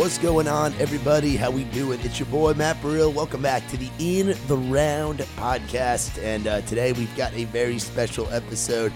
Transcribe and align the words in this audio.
What's 0.00 0.16
going 0.16 0.48
on, 0.48 0.72
everybody? 0.78 1.36
How 1.36 1.50
we 1.50 1.64
doing? 1.64 2.00
It's 2.02 2.18
your 2.18 2.26
boy 2.28 2.54
Matt 2.54 2.80
Burrell. 2.80 3.12
Welcome 3.12 3.42
back 3.42 3.68
to 3.68 3.76
the 3.76 3.90
In 3.98 4.34
the 4.46 4.56
Round 4.56 5.18
podcast, 5.36 6.18
and 6.24 6.46
uh, 6.46 6.62
today 6.62 6.92
we've 6.92 7.14
got 7.18 7.34
a 7.34 7.44
very 7.44 7.78
special 7.78 8.26
episode. 8.30 8.94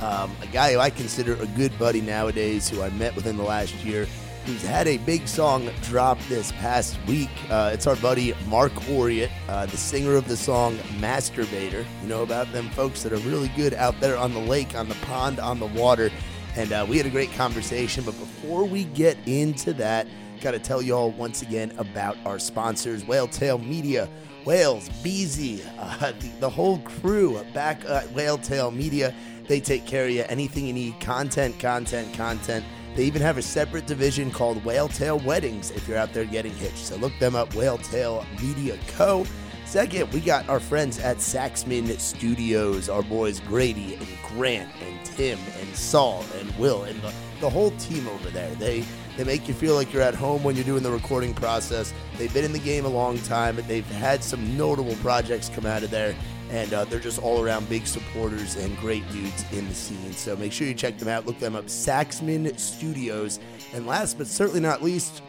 Um, 0.00 0.34
a 0.40 0.46
guy 0.46 0.72
who 0.72 0.78
I 0.78 0.88
consider 0.88 1.34
a 1.34 1.46
good 1.48 1.78
buddy 1.78 2.00
nowadays, 2.00 2.70
who 2.70 2.80
I 2.80 2.88
met 2.88 3.14
within 3.14 3.36
the 3.36 3.42
last 3.42 3.74
year, 3.84 4.06
who's 4.46 4.62
had 4.62 4.88
a 4.88 4.96
big 4.96 5.28
song 5.28 5.68
drop 5.82 6.18
this 6.20 6.52
past 6.52 6.98
week. 7.06 7.28
Uh, 7.50 7.72
it's 7.74 7.86
our 7.86 7.96
buddy 7.96 8.32
Marc 8.48 8.72
Oriet, 8.88 9.28
uh, 9.50 9.66
the 9.66 9.76
singer 9.76 10.14
of 10.14 10.26
the 10.26 10.38
song 10.38 10.78
"Masterbaiter." 11.00 11.84
You 12.00 12.08
know 12.08 12.22
about 12.22 12.50
them 12.54 12.70
folks 12.70 13.02
that 13.02 13.12
are 13.12 13.28
really 13.28 13.48
good 13.56 13.74
out 13.74 14.00
there 14.00 14.16
on 14.16 14.32
the 14.32 14.40
lake, 14.40 14.74
on 14.74 14.88
the 14.88 14.96
pond, 15.02 15.38
on 15.38 15.60
the 15.60 15.66
water. 15.66 16.10
And 16.56 16.72
uh, 16.72 16.86
we 16.88 16.96
had 16.96 17.04
a 17.04 17.10
great 17.10 17.30
conversation. 17.32 18.04
But 18.04 18.18
before 18.18 18.64
we 18.64 18.84
get 18.84 19.18
into 19.26 19.74
that, 19.74 20.06
got 20.40 20.52
to 20.52 20.58
tell 20.58 20.82
you 20.82 20.94
all 20.94 21.10
once 21.12 21.42
again 21.42 21.72
about 21.78 22.16
our 22.24 22.38
sponsors, 22.38 23.06
Whale 23.06 23.28
Tale 23.28 23.58
Media, 23.58 24.08
Whales, 24.44 24.88
Beezy, 25.02 25.62
uh, 25.78 26.12
the, 26.20 26.28
the, 26.40 26.50
whole 26.50 26.78
crew 26.78 27.42
back 27.52 27.84
at 27.84 28.10
Whale 28.12 28.38
Tale 28.38 28.70
Media. 28.70 29.14
They 29.48 29.60
take 29.60 29.86
care 29.86 30.04
of 30.04 30.10
you. 30.10 30.24
Anything 30.28 30.66
you 30.66 30.72
need, 30.72 31.00
content, 31.00 31.58
content, 31.58 32.14
content. 32.14 32.64
They 32.94 33.04
even 33.04 33.22
have 33.22 33.38
a 33.38 33.42
separate 33.42 33.86
division 33.86 34.30
called 34.30 34.64
Whale 34.64 34.88
Tale 34.88 35.18
Weddings 35.18 35.70
if 35.72 35.86
you're 35.86 35.98
out 35.98 36.12
there 36.12 36.24
getting 36.24 36.54
hitched. 36.54 36.78
So 36.78 36.96
look 36.96 37.12
them 37.18 37.36
up, 37.36 37.54
Whale 37.54 37.78
Tale 37.78 38.24
Media 38.40 38.78
Co. 38.96 39.26
Second, 39.66 40.12
we 40.12 40.20
got 40.20 40.48
our 40.48 40.60
friends 40.60 41.00
at 41.00 41.16
Saxman 41.16 41.98
Studios, 41.98 42.88
our 42.88 43.02
boys 43.02 43.40
Grady 43.40 43.96
and 43.96 44.06
Grant 44.22 44.70
and 44.80 45.04
Tim 45.04 45.40
and 45.60 45.74
Saul 45.74 46.24
and 46.38 46.56
Will 46.56 46.84
and 46.84 47.00
the, 47.02 47.12
the 47.40 47.50
whole 47.50 47.72
team 47.72 48.06
over 48.06 48.30
there. 48.30 48.54
They 48.54 48.84
they 49.16 49.24
make 49.24 49.48
you 49.48 49.54
feel 49.54 49.74
like 49.74 49.92
you're 49.92 50.02
at 50.02 50.14
home 50.14 50.42
when 50.42 50.56
you're 50.56 50.64
doing 50.64 50.82
the 50.82 50.90
recording 50.90 51.32
process. 51.32 51.94
They've 52.18 52.32
been 52.32 52.44
in 52.44 52.52
the 52.52 52.58
game 52.58 52.84
a 52.84 52.88
long 52.88 53.18
time 53.20 53.58
and 53.58 53.66
they've 53.66 53.86
had 53.86 54.22
some 54.22 54.56
notable 54.56 54.94
projects 54.96 55.48
come 55.48 55.66
out 55.66 55.82
of 55.82 55.90
there. 55.90 56.14
And 56.50 56.72
uh, 56.72 56.84
they're 56.84 57.00
just 57.00 57.20
all 57.20 57.42
around 57.42 57.68
big 57.68 57.86
supporters 57.86 58.56
and 58.56 58.76
great 58.78 59.08
dudes 59.10 59.44
in 59.52 59.66
the 59.68 59.74
scene. 59.74 60.12
So 60.12 60.36
make 60.36 60.52
sure 60.52 60.66
you 60.66 60.74
check 60.74 60.96
them 60.98 61.08
out. 61.08 61.26
Look 61.26 61.40
them 61.40 61.56
up, 61.56 61.64
Saxman 61.66 62.56
Studios. 62.58 63.40
And 63.72 63.86
last 63.86 64.16
but 64.16 64.28
certainly 64.28 64.60
not 64.60 64.82
least, 64.82 65.22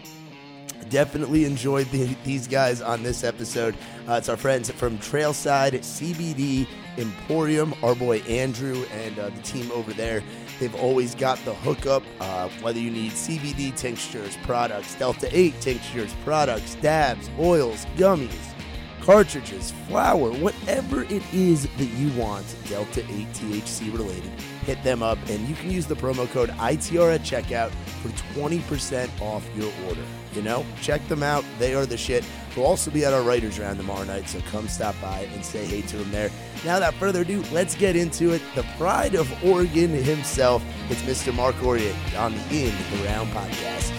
definitely 0.89 1.45
enjoyed 1.45 1.87
the, 1.87 2.15
these 2.23 2.47
guys 2.47 2.81
on 2.81 3.03
this 3.03 3.23
episode. 3.23 3.75
Uh, 4.07 4.13
it's 4.13 4.29
our 4.29 4.37
friends 4.37 4.69
from 4.69 4.97
Trailside 4.99 5.73
CBD 5.73 6.67
Emporium, 6.97 7.73
our 7.83 7.95
boy 7.95 8.19
Andrew 8.21 8.85
and 8.91 9.17
uh, 9.19 9.29
the 9.29 9.41
team 9.41 9.71
over 9.71 9.93
there. 9.93 10.23
They've 10.59 10.75
always 10.75 11.13
got 11.13 11.37
the 11.45 11.53
hookup, 11.53 12.03
uh, 12.19 12.49
whether 12.61 12.79
you 12.79 12.89
need 12.89 13.11
CBD 13.11 13.75
tinctures, 13.75 14.37
products, 14.43 14.95
Delta 14.95 15.29
8 15.31 15.59
tinctures, 15.61 16.13
products, 16.23 16.75
dabs, 16.75 17.29
oils, 17.39 17.85
gummies, 17.95 18.53
cartridges, 19.01 19.71
flour, 19.87 20.31
whatever 20.31 21.03
it 21.03 21.23
is 21.31 21.67
that 21.77 21.85
you 21.85 22.11
want, 22.19 22.55
Delta 22.67 23.01
8 23.01 23.27
THC 23.33 23.97
related, 23.97 24.31
hit 24.65 24.83
them 24.83 25.03
up 25.03 25.17
and 25.29 25.47
you 25.47 25.55
can 25.55 25.71
use 25.71 25.85
the 25.85 25.95
promo 25.95 26.29
code 26.31 26.49
ITR 26.49 27.15
at 27.15 27.21
checkout 27.21 27.71
for 28.01 28.09
20% 28.37 29.09
off 29.21 29.47
your 29.55 29.71
order. 29.87 30.03
You 30.37 30.43
know, 30.43 30.63
check 30.83 31.05
them 31.07 31.23
out. 31.23 31.43
They 31.57 31.73
are 31.73 31.87
the 31.87 31.97
shit. 31.97 32.23
We'll 32.55 32.67
also 32.67 32.91
be 32.91 33.03
at 33.03 33.11
our 33.11 33.23
writers 33.23 33.57
round 33.57 33.77
tomorrow 33.77 34.03
night, 34.03 34.29
so 34.29 34.39
come 34.51 34.67
stop 34.67 34.93
by 35.01 35.21
and 35.33 35.43
say 35.43 35.65
hey 35.65 35.81
to 35.81 35.97
them 35.97 36.11
there. 36.11 36.29
Now, 36.63 36.75
without 36.75 36.93
further 36.93 37.21
ado, 37.21 37.43
let's 37.51 37.73
get 37.73 37.95
into 37.95 38.33
it. 38.33 38.41
The 38.53 38.61
pride 38.77 39.15
of 39.15 39.27
Oregon 39.43 39.89
himself, 39.89 40.63
it's 40.91 41.01
Mr. 41.01 41.33
Marc 41.33 41.55
Oriet 41.55 41.95
on 42.19 42.35
the 42.35 42.67
In 42.67 42.75
the 42.91 43.03
Round 43.03 43.31
podcast. 43.31 43.91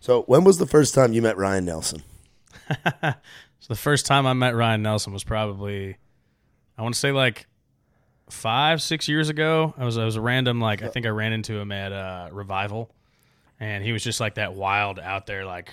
So, 0.00 0.24
when 0.24 0.44
was 0.44 0.58
the 0.58 0.66
first 0.66 0.94
time 0.94 1.14
you 1.14 1.22
met 1.22 1.38
Ryan 1.38 1.64
Nelson? 1.64 2.02
so 3.00 3.14
the 3.68 3.74
first 3.74 4.04
time 4.04 4.26
I 4.26 4.34
met 4.34 4.54
Ryan 4.54 4.82
Nelson 4.82 5.14
was 5.14 5.24
probably, 5.24 5.96
I 6.76 6.82
want 6.82 6.94
to 6.94 7.00
say 7.00 7.12
like 7.12 7.46
five, 8.30 8.80
six 8.82 9.08
years 9.08 9.28
ago. 9.28 9.74
I 9.78 9.84
was 9.84 9.98
I 9.98 10.04
was 10.04 10.16
a 10.16 10.20
random 10.20 10.60
like 10.60 10.82
I 10.82 10.88
think 10.88 11.06
I 11.06 11.10
ran 11.10 11.32
into 11.32 11.54
him 11.58 11.72
at 11.72 11.92
uh, 11.92 12.28
Revival, 12.32 12.90
and 13.60 13.82
he 13.84 13.92
was 13.92 14.02
just 14.04 14.20
like 14.20 14.34
that 14.36 14.54
wild 14.54 14.98
out 14.98 15.26
there 15.26 15.44
like 15.44 15.72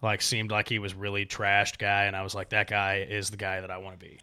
like 0.00 0.22
seemed 0.22 0.50
like 0.50 0.68
he 0.68 0.78
was 0.78 0.94
really 0.94 1.26
trashed 1.26 1.78
guy, 1.78 2.04
and 2.04 2.14
I 2.16 2.22
was 2.22 2.34
like 2.34 2.50
that 2.50 2.68
guy 2.68 3.06
is 3.08 3.30
the 3.30 3.36
guy 3.36 3.60
that 3.60 3.70
I 3.70 3.78
want 3.78 3.98
to 3.98 4.04
be. 4.06 4.18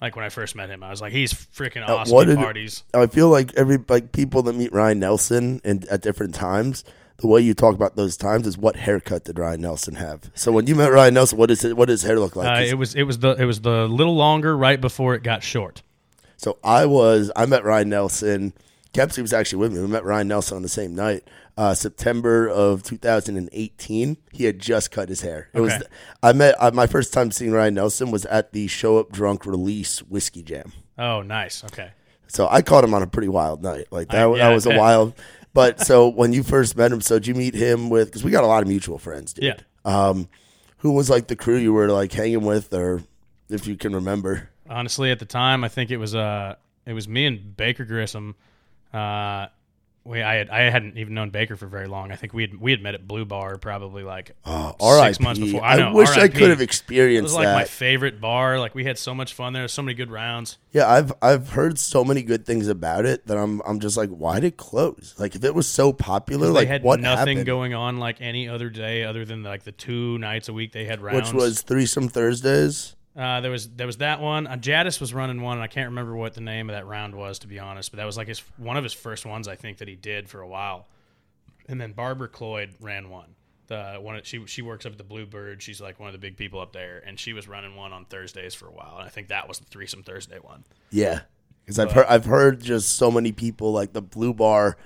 Like 0.00 0.16
when 0.16 0.24
I 0.24 0.28
first 0.28 0.54
met 0.54 0.68
him, 0.68 0.82
I 0.82 0.90
was 0.90 1.00
like, 1.00 1.12
he's 1.12 1.32
freaking 1.32 1.86
awesome 1.88 2.14
what 2.14 2.28
at 2.28 2.32
did- 2.36 2.38
parties. 2.38 2.82
I 2.92 3.06
feel 3.06 3.30
like 3.30 3.54
every 3.54 3.78
like 3.88 4.12
people 4.12 4.42
that 4.42 4.54
meet 4.54 4.72
Ryan 4.72 4.98
Nelson 4.98 5.60
and 5.64 5.86
at 5.86 6.02
different 6.02 6.34
times, 6.34 6.84
the 7.18 7.26
way 7.26 7.40
you 7.40 7.54
talk 7.54 7.74
about 7.74 7.96
those 7.96 8.16
times 8.18 8.46
is 8.46 8.58
what 8.58 8.76
haircut 8.76 9.24
did 9.24 9.38
Ryan 9.38 9.62
Nelson 9.62 9.94
have? 9.94 10.30
So 10.34 10.52
when 10.52 10.66
you 10.66 10.74
met 10.74 10.92
Ryan 10.92 11.14
Nelson, 11.14 11.38
what 11.38 11.50
is 11.50 11.64
it? 11.64 11.74
What 11.76 11.86
does 11.86 12.02
his 12.02 12.08
hair 12.08 12.18
look 12.20 12.36
like? 12.36 12.46
Uh, 12.46 12.54
'Cause- 12.60 12.70
it 12.70 12.74
was 12.76 12.94
it 12.96 13.04
was 13.04 13.18
the 13.20 13.30
it 13.38 13.46
was 13.46 13.62
the 13.62 13.88
little 13.88 14.16
longer 14.16 14.54
right 14.54 14.78
before 14.80 15.14
it 15.14 15.22
got 15.22 15.42
short. 15.42 15.82
So 16.44 16.58
I 16.62 16.84
was 16.84 17.30
I 17.34 17.46
met 17.46 17.64
Ryan 17.64 17.88
Nelson. 17.88 18.52
Kepsy 18.92 19.22
was 19.22 19.32
actually 19.32 19.60
with 19.60 19.72
me. 19.72 19.80
We 19.80 19.86
met 19.86 20.04
Ryan 20.04 20.28
Nelson 20.28 20.56
on 20.56 20.62
the 20.62 20.68
same 20.68 20.94
night, 20.94 21.26
uh, 21.56 21.72
September 21.72 22.46
of 22.46 22.82
2018. 22.82 24.16
He 24.30 24.44
had 24.44 24.58
just 24.58 24.90
cut 24.90 25.08
his 25.08 25.22
hair. 25.22 25.48
It 25.54 25.60
was 25.60 25.72
Okay. 25.72 25.84
I 26.22 26.34
met 26.34 26.54
uh, 26.60 26.70
my 26.72 26.86
first 26.86 27.14
time 27.14 27.30
seeing 27.30 27.50
Ryan 27.50 27.72
Nelson 27.74 28.10
was 28.10 28.26
at 28.26 28.52
the 28.52 28.66
Show 28.66 28.98
Up 28.98 29.10
Drunk 29.10 29.46
release 29.46 30.00
whiskey 30.00 30.42
jam. 30.42 30.72
Oh, 30.98 31.22
nice. 31.22 31.64
Okay. 31.64 31.92
So 32.28 32.46
I 32.50 32.60
caught 32.60 32.84
him 32.84 32.92
on 32.92 33.02
a 33.02 33.06
pretty 33.06 33.28
wild 33.28 33.62
night. 33.62 33.86
Like 33.90 34.08
that, 34.10 34.28
I- 34.28 34.36
yeah, 34.36 34.48
that 34.48 34.54
was 34.54 34.66
a 34.66 34.76
wild. 34.76 35.14
But 35.54 35.80
so 35.86 36.08
when 36.08 36.34
you 36.34 36.42
first 36.42 36.76
met 36.76 36.92
him, 36.92 37.00
so 37.00 37.18
did 37.18 37.26
you 37.26 37.34
meet 37.34 37.54
him 37.54 37.88
with? 37.88 38.08
Because 38.08 38.22
we 38.22 38.30
got 38.30 38.44
a 38.44 38.48
lot 38.48 38.62
of 38.62 38.68
mutual 38.68 38.98
friends, 38.98 39.32
dude. 39.32 39.44
Yeah. 39.44 39.56
Um, 39.86 40.28
who 40.78 40.92
was 40.92 41.08
like 41.08 41.28
the 41.28 41.36
crew 41.36 41.56
you 41.56 41.72
were 41.72 41.88
like 41.88 42.12
hanging 42.12 42.44
with, 42.44 42.72
or 42.74 43.02
if 43.48 43.66
you 43.66 43.76
can 43.76 43.94
remember? 43.94 44.50
Honestly 44.68 45.10
at 45.10 45.18
the 45.18 45.24
time 45.24 45.64
i 45.64 45.68
think 45.68 45.90
it 45.90 45.96
was 45.96 46.14
uh 46.14 46.54
it 46.86 46.92
was 46.92 47.08
me 47.08 47.26
and 47.26 47.56
baker 47.56 47.84
grissom 47.84 48.34
uh 48.92 49.46
we 50.04 50.22
I 50.22 50.34
had 50.34 50.50
I 50.50 50.70
hadn't 50.70 50.98
even 50.98 51.14
known 51.14 51.30
Baker 51.30 51.56
for 51.56 51.66
very 51.66 51.86
long. 51.86 52.12
I 52.12 52.16
think 52.16 52.34
we 52.34 52.42
had 52.42 52.60
we 52.60 52.70
had 52.70 52.82
met 52.82 52.94
at 52.94 53.08
Blue 53.08 53.24
Bar 53.24 53.56
probably 53.56 54.02
like 54.02 54.32
Oh, 54.44 54.74
six 55.02 55.18
months 55.18 55.40
before. 55.40 55.64
I, 55.64 55.76
know, 55.76 55.94
wish 55.94 56.10
I 56.10 56.28
could 56.28 56.50
have 56.50 56.60
experienced. 56.60 57.20
It 57.20 57.22
was 57.22 57.34
like 57.34 57.46
that. 57.46 57.54
my 57.54 57.64
favorite 57.64 58.20
bar. 58.20 58.60
Like 58.60 58.74
we 58.74 58.84
had 58.84 58.98
so 58.98 59.14
much 59.14 59.32
fun 59.32 59.54
there. 59.54 59.66
So 59.66 59.82
many 59.82 59.94
good 59.94 60.10
rounds. 60.10 60.58
Yeah, 60.72 60.90
I've 60.90 61.12
I've 61.22 61.50
heard 61.50 61.78
so 61.78 62.04
many 62.04 62.22
good 62.22 62.44
things 62.44 62.68
about 62.68 63.06
it 63.06 63.26
that 63.26 63.38
I'm 63.38 63.62
I'm 63.64 63.80
just 63.80 63.96
like, 63.96 64.10
why 64.10 64.40
did 64.40 64.48
it 64.48 64.56
close? 64.58 65.14
Like 65.18 65.34
if 65.34 65.42
it 65.42 65.54
was 65.54 65.66
so 65.66 65.92
popular, 65.92 66.48
like 66.48 66.66
they 66.68 66.72
had 66.72 66.82
what 66.82 67.00
nothing 67.00 67.38
happened? 67.38 67.46
going 67.46 67.72
on 67.72 67.96
like 67.96 68.20
any 68.20 68.46
other 68.46 68.68
day 68.68 69.04
other 69.04 69.24
than 69.24 69.42
like 69.42 69.64
the 69.64 69.72
two 69.72 70.18
nights 70.18 70.48
a 70.50 70.52
week 70.52 70.72
they 70.72 70.84
had 70.84 71.00
rounds. 71.00 71.32
Which 71.32 71.40
was 71.40 71.62
threesome 71.62 72.08
Thursdays. 72.08 72.94
Uh, 73.16 73.40
there 73.40 73.50
was 73.50 73.68
there 73.70 73.86
was 73.86 73.98
that 73.98 74.20
one. 74.20 74.46
Uh, 74.46 74.56
Jadis 74.56 75.00
was 75.00 75.14
running 75.14 75.40
one, 75.40 75.56
and 75.56 75.62
I 75.62 75.68
can't 75.68 75.90
remember 75.90 76.16
what 76.16 76.34
the 76.34 76.40
name 76.40 76.68
of 76.68 76.74
that 76.74 76.86
round 76.86 77.14
was 77.14 77.38
to 77.40 77.46
be 77.46 77.58
honest. 77.58 77.92
But 77.92 77.98
that 77.98 78.06
was 78.06 78.16
like 78.16 78.28
his 78.28 78.40
one 78.56 78.76
of 78.76 78.82
his 78.82 78.92
first 78.92 79.24
ones 79.24 79.46
I 79.46 79.54
think 79.54 79.78
that 79.78 79.88
he 79.88 79.94
did 79.94 80.28
for 80.28 80.40
a 80.40 80.48
while. 80.48 80.88
And 81.68 81.80
then 81.80 81.92
Barbara 81.92 82.28
Cloyd 82.28 82.74
ran 82.80 83.08
one. 83.10 83.36
The 83.68 83.98
one 84.00 84.20
she 84.24 84.44
she 84.46 84.62
works 84.62 84.84
up 84.84 84.92
at 84.92 84.98
the 84.98 85.04
Bluebird. 85.04 85.62
She's 85.62 85.80
like 85.80 86.00
one 86.00 86.08
of 86.08 86.12
the 86.12 86.18
big 86.18 86.36
people 86.36 86.60
up 86.60 86.72
there, 86.72 87.02
and 87.06 87.18
she 87.18 87.32
was 87.32 87.46
running 87.46 87.76
one 87.76 87.92
on 87.92 88.04
Thursdays 88.04 88.54
for 88.54 88.66
a 88.66 88.72
while. 88.72 88.96
And 88.98 89.06
I 89.06 89.08
think 89.08 89.28
that 89.28 89.48
was 89.48 89.58
the 89.58 89.64
threesome 89.66 90.02
Thursday 90.02 90.38
one. 90.38 90.64
Yeah, 90.90 91.20
because 91.64 91.78
I've 91.78 91.92
heard 91.92 92.06
I've 92.08 92.24
heard 92.24 92.60
just 92.60 92.96
so 92.96 93.10
many 93.10 93.32
people 93.32 93.72
like 93.72 93.92
the 93.92 94.02
Blue 94.02 94.34
Bar 94.34 94.76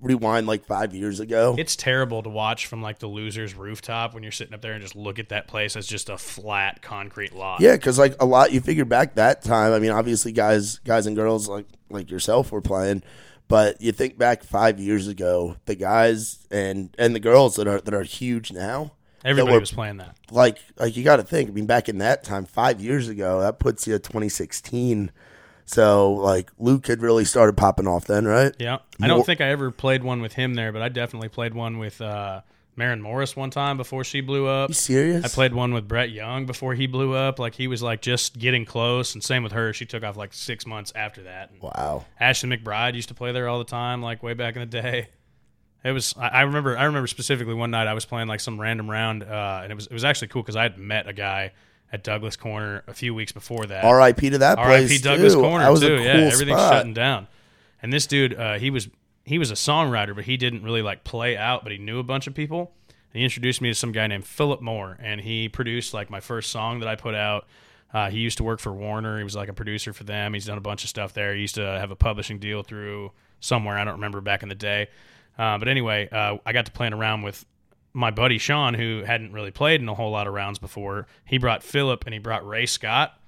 rewind 0.00 0.46
like 0.46 0.64
five 0.66 0.94
years 0.94 1.20
ago. 1.20 1.54
It's 1.58 1.74
terrible 1.76 2.22
to 2.22 2.28
watch 2.28 2.66
from 2.66 2.82
like 2.82 2.98
the 2.98 3.06
losers 3.06 3.54
rooftop 3.54 4.14
when 4.14 4.22
you're 4.22 4.32
sitting 4.32 4.54
up 4.54 4.60
there 4.60 4.72
and 4.72 4.82
just 4.82 4.94
look 4.96 5.18
at 5.18 5.30
that 5.30 5.48
place 5.48 5.74
as 5.76 5.86
just 5.86 6.08
a 6.08 6.18
flat 6.18 6.82
concrete 6.82 7.34
lot. 7.34 7.60
Yeah, 7.60 7.76
because 7.76 7.98
like 7.98 8.14
a 8.20 8.26
lot, 8.26 8.52
you 8.52 8.60
figure 8.60 8.84
back 8.84 9.14
that 9.14 9.42
time. 9.42 9.72
I 9.72 9.78
mean, 9.78 9.90
obviously, 9.92 10.32
guys, 10.32 10.78
guys 10.80 11.06
and 11.06 11.16
girls 11.16 11.48
like 11.48 11.66
like 11.90 12.10
yourself 12.10 12.52
were 12.52 12.60
playing, 12.60 13.02
but 13.48 13.80
you 13.80 13.92
think 13.92 14.18
back 14.18 14.42
five 14.42 14.78
years 14.78 15.08
ago, 15.08 15.56
the 15.66 15.74
guys 15.74 16.46
and 16.50 16.94
and 16.98 17.14
the 17.14 17.20
girls 17.20 17.56
that 17.56 17.66
are 17.66 17.80
that 17.80 17.94
are 17.94 18.02
huge 18.02 18.52
now. 18.52 18.92
Everybody 19.24 19.54
were- 19.54 19.60
was 19.60 19.72
playing 19.72 19.96
that. 19.96 20.14
Like 20.30 20.58
like 20.78 20.96
you 20.96 21.02
got 21.04 21.16
to 21.16 21.22
think. 21.24 21.48
I 21.48 21.52
mean, 21.52 21.66
back 21.66 21.88
in 21.88 21.98
that 21.98 22.22
time, 22.22 22.44
five 22.44 22.80
years 22.80 23.08
ago, 23.08 23.40
that 23.40 23.58
puts 23.58 23.86
you 23.86 23.94
at 23.94 24.04
2016. 24.04 25.10
So 25.66 26.12
like 26.12 26.50
Luke 26.58 26.86
had 26.86 27.02
really 27.02 27.24
started 27.24 27.56
popping 27.56 27.86
off 27.86 28.06
then, 28.06 28.24
right? 28.24 28.54
Yeah. 28.58 28.78
I 29.00 29.08
don't 29.08 29.26
think 29.26 29.40
I 29.40 29.48
ever 29.50 29.70
played 29.70 30.02
one 30.04 30.20
with 30.22 30.32
him 30.32 30.54
there, 30.54 30.72
but 30.72 30.80
I 30.80 30.88
definitely 30.88 31.28
played 31.28 31.54
one 31.54 31.78
with 31.78 32.00
uh, 32.00 32.42
Maren 32.76 33.02
Morris 33.02 33.34
one 33.34 33.50
time 33.50 33.76
before 33.76 34.04
she 34.04 34.20
blew 34.20 34.46
up. 34.46 34.70
You 34.70 34.74
serious? 34.74 35.24
I 35.24 35.28
played 35.28 35.54
one 35.54 35.74
with 35.74 35.88
Brett 35.88 36.10
Young 36.10 36.46
before 36.46 36.74
he 36.74 36.86
blew 36.86 37.14
up. 37.14 37.38
Like 37.40 37.54
he 37.56 37.66
was 37.66 37.82
like 37.82 38.00
just 38.00 38.38
getting 38.38 38.64
close, 38.64 39.14
and 39.14 39.24
same 39.24 39.42
with 39.42 39.52
her. 39.52 39.72
She 39.72 39.86
took 39.86 40.04
off 40.04 40.16
like 40.16 40.32
six 40.32 40.66
months 40.66 40.92
after 40.94 41.24
that. 41.24 41.50
And 41.50 41.60
Wow. 41.60 42.04
Ashley 42.20 42.48
McBryde 42.56 42.94
used 42.94 43.08
to 43.08 43.14
play 43.14 43.32
there 43.32 43.48
all 43.48 43.58
the 43.58 43.64
time, 43.64 44.02
like 44.02 44.22
way 44.22 44.34
back 44.34 44.54
in 44.54 44.60
the 44.60 44.66
day. 44.66 45.08
It 45.82 45.92
was. 45.92 46.14
I 46.16 46.28
I 46.28 46.40
remember. 46.42 46.76
I 46.76 46.84
remember 46.84 47.06
specifically 47.06 47.54
one 47.54 47.70
night 47.70 47.86
I 47.86 47.94
was 47.94 48.04
playing 48.04 48.28
like 48.28 48.40
some 48.40 48.60
random 48.60 48.90
round, 48.90 49.24
uh, 49.24 49.60
and 49.62 49.72
it 49.72 49.74
was 49.74 49.86
it 49.86 49.92
was 49.92 50.04
actually 50.04 50.28
cool 50.28 50.42
because 50.42 50.56
I 50.56 50.62
had 50.62 50.78
met 50.78 51.08
a 51.08 51.12
guy 51.12 51.52
at 51.92 52.02
Douglas 52.02 52.36
Corner 52.36 52.82
a 52.86 52.94
few 52.94 53.14
weeks 53.14 53.32
before 53.32 53.66
that. 53.66 53.84
R.I.P. 53.84 54.30
to 54.30 54.38
that 54.38 54.58
R.I.P. 54.58 54.86
place 54.86 55.00
Douglas 55.00 55.34
too. 55.34 55.40
Corner 55.40 55.64
too. 55.76 55.80
cool 55.80 56.04
yeah, 56.04 56.12
everything's 56.12 56.58
spot. 56.58 56.72
shutting 56.72 56.94
down. 56.94 57.28
And 57.82 57.92
this 57.92 58.06
dude, 58.06 58.34
uh, 58.34 58.58
he 58.58 58.70
was 58.70 58.88
he 59.24 59.38
was 59.38 59.50
a 59.50 59.54
songwriter, 59.54 60.14
but 60.14 60.24
he 60.24 60.36
didn't 60.36 60.62
really 60.62 60.82
like 60.82 61.04
play 61.04 61.36
out, 61.36 61.62
but 61.62 61.72
he 61.72 61.78
knew 61.78 61.98
a 61.98 62.04
bunch 62.04 62.26
of 62.26 62.34
people. 62.34 62.72
And 63.12 63.18
he 63.20 63.24
introduced 63.24 63.60
me 63.60 63.70
to 63.70 63.74
some 63.74 63.92
guy 63.92 64.06
named 64.06 64.26
Philip 64.26 64.60
Moore, 64.60 64.96
and 65.00 65.20
he 65.20 65.48
produced 65.48 65.94
like 65.94 66.10
my 66.10 66.20
first 66.20 66.50
song 66.50 66.80
that 66.80 66.88
I 66.88 66.96
put 66.96 67.14
out. 67.14 67.46
Uh, 67.92 68.10
he 68.10 68.18
used 68.18 68.38
to 68.38 68.44
work 68.44 68.60
for 68.60 68.72
Warner. 68.72 69.18
He 69.18 69.24
was 69.24 69.36
like 69.36 69.48
a 69.48 69.52
producer 69.52 69.92
for 69.92 70.04
them. 70.04 70.34
He's 70.34 70.44
done 70.44 70.58
a 70.58 70.62
bunch 70.62 70.84
of 70.84 70.90
stuff 70.90 71.12
there. 71.12 71.34
He 71.34 71.40
used 71.40 71.54
to 71.54 71.64
have 71.64 71.90
a 71.90 71.96
publishing 71.96 72.38
deal 72.38 72.62
through 72.62 73.12
somewhere 73.40 73.78
I 73.78 73.84
don't 73.84 73.94
remember 73.94 74.20
back 74.20 74.42
in 74.42 74.48
the 74.48 74.54
day. 74.54 74.88
Uh, 75.38 75.58
but 75.58 75.68
anyway, 75.68 76.08
uh, 76.10 76.38
I 76.44 76.52
got 76.52 76.66
to 76.66 76.72
playing 76.72 76.92
around 76.92 77.22
with 77.22 77.44
my 77.96 78.10
buddy 78.10 78.36
Sean, 78.38 78.74
who 78.74 79.02
hadn't 79.06 79.32
really 79.32 79.50
played 79.50 79.80
in 79.80 79.88
a 79.88 79.94
whole 79.94 80.10
lot 80.10 80.26
of 80.26 80.34
rounds 80.34 80.58
before. 80.58 81.06
He 81.24 81.38
brought 81.38 81.62
Philip 81.62 82.04
and 82.04 82.12
he 82.12 82.18
brought 82.20 82.46
Ray 82.46 82.66
Scott. 82.66 83.18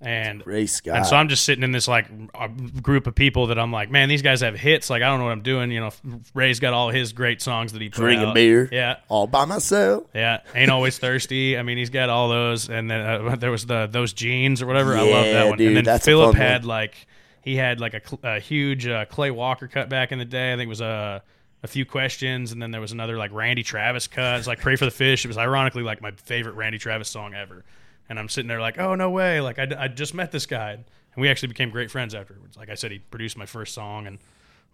And 0.00 0.44
Ray 0.44 0.66
Scott. 0.66 0.96
and 0.96 1.06
so 1.06 1.14
I'm 1.14 1.28
just 1.28 1.44
sitting 1.44 1.62
in 1.62 1.70
this 1.70 1.86
like 1.86 2.06
a 2.34 2.48
group 2.48 3.06
of 3.06 3.14
people 3.14 3.46
that 3.48 3.58
I'm 3.58 3.70
like, 3.70 3.88
man, 3.88 4.08
these 4.08 4.22
guys 4.22 4.40
have 4.40 4.58
hits. 4.58 4.90
Like 4.90 5.00
I 5.02 5.06
don't 5.06 5.18
know 5.20 5.26
what 5.26 5.32
I'm 5.32 5.42
doing. 5.42 5.70
You 5.70 5.80
know, 5.80 5.90
Ray's 6.34 6.58
got 6.60 6.72
all 6.72 6.90
his 6.90 7.12
great 7.12 7.40
songs 7.40 7.72
that 7.72 7.80
he 7.82 7.88
put 7.88 8.00
Drinking 8.00 8.28
out. 8.28 8.34
beer. 8.34 8.68
Yeah, 8.72 8.96
all 9.08 9.26
by 9.28 9.44
myself. 9.44 10.04
yeah. 10.12 10.40
Ain't 10.56 10.72
always 10.72 10.98
thirsty. 10.98 11.56
I 11.56 11.62
mean, 11.62 11.78
he's 11.78 11.90
got 11.90 12.08
all 12.08 12.28
those. 12.28 12.68
And 12.68 12.90
then 12.90 13.00
uh, 13.00 13.36
there 13.36 13.52
was 13.52 13.66
the 13.66 13.86
those 13.86 14.12
jeans 14.12 14.60
or 14.60 14.66
whatever. 14.66 14.96
I 14.96 15.02
love 15.02 15.26
that 15.26 15.48
one. 15.48 15.58
dude, 15.58 15.76
and 15.76 15.86
then 15.86 15.98
Philip 16.00 16.34
had 16.34 16.62
one. 16.62 16.68
like 16.68 17.06
he 17.42 17.54
had 17.54 17.78
like 17.80 17.94
a, 17.94 18.00
a 18.24 18.40
huge 18.40 18.86
uh, 18.88 19.04
Clay 19.04 19.30
Walker 19.30 19.68
cut 19.68 19.88
back 19.88 20.10
in 20.10 20.18
the 20.18 20.24
day. 20.24 20.52
I 20.52 20.56
think 20.56 20.66
it 20.66 20.68
was 20.68 20.80
a. 20.80 21.22
A 21.64 21.68
few 21.68 21.84
questions, 21.84 22.50
and 22.50 22.60
then 22.60 22.72
there 22.72 22.80
was 22.80 22.92
another 22.92 23.16
like 23.16 23.32
Randy 23.32 23.62
Travis 23.62 24.08
cut. 24.08 24.38
It's 24.38 24.48
like 24.48 24.60
"Pray 24.60 24.76
for 24.76 24.84
the 24.84 24.90
Fish." 24.90 25.24
It 25.24 25.28
was 25.28 25.38
ironically 25.38 25.82
like 25.82 26.02
my 26.02 26.10
favorite 26.10 26.54
Randy 26.54 26.78
Travis 26.78 27.08
song 27.08 27.34
ever. 27.34 27.64
And 28.08 28.18
I'm 28.18 28.28
sitting 28.28 28.48
there 28.48 28.60
like, 28.60 28.78
oh 28.78 28.94
no 28.96 29.10
way! 29.10 29.40
Like 29.40 29.58
I, 29.58 29.68
I 29.78 29.88
just 29.88 30.12
met 30.12 30.32
this 30.32 30.44
guy, 30.44 30.72
and 30.72 30.84
we 31.16 31.28
actually 31.28 31.48
became 31.48 31.70
great 31.70 31.90
friends 31.90 32.14
afterwards. 32.14 32.56
Like 32.56 32.68
I 32.68 32.74
said, 32.74 32.90
he 32.90 32.98
produced 32.98 33.36
my 33.36 33.46
first 33.46 33.74
song 33.74 34.06
and 34.06 34.18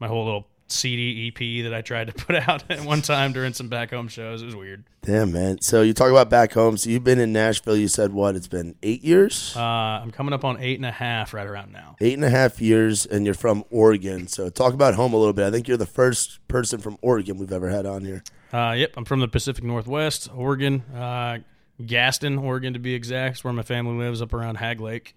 my 0.00 0.08
whole 0.08 0.24
little 0.24 0.46
CD 0.70 1.28
EP 1.28 1.64
that 1.64 1.74
I 1.74 1.80
tried 1.80 2.08
to 2.08 2.12
put 2.12 2.36
out 2.48 2.62
at 2.70 2.80
one 2.84 3.02
time 3.02 3.32
during 3.32 3.52
some 3.54 3.68
back 3.68 3.90
home 3.90 4.08
shows. 4.08 4.42
It 4.42 4.46
was 4.46 4.56
weird. 4.56 4.84
Damn, 5.02 5.32
man. 5.32 5.60
So 5.62 5.80
you 5.82 5.94
talk 5.94 6.10
about 6.10 6.28
back 6.28 6.52
home. 6.52 6.76
So 6.76 6.90
you've 6.90 7.04
been 7.04 7.18
in 7.18 7.32
Nashville. 7.32 7.76
You 7.76 7.88
said 7.88 8.12
what? 8.12 8.36
It's 8.36 8.48
been 8.48 8.74
eight 8.82 9.02
years, 9.02 9.54
Uh, 9.56 9.60
I'm 9.60 10.10
coming 10.10 10.32
up 10.34 10.44
on 10.44 10.60
eight 10.60 10.76
and 10.78 10.84
a 10.86 10.90
half 10.92 11.32
right 11.32 11.46
around 11.46 11.72
now. 11.72 11.96
eight 12.00 12.14
and 12.14 12.24
a 12.24 12.30
half 12.30 12.60
years, 12.60 13.06
and 13.06 13.24
you're 13.24 13.34
from 13.34 13.64
Oregon. 13.70 14.26
So 14.28 14.50
talk 14.50 14.74
about 14.74 14.94
home 14.94 15.14
a 15.14 15.16
little 15.16 15.32
bit. 15.32 15.46
I 15.46 15.50
think 15.50 15.66
you're 15.68 15.76
the 15.78 15.86
first 15.86 16.46
person 16.48 16.80
from 16.80 16.98
Oregon 17.00 17.38
we've 17.38 17.52
ever 17.52 17.68
had 17.70 17.86
on 17.86 18.04
here. 18.04 18.22
Uh, 18.52 18.74
yep, 18.76 18.92
I'm 18.96 19.04
from 19.04 19.20
the 19.20 19.28
Pacific 19.28 19.62
Northwest, 19.64 20.28
Oregon, 20.34 20.80
uh, 20.94 21.38
Gaston, 21.84 22.38
Oregon 22.38 22.72
to 22.72 22.78
be 22.78 22.94
exact. 22.94 23.36
It's 23.36 23.44
where 23.44 23.52
my 23.52 23.62
family 23.62 23.96
lives, 24.04 24.20
up 24.20 24.32
around 24.34 24.56
Hagg 24.56 24.80
Lake. 24.80 25.14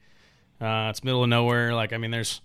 Uh, 0.61 0.87
it's 0.91 1.03
middle 1.03 1.23
of 1.23 1.29
nowhere. 1.29 1.73
Like 1.73 1.91
I 1.91 1.97
mean, 1.97 2.11
there's 2.11 2.39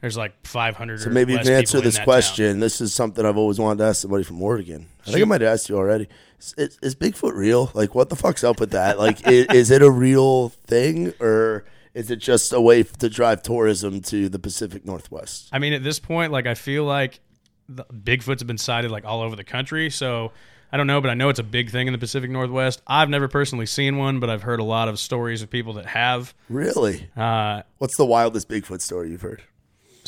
there's 0.00 0.16
like 0.16 0.46
500. 0.46 1.00
So 1.00 1.10
maybe 1.10 1.32
you 1.32 1.38
can 1.38 1.52
answer 1.52 1.80
this 1.80 1.98
question. 1.98 2.60
This 2.60 2.80
is 2.80 2.94
something 2.94 3.24
I've 3.24 3.36
always 3.36 3.58
wanted 3.58 3.78
to 3.78 3.84
ask 3.84 4.02
somebody 4.02 4.24
from 4.24 4.40
Oregon. 4.42 4.86
I 5.06 5.10
think 5.10 5.22
I 5.22 5.24
might 5.24 5.40
have 5.40 5.52
asked 5.52 5.68
you 5.68 5.76
already. 5.76 6.08
Is, 6.38 6.54
is, 6.56 6.78
is 6.82 6.94
Bigfoot 6.94 7.34
real? 7.34 7.70
Like, 7.74 7.94
what 7.94 8.08
the 8.08 8.16
fuck's 8.16 8.44
up 8.44 8.60
with 8.60 8.70
that? 8.70 8.98
Like, 8.98 9.26
is, 9.26 9.46
is 9.52 9.70
it 9.70 9.82
a 9.82 9.90
real 9.90 10.50
thing, 10.50 11.12
or 11.20 11.64
is 11.94 12.10
it 12.10 12.16
just 12.16 12.52
a 12.52 12.60
way 12.60 12.84
to 12.84 13.08
drive 13.08 13.42
tourism 13.42 14.00
to 14.02 14.28
the 14.28 14.38
Pacific 14.38 14.84
Northwest? 14.84 15.48
I 15.52 15.58
mean, 15.58 15.72
at 15.72 15.82
this 15.82 15.98
point, 15.98 16.30
like 16.30 16.46
I 16.46 16.54
feel 16.54 16.84
like 16.84 17.20
the 17.68 17.84
Bigfoots 17.84 18.38
have 18.38 18.46
been 18.46 18.58
sighted 18.58 18.90
like 18.90 19.04
all 19.04 19.20
over 19.20 19.34
the 19.34 19.44
country. 19.44 19.90
So 19.90 20.32
I 20.72 20.76
don't 20.76 20.86
know, 20.86 21.00
but 21.00 21.10
I 21.10 21.14
know 21.14 21.28
it's 21.28 21.38
a 21.38 21.44
big 21.44 21.70
thing 21.70 21.86
in 21.86 21.92
the 21.92 21.98
Pacific 21.98 22.30
Northwest. 22.30 22.82
I've 22.86 23.08
never 23.08 23.26
personally 23.26 23.66
seen 23.66 23.96
one, 23.96 24.20
but 24.20 24.30
I've 24.30 24.42
heard 24.42 24.60
a 24.60 24.64
lot 24.64 24.88
of 24.88 24.98
stories 24.98 25.42
of 25.42 25.50
people 25.50 25.74
that 25.74 25.86
have. 25.86 26.34
Really? 26.48 27.08
Uh, 27.16 27.62
What's 27.78 27.96
the 27.96 28.06
wildest 28.06 28.48
Bigfoot 28.48 28.80
story 28.80 29.10
you've 29.10 29.22
heard? 29.22 29.42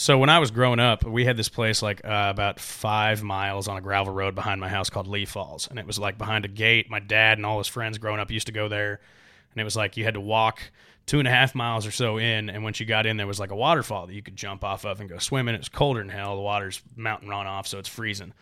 So 0.00 0.16
when 0.16 0.30
I 0.30 0.38
was 0.38 0.50
growing 0.50 0.80
up, 0.80 1.04
we 1.04 1.26
had 1.26 1.36
this 1.36 1.50
place 1.50 1.82
like 1.82 2.00
uh, 2.06 2.28
about 2.30 2.58
five 2.58 3.22
miles 3.22 3.68
on 3.68 3.76
a 3.76 3.82
gravel 3.82 4.14
road 4.14 4.34
behind 4.34 4.58
my 4.58 4.70
house 4.70 4.88
called 4.88 5.06
Lee 5.06 5.26
Falls, 5.26 5.68
and 5.68 5.78
it 5.78 5.86
was 5.86 5.98
like 5.98 6.16
behind 6.16 6.46
a 6.46 6.48
gate. 6.48 6.88
My 6.88 7.00
dad 7.00 7.36
and 7.36 7.44
all 7.44 7.58
his 7.58 7.66
friends 7.68 7.98
growing 7.98 8.18
up 8.18 8.30
used 8.30 8.46
to 8.46 8.52
go 8.54 8.66
there, 8.66 8.98
and 9.52 9.60
it 9.60 9.64
was 9.64 9.76
like 9.76 9.98
you 9.98 10.04
had 10.04 10.14
to 10.14 10.20
walk 10.20 10.62
two 11.04 11.18
and 11.18 11.28
a 11.28 11.30
half 11.30 11.54
miles 11.54 11.84
or 11.84 11.90
so 11.90 12.16
in, 12.16 12.48
and 12.48 12.64
once 12.64 12.80
you 12.80 12.86
got 12.86 13.04
in, 13.04 13.18
there 13.18 13.26
was 13.26 13.38
like 13.38 13.50
a 13.50 13.54
waterfall 13.54 14.06
that 14.06 14.14
you 14.14 14.22
could 14.22 14.36
jump 14.36 14.64
off 14.64 14.86
of 14.86 15.00
and 15.00 15.10
go 15.10 15.18
swimming. 15.18 15.54
It 15.54 15.58
was 15.58 15.68
colder 15.68 16.00
than 16.00 16.08
hell. 16.08 16.34
The 16.34 16.40
water's 16.40 16.80
mountain 16.96 17.28
runoff, 17.28 17.66
so 17.66 17.78
it's 17.78 17.86
freezing, 17.86 18.32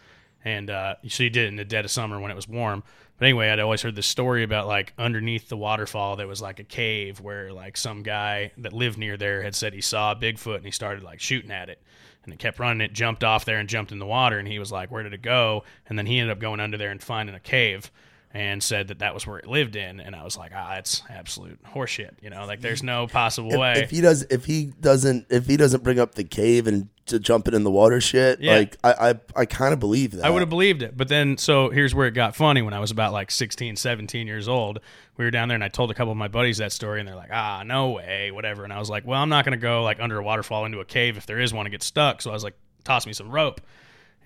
and 0.49 0.71
uh, 0.71 0.95
so 1.09 1.23
you 1.23 1.31
did 1.31 1.45
it 1.45 1.49
in 1.49 1.56
the 1.56 1.65
dead 1.65 1.85
of 1.85 1.91
summer 1.91 2.19
when 2.21 2.31
it 2.31 2.35
was 2.35 2.49
warm. 2.49 2.83
But 3.19 3.27
anyway, 3.27 3.50
I'd 3.50 3.59
always 3.59 3.83
heard 3.83 3.97
this 3.97 4.06
story 4.06 4.45
about 4.45 4.67
like 4.69 4.93
underneath 4.97 5.49
the 5.49 5.56
waterfall 5.56 6.17
there 6.17 6.29
was 6.29 6.41
like 6.41 6.61
a 6.61 6.65
cave 6.65 7.21
where 7.21 7.53
like 7.53 7.77
some 7.77 8.03
guy 8.03 8.53
that 8.59 8.73
lived 8.73 8.97
near 8.97 9.17
there 9.17 9.43
had 9.43 9.55
said 9.55 9.75
he 9.75 9.81
saw 9.81 10.12
a 10.12 10.17
Bigfoot 10.17 10.56
and 10.56 10.65
he 10.65 10.71
started 10.71 11.03
like 11.03 11.21
shooting 11.21 11.50
at 11.50 11.69
it. 11.69 11.83
And 12.25 12.33
it 12.33 12.39
kept 12.39 12.59
running, 12.59 12.81
it 12.83 12.93
jumped 12.93 13.25
off 13.25 13.45
there 13.45 13.59
and 13.59 13.69
jumped 13.69 13.91
in 13.91 13.99
the 13.99 14.06
water. 14.06 14.39
And 14.39 14.47
he 14.47 14.59
was 14.59 14.71
like, 14.71 14.91
Where 14.91 15.03
did 15.03 15.15
it 15.15 15.23
go? 15.23 15.65
And 15.89 15.99
then 15.99 16.06
he 16.06 16.19
ended 16.19 16.33
up 16.37 16.41
going 16.41 16.61
under 16.61 16.77
there 16.77 16.91
and 16.91 17.03
finding 17.03 17.35
a 17.35 17.41
cave 17.41 17.91
and 18.33 18.62
said 18.62 18.89
that 18.89 18.99
that 18.99 19.15
was 19.15 19.27
where 19.27 19.39
it 19.39 19.47
lived 19.47 19.75
in. 19.77 19.99
And 20.01 20.15
I 20.15 20.23
was 20.23 20.37
like, 20.37 20.53
Ah, 20.55 20.77
it's 20.77 21.03
absolute 21.11 21.59
horseshit. 21.75 22.12
You 22.23 22.31
know, 22.31 22.47
like 22.47 22.61
there's 22.61 22.83
no 22.83 23.06
possible 23.06 23.53
If, 23.55 23.59
way. 23.59 23.73
if 23.79 23.91
he 23.91 24.01
does, 24.01 24.23
if 24.31 24.44
he 24.44 24.67
doesn't, 24.81 25.27
if 25.31 25.47
he 25.47 25.56
doesn't 25.56 25.83
bring 25.83 25.99
up 25.99 26.15
the 26.15 26.25
cave 26.25 26.67
and 26.67 26.89
to 27.08 27.19
jumping 27.19 27.55
in 27.55 27.64
the 27.64 27.70
water 27.70 28.00
shit, 28.00 28.40
Yeah. 28.40 28.56
like 28.56 28.76
I, 28.84 29.10
I, 29.10 29.14
I 29.37 29.44
kind 29.46 29.72
of 29.72 29.81
believe 29.81 30.12
that. 30.12 30.25
I 30.25 30.31
would 30.31 30.40
have 30.40 30.49
believed 30.49 30.82
it. 30.82 30.96
But 30.96 31.08
then, 31.08 31.37
so 31.37 31.70
here's 31.70 31.94
where 31.94 32.06
it 32.06 32.12
got 32.12 32.34
funny. 32.37 32.62
When 32.62 32.75
I 32.75 32.78
was 32.81 32.90
about 32.90 33.12
like 33.12 33.31
16, 33.31 33.76
17 33.76 34.26
years 34.26 34.49
old, 34.49 34.81
we 35.16 35.25
were 35.25 35.31
down 35.31 35.49
there 35.49 35.55
and 35.56 35.64
I 35.64 35.69
told 35.69 35.90
a 35.90 35.94
couple 35.94 36.12
of 36.12 36.16
my 36.19 36.28
buddies 36.28 36.58
that 36.58 36.72
story, 36.72 37.00
and 37.00 37.08
they're 37.08 37.16
like, 37.16 37.31
ah, 37.32 37.62
no 37.66 37.90
way, 37.90 38.31
whatever. 38.31 38.64
And 38.64 38.72
I 38.72 38.78
was 38.78 38.88
like, 38.90 39.06
well, 39.06 39.20
I'm 39.20 39.28
not 39.28 39.44
going 39.44 39.58
to 39.58 39.62
go 39.62 39.82
like 39.82 40.00
under 40.00 40.19
a 40.19 40.22
waterfall 40.22 40.64
into 40.64 40.81
a 40.81 40.84
cave 40.84 41.16
if 41.16 41.26
there 41.26 41.40
is 41.40 41.52
one 41.52 41.66
and 41.66 41.70
get 41.72 41.82
stuck. 41.82 42.22
So 42.22 42.31
I 42.31 42.34
was 42.34 42.44
like, 42.44 42.55
toss 42.84 43.06
me 43.06 43.12
some 43.12 43.31
rope. 43.31 43.60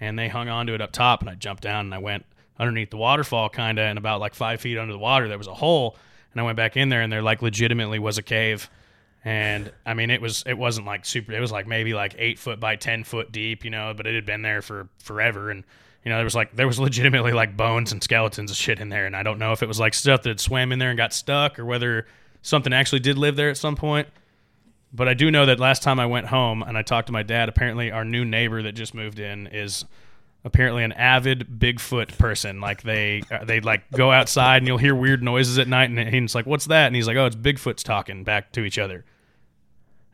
And 0.00 0.18
they 0.18 0.28
hung 0.28 0.48
onto 0.48 0.74
it 0.74 0.80
up 0.80 0.90
top, 0.92 1.20
and 1.20 1.30
I 1.30 1.34
jumped 1.36 1.62
down 1.62 1.86
and 1.86 1.94
I 1.94 1.98
went 1.98 2.24
underneath 2.58 2.90
the 2.90 2.96
waterfall, 2.96 3.48
kind 3.48 3.78
of, 3.78 3.84
and 3.84 3.98
about 3.98 4.20
like 4.20 4.34
five 4.34 4.60
feet 4.60 4.76
under 4.78 4.92
the 4.92 4.98
water, 4.98 5.28
there 5.28 5.38
was 5.38 5.46
a 5.46 5.54
hole. 5.54 5.96
And 6.32 6.40
I 6.40 6.44
went 6.44 6.56
back 6.56 6.76
in 6.76 6.88
there, 6.88 7.02
and 7.02 7.12
there 7.12 7.22
like 7.22 7.40
legitimately 7.42 7.98
was 7.98 8.18
a 8.18 8.22
cave. 8.22 8.68
And 9.24 9.72
I 9.86 9.94
mean, 9.94 10.10
it 10.10 10.20
was 10.20 10.42
it 10.46 10.58
wasn't 10.58 10.86
like 10.86 11.04
super. 11.04 11.32
It 11.32 11.40
was 11.40 11.52
like 11.52 11.66
maybe 11.66 11.94
like 11.94 12.14
eight 12.18 12.38
foot 12.38 12.58
by 12.58 12.76
ten 12.76 13.04
foot 13.04 13.30
deep, 13.30 13.64
you 13.64 13.70
know. 13.70 13.94
But 13.96 14.06
it 14.06 14.14
had 14.14 14.26
been 14.26 14.42
there 14.42 14.62
for 14.62 14.88
forever, 14.98 15.50
and 15.50 15.62
you 16.04 16.10
know 16.10 16.16
there 16.16 16.24
was 16.24 16.34
like 16.34 16.56
there 16.56 16.66
was 16.66 16.80
legitimately 16.80 17.32
like 17.32 17.56
bones 17.56 17.92
and 17.92 18.02
skeletons 18.02 18.50
and 18.50 18.56
shit 18.56 18.80
in 18.80 18.88
there. 18.88 19.06
And 19.06 19.14
I 19.14 19.22
don't 19.22 19.38
know 19.38 19.52
if 19.52 19.62
it 19.62 19.68
was 19.68 19.78
like 19.78 19.94
stuff 19.94 20.22
that 20.22 20.40
swam 20.40 20.72
in 20.72 20.80
there 20.80 20.90
and 20.90 20.96
got 20.96 21.12
stuck, 21.12 21.58
or 21.58 21.64
whether 21.64 22.06
something 22.42 22.72
actually 22.72 23.00
did 23.00 23.16
live 23.16 23.36
there 23.36 23.48
at 23.48 23.56
some 23.56 23.76
point. 23.76 24.08
But 24.92 25.08
I 25.08 25.14
do 25.14 25.30
know 25.30 25.46
that 25.46 25.60
last 25.60 25.82
time 25.82 26.00
I 26.00 26.06
went 26.06 26.26
home 26.26 26.62
and 26.62 26.76
I 26.76 26.82
talked 26.82 27.06
to 27.06 27.12
my 27.12 27.22
dad, 27.22 27.48
apparently 27.48 27.90
our 27.90 28.04
new 28.04 28.24
neighbor 28.24 28.62
that 28.62 28.72
just 28.72 28.92
moved 28.92 29.20
in 29.20 29.46
is 29.46 29.84
apparently 30.44 30.84
an 30.84 30.92
avid 30.92 31.46
Bigfoot 31.58 32.18
person. 32.18 32.60
Like 32.60 32.82
they 32.82 33.22
uh, 33.30 33.44
they 33.44 33.60
like 33.60 33.90
go 33.92 34.10
outside 34.10 34.58
and 34.58 34.66
you'll 34.66 34.78
hear 34.78 34.94
weird 34.94 35.22
noises 35.22 35.58
at 35.58 35.68
night, 35.68 35.90
and 35.90 36.08
he's 36.12 36.34
like, 36.34 36.46
"What's 36.46 36.66
that?" 36.66 36.88
And 36.88 36.96
he's 36.96 37.06
like, 37.06 37.16
"Oh, 37.16 37.26
it's 37.26 37.36
Bigfoot's 37.36 37.82
talking 37.82 38.24
back 38.24 38.52
to 38.52 38.64
each 38.64 38.78
other." 38.78 39.04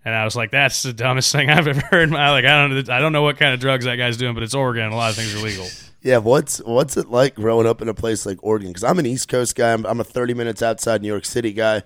And 0.08 0.16
I 0.16 0.24
was 0.24 0.34
like, 0.34 0.50
"That's 0.50 0.82
the 0.82 0.92
dumbest 0.92 1.30
thing 1.32 1.50
I've 1.50 1.68
ever 1.68 1.80
heard." 1.90 2.10
My 2.10 2.30
like, 2.30 2.44
I 2.44 2.66
don't 2.66 2.88
I 2.90 2.98
don't 2.98 3.12
know 3.12 3.22
what 3.22 3.36
kind 3.38 3.52
of 3.54 3.60
drugs 3.60 3.84
that 3.84 3.96
guy's 3.96 4.16
doing, 4.16 4.34
but 4.34 4.42
it's 4.42 4.54
Oregon. 4.54 4.84
and 4.84 4.92
A 4.94 4.96
lot 4.96 5.10
of 5.10 5.16
things 5.16 5.34
are 5.34 5.44
legal. 5.44 5.66
Yeah, 6.02 6.18
what's 6.18 6.58
what's 6.58 6.96
it 6.96 7.10
like 7.10 7.34
growing 7.34 7.66
up 7.66 7.82
in 7.82 7.88
a 7.88 7.94
place 7.94 8.24
like 8.24 8.38
Oregon? 8.42 8.68
Because 8.68 8.84
I'm 8.84 8.98
an 8.98 9.06
East 9.06 9.28
Coast 9.28 9.54
guy. 9.54 9.72
I'm, 9.72 9.84
I'm 9.84 10.00
a 10.00 10.04
30 10.04 10.32
minutes 10.34 10.62
outside 10.62 11.02
New 11.02 11.08
York 11.08 11.24
City 11.24 11.52
guy. 11.52 11.82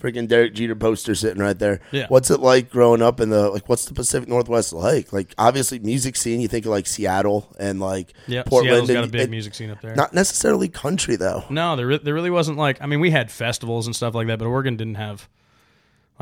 Freaking 0.00 0.26
Derek 0.26 0.52
Jeter 0.52 0.74
poster 0.74 1.14
sitting 1.14 1.40
right 1.40 1.56
there. 1.56 1.78
Yeah. 1.92 2.06
What's 2.08 2.28
it 2.28 2.40
like 2.40 2.70
growing 2.70 3.00
up 3.00 3.20
in 3.20 3.30
the 3.30 3.48
like? 3.50 3.68
What's 3.68 3.84
the 3.84 3.94
Pacific 3.94 4.28
Northwest 4.28 4.72
like? 4.72 5.12
Like 5.12 5.32
obviously 5.38 5.78
music 5.78 6.16
scene. 6.16 6.40
You 6.40 6.48
think 6.48 6.66
of 6.66 6.72
like 6.72 6.88
Seattle 6.88 7.54
and 7.60 7.78
like 7.78 8.12
Yeah, 8.26 8.42
Portland. 8.42 8.88
Seattle's 8.88 8.90
got 8.90 9.04
a 9.04 9.12
big 9.12 9.20
and 9.20 9.30
music 9.30 9.54
scene 9.54 9.70
up 9.70 9.80
there. 9.80 9.94
Not 9.94 10.12
necessarily 10.12 10.68
country 10.68 11.14
though. 11.14 11.44
No, 11.50 11.76
there, 11.76 11.86
re- 11.86 12.00
there 12.02 12.14
really 12.14 12.30
wasn't 12.30 12.58
like 12.58 12.82
I 12.82 12.86
mean 12.86 12.98
we 12.98 13.12
had 13.12 13.30
festivals 13.30 13.86
and 13.86 13.94
stuff 13.94 14.12
like 14.16 14.26
that, 14.26 14.40
but 14.40 14.46
Oregon 14.46 14.76
didn't 14.76 14.96
have 14.96 15.28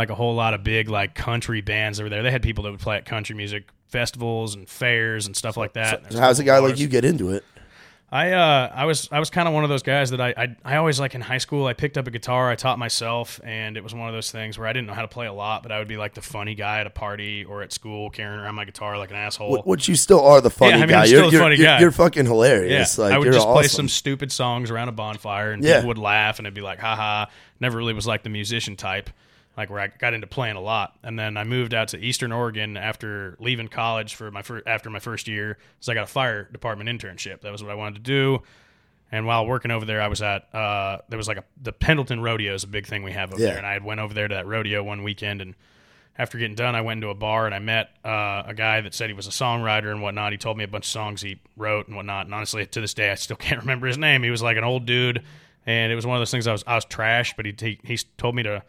like 0.00 0.10
a 0.10 0.14
whole 0.14 0.34
lot 0.34 0.54
of 0.54 0.64
big 0.64 0.88
like 0.88 1.14
country 1.14 1.60
bands 1.60 2.00
over 2.00 2.08
there. 2.08 2.22
They 2.22 2.30
had 2.30 2.42
people 2.42 2.64
that 2.64 2.70
would 2.70 2.80
play 2.80 2.96
at 2.96 3.04
country 3.04 3.36
music 3.36 3.64
festivals 3.88 4.54
and 4.54 4.68
fairs 4.68 5.26
and 5.26 5.36
stuff 5.36 5.56
like 5.56 5.74
that. 5.74 6.12
So 6.12 6.18
how's 6.20 6.38
a 6.38 6.44
guy 6.44 6.58
like 6.58 6.78
you 6.78 6.86
get 6.88 7.04
into 7.04 7.30
it? 7.30 7.44
I 8.12 8.32
uh 8.32 8.72
I 8.74 8.86
was 8.86 9.08
I 9.12 9.20
was 9.20 9.30
kind 9.30 9.46
of 9.46 9.54
one 9.54 9.62
of 9.62 9.70
those 9.70 9.84
guys 9.84 10.10
that 10.10 10.20
I, 10.20 10.34
I 10.36 10.56
I 10.64 10.76
always 10.78 10.98
like 10.98 11.14
in 11.14 11.20
high 11.20 11.38
school 11.38 11.66
I 11.66 11.74
picked 11.74 11.96
up 11.96 12.08
a 12.08 12.10
guitar 12.10 12.50
I 12.50 12.56
taught 12.56 12.76
myself 12.76 13.40
and 13.44 13.76
it 13.76 13.84
was 13.84 13.94
one 13.94 14.08
of 14.08 14.14
those 14.14 14.32
things 14.32 14.58
where 14.58 14.66
I 14.66 14.72
didn't 14.72 14.88
know 14.88 14.94
how 14.94 15.02
to 15.02 15.08
play 15.08 15.26
a 15.26 15.32
lot 15.32 15.62
but 15.62 15.70
I 15.70 15.78
would 15.78 15.86
be 15.86 15.96
like 15.96 16.14
the 16.14 16.20
funny 16.20 16.56
guy 16.56 16.80
at 16.80 16.88
a 16.88 16.90
party 16.90 17.44
or 17.44 17.62
at 17.62 17.72
school 17.72 18.10
carrying 18.10 18.40
around 18.40 18.56
my 18.56 18.64
guitar 18.64 18.98
like 18.98 19.10
an 19.10 19.16
asshole. 19.16 19.62
Wh- 19.62 19.66
Which 19.66 19.86
you 19.86 19.94
still 19.94 20.24
are 20.26 20.40
the 20.40 20.50
funny 20.50 20.70
Yeah, 20.72 20.76
I 20.78 20.80
mean, 20.80 20.88
guy. 20.88 21.04
You're, 21.04 21.24
you're, 21.30 21.40
funny 21.40 21.54
you're, 21.56 21.66
guy. 21.66 21.78
you're 21.80 21.92
fucking 21.92 22.26
hilarious. 22.26 22.98
Yeah, 22.98 23.04
Like 23.04 23.14
I 23.14 23.18
would 23.18 23.26
you're 23.26 23.34
just 23.34 23.46
play 23.46 23.68
some 23.68 23.88
stupid 23.88 24.32
songs 24.32 24.72
around 24.72 24.88
a 24.88 24.92
bonfire, 24.92 25.52
and 25.52 25.62
Yeah. 25.62 25.76
people 25.76 25.88
would 25.88 25.98
laugh, 25.98 26.38
and 26.40 26.46
it'd 26.48 26.54
be 26.54 26.62
like, 26.62 26.80
haha. 26.80 27.26
Never 27.60 27.78
really 27.78 27.92
was 27.92 28.06
like 28.08 28.24
the 28.24 28.28
musician 28.30 28.74
type, 28.74 29.10
like 29.56 29.68
where 29.70 29.80
I 29.80 29.88
got 29.88 30.14
into 30.14 30.26
playing 30.26 30.56
a 30.56 30.60
lot. 30.60 30.96
And 31.02 31.18
then 31.18 31.36
I 31.36 31.44
moved 31.44 31.74
out 31.74 31.88
to 31.88 31.98
Eastern 31.98 32.32
Oregon 32.32 32.76
after 32.76 33.36
leaving 33.40 33.68
college 33.68 34.14
for 34.14 34.30
my 34.30 34.42
first 34.42 34.66
after 34.66 34.90
my 34.90 34.98
first 35.00 35.28
year, 35.28 35.58
so 35.80 35.92
I 35.92 35.94
got 35.94 36.04
a 36.04 36.06
fire 36.06 36.44
department 36.44 36.88
internship. 36.88 37.40
That 37.42 37.52
was 37.52 37.62
what 37.62 37.70
I 37.72 37.74
wanted 37.74 37.96
to 37.96 38.00
do. 38.02 38.42
And 39.12 39.26
while 39.26 39.44
working 39.44 39.72
over 39.72 39.84
there, 39.84 40.00
I 40.00 40.06
was 40.08 40.22
at 40.22 40.54
uh, 40.54 40.98
there 41.08 41.16
was 41.18 41.26
like 41.28 41.38
a 41.38 41.44
the 41.60 41.72
Pendleton 41.72 42.20
Rodeo 42.22 42.54
is 42.54 42.62
a 42.64 42.68
big 42.68 42.86
thing 42.86 43.02
we 43.02 43.12
have 43.12 43.32
over 43.32 43.42
Yeah. 43.42 43.48
there, 43.50 43.58
and 43.58 43.66
I 43.66 43.72
had 43.72 43.84
went 43.84 44.00
over 44.00 44.14
there 44.14 44.28
to 44.28 44.34
that 44.36 44.46
rodeo 44.46 44.82
one 44.84 45.02
weekend 45.02 45.40
and 45.42 45.54
after 46.18 46.36
getting 46.36 46.54
done, 46.56 46.74
I 46.74 46.82
went 46.82 46.98
into 46.98 47.08
a 47.08 47.14
bar 47.14 47.46
and 47.46 47.54
I 47.54 47.60
met 47.60 47.90
uh, 48.04 48.42
a 48.44 48.52
guy 48.54 48.82
that 48.82 48.92
said 48.94 49.08
he 49.08 49.14
was 49.14 49.26
a 49.26 49.30
songwriter 49.30 49.90
and 49.90 50.02
whatnot. 50.02 50.32
He 50.32 50.38
told 50.38 50.58
me 50.58 50.64
a 50.64 50.68
bunch 50.68 50.84
of 50.84 50.90
songs 50.90 51.22
he 51.22 51.40
wrote 51.56 51.86
and 51.86 51.96
whatnot. 51.96 52.26
And 52.26 52.34
honestly, 52.34 52.66
to 52.66 52.80
this 52.80 52.92
day, 52.92 53.10
I 53.10 53.14
still 53.14 53.36
can't 53.38 53.60
remember 53.60 53.86
his 53.86 53.96
name. 53.96 54.22
He 54.22 54.28
was 54.30 54.42
like 54.42 54.58
an 54.58 54.64
old 54.64 54.84
dude, 54.84 55.22
and 55.64 55.90
it 55.90 55.94
was 55.94 56.06
one 56.06 56.16
of 56.16 56.20
those 56.20 56.30
things 56.30 56.46
I 56.46 56.52
was 56.52 56.62
I 56.66 56.74
was 56.74 56.84
trash, 56.84 57.34
but 57.36 57.46
he 57.46 57.54
he, 57.58 57.78
he 57.84 57.96
told 58.18 58.34
me 58.34 58.42
to, 58.42 58.62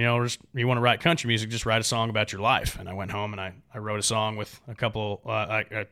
you 0.00 0.06
know, 0.06 0.24
just 0.24 0.38
you 0.54 0.66
want 0.66 0.78
to 0.78 0.82
write 0.82 1.00
country 1.00 1.28
music, 1.28 1.50
just 1.50 1.66
write 1.66 1.82
a 1.82 1.84
song 1.84 2.08
about 2.08 2.32
your 2.32 2.40
life. 2.40 2.78
And 2.80 2.88
I 2.88 2.94
went 2.94 3.10
home 3.10 3.34
and 3.34 3.40
I 3.40 3.52
I 3.74 3.78
wrote 3.78 3.98
a 3.98 4.02
song 4.02 4.36
with 4.36 4.58
a 4.66 4.74
couple, 4.74 5.20
uh, 5.26 5.30
I, 5.30 5.58
I, 5.70 5.86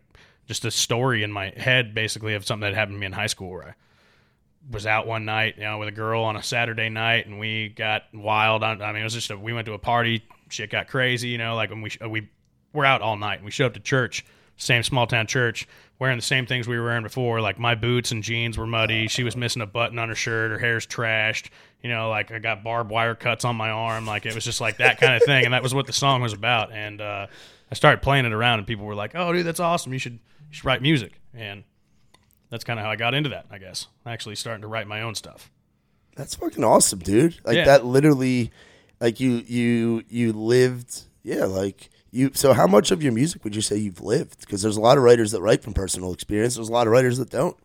just 0.46 0.64
a 0.64 0.70
story 0.70 1.22
in 1.22 1.30
my 1.30 1.52
head, 1.54 1.92
basically 1.92 2.32
of 2.32 2.46
something 2.46 2.66
that 2.66 2.74
happened 2.74 2.94
to 2.94 3.00
me 3.00 3.04
in 3.04 3.12
high 3.12 3.26
school 3.26 3.50
where 3.50 3.64
I 3.64 3.74
was 4.70 4.86
out 4.86 5.06
one 5.06 5.26
night, 5.26 5.56
you 5.58 5.64
know, 5.64 5.76
with 5.76 5.88
a 5.88 5.92
girl 5.92 6.24
on 6.24 6.36
a 6.36 6.42
Saturday 6.42 6.88
night, 6.88 7.26
and 7.26 7.38
we 7.38 7.68
got 7.68 8.04
wild. 8.14 8.62
I, 8.62 8.72
I 8.72 8.92
mean, 8.92 9.02
it 9.02 9.04
was 9.04 9.12
just 9.12 9.30
a, 9.30 9.36
we 9.36 9.52
went 9.52 9.66
to 9.66 9.74
a 9.74 9.78
party, 9.78 10.24
shit 10.48 10.70
got 10.70 10.88
crazy, 10.88 11.28
you 11.28 11.36
know, 11.36 11.54
like 11.54 11.68
when 11.68 11.82
we 11.82 11.90
we 12.08 12.30
were 12.72 12.86
out 12.86 13.02
all 13.02 13.18
night. 13.18 13.36
And 13.36 13.44
we 13.44 13.50
showed 13.50 13.66
up 13.66 13.74
to 13.74 13.80
church, 13.80 14.24
same 14.58 14.82
small 14.82 15.06
town 15.06 15.26
church, 15.26 15.66
wearing 15.98 16.18
the 16.18 16.22
same 16.22 16.44
things 16.46 16.68
we 16.68 16.78
were 16.78 16.84
wearing 16.84 17.02
before. 17.04 17.40
Like 17.40 17.58
my 17.58 17.74
boots 17.74 18.12
and 18.12 18.22
jeans 18.22 18.58
were 18.58 18.66
muddy. 18.66 19.08
She 19.08 19.24
was 19.24 19.36
missing 19.36 19.62
a 19.62 19.66
button 19.66 19.98
on 19.98 20.10
her 20.10 20.14
shirt. 20.14 20.50
Her 20.50 20.58
hair's 20.58 20.86
trashed. 20.86 21.48
You 21.82 21.88
know, 21.88 22.10
like 22.10 22.30
I 22.30 22.38
got 22.40 22.62
barbed 22.62 22.90
wire 22.90 23.14
cuts 23.14 23.44
on 23.44 23.56
my 23.56 23.70
arm. 23.70 24.04
Like 24.04 24.26
it 24.26 24.34
was 24.34 24.44
just 24.44 24.60
like 24.60 24.76
that 24.78 25.00
kind 25.00 25.14
of 25.14 25.22
thing. 25.22 25.44
And 25.46 25.54
that 25.54 25.62
was 25.62 25.72
what 25.74 25.86
the 25.86 25.92
song 25.92 26.20
was 26.20 26.32
about. 26.34 26.72
And 26.72 27.00
uh, 27.00 27.26
I 27.70 27.74
started 27.74 28.02
playing 28.02 28.26
it 28.26 28.32
around, 28.32 28.58
and 28.58 28.66
people 28.66 28.84
were 28.84 28.94
like, 28.96 29.14
"Oh, 29.14 29.32
dude, 29.32 29.46
that's 29.46 29.60
awesome. 29.60 29.92
You 29.92 29.98
should 29.98 30.14
you 30.14 30.18
should 30.50 30.64
write 30.64 30.82
music." 30.82 31.20
And 31.34 31.62
that's 32.50 32.64
kind 32.64 32.78
of 32.80 32.84
how 32.84 32.90
I 32.90 32.96
got 32.96 33.14
into 33.14 33.30
that, 33.30 33.46
I 33.50 33.58
guess. 33.58 33.86
Actually 34.06 34.34
starting 34.36 34.62
to 34.62 34.68
write 34.68 34.86
my 34.88 35.02
own 35.02 35.14
stuff. 35.14 35.50
That's 36.16 36.34
fucking 36.34 36.64
awesome, 36.64 36.98
dude. 36.98 37.36
Like 37.44 37.56
Yeah. 37.58 37.64
that 37.66 37.84
literally 37.84 38.50
like 39.00 39.20
you 39.20 39.44
you 39.46 40.02
you 40.08 40.32
lived 40.32 41.02
yeah, 41.22 41.44
like 41.44 41.90
you 42.10 42.30
so 42.34 42.52
how 42.52 42.66
much 42.66 42.90
of 42.90 43.02
your 43.02 43.12
music 43.12 43.44
would 43.44 43.54
you 43.54 43.62
say 43.62 43.76
you've 43.76 44.00
lived? 44.00 44.40
Because 44.40 44.62
there's 44.62 44.76
a 44.76 44.80
lot 44.80 44.96
of 44.96 45.04
writers 45.04 45.32
that 45.32 45.42
write 45.42 45.62
from 45.62 45.74
personal 45.74 46.12
experience. 46.12 46.54
There's 46.54 46.68
a 46.68 46.72
lot 46.72 46.86
of 46.86 46.92
writers 46.92 47.18
that 47.18 47.30
don't. 47.30 47.56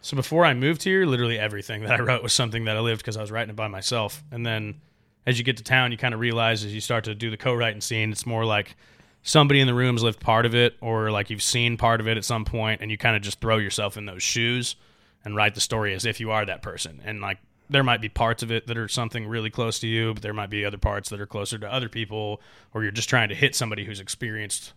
So 0.00 0.16
before 0.16 0.44
I 0.44 0.52
moved 0.52 0.82
here, 0.82 1.06
literally 1.06 1.38
everything 1.38 1.82
that 1.82 1.92
I 1.92 2.02
wrote 2.02 2.22
was 2.22 2.32
something 2.32 2.64
that 2.64 2.76
I 2.76 2.80
lived 2.80 3.02
because 3.02 3.16
I 3.16 3.20
was 3.20 3.30
writing 3.30 3.50
it 3.50 3.56
by 3.56 3.68
myself. 3.68 4.24
And 4.32 4.44
then 4.44 4.80
as 5.26 5.38
you 5.38 5.44
get 5.44 5.58
to 5.58 5.62
town, 5.62 5.92
you 5.92 5.98
kind 5.98 6.12
of 6.12 6.18
realize 6.18 6.64
as 6.64 6.74
you 6.74 6.80
start 6.80 7.04
to 7.04 7.14
do 7.14 7.30
the 7.30 7.36
co-writing 7.36 7.80
scene, 7.80 8.10
it's 8.10 8.26
more 8.26 8.44
like 8.44 8.74
somebody 9.22 9.60
in 9.60 9.68
the 9.68 9.74
room's 9.74 10.02
lived 10.02 10.18
part 10.18 10.44
of 10.44 10.56
it, 10.56 10.74
or 10.80 11.12
like 11.12 11.30
you've 11.30 11.42
seen 11.42 11.76
part 11.76 12.00
of 12.00 12.08
it 12.08 12.16
at 12.16 12.24
some 12.24 12.44
point, 12.44 12.80
and 12.80 12.90
you 12.90 12.98
kind 12.98 13.14
of 13.14 13.22
just 13.22 13.40
throw 13.40 13.58
yourself 13.58 13.96
in 13.96 14.06
those 14.06 14.24
shoes 14.24 14.74
and 15.24 15.36
write 15.36 15.54
the 15.54 15.60
story 15.60 15.94
as 15.94 16.04
if 16.04 16.18
you 16.18 16.32
are 16.32 16.44
that 16.44 16.62
person. 16.62 17.00
And 17.04 17.20
like 17.20 17.38
there 17.70 17.82
might 17.84 18.00
be 18.00 18.08
parts 18.08 18.42
of 18.42 18.50
it 18.50 18.66
that 18.66 18.76
are 18.76 18.88
something 18.88 19.26
really 19.26 19.50
close 19.50 19.78
to 19.80 19.86
you, 19.86 20.12
but 20.14 20.22
there 20.22 20.34
might 20.34 20.50
be 20.50 20.64
other 20.64 20.78
parts 20.78 21.08
that 21.10 21.20
are 21.20 21.26
closer 21.26 21.58
to 21.58 21.72
other 21.72 21.88
people, 21.88 22.40
or 22.74 22.82
you're 22.82 22.92
just 22.92 23.08
trying 23.08 23.28
to 23.30 23.34
hit 23.34 23.54
somebody 23.54 23.84
who's 23.84 24.00
experienced 24.00 24.72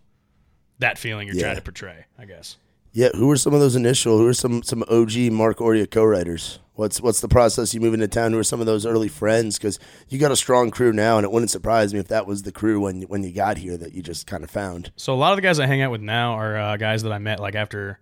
that 0.80 0.98
feeling 0.98 1.28
you're 1.28 1.36
Yeah. 1.36 1.44
trying 1.44 1.56
to 1.56 1.62
portray. 1.62 2.06
I 2.18 2.26
guess. 2.26 2.58
Yeah, 2.92 3.10
who 3.14 3.30
are 3.30 3.36
some 3.36 3.54
of 3.54 3.60
those 3.60 3.76
initial? 3.76 4.18
Who 4.18 4.28
are 4.28 4.34
some 4.34 4.64
some 4.64 4.84
OG 4.90 5.30
Marc 5.30 5.58
Oriet 5.58 5.92
co-writers? 5.92 6.60
What's 6.76 7.02
what's 7.02 7.20
the 7.20 7.28
process 7.28 7.74
you 7.74 7.82
move 7.82 7.94
into 7.94 8.08
town? 8.08 8.32
Who 8.32 8.40
are 8.40 8.44
some 8.44 8.62
of 8.62 8.66
those 8.66 8.86
early 8.86 9.10
friends? 9.10 9.58
Because 9.58 9.80
you 10.08 10.18
got 10.18 10.32
a 10.32 10.36
strong 10.38 10.72
crew 10.72 10.94
now, 10.94 11.18
and 11.18 11.26
it 11.26 11.32
wouldn't 11.32 11.52
surprise 11.52 11.94
me 11.94 12.00
if 12.00 12.08
that 12.08 12.26
was 12.26 12.44
the 12.44 12.54
crew 12.54 12.80
when 12.82 13.02
when 13.04 13.24
you 13.24 13.34
got 13.34 13.58
here 13.58 13.76
that 13.78 13.94
you 13.94 14.02
just 14.02 14.28
kind 14.28 14.46
of 14.46 14.50
found. 14.50 14.92
So 14.96 15.14
a 15.14 15.16
lot 15.16 15.34
of 15.34 15.36
the 15.38 15.42
guys 15.42 15.60
I 15.60 15.66
hang 15.66 15.82
out 15.82 15.92
with 15.92 16.02
now 16.02 16.34
are 16.34 16.58
uh, 16.58 16.78
guys 16.78 17.04
that 17.04 17.12
I 17.12 17.18
met 17.18 17.42
like 17.42 17.56
after 17.56 18.00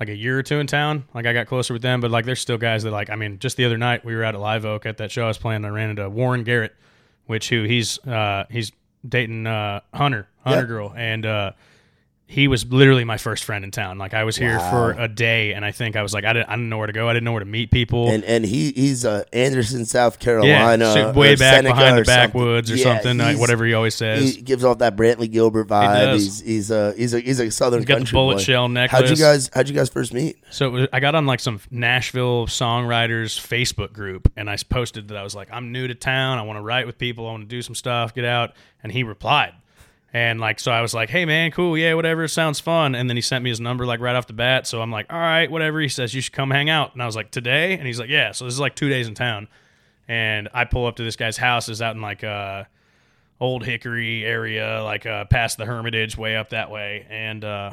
like 0.00 0.08
a 0.08 0.16
year 0.16 0.38
or 0.38 0.42
two 0.42 0.58
in 0.58 0.66
town. 0.66 1.04
Like 1.14 1.26
I 1.26 1.32
got 1.32 1.46
closer 1.46 1.72
with 1.72 1.82
them, 1.82 2.00
but 2.00 2.10
like 2.10 2.24
there's 2.24 2.40
still 2.40 2.58
guys 2.58 2.82
that 2.82 2.90
like 2.90 3.10
I 3.10 3.16
mean, 3.16 3.38
just 3.38 3.56
the 3.56 3.64
other 3.64 3.78
night 3.78 4.04
we 4.04 4.14
were 4.14 4.24
out 4.24 4.34
at 4.34 4.40
Live 4.40 4.64
Oak 4.64 4.86
at 4.86 4.96
that 4.98 5.10
show 5.10 5.24
I 5.24 5.28
was 5.28 5.38
playing. 5.38 5.64
I 5.64 5.68
ran 5.68 5.90
into 5.90 6.08
Warren 6.10 6.44
Garrett, 6.44 6.74
which 7.26 7.48
who 7.48 7.64
he's 7.64 7.98
uh, 8.06 8.44
he's 8.50 8.72
dating 9.08 9.46
uh, 9.46 9.80
Hunter 9.94 10.28
Hunter 10.44 10.60
Yeah. 10.60 10.66
girl, 10.66 10.92
and 10.96 11.24
uh, 11.26 11.52
he 12.32 12.48
was 12.48 12.64
literally 12.72 13.04
my 13.04 13.18
first 13.18 13.44
friend 13.44 13.62
in 13.64 13.70
town. 13.70 13.98
Like 13.98 14.14
I 14.14 14.24
was 14.24 14.36
here 14.36 14.56
Wow. 14.56 14.70
for 14.70 14.90
a 14.92 15.06
day, 15.06 15.52
and 15.52 15.64
I 15.64 15.70
think 15.70 15.96
I 15.96 16.02
was 16.02 16.14
like 16.14 16.24
I 16.24 16.32
didn't 16.32 16.48
I 16.48 16.52
didn't 16.52 16.70
know 16.70 16.78
where 16.78 16.86
to 16.86 16.92
go. 16.92 17.08
I 17.08 17.12
didn't 17.12 17.24
know 17.24 17.32
where 17.32 17.40
to 17.40 17.46
meet 17.46 17.70
people. 17.70 18.08
And 18.08 18.24
and 18.24 18.44
he 18.44 18.72
he's 18.72 19.04
uh, 19.04 19.24
Anderson, 19.32 19.84
South 19.84 20.18
Carolina, 20.18 20.92
shit, 20.94 21.14
way 21.14 21.36
back 21.36 21.56
Seneca 21.56 21.74
behind 21.74 21.98
the 21.98 22.02
backwoods 22.04 22.70
or 22.70 22.78
something. 22.78 23.18
Yeah, 23.18 23.24
something, 23.24 23.40
whatever 23.40 23.64
he 23.66 23.74
always 23.74 23.94
says. 23.94 24.34
He 24.34 24.40
gives 24.42 24.64
off 24.64 24.78
that 24.78 24.96
Brantley 24.96 25.30
Gilbert 25.30 25.68
vibe. 25.68 25.94
does. 26.04 26.22
He's 26.22 26.40
he's 26.40 26.70
a 26.70 26.94
he's 26.94 27.14
a 27.14 27.20
he's 27.20 27.38
a 27.40 27.50
Southern 27.50 27.80
He's 27.80 27.86
got 27.86 28.00
the 28.04 28.10
bullet 28.12 28.36
boy. 28.36 28.40
shell 28.40 28.68
How'd 28.88 29.10
you 29.10 29.16
guys 29.16 29.50
How'd 29.52 29.68
you 29.68 29.74
guys 29.74 29.88
first 29.90 30.14
meet? 30.14 30.36
So 30.50 30.66
it 30.66 30.70
was, 30.70 30.88
I 30.92 31.00
got 31.00 31.14
on 31.14 31.26
like 31.26 31.40
some 31.40 31.60
Nashville 31.70 32.46
songwriters 32.46 33.38
Facebook 33.38 33.92
group, 33.92 34.32
and 34.36 34.48
I 34.48 34.56
posted 34.68 35.08
that 35.08 35.16
I 35.16 35.22
was 35.22 35.34
like, 35.34 35.48
I'm 35.52 35.72
new 35.72 35.86
to 35.88 35.94
town. 35.94 36.38
I 36.38 36.42
want 36.42 36.56
to 36.56 36.62
write 36.62 36.86
with 36.86 36.98
people. 36.98 37.26
I 37.28 37.32
want 37.32 37.42
to 37.42 37.48
do 37.48 37.62
some 37.62 37.74
stuff. 37.74 38.14
Get 38.14 38.24
out. 38.24 38.52
And 38.82 38.90
he 38.90 39.02
replied, 39.02 39.52
and 40.12 40.40
like 40.40 40.60
so 40.60 40.70
I 40.72 40.82
was 40.82 40.94
like, 40.94 41.10
Hey 41.10 41.24
man, 41.24 41.50
cool, 41.50 41.76
yeah, 41.76 41.94
whatever, 41.94 42.26
sounds 42.28 42.60
fun. 42.60 42.94
And 42.94 43.08
then 43.08 43.16
he 43.16 43.22
sent 43.22 43.42
me 43.44 43.50
his 43.50 43.60
number 43.60 43.86
like 43.86 44.00
right 44.00 44.14
off 44.16 44.26
the 44.26 44.32
bat. 44.32 44.66
So 44.66 44.82
I'm 44.82 44.90
like, 44.90 45.06
All 45.10 45.18
right, 45.18 45.50
whatever. 45.50 45.80
He 45.80 45.88
says 45.88 46.14
you 46.14 46.20
should 46.20 46.32
come 46.32 46.50
hang 46.50 46.70
out, 46.70 46.92
and 46.92 47.02
I 47.02 47.06
was 47.06 47.16
like, 47.16 47.30
Today? 47.30 47.74
And 47.74 47.86
he's 47.86 47.98
like, 47.98 48.10
Yeah. 48.10 48.32
So 48.32 48.44
this 48.44 48.54
is 48.54 48.60
like 48.60 48.74
two 48.74 48.88
days 48.88 49.08
in 49.08 49.14
town, 49.14 49.48
and 50.08 50.48
I 50.52 50.64
pull 50.64 50.86
up 50.86 50.96
to 50.96 51.04
this 51.04 51.16
guy's 51.16 51.36
house. 51.36 51.68
Is 51.68 51.82
out 51.82 51.94
in 51.96 52.02
like 52.02 52.24
uh 52.24 52.64
Old 53.42 53.64
Hickory 53.64 54.24
area, 54.24 54.84
like 54.84 55.04
uh, 55.04 55.24
past 55.24 55.58
the 55.58 55.66
Hermitage, 55.66 56.16
way 56.16 56.36
up 56.36 56.50
that 56.50 56.70
way. 56.70 57.04
And 57.10 57.44
uh, 57.44 57.72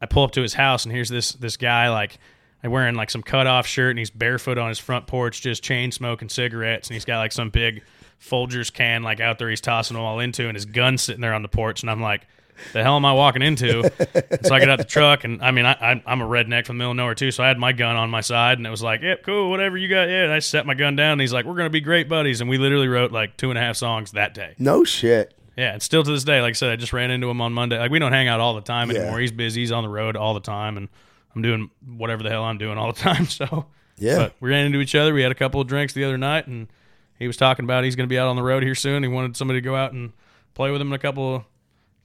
I 0.00 0.06
pull 0.06 0.24
up 0.24 0.32
to 0.32 0.42
his 0.42 0.54
house, 0.54 0.84
and 0.84 0.92
here's 0.92 1.08
this 1.08 1.34
this 1.34 1.56
guy 1.56 1.88
like 1.88 2.18
wearing 2.64 2.96
like 2.96 3.10
some 3.10 3.22
cut 3.22 3.46
off 3.46 3.64
shirt, 3.64 3.90
and 3.90 3.98
he's 4.00 4.10
barefoot 4.10 4.58
on 4.58 4.68
his 4.68 4.80
front 4.80 5.06
porch, 5.06 5.40
just 5.40 5.62
chain 5.62 5.92
smoking 5.92 6.28
cigarettes, 6.28 6.88
and 6.88 6.94
he's 6.94 7.04
got 7.04 7.18
like 7.18 7.30
some 7.30 7.50
big 7.50 7.84
Folgers 8.28 8.72
can 8.72 9.02
like 9.02 9.20
out 9.20 9.38
there 9.38 9.50
he's 9.50 9.60
tossing 9.60 9.96
them 9.96 10.04
all 10.04 10.18
into, 10.20 10.46
and 10.48 10.54
his 10.56 10.64
gun 10.66 10.98
sitting 10.98 11.20
there 11.20 11.34
on 11.34 11.42
the 11.42 11.48
porch, 11.48 11.82
and 11.82 11.90
I'm 11.90 12.00
like. 12.00 12.26
The 12.72 12.84
hell 12.84 12.94
am 12.94 13.04
I 13.04 13.12
walking 13.12 13.42
into? 13.42 13.80
And 14.14 14.46
so 14.46 14.54
I 14.54 14.60
get 14.60 14.70
out 14.70 14.78
the 14.78 14.84
truck, 14.84 15.24
and 15.24 15.42
I 15.42 15.50
mean, 15.50 15.66
I, 15.66 16.00
I'm 16.06 16.20
a 16.20 16.24
redneck 16.24 16.66
from 16.66 16.76
the 16.76 16.82
middle 16.82 16.92
of 16.92 16.96
nowhere 16.96 17.16
too, 17.16 17.32
so 17.32 17.42
I 17.42 17.48
had 17.48 17.58
my 17.58 17.72
gun 17.72 17.96
on 17.96 18.10
my 18.10 18.20
side, 18.20 18.58
and 18.58 18.66
it 18.66 18.70
was 18.70 18.80
like, 18.80 19.02
"Yep, 19.02 19.24
cool, 19.24 19.50
whatever 19.50 19.76
you 19.76 19.88
got." 19.88 20.04
Yeah, 20.08 20.22
and 20.22 20.32
I 20.32 20.38
set 20.38 20.64
my 20.64 20.74
gun 20.74 20.94
down, 20.94 21.14
and 21.14 21.20
he's 21.20 21.32
like, 21.32 21.46
"We're 21.46 21.56
gonna 21.56 21.68
be 21.68 21.80
great 21.80 22.08
buddies," 22.08 22.40
and 22.40 22.48
we 22.48 22.56
literally 22.56 22.86
wrote 22.86 23.10
like 23.10 23.36
two 23.36 23.50
and 23.50 23.58
a 23.58 23.60
half 23.60 23.74
songs 23.74 24.12
that 24.12 24.34
day. 24.34 24.54
No 24.60 24.84
shit. 24.84 25.34
Yeah, 25.56 25.72
and 25.72 25.82
still 25.82 26.04
to 26.04 26.10
this 26.12 26.22
day, 26.22 26.40
like 26.42 26.50
I 26.50 26.52
said, 26.52 26.70
I 26.70 26.76
just 26.76 26.92
ran 26.92 27.10
into 27.10 27.28
him 27.28 27.40
on 27.40 27.52
Monday. 27.52 27.76
Like 27.76 27.90
we 27.90 27.98
don't 27.98 28.12
hang 28.12 28.28
out 28.28 28.38
all 28.38 28.54
the 28.54 28.60
time 28.60 28.88
Yeah. 28.88 28.98
anymore. 29.00 29.18
He's 29.18 29.32
busy. 29.32 29.62
He's 29.62 29.72
on 29.72 29.82
the 29.82 29.90
road 29.90 30.16
all 30.16 30.32
the 30.34 30.38
time, 30.40 30.76
and 30.76 30.88
I'm 31.34 31.42
doing 31.42 31.70
whatever 31.84 32.22
the 32.22 32.30
hell 32.30 32.44
I'm 32.44 32.58
doing 32.58 32.78
all 32.78 32.92
the 32.92 33.00
time. 33.00 33.26
So 33.26 33.66
Yeah. 33.98 34.16
but 34.18 34.34
we 34.38 34.50
ran 34.50 34.64
into 34.64 34.78
each 34.78 34.94
other. 34.94 35.12
We 35.12 35.22
had 35.22 35.32
a 35.32 35.34
couple 35.34 35.60
of 35.60 35.66
drinks 35.66 35.92
the 35.92 36.04
other 36.04 36.18
night, 36.18 36.46
and 36.46 36.68
he 37.18 37.26
was 37.26 37.36
talking 37.36 37.64
about 37.64 37.84
he's 37.84 37.96
going 37.96 38.08
to 38.08 38.12
be 38.12 38.18
out 38.18 38.28
on 38.28 38.36
the 38.36 38.42
road 38.42 38.62
here 38.62 38.74
soon. 38.74 39.02
He 39.02 39.08
wanted 39.08 39.36
somebody 39.36 39.60
to 39.60 39.64
go 39.64 39.76
out 39.76 39.92
and 39.92 40.12
play 40.54 40.70
with 40.70 40.80
him 40.80 40.88
in 40.88 40.92
a 40.94 40.98
couple 40.98 41.36
of 41.36 41.44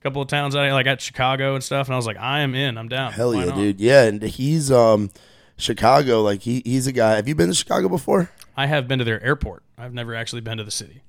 couple 0.02 0.22
of 0.22 0.28
towns 0.28 0.56
out 0.56 0.64
here, 0.64 0.72
like 0.72 0.86
at 0.86 1.00
Chicago 1.00 1.54
and 1.54 1.62
stuff. 1.62 1.86
And 1.88 1.94
I 1.94 1.96
was 1.96 2.06
like, 2.06 2.16
I 2.18 2.40
am 2.40 2.54
in. 2.54 2.78
I'm 2.78 2.88
down. 2.88 3.12
Hell 3.12 3.34
Why 3.34 3.40
yeah, 3.40 3.44
not? 3.46 3.56
dude. 3.56 3.80
Yeah, 3.80 4.04
and 4.04 4.22
he's 4.22 4.70
um 4.70 5.10
Chicago. 5.56 6.22
Like 6.22 6.42
he 6.42 6.62
he's 6.64 6.86
a 6.86 6.92
guy. 6.92 7.16
Have 7.16 7.28
you 7.28 7.34
been 7.34 7.48
to 7.48 7.54
Chicago 7.54 7.88
before? 7.88 8.30
I 8.56 8.66
have 8.66 8.88
been 8.88 8.98
to 8.98 9.04
their 9.04 9.22
airport. 9.22 9.62
I've 9.78 9.94
never 9.94 10.14
actually 10.14 10.40
been 10.42 10.58
to 10.58 10.64
the 10.64 10.70
city. 10.70 11.02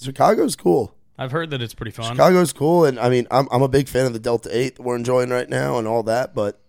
Chicago's 0.00 0.56
cool. 0.56 0.94
I've 1.16 1.30
heard 1.30 1.50
that 1.50 1.62
it's 1.62 1.74
pretty 1.74 1.92
fun. 1.92 2.10
Chicago's 2.16 2.52
cool, 2.52 2.84
and 2.84 2.98
I 2.98 3.08
mean, 3.08 3.26
I'm 3.30 3.46
I'm 3.52 3.62
a 3.62 3.68
big 3.68 3.88
fan 3.88 4.06
of 4.06 4.12
the 4.12 4.18
Delta 4.18 4.48
Eight 4.52 4.76
that 4.76 4.82
we're 4.82 4.96
enjoying 4.96 5.30
right 5.30 5.48
now 5.48 5.78
and 5.78 5.86
all 5.86 6.02
that, 6.04 6.34
but 6.34 6.60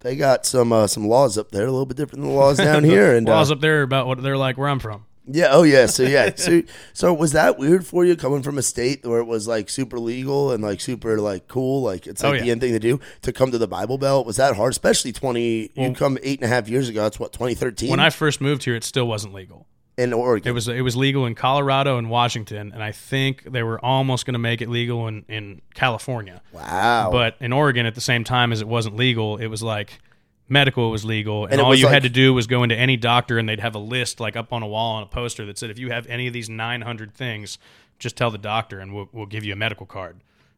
they 0.00 0.16
got 0.16 0.46
some 0.46 0.72
uh, 0.72 0.86
some 0.86 1.06
laws 1.06 1.36
up 1.36 1.50
there, 1.50 1.66
a 1.66 1.70
little 1.70 1.86
bit 1.86 1.96
different 1.96 2.22
than 2.22 2.30
the 2.30 2.36
laws 2.36 2.56
down 2.56 2.84
here. 2.84 3.14
And 3.14 3.28
uh, 3.28 3.32
Laws 3.32 3.50
up 3.50 3.60
there 3.60 3.82
about 3.82 4.06
what 4.06 4.22
they're 4.22 4.38
like 4.38 4.56
where 4.56 4.68
I'm 4.68 4.78
from. 4.78 5.04
Yeah, 5.26 5.48
oh 5.50 5.62
yeah, 5.62 5.86
so 5.86 6.02
yeah, 6.02 6.30
so 6.36 6.62
so 6.92 7.12
was 7.14 7.32
that 7.32 7.58
weird 7.58 7.86
for 7.86 8.04
you 8.04 8.16
coming 8.16 8.42
from 8.42 8.58
a 8.58 8.62
state 8.62 9.04
where 9.06 9.20
it 9.20 9.24
was 9.26 9.48
like 9.48 9.68
super 9.70 9.98
legal 9.98 10.50
and 10.52 10.62
like 10.62 10.80
super 10.80 11.18
like 11.18 11.48
cool, 11.48 11.82
like 11.82 12.06
it's 12.06 12.22
Oh, 12.22 12.30
like 12.30 12.42
the 12.42 12.50
end 12.50 12.60
thing 12.60 12.72
to 12.72 12.78
do 12.78 13.00
to 13.22 13.32
come 13.32 13.50
to 13.50 13.58
the 13.58 13.68
Bible 13.68 13.98
Belt? 13.98 14.26
Was 14.26 14.36
that 14.36 14.56
hard, 14.56 14.72
especially 14.72 15.12
twenty? 15.12 15.70
you 15.74 15.92
come 15.94 16.18
eight 16.22 16.40
and 16.40 16.44
a 16.50 16.54
half 16.54 16.68
years 16.68 16.88
ago. 16.88 17.02
That's 17.02 17.18
what 17.18 17.32
2013 17.32 17.90
When 17.90 18.00
I 18.00 18.10
first 18.10 18.40
moved 18.40 18.64
here, 18.64 18.74
it 18.74 18.84
still 18.84 19.06
wasn't 19.08 19.34
legal. 19.34 19.66
in 19.96 20.12
Oregon. 20.12 20.48
It 20.50 20.52
was 20.52 20.68
it 20.68 20.80
was 20.82 20.96
legal 20.96 21.24
in 21.26 21.34
Colorado 21.34 21.98
and 21.98 22.10
Washington, 22.10 22.72
and 22.72 22.82
I 22.82 22.92
think 22.92 23.44
they 23.44 23.62
were 23.62 23.82
almost 23.84 24.26
going 24.26 24.32
to 24.34 24.38
make 24.40 24.60
it 24.60 24.68
legal 24.68 25.06
in, 25.08 25.24
in 25.28 25.62
California. 25.74 26.42
wow, 26.52 27.10
But 27.12 27.36
in 27.40 27.52
Oregon, 27.52 27.86
at 27.86 27.94
the 27.94 28.00
same 28.00 28.24
time 28.24 28.52
as 28.52 28.60
it 28.60 28.68
wasn't 28.68 28.96
legal, 28.96 29.36
it 29.36 29.46
was 29.46 29.62
like 29.62 30.00
medical 30.48 30.90
was 30.90 31.04
legal, 31.04 31.44
and, 31.44 31.54
And 31.54 31.62
all 31.62 31.74
you 31.74 31.86
like- 31.86 31.94
had 31.94 32.02
to 32.04 32.08
do 32.08 32.34
was 32.34 32.46
go 32.46 32.62
into 32.62 32.76
any 32.76 32.96
doctor, 32.96 33.38
and 33.38 33.48
they'd 33.48 33.60
have 33.60 33.74
a 33.74 33.78
list 33.80 34.20
like 34.20 34.36
up 34.36 34.52
on 34.52 34.62
a 34.62 34.66
wall 34.66 34.96
on 34.96 35.02
a 35.02 35.06
poster 35.06 35.46
that 35.46 35.58
said, 35.58 35.70
if 35.70 35.78
you 35.78 35.90
have 35.90 36.06
any 36.06 36.26
of 36.26 36.32
these 36.32 36.48
900 36.50 37.14
things, 37.14 37.58
just 37.98 38.16
tell 38.16 38.30
the 38.30 38.38
doctor, 38.38 38.80
and 38.80 38.94
we'll 38.94 39.08
we'll 39.12 39.26
give 39.26 39.44
you 39.44 39.52
a 39.52 39.56
medical 39.56 39.86
card. 39.86 40.16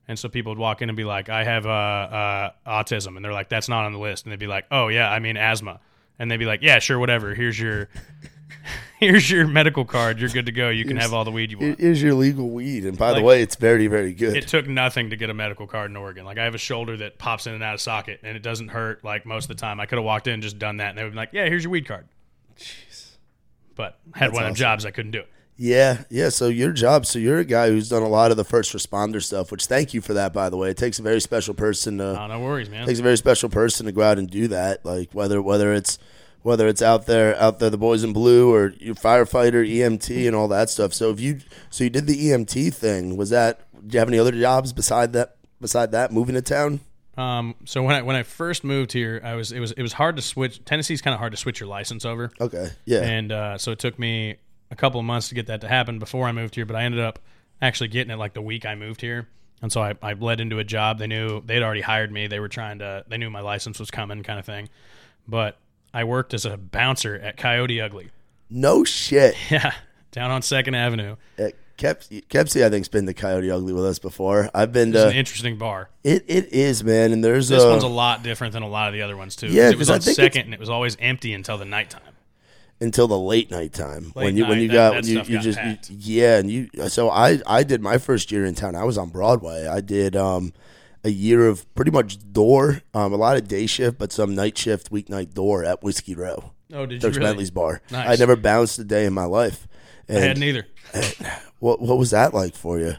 And 0.09 0.19
so 0.19 0.29
people 0.29 0.53
would 0.53 0.59
walk 0.59 0.83
in 0.83 0.89
and 0.89 0.97
be 0.97 1.05
like, 1.05 1.29
I 1.29 1.43
have 1.45 1.67
uh, 1.67 1.69
uh, 1.69 2.51
autism, 2.67 3.17
and 3.17 3.25
they're 3.25 3.33
like, 3.33 3.49
that's 3.49 3.69
not 3.69 3.85
on 3.85 3.93
the 3.93 3.99
list, 3.99 4.25
and 4.25 4.33
they'd 4.33 4.39
be 4.39 4.47
like, 4.47 4.67
oh 4.71 4.89
yeah, 4.89 5.11
I 5.11 5.19
mean 5.19 5.37
asthma, 5.37 5.81
and 6.19 6.31
they'd 6.31 6.37
be 6.37 6.47
like, 6.47 6.63
yeah, 6.63 6.79
sure, 6.79 6.99
whatever. 6.99 7.35
Here's 7.35 7.59
your 7.59 7.89
here's 8.99 9.31
your 9.31 9.47
medical 9.47 9.85
card. 9.85 10.19
You're 10.19 10.31
good 10.31 10.47
to 10.47 10.53
go. 10.53 10.69
You 10.69 10.85
can 10.85 10.97
have 10.97 11.13
all 11.13 11.25
the 11.25 11.31
weed 11.31 11.51
you 11.51 11.59
want. 11.59 11.73
It 11.73 11.81
is 11.81 12.03
your 12.03 12.15
legal 12.15 12.51
weed, 12.51 12.85
and 12.85 12.97
by 12.97 13.13
the 13.13 13.23
way, 13.23 13.43
it's 13.43 13.57
very, 13.57 13.87
very 13.87 14.13
good. 14.13 14.37
It 14.37 14.49
took 14.49 14.67
nothing 14.67 15.11
to 15.11 15.17
get 15.17 15.31
a 15.31 15.35
medical 15.35 15.67
card 15.67 15.91
in 15.91 15.97
Oregon. 15.97 16.25
Like 16.25 16.39
I 16.39 16.45
have 16.45 16.55
a 16.55 16.59
shoulder 16.59 16.97
that 16.99 17.19
pops 17.19 17.47
in 17.47 17.55
and 17.55 17.63
out 17.63 17.75
of 17.75 17.81
socket, 17.81 18.21
and 18.23 18.37
it 18.37 18.43
doesn't 18.43 18.69
hurt. 18.69 19.05
Like 19.05 19.27
most 19.27 19.45
of 19.45 19.49
the 19.49 19.61
time, 19.61 19.81
I 19.81 19.87
could 19.87 19.99
have 19.99 20.05
walked 20.05 20.27
in 20.27 20.35
and 20.35 20.43
just 20.43 20.59
done 20.59 20.79
that, 20.79 20.91
and 20.91 20.99
they 20.99 21.05
would 21.05 21.13
be 21.13 21.17
like, 21.17 21.31
"Yeah, 21.33 21.47
here's 21.47 21.65
your 21.65 21.71
weed 21.71 21.87
card." 21.87 22.07
Jeez. 22.59 23.11
But 23.75 23.99
had 24.15 24.29
That's 24.29 24.35
one 24.35 24.43
of 24.45 24.49
them 24.49 24.55
jobs, 24.55 24.87
I 24.87 24.91
couldn't 24.91 25.11
do 25.11 25.21
it. 25.21 25.29
Yeah, 25.59 26.05
yeah. 26.11 26.29
So 26.29 26.49
your 26.49 26.73
job, 26.73 27.07
so 27.07 27.19
you're 27.19 27.39
a 27.39 27.45
guy 27.45 27.69
who's 27.69 27.89
done 27.89 28.03
a 28.03 28.09
lot 28.09 28.31
of 28.31 28.37
the 28.37 28.45
first 28.45 28.75
responder 28.75 29.23
stuff. 29.23 29.51
Which 29.51 29.67
thank 29.67 29.95
you 29.95 30.01
for 30.01 30.13
that, 30.15 30.33
by 30.33 30.51
the 30.51 30.57
way. 30.57 30.71
It 30.71 30.77
takes 30.77 30.99
a 30.99 31.03
very 31.03 31.21
special 31.21 31.55
person 31.55 31.99
to 31.99 32.19
Oh, 32.21 32.27
no 32.27 32.41
worries, 32.41 32.69
man. 32.69 32.87
takes 32.87 32.99
a 32.99 33.03
very 33.03 33.17
special 33.17 33.49
person 33.49 33.87
to 33.87 33.93
go 33.93 34.03
out 34.03 34.19
and 34.19 34.29
do 34.29 34.49
that. 34.49 34.85
Like 34.85 35.13
whether 35.13 35.41
whether 35.41 35.73
it's 35.73 35.99
whether 36.47 36.69
it's 36.69 36.81
out 36.81 37.07
there 37.07 37.35
out 37.43 37.59
there 37.59 37.71
the 37.71 37.77
boys 37.77 38.05
in 38.05 38.13
blue 38.13 38.55
or 38.55 38.73
you 38.79 38.95
firefighter, 38.95 39.69
EMT, 39.69 40.29
and 40.29 40.37
all 40.37 40.47
that 40.47 40.71
stuff. 40.71 40.95
So 40.95 41.11
if 41.11 41.19
you 41.19 41.41
so 41.71 41.83
you 41.83 41.91
did 41.91 42.07
the 42.07 42.29
EMT 42.29 42.73
thing, 42.73 43.17
was 43.17 43.31
that? 43.31 43.63
Do 43.85 43.95
you 43.95 43.99
have 43.99 44.07
any 44.07 44.21
other 44.21 44.31
jobs 44.31 44.73
beside 44.73 45.13
that? 45.15 45.39
Beside 45.61 45.91
that, 45.91 46.13
moving 46.13 46.37
to 46.37 46.43
town. 46.43 46.81
Um, 47.17 47.57
so 47.65 47.83
when 47.83 47.97
I 47.97 48.03
when 48.03 48.15
I 48.15 48.23
first 48.23 48.63
moved 48.63 48.93
here, 48.93 49.21
I 49.25 49.35
was 49.35 49.51
it 49.51 49.59
was 49.59 49.73
it 49.73 49.83
was 49.83 49.93
hard 49.93 50.15
to 50.17 50.23
switch. 50.23 50.65
Tennessee's 50.65 51.03
kind 51.03 51.15
of 51.15 51.19
hard 51.19 51.33
to 51.33 51.37
switch 51.37 51.59
your 51.59 51.69
license 51.69 52.05
over, 52.05 52.31
Okay, 52.41 52.71
yeah, 52.85 53.01
and 53.01 53.33
uh, 53.33 53.59
so 53.59 53.73
it 53.73 53.81
took 53.81 53.99
me 53.99 54.37
a 54.71 54.77
couple 54.77 55.01
of 55.01 55.07
months 55.07 55.31
to 55.31 55.35
get 55.35 55.49
that 55.49 55.63
to 55.63 55.69
happen 55.69 55.99
before 55.99 56.29
I 56.29 56.33
moved 56.33 56.55
here. 56.55 56.67
But 56.67 56.77
I 56.77 56.85
ended 56.85 57.01
up 57.01 57.19
actually 57.61 57.89
getting 57.89 58.13
it 58.13 58.19
like 58.19 58.35
the 58.35 58.43
week 58.43 58.65
I 58.65 58.77
moved 58.77 59.01
here, 59.01 59.27
and 59.63 59.73
so 59.73 59.83
I, 59.83 59.95
I 60.01 60.13
led 60.13 60.41
into 60.41 60.61
a 60.61 60.65
job. 60.65 60.99
They 60.99 61.09
knew 61.09 61.41
they'd 61.41 61.63
already 61.65 61.81
hired 61.81 62.13
me. 62.13 62.29
They 62.29 62.39
were 62.39 62.49
trying 62.49 62.79
to 62.79 63.05
they 63.09 63.17
knew 63.17 63.31
my 63.31 63.41
license 63.41 63.81
was 63.81 63.91
coming, 63.91 64.23
kind 64.23 64.39
of 64.39 64.45
thing. 64.45 64.69
But 65.27 65.59
I 65.97 66.05
worked 66.05 66.35
as 66.35 66.45
a 66.45 66.57
bouncer 66.57 67.15
at 67.17 67.37
Coyote 67.37 67.81
Ugly, 67.81 68.11
no 68.51 68.85
shit. 68.85 69.35
yeah, 69.51 69.73
down 70.13 70.31
on 70.31 70.43
Second 70.43 70.75
Avenue. 70.75 71.17
Uh, 71.39 71.49
Kepsy, 71.79 72.23
Kepsy, 72.29 72.65
I 72.65 72.71
think's 72.71 72.89
been 72.89 73.07
to 73.07 73.13
Coyote 73.15 73.51
Ugly 73.51 73.73
with 73.73 73.85
us 73.85 73.99
before. 73.99 74.49
I've 74.55 74.73
been 74.73 74.91
It's 74.91 74.99
to. 75.03 75.09
an 75.09 75.17
interesting 75.17 75.59
bar. 75.59 75.91
It 76.05 76.25
it 76.27 76.53
is 76.53 76.83
man, 76.85 77.13
and 77.13 77.23
there's 77.25 77.49
This 77.49 77.63
a, 77.63 77.69
one's 77.69 77.83
a 77.83 77.89
lot 77.89 78.23
different 78.23 78.53
than 78.55 78.63
a 78.63 78.69
lot 78.69 78.89
of 78.89 78.95
the 78.95 79.03
other 79.03 79.17
ones 79.17 79.37
too. 79.37 79.49
Yeah, 79.49 79.71
it 79.71 79.79
was 79.79 79.91
on 79.91 80.01
second, 80.01 80.43
and 80.47 80.55
it 80.55 80.61
was 80.61 80.71
always 80.71 80.97
empty 81.01 81.33
until 81.35 81.59
the 81.59 81.65
nighttime. 81.67 82.01
until 82.81 83.09
the 83.09 83.19
late 83.19 83.51
night 83.51 83.73
time 83.73 84.13
Late 84.15 84.25
when 84.25 84.37
you 84.37 84.47
when 84.47 84.59
you 84.61 84.69
that- 84.69 84.75
got 84.75 84.91
that 84.95 85.05
when 85.05 85.13
you, 85.13 85.23
you 85.23 85.35
got 85.37 85.43
just 85.43 85.91
you, 85.91 85.97
yeah 85.99 86.37
and 86.39 86.51
you 86.51 86.69
so 86.89 87.09
I 87.11 87.41
I 87.47 87.63
did 87.63 87.81
my 87.81 87.97
first 87.99 88.31
year 88.31 88.45
in 88.45 88.55
town 88.55 88.75
I 88.75 88.85
was 88.85 88.99
on 88.99 89.09
Broadway 89.09 89.67
I 89.67 89.81
did 89.81 90.15
um 90.15 90.53
a 91.07 91.11
year 91.11 91.47
of 91.49 91.73
pretty 91.75 91.91
much 91.91 92.19
door 92.33 92.83
um 92.95 93.13
a 93.13 93.17
lot 93.17 93.37
of 93.37 93.47
day 93.47 93.67
shift 93.67 93.97
but 93.99 94.11
some 94.13 94.35
night 94.35 94.59
shift 94.59 94.91
weeknight 94.91 95.33
door 95.35 95.65
at 95.65 95.83
Whiskey 95.83 96.15
Row 96.15 96.53
Oh, 96.73 96.85
did 96.85 97.03
you 97.03 97.09
really? 97.11 97.21
Bentley's 97.21 97.51
bar 97.51 97.81
Nice. 97.93 98.09
I 98.09 98.17
never 98.21 98.35
bounced 98.37 98.79
a 98.79 98.85
day 98.85 99.05
in 99.07 99.13
my 99.13 99.25
life 99.25 99.69
I 100.09 100.13
had 100.15 100.31
and 100.33 100.41
neither. 100.41 100.67
what 101.59 101.81
what 101.81 101.99
was 101.99 102.11
that 102.11 102.35
like 102.35 102.55
for 102.55 102.79
you 102.79 102.95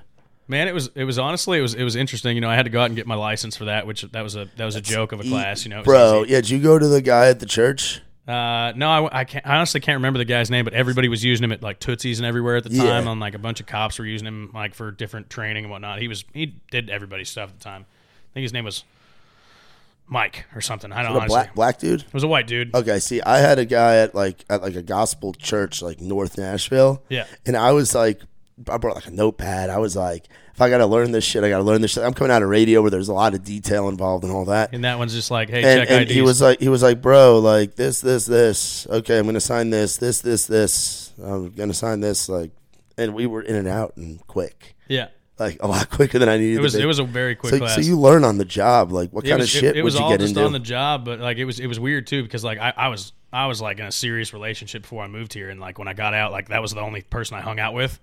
Man, 0.50 0.70
it 0.70 0.74
was 0.74 0.90
it 0.96 1.04
was 1.04 1.20
honestly 1.20 1.58
it 1.60 1.62
was 1.62 1.74
it 1.74 1.84
was 1.84 1.98
interesting. 1.98 2.36
You 2.38 2.40
know, 2.42 2.50
I 2.50 2.56
had 2.56 2.64
to 2.64 2.70
go 2.70 2.80
out 2.80 2.86
and 2.86 2.96
get 2.96 3.06
my 3.06 3.16
license 3.16 3.58
for 3.58 3.66
that, 3.66 3.86
which 3.86 4.04
that 4.04 4.22
was 4.22 4.38
a 4.38 4.48
that 4.56 4.64
was 4.64 4.78
a 4.78 4.82
joke 4.82 5.12
of 5.12 5.20
a 5.20 5.24
class. 5.24 5.66
You 5.66 5.72
know, 5.72 5.84
bro 5.84 6.22
easy. 6.24 6.32
yeah 6.32 6.38
did 6.40 6.50
you 6.52 6.60
go 6.60 6.80
to 6.80 6.88
the 6.88 7.02
guy 7.02 7.28
at 7.28 7.42
the 7.42 7.46
church 7.46 8.00
Uh, 8.26 8.72
no, 8.78 8.90
I, 9.08 9.20
I, 9.20 9.24
can't, 9.26 9.46
I 9.46 9.56
honestly 9.58 9.82
can't 9.82 9.98
remember 9.98 10.20
the 10.20 10.26
guy's 10.26 10.50
name, 10.50 10.64
but 10.64 10.74
everybody 10.74 11.10
was 11.10 11.22
using 11.22 11.44
him 11.44 11.52
at 11.52 11.62
like 11.62 11.80
Tootsie's 11.82 12.20
and 12.20 12.26
everywhere 12.26 12.56
at 12.56 12.64
the 12.64 12.70
Yeah. 12.72 12.84
time. 12.84 13.08
And 13.10 13.20
like 13.20 13.36
a 13.36 13.40
bunch 13.40 13.60
of 13.60 13.66
cops 13.66 14.00
were 14.00 14.06
using 14.06 14.26
him 14.26 14.52
like 14.54 14.74
for 14.74 14.90
different 14.92 15.30
training 15.30 15.66
and 15.66 15.72
whatnot. 15.72 16.00
He 16.00 16.08
was 16.08 16.24
he 16.34 16.56
did 16.72 16.90
everybody's 16.90 17.28
stuff 17.30 17.50
at 17.50 17.58
the 17.60 17.64
time. 17.64 17.86
I 18.38 18.40
think 18.40 18.44
his 18.44 18.54
name 18.54 18.66
was 18.66 18.84
Mike 20.06 20.46
or 20.54 20.62
something. 20.62 20.92
I 20.92 21.02
don't 21.02 21.14
know. 21.14 21.22
a 21.22 21.26
black 21.26 21.56
black 21.56 21.80
dude 21.80 22.02
It 22.02 22.14
was 22.14 22.22
a 22.22 22.28
white 22.28 22.46
dude. 22.46 22.76
Okay, 22.76 23.00
see, 23.00 23.20
I 23.20 23.40
had 23.40 23.58
a 23.58 23.66
guy 23.66 23.96
at 23.96 24.14
like 24.14 24.46
at 24.48 24.62
like 24.62 24.76
a 24.76 24.84
gospel 24.84 25.34
church 25.34 25.82
like 25.82 26.00
North 26.00 26.38
Nashville. 26.38 27.02
Yeah. 27.10 27.26
And 27.48 27.58
I 27.58 27.72
was 27.72 27.96
like 27.96 28.22
I 28.70 28.78
brought 28.78 28.94
like 28.94 29.08
a 29.08 29.12
notepad. 29.12 29.72
I 29.72 29.80
was 29.80 29.96
like, 29.96 30.28
if 30.54 30.62
I 30.62 30.70
gotta 30.70 30.86
learn 30.86 31.14
this 31.14 31.24
shit, 31.24 31.44
I 31.44 31.50
gotta 31.50 31.64
learn 31.64 31.82
this 31.82 31.90
shit. 31.90 32.04
I'm 32.04 32.14
coming 32.14 32.30
out 32.30 32.44
of 32.44 32.50
radio 32.50 32.84
where 32.84 32.92
there's 32.92 33.08
a 33.08 33.14
lot 33.14 33.34
of 33.34 33.44
detail 33.44 33.90
involved 33.90 34.24
and 34.24 34.32
all 34.32 34.46
that. 34.46 34.72
And 34.72 34.84
that 34.84 35.00
one's 35.00 35.16
just 35.16 35.32
like, 35.32 35.50
hey, 35.50 35.64
And, 35.64 35.82
check 35.82 35.90
and 35.90 36.02
IDs. 36.04 36.14
he 36.14 36.22
was 36.22 36.40
like 36.40 36.60
he 36.60 36.70
was 36.70 36.84
like, 36.84 37.02
bro, 37.02 37.40
like 37.40 37.74
this, 37.76 38.02
this, 38.02 38.28
this. 38.28 38.86
Okay, 38.86 39.18
I'm 39.18 39.26
gonna 39.26 39.40
sign 39.40 39.72
this, 39.72 39.98
this, 39.98 40.22
this, 40.22 40.46
this. 40.46 41.12
I'm 41.24 41.50
gonna 41.54 41.74
sign 41.74 42.02
this, 42.02 42.30
like 42.30 42.52
and 43.00 43.16
we 43.16 43.26
were 43.26 43.42
in 43.42 43.56
and 43.56 43.68
out 43.68 43.98
and 43.98 44.26
quick. 44.28 44.76
yeah. 44.88 45.08
Like 45.40 45.58
a 45.62 45.68
lot 45.68 45.90
quicker 45.92 46.18
than 46.20 46.30
I 46.30 46.38
needed 46.38 46.58
It 46.58 46.62
was 46.62 46.76
it 46.76 46.86
was 46.86 47.00
a 47.00 47.04
very 47.04 47.36
quick 47.36 47.52
so, 47.54 47.60
class. 47.60 47.76
so 47.76 47.82
you 47.82 47.98
learn 48.00 48.24
on 48.24 48.38
the 48.40 48.46
job, 48.46 48.92
like 48.92 49.12
what 49.12 49.26
it 49.26 49.30
kind 49.30 49.40
was, 49.40 49.48
of 49.54 49.60
shit 49.62 49.76
it, 49.76 49.78
it 49.78 49.84
was 49.84 49.96
you 49.96 50.02
all 50.02 50.10
get 50.10 50.20
just 50.20 50.32
into? 50.32 50.44
on 50.46 50.52
the 50.52 50.60
job, 50.60 51.06
but 51.06 51.20
like 51.20 51.38
it 51.38 51.46
was 51.46 51.60
it 51.60 51.68
was 51.68 51.80
weird 51.80 52.08
too 52.08 52.24
because 52.24 52.44
like 52.44 52.58
I, 52.60 52.74
I 52.76 52.88
was 52.88 53.14
I 53.32 53.46
was 53.48 53.62
like 53.62 53.80
in 53.80 53.86
a 53.86 53.92
serious 53.92 54.34
relationship 54.34 54.82
before 54.84 55.04
I 55.04 55.08
moved 55.08 55.34
here, 55.34 55.50
and 55.50 55.60
like 55.60 55.78
when 55.80 55.88
I 55.88 55.94
got 55.94 56.14
out, 56.14 56.32
like 56.32 56.50
that 56.50 56.62
was 56.62 56.72
the 56.74 56.80
only 56.82 57.02
person 57.04 57.38
I 57.38 57.42
hung 57.42 57.60
out 57.60 57.74
with, 57.76 58.00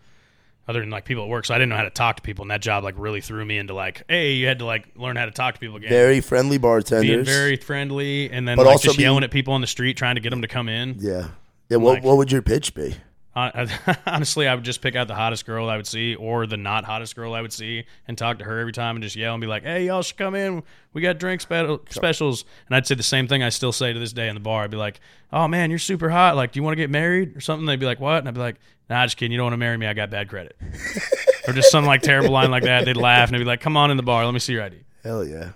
other 0.68 0.79
than 0.81 0.90
like 0.90 1.07
people 1.07 1.25
at 1.25 1.29
work. 1.31 1.44
So 1.47 1.55
I 1.55 1.59
didn't 1.59 1.70
know 1.70 1.77
how 1.77 1.83
to 1.85 1.90
talk 1.90 2.16
to 2.16 2.23
people, 2.23 2.42
and 2.42 2.51
that 2.53 2.61
job 2.62 2.85
like 2.85 2.94
really 2.99 3.20
threw 3.20 3.44
me 3.44 3.59
into 3.59 3.75
like, 3.75 4.05
hey, 4.09 4.35
you 4.35 4.47
had 4.47 4.61
to 4.61 4.64
like 4.64 4.87
learn 4.94 5.16
how 5.16 5.25
to 5.25 5.31
talk 5.33 5.55
to 5.55 5.61
people 5.61 5.77
again. 5.77 5.88
very 5.88 6.20
friendly 6.20 6.59
being 6.59 6.62
bartenders. 6.62 7.27
very 7.27 7.57
friendly, 7.57 8.31
and 8.31 8.47
then 8.47 8.57
But 8.57 8.66
like 8.66 8.73
also 8.75 8.88
just 8.88 8.99
being- 8.99 9.07
yelling 9.07 9.25
at 9.25 9.31
people 9.33 9.55
on 9.55 9.61
the 9.61 9.66
street 9.66 9.97
trying 9.97 10.14
to 10.14 10.20
get 10.20 10.31
them 10.31 10.42
to 10.42 10.49
come 10.49 10.68
in. 10.68 10.97
yeah. 11.01 11.29
Yeah, 11.70 11.79
what, 11.79 11.94
like- 11.94 12.05
what 12.05 12.18
would 12.18 12.31
your 12.31 12.42
pitch 12.42 12.75
be? 12.75 12.94
Uh, 13.35 13.66
honestly, 14.07 14.47
I 14.47 14.55
would 14.55 14.64
just 14.64 14.81
pick 14.81 14.94
out 14.94 15.09
the 15.09 15.14
hottest 15.14 15.44
girl 15.47 15.68
I 15.68 15.77
would 15.77 15.87
see, 15.87 16.14
or 16.14 16.47
the 16.47 16.57
not 16.57 16.85
hottest 16.85 17.16
girl 17.16 17.35
I 17.35 17.40
would 17.40 17.53
see, 17.53 17.85
and 18.07 18.16
talk 18.16 18.38
to 18.38 18.44
her 18.44 18.61
every 18.61 18.73
time, 18.73 18.97
and 18.97 19.03
just 19.03 19.16
yell 19.16 19.35
and 19.35 19.40
be 19.40 19.47
like, 19.47 19.64
"Hey, 19.64 19.87
y'all 19.87 20.03
should 20.03 20.16
come 20.16 20.35
in. 20.35 20.62
We 20.92 21.03
got 21.03 21.18
drink 21.18 21.40
spe- 21.40 21.90
specials." 21.90 22.44
And 22.66 22.77
I'd 22.77 22.87
say 22.87 22.94
the 22.94 23.03
same 23.03 23.27
thing 23.27 23.42
I 23.42 23.49
still 23.49 23.73
say 23.73 23.92
to 23.92 23.99
this 23.99 24.12
day 24.12 24.29
in 24.29 24.35
the 24.35 24.40
bar. 24.40 24.64
I'd 24.64 24.70
be 24.70 24.77
like, 24.77 25.01
"Oh 25.33 25.49
man, 25.49 25.70
you're 25.70 25.79
super 25.79 26.11
hot. 26.11 26.37
Like, 26.37 26.53
do 26.53 26.59
you 26.59 26.62
want 26.62 26.73
to 26.73 26.83
get 26.83 26.90
married 26.90 27.37
or 27.37 27.40
something?" 27.40 27.66
They'd 27.66 27.81
be 27.81 27.87
like, 27.87 28.01
"What?" 28.01 28.18
And 28.18 28.29
I'd 28.29 28.35
be 28.35 28.40
like, 28.40 28.57
"Nah, 28.88 29.05
just 29.05 29.16
kidding. 29.16 29.33
You 29.33 29.38
don't 29.38 29.47
want 29.47 29.55
to 29.55 29.59
marry 29.59 29.77
me. 29.77 29.87
I 29.87 29.94
got 29.94 30.11
bad 30.11 30.29
credit." 30.29 30.57
or 31.49 31.53
just 31.53 31.70
some 31.70 31.85
like 31.85 32.03
terrible 32.03 32.31
line 32.31 32.51
like 32.51 32.64
that. 32.64 32.85
They'd 32.85 32.97
laugh 32.97 33.29
and 33.29 33.35
they'd 33.35 33.42
be 33.42 33.44
like, 33.44 33.61
"Come 33.61 33.77
on 33.77 33.90
in 33.90 33.97
the 33.97 34.03
bar. 34.03 34.25
Let 34.25 34.33
me 34.33 34.40
see 34.40 34.53
your 34.53 34.62
ID." 34.62 34.77
Hell 35.03 35.25
yeah. 35.25 35.51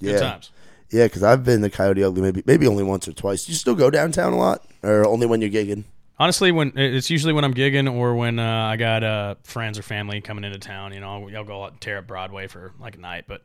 Good 0.00 0.12
yeah. 0.12 0.20
times. 0.20 0.50
Yeah, 0.90 1.04
because 1.04 1.22
I've 1.22 1.44
been 1.44 1.60
to 1.62 1.70
Coyote 1.70 2.04
Ugly 2.04 2.22
maybe 2.22 2.42
maybe 2.46 2.66
only 2.66 2.84
once 2.84 3.08
or 3.08 3.12
twice. 3.12 3.46
Do 3.46 3.52
you 3.52 3.58
still 3.58 3.74
go 3.74 3.90
downtown 3.90 4.32
a 4.32 4.38
lot, 4.38 4.64
or 4.82 5.04
only 5.06 5.26
when 5.26 5.40
you're 5.40 5.50
gigging? 5.50 5.84
Honestly, 6.18 6.52
when 6.52 6.72
it's 6.76 7.10
usually 7.10 7.32
when 7.32 7.44
I'm 7.44 7.54
gigging 7.54 7.92
or 7.92 8.14
when 8.14 8.38
uh, 8.38 8.66
I 8.66 8.76
got 8.76 9.02
uh, 9.02 9.34
friends 9.42 9.78
or 9.78 9.82
family 9.82 10.20
coming 10.20 10.44
into 10.44 10.58
town, 10.58 10.92
you 10.92 11.00
know, 11.00 11.28
I'll 11.34 11.44
go 11.44 11.64
out 11.64 11.72
and 11.72 11.80
tear 11.80 11.98
up 11.98 12.06
Broadway 12.06 12.46
for 12.46 12.72
like 12.78 12.94
a 12.94 13.00
night. 13.00 13.24
But 13.26 13.42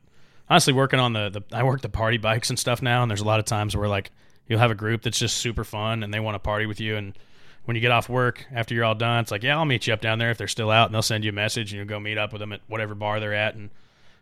honestly, 0.50 0.74
working 0.74 1.00
on 1.00 1.14
the, 1.14 1.30
the 1.30 1.44
I 1.52 1.64
work 1.64 1.82
the 1.82 1.90
party 1.90 2.18
bikes 2.18 2.50
and 2.50 2.60
stuff 2.60 2.82
now, 2.82 3.02
and 3.02 3.10
there's 3.10 3.22
a 3.22 3.26
lot 3.26 3.40
of 3.40 3.46
times 3.46 3.76
where 3.76 3.88
like 3.88 4.12
you'll 4.48 4.60
have 4.60 4.72
a 4.72 4.76
group 4.76 5.02
that's 5.02 5.18
just 5.18 5.38
super 5.38 5.64
fun 5.64 6.04
and 6.04 6.14
they 6.14 6.20
want 6.20 6.36
to 6.36 6.40
party 6.40 6.68
with 6.68 6.80
you, 6.80 6.96
and 6.96 7.18
when 7.66 7.76
you 7.76 7.82
get 7.82 7.92
off 7.92 8.10
work 8.10 8.46
after 8.52 8.74
you're 8.74 8.84
all 8.84 8.96
done, 8.96 9.20
it's 9.20 9.32
like, 9.32 9.44
yeah, 9.44 9.58
I'll 9.58 9.66
meet 9.66 9.86
you 9.86 9.94
up 9.94 10.02
down 10.02 10.18
there 10.18 10.32
if 10.32 10.38
they're 10.38 10.48
still 10.48 10.72
out, 10.72 10.88
and 10.88 10.94
they'll 10.94 11.02
send 11.02 11.24
you 11.24 11.30
a 11.30 11.34
message, 11.34 11.72
and 11.72 11.78
you'll 11.78 11.88
go 11.88 12.00
meet 12.00 12.18
up 12.18 12.34
with 12.34 12.40
them 12.40 12.52
at 12.52 12.62
whatever 12.68 12.96
bar 12.96 13.20
they're 13.20 13.34
at 13.34 13.56
and 13.56 13.70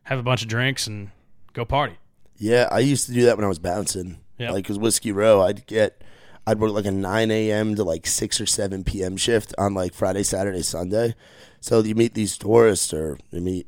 have 0.03 0.19
a 0.19 0.23
bunch 0.23 0.41
of 0.41 0.47
drinks 0.47 0.87
and 0.87 1.11
go 1.53 1.63
party. 1.65 1.97
Yeah, 2.37 2.67
I 2.71 2.79
used 2.79 3.07
to 3.07 3.13
do 3.13 3.25
that 3.25 3.37
when 3.37 3.45
I 3.45 3.47
was 3.47 3.59
bouncing. 3.59 4.19
Yep. 4.37 4.51
Like, 4.51 4.65
cause 4.65 4.77
Whiskey 4.77 5.11
Row, 5.11 5.41
I'd 5.41 5.65
get, 5.65 6.03
I'd 6.47 6.59
work 6.61 6.71
like 6.71 6.85
a 6.85 6.91
nine 6.91 7.29
a.m. 7.29 7.75
to 7.75 7.83
like 7.83 8.07
six 8.07 8.39
or 8.39 8.45
seven 8.45 8.85
p.m. 8.85 9.17
shift 9.17 9.53
on 9.57 9.73
like 9.73 9.93
Friday, 9.93 10.23
Saturday, 10.23 10.61
Sunday. 10.61 11.13
So 11.59 11.81
you 11.81 11.93
meet 11.93 12.13
these 12.13 12.37
tourists, 12.37 12.93
or 12.93 13.19
you 13.31 13.41
meet 13.41 13.67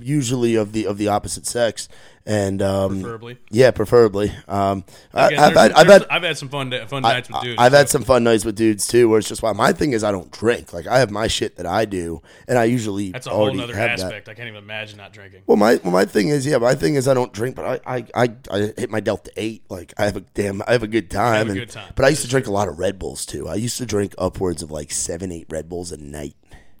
usually 0.00 0.54
of 0.54 0.72
the 0.72 0.86
of 0.86 0.98
the 0.98 1.08
opposite 1.08 1.46
sex, 1.46 1.88
and 2.26 2.60
um, 2.60 3.00
Preferably. 3.00 3.38
yeah, 3.50 3.70
preferably. 3.70 4.32
Um, 4.46 4.84
I, 5.14 5.28
there's- 5.28 5.54
had, 5.56 5.72
I've 5.72 5.86
had 5.86 6.06
I've 6.10 6.22
had 6.22 6.36
some 6.38 6.48
fun 6.48 6.70
fun 6.88 7.02
nights 7.02 7.28
with 7.30 7.40
dudes. 7.42 7.60
I've 7.60 7.72
had 7.72 7.88
some 7.88 8.02
fun 8.02 8.24
nights 8.24 8.44
with 8.44 8.56
dudes 8.56 8.86
too, 8.86 9.08
where 9.08 9.18
it's 9.18 9.28
just 9.28 9.42
why 9.42 9.52
my 9.52 9.72
thing 9.72 9.92
is 9.92 10.04
I 10.04 10.12
don't 10.12 10.30
drink. 10.30 10.72
Like 10.72 10.86
I 10.86 10.98
have 10.98 11.10
my 11.10 11.26
shit 11.26 11.56
that 11.56 11.66
I 11.66 11.84
do, 11.84 12.20
and 12.46 12.58
I 12.58 12.64
usually 12.64 13.10
That's 13.12 13.26
a 13.26 13.30
whole 13.30 13.48
other 13.60 13.74
have 13.74 13.98
that. 13.98 14.04
aspect. 14.04 14.28
I 14.28 14.34
can't 14.34 14.48
even 14.48 14.62
imagine 14.62 14.98
not 14.98 15.12
drinking. 15.12 15.42
Well, 15.46 15.56
my 15.56 15.76
well, 15.82 15.92
my 15.92 16.04
thing 16.04 16.28
is, 16.28 16.46
yeah, 16.46 16.58
my 16.58 16.74
thing 16.74 16.94
is 16.96 17.08
I 17.08 17.14
don't 17.14 17.32
drink, 17.32 17.56
but 17.56 17.82
I 17.86 17.98
I, 17.98 18.04
I, 18.14 18.28
I 18.50 18.58
hit 18.76 18.90
my 18.90 19.00
Delta 19.00 19.30
eight. 19.36 19.62
Like 19.68 19.94
I 19.98 20.04
have 20.04 20.16
a 20.16 20.20
damn, 20.20 20.62
I 20.66 20.72
have 20.72 20.82
a 20.82 20.88
good 20.88 21.10
time. 21.10 21.46
a 21.48 21.50
and- 21.50 21.58
good 21.60 21.70
time. 21.70 21.92
But 21.96 22.04
I 22.04 22.08
used 22.08 22.22
to 22.22 22.28
drink 22.28 22.46
a 22.46 22.52
lot 22.52 22.68
of 22.68 22.78
Red 22.78 22.98
Bulls 22.98 23.24
too. 23.26 23.48
I 23.48 23.54
used 23.54 23.78
to 23.78 23.86
drink 23.86 24.14
upwards 24.18 24.62
of 24.62 24.70
like 24.70 24.90
seven, 24.92 25.32
eight 25.32 25.46
Red 25.48 25.68
Bulls 25.68 25.92
a 25.92 25.96
night. 25.96 26.34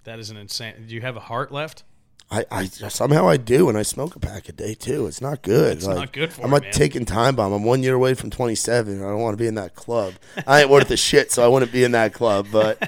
That 0.04 0.18
is 0.18 0.30
an 0.30 0.36
insane. 0.38 0.74
Do 0.86 0.94
you 0.94 1.02
have 1.02 1.16
a 1.16 1.20
heart 1.20 1.52
left? 1.52 1.84
I, 2.30 2.44
I 2.50 2.64
somehow 2.66 3.26
I 3.26 3.38
do, 3.38 3.68
and 3.70 3.78
I 3.78 3.82
smoke 3.82 4.14
a 4.14 4.20
pack 4.20 4.48
a 4.50 4.52
day 4.52 4.74
too. 4.74 5.06
It's 5.06 5.20
not 5.22 5.40
good. 5.42 5.78
It's 5.78 5.86
Like, 5.86 5.96
not 5.96 6.12
good 6.12 6.32
for 6.32 6.44
I'm 6.44 6.50
man. 6.50 6.62
taking 6.72 7.06
time 7.06 7.36
bomb. 7.36 7.52
I'm 7.54 7.64
one 7.64 7.82
year 7.82 7.94
away 7.94 8.12
from 8.12 8.28
27. 8.28 9.02
I 9.02 9.08
don't 9.08 9.20
want 9.20 9.32
to 9.32 9.42
be 9.42 9.46
in 9.48 9.54
that 9.54 9.74
club. 9.74 10.12
I 10.46 10.60
ain't 10.60 10.70
worth 10.70 10.90
a 10.90 10.96
shit, 11.08 11.32
so 11.32 11.42
I 11.42 11.48
wouldn't 11.48 11.72
be 11.72 11.84
in 11.84 11.92
that 11.92 12.12
club. 12.12 12.48
But 12.52 12.78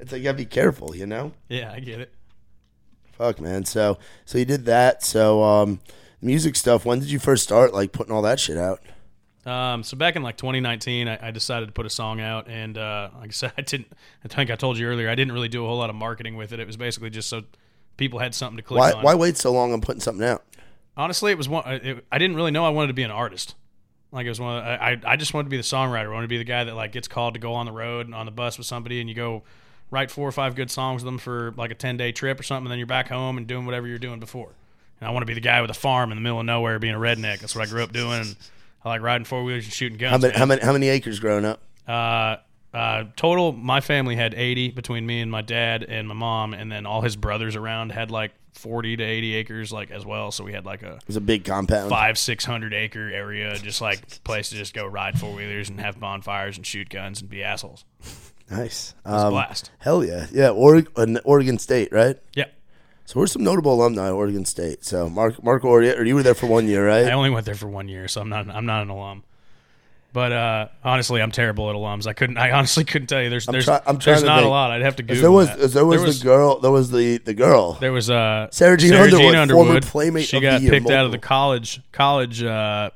it's 0.00 0.10
like 0.10 0.18
you 0.20 0.24
gotta 0.24 0.38
be 0.38 0.44
careful, 0.44 0.96
you 0.96 1.06
know. 1.06 1.32
Yeah, 1.48 1.72
I 1.72 1.78
get 1.78 2.00
it. 2.00 2.12
Fuck, 3.12 3.40
man. 3.40 3.64
So 3.64 3.98
so 4.24 4.38
you 4.38 4.44
did 4.44 4.64
that. 4.64 5.04
So 5.04 5.42
um, 5.44 5.80
music 6.20 6.56
stuff. 6.56 6.84
When 6.84 6.98
did 6.98 7.10
you 7.12 7.18
first 7.20 7.44
start 7.44 7.72
like 7.72 7.92
putting 7.92 8.12
all 8.12 8.22
that 8.22 8.40
shit 8.40 8.56
out? 8.58 8.80
Um, 9.46 9.82
so 9.84 9.96
back 9.96 10.16
in 10.16 10.22
like 10.22 10.36
2019, 10.36 11.08
I, 11.08 11.28
I 11.28 11.30
decided 11.30 11.66
to 11.66 11.72
put 11.72 11.86
a 11.86 11.90
song 11.90 12.20
out, 12.20 12.48
and 12.48 12.76
uh, 12.76 13.10
like 13.20 13.28
I 13.30 13.32
said, 13.32 13.52
I 13.58 13.62
didn't. 13.62 13.92
I 14.24 14.28
think 14.28 14.50
I 14.50 14.56
told 14.56 14.78
you 14.78 14.86
earlier, 14.88 15.08
I 15.08 15.14
didn't 15.14 15.32
really 15.32 15.48
do 15.48 15.64
a 15.64 15.68
whole 15.68 15.78
lot 15.78 15.90
of 15.90 15.96
marketing 15.96 16.36
with 16.36 16.52
it. 16.52 16.58
It 16.60 16.66
was 16.66 16.76
basically 16.76 17.10
just 17.10 17.28
so 17.28 17.42
people 18.00 18.18
had 18.18 18.34
something 18.34 18.56
to 18.56 18.62
click 18.64 18.78
Why 18.78 18.92
on. 18.92 19.04
why 19.04 19.14
wait 19.14 19.36
so 19.36 19.52
long 19.52 19.72
on 19.72 19.80
putting 19.80 20.00
something 20.00 20.26
out? 20.26 20.42
Honestly, 20.96 21.30
it 21.30 21.38
was 21.38 21.48
one. 21.48 21.62
It, 21.66 22.04
I 22.10 22.18
didn't 22.18 22.34
really 22.34 22.50
know 22.50 22.64
I 22.64 22.70
wanted 22.70 22.88
to 22.88 22.94
be 22.94 23.04
an 23.04 23.12
artist. 23.12 23.54
Like 24.10 24.26
it 24.26 24.30
was 24.30 24.40
one. 24.40 24.56
Of, 24.56 24.64
I 24.64 25.00
I 25.04 25.16
just 25.16 25.32
wanted 25.32 25.44
to 25.44 25.50
be 25.50 25.56
the 25.56 25.62
songwriter. 25.62 26.06
I 26.06 26.08
wanted 26.08 26.22
to 26.26 26.28
be 26.28 26.38
the 26.38 26.44
guy 26.44 26.64
that 26.64 26.74
like 26.74 26.90
gets 26.90 27.06
called 27.06 27.34
to 27.34 27.40
go 27.40 27.54
on 27.54 27.66
the 27.66 27.72
road 27.72 28.06
and 28.06 28.14
on 28.14 28.26
the 28.26 28.32
bus 28.32 28.58
with 28.58 28.66
somebody, 28.66 28.98
and 28.98 29.08
you 29.08 29.14
go 29.14 29.44
write 29.90 30.10
four 30.10 30.26
or 30.26 30.32
five 30.32 30.54
good 30.54 30.70
songs 30.70 31.02
with 31.02 31.06
them 31.06 31.18
for 31.18 31.52
like 31.56 31.70
a 31.70 31.74
10 31.74 31.96
day 31.96 32.10
trip 32.12 32.40
or 32.40 32.42
something. 32.42 32.66
And 32.66 32.72
then 32.72 32.78
you're 32.78 32.86
back 32.86 33.08
home 33.08 33.36
and 33.36 33.46
doing 33.46 33.66
whatever 33.66 33.86
you're 33.86 33.98
doing 33.98 34.18
before. 34.20 34.50
And 35.00 35.08
I 35.08 35.12
want 35.12 35.22
to 35.22 35.26
be 35.26 35.34
the 35.34 35.40
guy 35.40 35.60
with 35.60 35.70
a 35.70 35.74
farm 35.74 36.10
in 36.10 36.16
the 36.16 36.22
middle 36.22 36.40
of 36.40 36.46
nowhere, 36.46 36.78
being 36.78 36.94
a 36.94 36.98
redneck. 36.98 37.40
That's 37.40 37.54
what 37.54 37.66
I 37.66 37.70
grew 37.70 37.82
up 37.82 37.92
doing. 37.92 38.36
I 38.84 38.88
like 38.88 39.02
riding 39.02 39.24
four 39.24 39.44
wheelers 39.44 39.64
and 39.64 39.72
shooting 39.72 39.98
guns. 39.98 40.12
How 40.12 40.18
many 40.18 40.38
how 40.38 40.46
many 40.46 40.62
how 40.62 40.72
many 40.72 40.88
acres 40.88 41.20
growing 41.20 41.44
up? 41.44 41.62
Uh, 41.86 42.36
Uh, 42.72 43.04
total, 43.16 43.52
my 43.52 43.80
family 43.80 44.14
had 44.16 44.32
80 44.34 44.70
between 44.70 45.04
me 45.04 45.20
and 45.20 45.30
my 45.30 45.42
dad 45.42 45.82
and 45.82 46.06
my 46.06 46.14
mom, 46.14 46.54
and 46.54 46.70
then 46.70 46.86
all 46.86 47.02
his 47.02 47.16
brothers 47.16 47.56
around 47.56 47.90
had 47.90 48.10
like 48.12 48.30
40 48.54 48.96
to 48.98 49.02
80 49.02 49.34
acres, 49.34 49.72
like 49.72 49.90
as 49.90 50.06
well. 50.06 50.30
So 50.30 50.44
we 50.44 50.52
had 50.52 50.64
like 50.64 50.82
a 50.82 50.94
It 50.96 51.06
was 51.08 51.16
a 51.16 51.20
big 51.20 51.44
compound. 51.44 51.90
five, 51.90 52.16
six 52.18 52.44
hundred 52.44 52.72
acre 52.74 53.10
area, 53.10 53.56
just 53.62 53.80
like 53.80 54.22
place 54.22 54.50
to 54.50 54.56
just 54.56 54.72
go 54.74 54.86
ride 54.86 55.18
four 55.18 55.34
wheelers 55.34 55.68
and 55.68 55.80
have 55.80 55.98
bonfires 55.98 56.56
and 56.56 56.64
shoot 56.66 56.88
guns 56.88 57.20
and 57.20 57.28
be 57.30 57.42
assholes. 57.42 57.84
Nice. 58.50 58.94
It 59.04 59.08
was 59.10 59.22
a 59.22 59.26
Um, 59.26 59.32
blast. 59.32 59.70
hell 59.78 60.04
yeah. 60.04 60.26
Yeah, 60.32 60.50
Oregon, 60.50 61.18
Oregon 61.24 61.58
State, 61.58 61.92
right? 61.92 62.18
Yeah, 62.34 62.46
So 63.04 63.18
we're 63.20 63.26
some 63.28 63.42
notable 63.44 63.74
alumni 63.74 64.08
at 64.08 64.12
Oregon 64.12 64.44
State. 64.44 64.84
So 64.84 65.08
Mark 65.08 65.42
Marc 65.42 65.62
Oriet, 65.62 65.98
or 65.98 66.04
you 66.04 66.14
were 66.14 66.22
there 66.22 66.34
for 66.34 66.46
one 66.46 66.66
year, 66.68 66.86
right? 66.86 67.06
I 67.06 67.12
only 67.12 67.30
went 67.30 67.46
there 67.46 67.54
for 67.54 67.68
one 67.68 67.88
year, 67.88 68.06
so 68.08 68.20
I'm 68.20 68.28
not 68.28 68.48
I'm 68.48 68.66
not 68.66 68.82
an 68.82 68.90
alum. 68.90 69.22
But 70.12 70.32
uh, 70.32 70.68
honestly, 70.82 71.22
I'm 71.22 71.30
terrible 71.30 71.70
at 71.70 71.76
alums. 71.76 72.06
I 72.06 72.12
couldn't. 72.14 72.36
I 72.36 72.50
honestly 72.50 72.84
couldn't 72.84 73.06
tell 73.06 73.22
you. 73.22 73.30
There's 73.30 73.46
there's, 73.46 73.64
try- 73.66 73.80
I'm 73.86 73.98
there's 73.98 74.24
not 74.24 74.42
a 74.42 74.48
lot. 74.48 74.72
I'd 74.72 74.82
have 74.82 74.96
to 74.96 75.02
Google. 75.04 75.22
There 75.22 75.30
was 75.32 75.48
that. 75.48 75.60
if 75.60 75.72
there 75.72 75.84
was, 75.86 76.18
the 76.20 76.24
girl 76.24 76.58
there 76.58 76.72
was 76.72 76.90
the 76.90 77.18
the 77.18 77.34
girl. 77.34 77.74
There 77.74 77.92
was 77.92 78.10
uh, 78.10 78.48
Sarah 78.50 78.76
Jean 78.76 78.94
Underwood, 78.94 79.50
former 79.50 79.80
Playmate 79.80 80.24
She 80.26 80.36
of 80.38 80.42
the 80.42 80.48
got 80.48 80.60
picked 80.62 80.90
out 80.90 81.06
of 81.06 81.12
the 81.12 81.18
college 81.18 81.80
college 81.92 82.42
uh, 82.42 82.90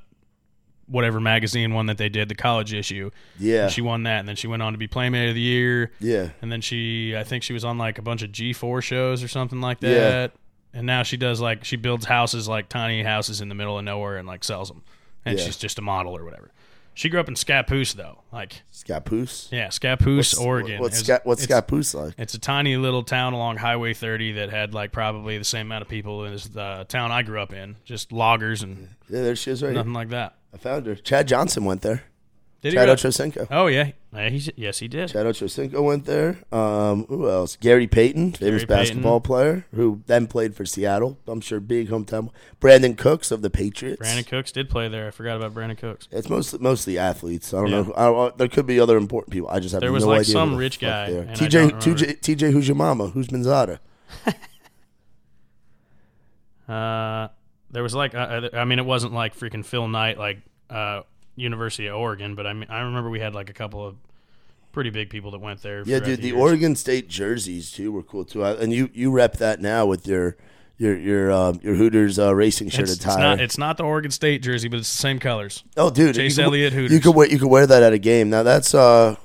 whatever 0.87 1.21
magazine 1.21 1.73
one 1.73 1.87
that 1.87 1.99
they 1.99 2.09
did 2.09 2.29
the 2.29 2.35
college 2.35 2.75
issue. 2.75 3.11
Yeah. 3.39 3.65
And 3.65 3.73
she 3.73 3.81
won 3.81 4.03
that, 4.05 4.19
and 4.21 4.29
then 4.29 4.37
she 4.37 4.47
went 4.47 4.63
on 4.63 4.73
to 4.73 4.79
be 4.79 4.87
Playmate 4.87 5.29
of 5.29 5.35
the 5.35 5.41
Year. 5.41 5.93
Yeah. 6.01 6.31
And 6.43 6.51
then 6.53 6.61
she, 6.61 7.17
I 7.17 7.25
think 7.25 7.43
she 7.43 7.53
was 7.53 7.65
on 7.65 7.79
like 7.79 7.99
a 7.99 8.03
bunch 8.03 8.23
of 8.23 8.31
G4 8.31 8.83
shows 8.83 9.23
or 9.23 9.29
something 9.29 9.61
like 9.61 9.81
that. 9.81 10.33
Yeah. 10.33 10.79
And 10.79 10.87
now 10.87 11.05
she 11.05 11.17
does 11.17 11.41
like 11.41 11.65
she 11.65 11.77
builds 11.77 12.05
houses 12.05 12.49
like 12.49 12.69
tiny 12.69 13.03
houses 13.05 13.41
in 13.41 13.49
the 13.49 13.55
middle 13.55 13.79
of 13.79 13.85
nowhere 13.85 14.17
and 14.17 14.27
like 14.27 14.43
sells 14.43 14.69
them. 14.69 14.83
And 15.25 15.39
Yeah. 15.39 15.45
she's 15.47 15.57
just 15.57 15.79
a 15.79 15.83
model 15.83 16.17
or 16.17 16.25
whatever. 16.25 16.51
She 16.95 17.09
grew 17.09 17.19
up 17.21 17.29
in 17.29 17.35
Scappoose 17.35 17.95
though, 17.95 18.19
like 18.33 18.63
Scappoose. 18.73 19.51
yeah, 19.51 19.69
Scappoose, 19.69 20.39
Oregon. 20.41 20.81
What's 20.81 20.99
Sca- 21.01 21.21
what's 21.25 21.45
Scappoose 21.47 21.95
like? 21.95 22.15
it's 22.19 22.35
a 22.35 22.39
tiny 22.39 22.77
little 22.77 23.03
town 23.03 23.33
along 23.33 23.57
Highway 23.57 23.95
30 23.95 24.33
that 24.33 24.51
had 24.51 24.75
like 24.75 24.93
probably 24.93 25.37
the 25.39 25.45
same 25.45 25.67
amount 25.67 25.83
of 25.83 25.89
people 25.89 26.25
as 26.25 26.49
the 26.49 26.87
town 26.89 27.11
I 27.11 27.23
grew 27.23 27.41
up 27.41 27.53
in, 27.53 27.77
just 27.85 28.13
loggers 28.13 28.63
and 28.63 28.91
Yeah, 29.09 29.23
there 29.23 29.37
she 29.37 29.51
is 29.51 29.63
right 29.63 29.69
here. 29.71 29.77
nothing 29.77 29.93
like 29.93 30.11
that. 30.11 30.37
I 30.53 30.57
found 30.57 30.87
her. 30.87 30.95
Chad 30.95 31.27
Johnson 31.27 31.65
went 31.65 31.83
there. 31.83 32.05
Did 32.65 32.73
Chad? 32.73 32.89
Ochocinco. 32.89 33.47
Oh 33.51 33.67
yeah, 33.67 33.91
yeah 34.15 34.31
he's, 34.31 34.49
yes 34.57 34.79
he 34.79 34.89
did. 34.89 35.11
Chad 35.11 35.27
Ochocinco 35.27 35.85
went 35.85 36.07
there. 36.07 36.39
Um, 36.51 37.05
who 37.11 37.29
else? 37.29 37.57
Gary 37.57 37.87
Payton, 37.87 38.33
famous 38.33 38.65
Gary 38.65 38.67
basketball 38.67 39.21
player, 39.21 39.67
who 39.75 40.01
then 40.07 40.27
played 40.27 40.57
for 40.57 40.65
Seattle. 40.65 41.19
I'm 41.27 41.43
sure 41.43 41.61
big 41.61 41.91
hometown. 41.91 42.31
Brandin 42.63 42.97
Cooks 42.97 43.31
of 43.31 43.43
the 43.43 43.51
Patriots. 43.51 44.01
Brandin 44.01 44.27
Cooks 44.27 44.51
did 44.51 44.71
play 44.71 44.89
there. 44.89 45.07
I 45.07 45.11
forgot 45.11 45.37
about 45.37 45.53
Brandin 45.53 45.77
Cooks. 45.77 46.09
It's 46.11 46.31
mostly 46.31 46.59
mostly 46.61 46.97
athletes. 46.99 47.53
I 47.53 47.59
don't 47.59 47.67
Yeah. 47.71 47.83
know. 47.83 47.93
I 47.97 48.05
don't, 48.07 48.39
there 48.39 48.49
could 48.49 48.67
be 48.67 48.81
other 48.81 48.97
important 48.97 49.31
people. 49.31 49.51
I 49.51 49.61
just 49.61 49.73
have 49.73 49.81
There 49.83 49.91
no 49.91 49.95
was, 49.95 50.07
like, 50.07 50.21
idea. 50.21 50.33
some 50.33 50.57
rich 50.57 50.81
guy, 50.81 51.11
they 51.11 51.19
are. 51.19 51.21
and 51.21 51.31
I 51.33 51.35
TJ, 51.35 51.71
TJ, 51.83 52.21
TJ, 52.21 52.51
who's 52.53 52.67
your 52.67 52.77
mama? 52.77 53.09
Who's 53.09 53.29
Manzada? 53.29 53.79
Uh, 56.69 57.29
there 57.71 57.83
was 57.83 57.95
like, 57.95 58.15
uh, 58.15 58.49
I 58.55 58.65
mean, 58.65 58.79
it 58.79 58.87
wasn't 58.87 59.13
like 59.13 59.37
freaking 59.37 59.65
Phil 59.65 59.87
Knight, 59.87 60.19
like 60.19 60.39
uh, 60.71 61.03
University 61.37 61.87
of 61.89 61.97
Oregon, 61.97 62.35
but 62.35 62.47
I 62.47 62.53
mean, 62.53 62.69
I 62.71 62.81
remember 62.81 63.11
we 63.11 63.21
had 63.21 63.35
like 63.35 63.51
a 63.51 63.55
couple 63.55 63.87
of 63.87 63.97
pretty 64.73 64.91
big 64.91 65.11
people 65.11 65.31
that 65.33 65.41
went 65.41 65.63
there. 65.63 65.83
Yeah, 65.87 66.01
dude. 66.01 66.21
the 66.21 66.31
The. 66.31 66.33
Oregon 66.33 66.77
State 66.77 67.09
jerseys 67.09 67.71
too 67.71 67.93
were 67.93 68.03
cool 68.03 68.25
too. 68.25 68.43
I, 68.45 68.53
and 68.53 68.73
you 68.73 68.91
you 68.93 69.11
rep 69.11 69.35
that 69.39 69.61
now 69.61 69.87
with 69.87 70.07
your 70.07 70.37
your 70.79 70.97
your 70.97 71.33
um, 71.33 71.61
your 71.63 71.75
Hooters 71.75 72.19
uh, 72.19 72.35
racing 72.35 72.69
shirt 72.71 72.83
It's, 72.83 72.93
it's 72.95 73.05
attire. 73.05 73.19
not. 73.19 73.41
It's 73.41 73.59
not 73.59 73.77
the 73.77 73.85
Oregon 73.85 74.11
State 74.11 74.43
jersey, 74.43 74.69
but 74.69 74.79
it's 74.81 74.91
the 74.93 74.99
same 74.99 75.19
colors. 75.19 75.63
oh, 75.77 75.91
dude, 75.91 76.15
Chase 76.17 76.37
you 76.39 76.45
Elliott 76.45 76.73
You 76.73 76.81
Hooters. 76.81 77.01
could 77.01 77.15
wear 77.15 77.29
you 77.29 77.39
could 77.39 77.49
wear 77.51 77.67
that 77.67 77.83
at 77.83 77.93
a 77.93 77.99
game. 77.99 78.31
Now 78.31 78.43
that's 78.43 78.75
uh, 78.75 79.17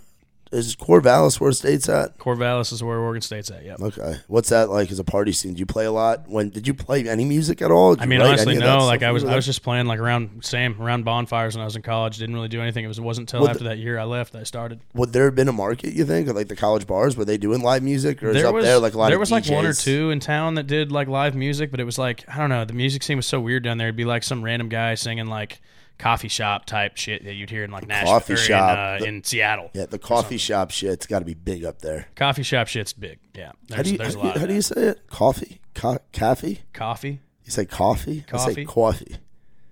is 0.52 0.76
Corvallis 0.76 1.40
where 1.40 1.52
State's 1.52 1.88
at? 1.90 2.18
Corvallis 2.18 2.72
is 2.74 2.84
where 2.84 2.98
Oregon 2.98 3.22
State's 3.22 3.52
at. 3.52 3.64
Yep. 3.64 3.80
Okay, 3.82 4.16
what's 4.28 4.50
that 4.50 4.70
like 4.70 4.92
as 4.92 5.00
a 5.00 5.04
party 5.04 5.32
scene? 5.32 5.54
Do 5.54 5.60
you 5.60 5.66
play 5.66 5.86
a 5.86 5.92
lot? 5.92 6.28
When 6.28 6.50
did 6.50 6.68
you 6.68 6.74
play 6.74 7.08
any 7.08 7.26
music 7.26 7.62
at 7.62 7.72
all? 7.72 7.96
Did 7.96 8.04
I 8.04 8.06
mean, 8.08 8.22
honestly, 8.22 8.56
any 8.56 8.58
of 8.58 8.64
that 8.64 8.78
no. 8.78 8.86
Like 8.86 9.04
I 9.04 9.12
was, 9.12 9.24
I 9.24 9.36
was 9.36 9.46
just 9.46 9.62
playing 9.62 9.86
like 9.86 10.00
around 10.00 10.44
same 10.44 10.82
around 10.82 11.06
bonfires 11.06 11.56
when 11.56 11.62
I 11.62 11.66
was 11.66 11.76
in 11.76 11.82
college. 11.82 12.18
Didn't 12.18 12.36
really 12.36 12.48
do 12.48 12.62
anything. 12.62 12.84
It 12.84 12.88
was 12.88 12.98
it 12.98 13.04
wasn't 13.04 13.32
until 13.32 13.48
after 13.48 13.66
that 13.66 13.78
year 13.78 14.00
I 14.00 14.06
left 14.06 14.34
that 14.34 14.40
I 14.40 14.44
started. 14.44 14.80
Would 14.96 15.14
there 15.14 15.26
have 15.26 15.36
been 15.36 15.48
a 15.48 15.54
market? 15.54 15.94
You 15.94 16.06
think, 16.06 16.28
of 16.28 16.36
like 16.36 16.48
the 16.48 16.56
college 16.56 16.88
bars? 16.88 17.16
Were 17.16 17.26
they 17.26 17.38
doing 17.38 17.62
live 17.62 17.84
music, 17.84 18.24
or 18.24 18.30
is 18.30 18.36
there 18.36 18.48
up 18.48 18.56
was 18.56 18.66
there 18.66 18.80
like 18.80 18.94
a 18.94 18.98
lot 18.98 19.10
there 19.10 19.20
was 19.20 19.32
like 19.32 19.48
one 19.48 19.66
or 19.66 19.74
two 19.74 20.10
in 20.10 20.20
town 20.20 20.56
that 20.56 20.68
did 20.68 20.92
like 20.92 21.08
live 21.08 21.36
music, 21.36 21.70
but 21.72 21.80
it 21.80 21.86
was 21.86 21.98
like 21.98 22.26
I 22.28 22.38
don't 22.38 22.50
know. 22.50 22.66
The 22.66 22.74
music 22.74 23.04
scene 23.04 23.18
was 23.18 23.28
so 23.28 23.40
weird 23.40 23.64
down 23.64 23.78
there. 23.78 23.88
It'd 23.88 23.96
be 23.96 24.06
like 24.06 24.24
some 24.24 24.44
random 24.44 24.70
guy 24.70 24.96
singing 24.96 25.28
like 25.28 25.62
coffee 26.00 26.28
shop 26.30 26.66
type 26.66 26.98
shit 26.98 27.24
that 27.26 27.34
you'd 27.36 27.50
hear 27.52 27.64
in 27.64 27.70
like 27.72 27.88
Nashville 27.88 28.14
coffee 28.14 28.36
shop. 28.36 28.72
In, 28.72 28.78
uh, 28.80 28.98
The- 29.00 29.06
in 29.06 29.24
Seattle. 29.24 29.70
Yeah, 29.74 29.86
the 29.86 30.00
coffee 30.00 30.38
shop 30.38 30.72
shit's 30.72 31.06
got 31.06 31.20
to 31.20 31.26
be 31.26 31.36
big 31.36 31.64
up 31.64 31.80
there. 31.84 32.08
Coffee 32.16 32.42
shop 32.44 32.68
shit's 32.68 32.94
big. 32.94 33.20
Yeah, 33.36 33.52
there's, 33.68 33.78
How 33.78 33.84
do 33.84 33.92
you 33.92 33.98
there's 34.00 34.16
how, 34.16 34.22
a 34.22 34.24
lot. 34.24 34.38
how 34.38 34.44
of 34.44 34.50
do 34.50 34.56
you 34.56 34.62
say 34.64 34.82
it? 34.82 35.08
Coffee, 35.10 35.62
Co- 35.76 36.00
coffee. 36.14 36.62
coffee, 36.74 37.20
You 37.46 37.52
say 37.52 37.66
coffee? 37.66 38.24
I 38.34 38.38
say 38.38 38.64
Coffee? 38.64 38.66
coffee. 38.66 39.16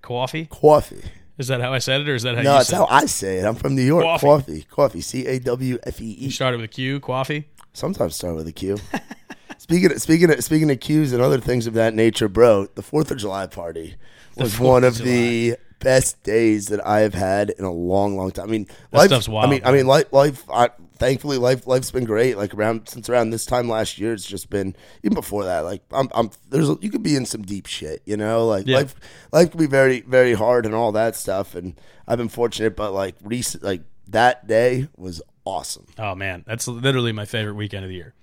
coffee? 0.01 0.45
Coffee. 0.45 1.01
Is 1.37 1.47
that 1.49 1.61
how 1.61 1.71
I 1.71 1.77
said 1.79 2.01
it, 2.01 2.09
or 2.09 2.15
is 2.15 2.23
that 2.23 2.33
how 2.35 2.41
you 2.41 2.43
No, 2.45 2.53
you 2.53 2.57
that's 2.59 2.71
how? 2.71 2.85
I 2.89 3.05
say 3.05 3.37
it. 3.37 3.45
I'm 3.45 3.55
from 3.55 3.75
New 3.75 3.83
York. 3.83 4.03
Coffee. 4.03 4.25
Coffee. 4.27 4.63
Coffee. 4.69 5.01
C 5.01 5.25
A 5.27 5.39
W 5.39 5.77
F 5.83 6.01
E 6.01 6.05
You 6.05 6.27
E. 6.27 6.31
started 6.31 6.57
with 6.59 6.65
a 6.71 6.73
Q, 6.73 6.99
coffee. 6.99 7.47
Sometimes 7.73 8.15
start 8.15 8.35
with 8.35 8.47
a 8.47 8.51
Q. 8.51 8.77
speaking 9.59 9.91
of, 9.91 10.01
speaking 10.01 10.31
of, 10.31 10.43
speaking 10.43 10.71
of 10.71 10.79
Q's 10.79 11.13
and 11.13 11.21
other 11.21 11.39
things 11.39 11.67
of 11.67 11.73
that 11.75 11.93
nature, 11.93 12.27
bro, 12.27 12.65
the 12.73 12.81
Fourth 12.81 13.11
of 13.11 13.17
July 13.17 13.45
party 13.47 13.95
was 14.35 14.59
one 14.59 14.83
of 14.83 14.99
of 14.99 15.05
the 15.05 15.57
best 15.79 16.21
days 16.23 16.67
that 16.67 16.85
I 16.85 17.01
have 17.01 17.13
had 17.13 17.49
in 17.51 17.63
a 17.65 17.71
long, 17.71 18.17
long 18.17 18.31
time. 18.31 18.47
I 18.47 18.51
mean, 18.51 18.65
That 18.91 18.97
life, 18.97 19.07
stuff's 19.09 19.27
I 19.29 19.31
wild, 19.31 19.49
mean, 19.51 19.61
I 19.63 19.71
mean, 19.71 19.87
life, 19.87 20.11
life. 20.11 20.43
I, 20.49 20.69
thankfully, 20.97 21.37
life, 21.37 21.67
life's 21.67 21.91
been 21.91 22.05
great. 22.05 22.37
Like 22.37 22.53
around 22.53 22.89
since 22.89 23.09
around 23.09 23.29
this 23.29 23.45
time 23.45 23.69
last 23.69 23.97
year, 23.97 24.13
it's 24.13 24.25
just 24.25 24.49
been 24.49 24.75
even 25.03 25.13
before 25.15 25.43
that. 25.45 25.61
Like 25.61 25.83
I'm, 25.91 26.09
I'm 26.13 26.31
there's 26.49 26.69
you 26.81 26.89
could 26.89 27.03
be 27.03 27.15
in 27.15 27.25
some 27.25 27.43
deep 27.43 27.67
shit, 27.67 28.01
you 28.05 28.17
know. 28.17 28.45
Like 28.47 28.65
Yeah. 28.67 28.77
life, 28.77 28.95
life 29.31 29.51
can 29.51 29.59
be 29.59 29.67
very, 29.67 30.01
very 30.01 30.33
hard 30.33 30.65
and 30.65 30.73
all 30.73 30.91
that 30.93 31.15
stuff. 31.15 31.53
And 31.55 31.79
I've 32.07 32.17
been 32.17 32.29
fortunate, 32.29 32.75
but 32.75 32.91
like 32.93 33.15
recent, 33.23 33.63
like 33.63 33.81
that 34.07 34.47
day 34.47 34.87
was 34.97 35.21
awesome. 35.45 35.85
Oh 35.99 36.15
man, 36.15 36.43
that's 36.47 36.67
literally 36.67 37.11
my 37.11 37.25
favorite 37.25 37.53
weekend 37.55 37.83
of 37.85 37.89
the 37.89 37.95
year. 37.95 38.13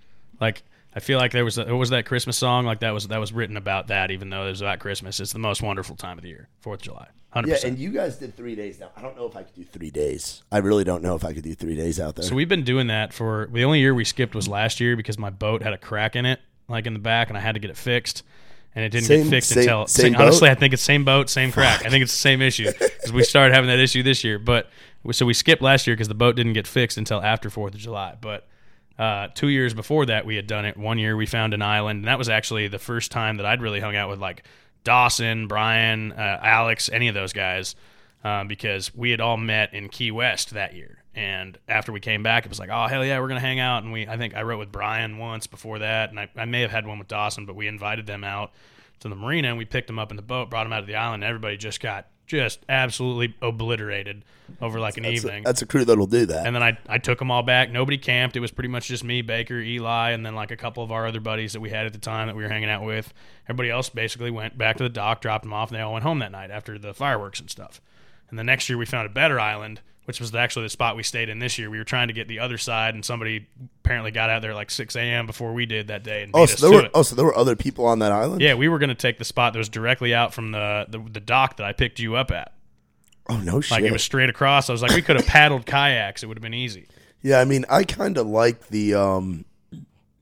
Like 0.40 0.62
I 0.96 1.00
feel 1.00 1.18
like 1.18 1.32
there 1.32 1.44
was 1.44 1.58
a, 1.58 1.74
was 1.74 1.90
that 1.90 2.06
Christmas 2.06 2.36
song 2.36 2.64
like 2.66 2.80
that 2.80 2.92
was 2.92 3.08
that 3.08 3.18
was 3.18 3.32
written 3.32 3.56
about 3.56 3.88
that 3.88 4.10
even 4.10 4.30
though 4.30 4.46
it 4.46 4.50
was 4.50 4.60
about 4.60 4.78
Christmas. 4.78 5.18
It's 5.20 5.32
the 5.32 5.38
most 5.38 5.62
wonderful 5.62 5.96
time 5.96 6.18
of 6.18 6.22
the 6.22 6.28
year, 6.28 6.48
Fourth 6.60 6.80
of 6.80 6.84
July, 6.84 7.08
hundred 7.30 7.48
Yeah, 7.50 7.66
and 7.68 7.78
you 7.78 7.90
guys 7.90 8.16
did 8.16 8.36
three 8.36 8.54
days 8.54 8.78
now. 8.78 8.90
I 8.96 9.02
don't 9.02 9.16
know 9.16 9.26
if 9.26 9.36
I 9.36 9.42
could 9.42 9.54
do 9.54 9.64
three 9.64 9.90
days. 9.90 10.42
I 10.52 10.58
really 10.58 10.84
don't 10.84 11.02
know 11.02 11.16
if 11.16 11.24
I 11.24 11.32
could 11.32 11.42
do 11.42 11.54
three 11.54 11.74
days 11.74 11.98
out 11.98 12.14
there. 12.14 12.24
So 12.24 12.34
we've 12.34 12.48
been 12.48 12.64
doing 12.64 12.86
that 12.88 13.12
for 13.12 13.48
the 13.52 13.64
only 13.64 13.80
year 13.80 13.92
we 13.94 14.04
skipped 14.04 14.34
was 14.34 14.46
last 14.46 14.78
year 14.80 14.94
because 14.96 15.18
my 15.18 15.30
boat 15.30 15.62
had 15.62 15.72
a 15.72 15.78
crack 15.78 16.14
in 16.14 16.26
it, 16.26 16.38
like 16.68 16.86
in 16.86 16.92
the 16.92 17.00
back, 17.00 17.28
and 17.28 17.36
I 17.36 17.40
had 17.40 17.54
to 17.54 17.60
get 17.60 17.70
it 17.70 17.76
fixed. 17.76 18.22
And 18.76 18.84
it 18.84 18.88
didn't 18.88 19.06
Same- 19.06 19.22
get 19.24 19.30
fixed 19.30 19.50
same- 19.50 19.62
until 19.62 19.86
same 19.86 20.16
honestly. 20.16 20.48
I 20.50 20.54
think 20.56 20.74
it's 20.74 20.82
same 20.82 21.04
boat, 21.04 21.30
same 21.30 21.52
crack. 21.52 21.86
I 21.86 21.90
think 21.90 22.02
it's 22.02 22.12
the 22.12 22.18
same 22.18 22.42
issue 22.42 22.70
because 22.72 23.12
we 23.12 23.22
started 23.22 23.54
having 23.54 23.68
that 23.68 23.78
issue 23.78 24.02
this 24.02 24.24
year. 24.24 24.38
But 24.38 24.68
so 25.12 25.26
we 25.26 25.34
skipped 25.34 25.62
last 25.62 25.86
year 25.86 25.94
because 25.94 26.08
the 26.08 26.14
boat 26.14 26.34
didn't 26.34 26.54
get 26.54 26.66
fixed 26.66 26.98
until 26.98 27.20
after 27.22 27.50
Fourth 27.50 27.74
of 27.74 27.80
July. 27.80 28.16
But 28.20 28.48
uh, 28.98 29.28
two 29.34 29.48
years 29.48 29.74
before 29.74 30.06
that, 30.06 30.24
we 30.24 30.36
had 30.36 30.46
done 30.46 30.64
it. 30.64 30.76
One 30.76 30.98
year 30.98 31.16
we 31.16 31.26
found 31.26 31.54
an 31.54 31.62
island, 31.62 31.98
and 31.98 32.08
that 32.08 32.18
was 32.18 32.28
actually 32.28 32.68
the 32.68 32.78
first 32.78 33.10
time 33.10 33.38
that 33.38 33.46
I'd 33.46 33.60
really 33.60 33.80
hung 33.80 33.96
out 33.96 34.08
with 34.08 34.20
like 34.20 34.44
Dawson, 34.84 35.48
Brian, 35.48 36.12
uh, 36.12 36.38
Alex, 36.42 36.88
any 36.92 37.08
of 37.08 37.14
those 37.14 37.32
guys, 37.32 37.74
uh, 38.22 38.44
because 38.44 38.94
we 38.94 39.10
had 39.10 39.20
all 39.20 39.36
met 39.36 39.74
in 39.74 39.88
Key 39.88 40.10
West 40.10 40.50
that 40.50 40.74
year. 40.74 40.98
And 41.16 41.58
after 41.68 41.92
we 41.92 42.00
came 42.00 42.22
back, 42.22 42.44
it 42.44 42.48
was 42.48 42.58
like, 42.58 42.70
oh 42.72 42.86
hell 42.86 43.04
yeah, 43.04 43.20
we're 43.20 43.28
gonna 43.28 43.40
hang 43.40 43.60
out. 43.60 43.82
And 43.82 43.92
we, 43.92 44.06
I 44.06 44.16
think 44.16 44.34
I 44.34 44.42
wrote 44.42 44.58
with 44.58 44.72
Brian 44.72 45.18
once 45.18 45.46
before 45.46 45.80
that, 45.80 46.10
and 46.10 46.20
I, 46.20 46.28
I 46.36 46.44
may 46.44 46.60
have 46.60 46.70
had 46.70 46.86
one 46.86 46.98
with 46.98 47.08
Dawson, 47.08 47.46
but 47.46 47.56
we 47.56 47.66
invited 47.66 48.06
them 48.06 48.24
out 48.24 48.52
to 49.00 49.08
the 49.08 49.14
marina 49.14 49.48
and 49.48 49.58
we 49.58 49.64
picked 49.64 49.86
them 49.86 49.98
up 49.98 50.10
in 50.10 50.16
the 50.16 50.22
boat, 50.22 50.50
brought 50.50 50.64
them 50.64 50.72
out 50.72 50.80
to 50.80 50.86
the 50.86 50.96
island. 50.96 51.22
And 51.22 51.28
everybody 51.28 51.56
just 51.56 51.80
got 51.80 52.06
just 52.26 52.60
absolutely 52.68 53.34
obliterated 53.42 54.24
over 54.60 54.78
like 54.78 54.96
an 54.96 55.04
that's, 55.04 55.16
evening. 55.16 55.42
a, 55.42 55.44
that's 55.44 55.62
a 55.62 55.66
crew 55.66 55.84
that'll 55.84 56.06
do 56.06 56.26
that. 56.26 56.46
And 56.46 56.54
then 56.54 56.62
I, 56.62 56.78
I 56.88 56.98
took 56.98 57.18
them 57.18 57.30
all 57.30 57.42
back. 57.42 57.70
Nobody 57.70 57.98
camped. 57.98 58.36
It 58.36 58.40
was 58.40 58.50
pretty 58.50 58.68
much 58.68 58.88
just 58.88 59.04
me, 59.04 59.22
Baker, 59.22 59.58
Eli, 59.58 60.10
and 60.10 60.24
then 60.24 60.34
like 60.34 60.50
a 60.50 60.56
couple 60.56 60.82
of 60.82 60.92
our 60.92 61.06
other 61.06 61.20
buddies 61.20 61.52
that 61.54 61.60
we 61.60 61.70
had 61.70 61.86
at 61.86 61.92
the 61.92 61.98
time 61.98 62.28
that 62.28 62.36
we 62.36 62.42
were 62.42 62.48
hanging 62.48 62.68
out 62.68 62.84
with. 62.84 63.12
Everybody 63.46 63.70
else 63.70 63.88
basically 63.88 64.30
went 64.30 64.56
back 64.58 64.76
to 64.76 64.82
the 64.82 64.88
dock, 64.88 65.20
dropped 65.20 65.44
them 65.44 65.52
off, 65.52 65.70
and 65.70 65.78
they 65.78 65.82
all 65.82 65.92
went 65.92 66.04
home 66.04 66.18
that 66.20 66.32
night 66.32 66.50
after 66.50 66.78
the 66.78 66.94
fireworks 66.94 67.40
and 67.40 67.50
stuff. 67.50 67.80
And 68.30 68.38
the 68.38 68.44
next 68.44 68.68
year 68.68 68.78
we 68.78 68.86
found 68.86 69.06
a 69.06 69.10
better 69.10 69.38
island, 69.38 69.80
which 70.04 70.20
was 70.20 70.34
actually 70.34 70.64
the 70.64 70.70
spot 70.70 70.96
we 70.96 71.02
stayed 71.02 71.28
in 71.28 71.38
this 71.38 71.58
year. 71.58 71.70
We 71.70 71.78
were 71.78 71.84
trying 71.84 72.08
to 72.08 72.14
get 72.14 72.28
the 72.28 72.38
other 72.40 72.58
side, 72.58 72.94
and 72.94 73.04
somebody 73.04 73.46
apparently 73.84 74.10
got 74.10 74.30
out 74.30 74.42
there 74.42 74.54
like 74.54 74.70
6 74.70 74.96
a.m. 74.96 75.26
before 75.26 75.52
we 75.52 75.66
did 75.66 75.88
that 75.88 76.02
day 76.02 76.22
and 76.22 76.32
oh, 76.34 76.46
so 76.46 76.68
there 76.68 76.78
were 76.78 76.86
it. 76.86 76.90
oh, 76.94 77.02
so 77.02 77.14
there 77.14 77.24
were 77.24 77.36
other 77.36 77.56
people 77.56 77.86
on 77.86 77.98
that 78.00 78.12
island. 78.12 78.40
Yeah, 78.40 78.54
we 78.54 78.68
were 78.68 78.78
going 78.78 78.88
to 78.88 78.94
take 78.94 79.18
the 79.18 79.24
spot 79.24 79.52
that 79.52 79.58
was 79.58 79.68
directly 79.68 80.14
out 80.14 80.34
from 80.34 80.52
the, 80.52 80.86
the, 80.88 80.98
the 80.98 81.20
dock 81.20 81.56
that 81.56 81.66
I 81.66 81.72
picked 81.72 81.98
you 81.98 82.16
up 82.16 82.30
at. 82.30 82.52
Oh 83.28 83.38
no 83.38 83.60
shit. 83.60 83.70
Like 83.70 83.84
it 83.84 83.92
was 83.92 84.02
straight 84.02 84.28
across. 84.28 84.68
I 84.68 84.72
was 84.72 84.82
like, 84.82 84.92
we 84.92 85.02
could 85.02 85.16
have 85.16 85.26
paddled 85.26 85.64
kayaks. 85.64 86.22
It 86.22 86.26
would 86.26 86.36
have 86.36 86.42
been 86.42 86.54
easy. 86.54 86.86
yeah, 87.22 87.40
I 87.40 87.44
mean, 87.44 87.64
I 87.70 87.84
kind 87.84 88.18
of 88.18 88.26
like 88.26 88.68
the 88.68 88.94
um, 88.94 89.46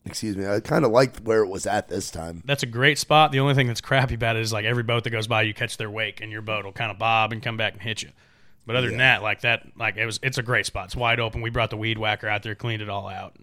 excuse 0.04 0.36
me, 0.36 0.46
I 0.46 0.60
kind 0.60 0.84
of 0.84 0.92
liked 0.92 1.20
where 1.20 1.42
it 1.42 1.48
was 1.48 1.66
at 1.66 1.88
this 1.88 2.10
time. 2.10 2.42
That's 2.44 2.62
a 2.62 2.66
great 2.66 2.98
spot. 2.98 3.32
The 3.32 3.40
only 3.40 3.54
thing 3.54 3.66
that's 3.66 3.80
crappy 3.80 4.14
about 4.14 4.36
it 4.36 4.42
is 4.42 4.52
like 4.52 4.64
every 4.64 4.82
boat 4.82 5.04
that 5.04 5.10
goes 5.10 5.26
by, 5.26 5.42
you 5.42 5.54
catch 5.54 5.76
their 5.76 5.90
wake, 5.90 6.20
and 6.20 6.30
your 6.30 6.42
boat 6.42 6.64
will 6.64 6.72
kind 6.72 6.90
of 6.90 6.98
bob 6.98 7.32
and 7.32 7.42
come 7.42 7.56
back 7.56 7.72
and 7.72 7.82
hit 7.82 8.02
you. 8.02 8.10
But 8.66 8.76
other 8.76 8.88
than 8.88 8.98
that, 8.98 9.22
like 9.22 9.40
that, 9.40 9.64
like 9.76 9.96
it 9.96 10.06
was, 10.06 10.20
it's 10.22 10.38
a 10.38 10.42
great 10.42 10.66
spot. 10.66 10.86
It's 10.86 10.96
wide 10.96 11.18
open. 11.18 11.40
We 11.42 11.50
brought 11.50 11.70
the 11.70 11.76
weed 11.76 11.98
whacker 11.98 12.28
out 12.28 12.42
there, 12.44 12.54
cleaned 12.54 12.80
it 12.82 12.88
all 12.88 13.08
out. 13.08 13.34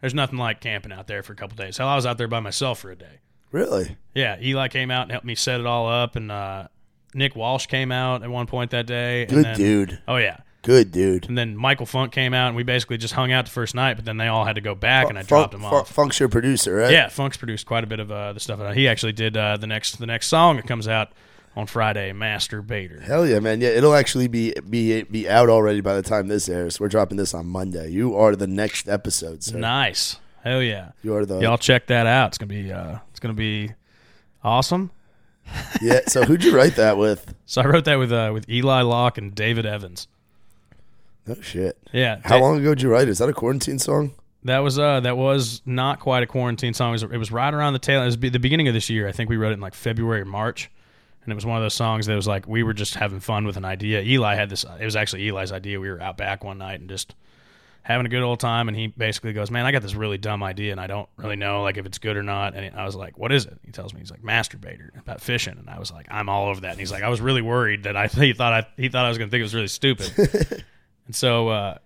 There's 0.00 0.14
nothing 0.14 0.38
like 0.38 0.60
camping 0.60 0.92
out 0.92 1.06
there 1.06 1.22
for 1.22 1.32
a 1.32 1.36
couple 1.36 1.56
days. 1.56 1.76
Hell, 1.78 1.88
I 1.88 1.94
was 1.96 2.06
out 2.06 2.16
there 2.18 2.28
by 2.28 2.40
myself 2.40 2.78
for 2.80 2.90
a 2.90 2.96
day. 2.96 3.20
Really? 3.52 3.96
Yeah, 4.14 4.36
Eli 4.40 4.68
came 4.68 4.90
out 4.90 5.02
and 5.02 5.10
helped 5.10 5.26
me 5.26 5.34
set 5.34 5.60
it 5.60 5.66
all 5.66 5.88
up, 5.88 6.16
and 6.16 6.30
uh, 6.32 6.68
Nick 7.14 7.36
Walsh 7.36 7.66
came 7.66 7.92
out 7.92 8.22
at 8.22 8.30
one 8.30 8.46
point 8.46 8.70
that 8.72 8.86
day. 8.86 9.22
and 9.22 9.30
Good 9.30 9.44
then- 9.44 9.56
dude. 9.56 9.98
Oh 10.08 10.16
yeah, 10.16 10.38
Good 10.62 10.90
dude. 10.90 11.28
and 11.28 11.36
then 11.38 11.56
Michael 11.56 11.86
Funk 11.86 12.12
came 12.12 12.34
out, 12.34 12.48
and 12.48 12.56
we 12.56 12.62
basically 12.62 12.96
just 12.98 13.14
hung 13.14 13.32
out 13.32 13.44
the 13.44 13.50
first 13.50 13.74
night. 13.74 13.94
But 13.94 14.04
then 14.04 14.16
they 14.16 14.26
all 14.28 14.44
had 14.44 14.56
to 14.56 14.60
go 14.60 14.74
back, 14.74 15.08
and 15.08 15.16
I 15.18 15.20
Funk- 15.22 15.28
dropped 15.28 15.52
them 15.52 15.60
Funk- 15.62 15.72
off. 15.74 15.90
Funk's 15.90 16.18
your 16.18 16.28
producer, 16.28 16.74
right? 16.76 16.90
Yeah, 16.92 17.08
Funk's 17.08 17.36
produced 17.36 17.66
quite 17.66 17.84
a 17.84 17.86
bit 17.86 18.00
of 18.00 18.10
uh, 18.10 18.32
the 18.32 18.40
stuff. 18.40 18.74
He 18.74 18.88
actually 18.88 19.12
did 19.12 19.36
uh, 19.36 19.56
the 19.58 19.66
next 19.66 19.98
the 19.98 20.06
next 20.06 20.26
song 20.28 20.56
that 20.56 20.66
comes 20.66 20.88
out 20.88 21.12
on 21.56 21.66
Friday, 21.66 22.12
Masterbaiter. 22.12 23.00
Hell 23.02 23.26
yeah, 23.26 23.40
man. 23.40 23.60
Yeah, 23.60 23.70
it'll 23.70 23.94
actually 23.94 24.28
be 24.28 24.52
be 24.68 25.02
be 25.04 25.28
out 25.28 25.48
already 25.48 25.80
by 25.80 25.94
the 25.94 26.02
time 26.02 26.28
this 26.28 26.48
airs. 26.48 26.78
We're 26.78 26.88
dropping 26.88 27.16
this 27.18 27.32
on 27.34 27.46
Monday. 27.46 27.90
You 27.90 28.14
are 28.16 28.36
the 28.36 28.46
next 28.46 28.88
episode, 28.88 29.42
sir. 29.42 29.58
Nice, 29.58 30.18
hell 30.44 30.62
yeah! 30.62 30.90
You 31.02 31.14
are 31.16 31.24
the 31.24 31.40
Y'all 31.40 31.58
check 31.58 31.86
that 31.86 32.06
out. 32.06 32.28
It's 32.28 32.38
gonna 32.38 32.48
be 32.48 32.70
uh, 32.72 32.98
it's 33.10 33.20
gonna 33.20 33.34
be 33.34 33.70
awesome. 34.44 34.90
yeah. 35.80 36.00
So 36.08 36.24
who'd 36.24 36.44
you 36.44 36.54
write 36.54 36.76
that 36.76 36.96
with? 36.98 37.34
So 37.48 37.62
I 37.62 37.66
wrote 37.66 37.84
that 37.84 37.96
with 38.00 38.10
uh, 38.12 38.30
with 38.34 38.48
Eli 38.50 38.82
Locke 38.82 39.18
and 39.18 39.32
David 39.34 39.66
Evans. 39.66 40.08
Oh 41.28 41.40
shit. 41.40 41.78
Yeah, 41.92 42.18
How 42.24 42.38
Da- 42.38 42.42
long 42.44 42.58
ago 42.58 42.70
did 42.74 42.82
you 42.82 42.88
write? 42.90 43.04
it? 43.04 43.10
Is 43.10 43.18
that 43.18 43.28
a 43.28 43.32
quarantine 43.32 43.78
song? 43.78 44.12
That 44.44 44.58
was 44.58 44.78
uh 44.78 45.00
that 45.00 45.16
was 45.16 45.62
not 45.64 46.00
quite 46.00 46.22
a 46.22 46.26
quarantine 46.26 46.74
song. 46.74 46.90
It 46.90 46.92
was, 46.92 47.02
it 47.04 47.16
was 47.18 47.30
right 47.32 47.52
around 47.54 47.72
the 47.72 47.78
tail. 47.78 48.02
It 48.02 48.06
was 48.06 48.16
be- 48.16 48.28
the 48.28 48.38
beginning 48.40 48.68
of 48.68 48.74
this 48.74 48.90
year. 48.90 49.06
I 49.08 49.12
think 49.12 49.30
we 49.30 49.36
wrote 49.36 49.50
it 49.50 49.54
in 49.54 49.60
like 49.60 49.74
February 49.74 50.20
or 50.22 50.24
March, 50.24 50.70
and 51.26 51.32
it 51.32 51.34
was 51.34 51.44
one 51.44 51.56
of 51.56 51.62
those 51.62 51.74
songs 51.74 52.06
that 52.06 52.14
was 52.14 52.26
like 52.26 52.46
we 52.46 52.62
were 52.62 52.72
just 52.72 52.94
having 52.94 53.20
fun 53.20 53.44
with 53.46 53.56
an 53.56 53.64
idea. 53.64 54.00
Eli 54.00 54.34
had 54.36 54.48
this. 54.48 54.64
It 54.80 54.84
was 54.84 54.96
actually 54.96 55.26
Eli's 55.28 55.52
idea. 55.52 55.80
We 55.80 55.90
were 55.90 56.00
out 56.00 56.16
back 56.16 56.44
one 56.44 56.58
night 56.58 56.80
and 56.80 56.88
just 56.88 57.14
having 57.82 58.06
a 58.06 58.08
good 58.08 58.22
old 58.22 58.40
time, 58.40 58.68
and 58.68 58.76
he 58.76 58.86
basically 58.86 59.32
goes, 59.32 59.50
"Man, 59.50 59.66
I 59.66 59.72
got 59.72 59.82
this 59.82 59.94
really 59.94 60.18
dumb 60.18 60.42
idea, 60.42 60.72
and 60.72 60.80
I 60.80 60.86
don't 60.86 61.08
really 61.16 61.36
know 61.36 61.62
like 61.62 61.76
if 61.76 61.84
it's 61.84 61.98
good 61.98 62.16
or 62.16 62.22
not." 62.22 62.54
And 62.54 62.76
I 62.76 62.84
was 62.84 62.94
like, 62.94 63.18
"What 63.18 63.32
is 63.32 63.44
it?" 63.46 63.58
He 63.64 63.72
tells 63.72 63.92
me 63.92 64.00
he's 64.00 64.10
like 64.10 64.22
Masterbaiter 64.22 64.96
about 64.98 65.20
fishing, 65.20 65.58
and 65.58 65.68
I 65.68 65.78
was 65.78 65.90
like, 65.90 66.06
"I'm 66.10 66.28
all 66.28 66.48
over 66.48 66.60
that." 66.60 66.70
And 66.70 66.78
he's 66.80 66.92
like, 66.92 67.02
"I 67.02 67.08
was 67.08 67.20
really 67.20 67.42
worried 67.42 67.82
that 67.82 67.96
I 67.96 68.06
he 68.06 68.32
thought 68.32 68.52
I 68.52 68.66
he 68.80 68.88
thought 68.88 69.04
I 69.04 69.08
was 69.08 69.18
going 69.18 69.28
to 69.28 69.30
think 69.30 69.40
it 69.40 69.44
was 69.44 69.54
really 69.54 69.68
stupid." 69.68 70.64
and 71.06 71.14
so. 71.14 71.48
uh 71.48 71.78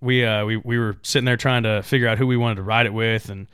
we 0.00 0.24
uh 0.26 0.44
we 0.44 0.58
we 0.58 0.78
were 0.78 0.96
sitting 1.02 1.24
there 1.24 1.38
trying 1.38 1.62
to 1.62 1.82
figure 1.82 2.06
out 2.06 2.18
who 2.18 2.26
we 2.26 2.36
wanted 2.36 2.56
to 2.56 2.62
ride 2.62 2.84
it 2.84 2.92
with 2.92 3.30
and 3.30 3.46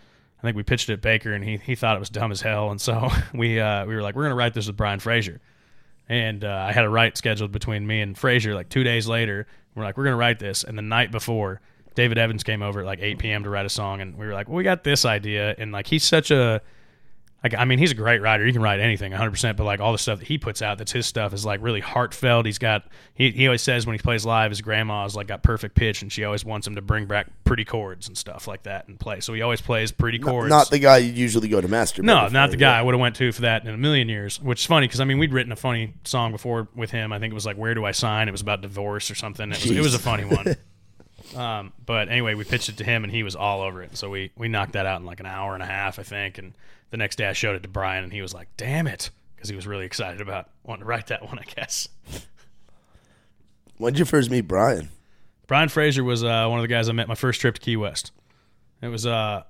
I 0.43 0.47
think 0.47 0.57
we 0.57 0.63
pitched 0.65 0.91
it 0.91 0.95
at 0.95 1.01
Baker 1.01 1.33
and 1.33 1.45
he 1.45 1.59
he 1.59 1.75
thought 1.75 1.97
it 1.97 2.01
was 2.01 2.11
dumb 2.11 2.33
as 2.33 2.41
hell 2.41 2.71
and 2.71 2.81
so 2.81 3.11
we 3.35 3.61
uh 3.61 3.87
we 3.87 3.95
were 3.95 4.03
like 4.03 4.17
we're 4.17 4.29
to 4.29 4.35
write 4.35 4.55
this 4.55 4.67
with 4.67 4.77
Brian 4.77 4.99
Fraser. 4.99 5.41
And 6.09 6.45
uh, 6.45 6.67
I 6.69 6.73
had 6.73 6.85
a 6.85 6.89
write 6.89 7.17
scheduled 7.17 7.53
between 7.53 7.87
me 7.87 8.01
and 8.01 8.19
Fraser 8.19 8.55
like 8.55 8.69
2 8.69 8.83
days 8.83 9.07
later. 9.07 9.47
We're 9.75 9.85
like 9.85 9.97
we're 9.97 10.05
to 10.05 10.17
write 10.17 10.39
this 10.39 10.65
and 10.65 10.77
the 10.77 10.83
night 10.83 11.11
before 11.11 11.61
David 11.95 12.19
Evans 12.19 12.43
came 12.43 12.63
over 12.63 12.81
at 12.81 12.87
like 12.87 12.99
8 13.01 13.19
p.m. 13.19 13.45
to 13.45 13.51
write 13.51 13.67
a 13.67 13.71
song 13.71 14.01
and 14.01 14.19
we 14.19 14.27
were 14.27 14.35
like 14.35 14.49
well, 14.49 14.57
we 14.57 14.65
got 14.65 14.85
this 14.85 15.05
idea 15.05 15.55
and 15.59 15.73
like 15.73 15.87
he's 15.87 16.05
such 16.05 16.31
a 16.31 16.61
like 17.43 17.55
I 17.55 17.65
mean 17.65 17.79
he's 17.79 17.91
a 17.91 17.95
great 17.95 18.21
writer. 18.21 18.47
He 18.47 18.53
can 18.53 18.63
write 18.63 18.81
anything 18.81 19.13
100%, 19.13 19.57
but 19.57 19.65
like 19.65 19.81
all 19.81 19.93
the 19.93 19.99
stuff 19.99 20.21
that 20.21 20.29
he 20.29 20.39
puts 20.39 20.63
out 20.63 20.79
that's 20.79 20.93
his 20.93 21.07
stuff 21.07 21.33
is 21.33 21.45
like 21.45 21.61
really 21.63 21.81
heartfelt. 21.81 22.47
He's 22.47 22.59
got 22.59 22.85
he, 23.15 23.31
he 23.31 23.47
always 23.47 23.63
says 23.63 23.87
when 23.87 23.95
he 23.95 23.99
plays 23.99 24.25
live 24.25 24.51
his 24.51 24.61
grandma's 24.61 25.17
like 25.17 25.27
got 25.27 25.43
perfect 25.43 25.75
pitch 25.75 26.03
and 26.03 26.13
she 26.13 26.25
always 26.25 26.45
wants 26.45 26.67
him 26.67 26.77
to 26.77 26.83
bring 26.83 27.07
back 27.07 27.29
pretty 27.45 27.65
chords 27.65 28.09
and 28.09 28.17
stuff 28.17 28.47
like 28.47 28.63
that 28.65 28.89
and 28.89 28.99
play. 28.99 29.21
So 29.21 29.33
he 29.33 29.43
always 29.43 29.61
plays 29.61 29.93
pretty 29.93 30.19
chords. 30.19 30.51
Not 30.51 30.71
the 30.71 30.79
guy 30.79 30.99
you 30.99 31.13
usually 31.13 31.49
go 31.49 31.61
to 31.61 31.69
master. 31.69 32.03
no, 32.03 32.29
not 32.29 32.51
the 32.51 32.57
guy 32.57 32.79
I 32.79 32.83
would 32.83 32.95
have 32.95 33.01
went 33.01 33.17
to 33.17 33.33
for 33.33 33.43
that 33.43 33.65
in 33.67 33.75
a 33.75 33.79
million 33.79 34.09
years. 34.09 34.41
Which 34.41 34.61
is 34.61 34.67
funny 34.67 34.87
because 34.87 35.01
I 35.01 35.05
mean 35.05 35.19
we'd 35.19 35.33
written 35.33 35.53
a 35.53 35.57
funny 35.57 35.95
song 36.05 36.33
before 36.33 36.69
with 36.75 36.91
him. 36.91 37.13
I 37.13 37.19
think 37.19 37.33
it 37.33 37.35
was 37.35 37.47
like 37.47 37.57
"Where 37.57 37.75
Do 37.75 37.85
I 37.85 37.93
Sign?" 37.93 38.29
It 38.29 38.33
was 38.33 38.41
about 38.41 38.61
divorce 38.61 39.11
or 39.11 39.15
something. 39.15 39.51
It 39.51 39.63
was, 39.63 39.71
it 39.71 39.81
was 39.81 39.95
a 39.95 39.99
funny 39.99 40.25
one. 40.25 40.57
Um, 41.37 41.73
but 41.85 42.09
anyway, 42.09 42.35
we 42.35 42.45
pitched 42.45 42.69
it 42.69 42.77
to 42.79 42.85
him 42.85 43.05
and 43.05 43.13
he 43.13 43.23
was 43.23 43.35
all 43.37 43.63
over 43.63 43.83
it. 43.83 43.97
So 43.97 44.11
we 44.11 44.31
we 44.37 44.49
knocked 44.49 44.73
that 44.73 44.87
out 44.87 45.01
in 45.01 45.07
like 45.07 45.21
an 45.21 45.27
hour 45.27 45.55
and 45.55 45.63
a 45.63 45.67
half, 45.67 45.99
I 45.99 46.03
think. 46.03 46.39
And 46.39 46.55
the 46.91 46.97
next 46.97 47.17
day 47.17 47.27
I 47.27 47.33
showed 47.33 47.57
it 47.57 47.63
to 47.63 47.69
Brian 47.69 48.05
and 48.05 48.13
he 48.13 48.23
was 48.23 48.35
like, 48.35 48.49
"Damn 48.57 48.87
it," 48.87 49.11
because 49.35 49.49
he 49.49 49.57
was 49.57 49.67
really 49.67 49.87
excited 49.87 50.21
about 50.21 50.49
wanting 50.65 50.83
to 50.83 50.87
write 50.87 51.09
that 51.09 51.25
one. 51.27 51.39
I 51.39 51.45
guess. 51.45 51.89
When 53.79 53.95
did 53.95 53.99
you 53.99 54.05
first 54.05 54.31
meet 54.31 54.43
Brian? 54.43 54.91
Brian 55.47 55.69
Fraser 55.69 56.05
was 56.05 56.23
uh, 56.23 56.47
one 56.49 56.59
of 56.59 56.63
the 56.63 56.69
guys 56.69 56.89
I 56.89 56.93
met 56.93 57.09
my 57.09 57.15
first 57.15 57.41
trip 57.41 57.57
to 57.57 57.61
Key 57.61 57.77
West. 57.77 58.13
It 58.81 58.89
was 58.89 59.07
uh, 59.07 59.43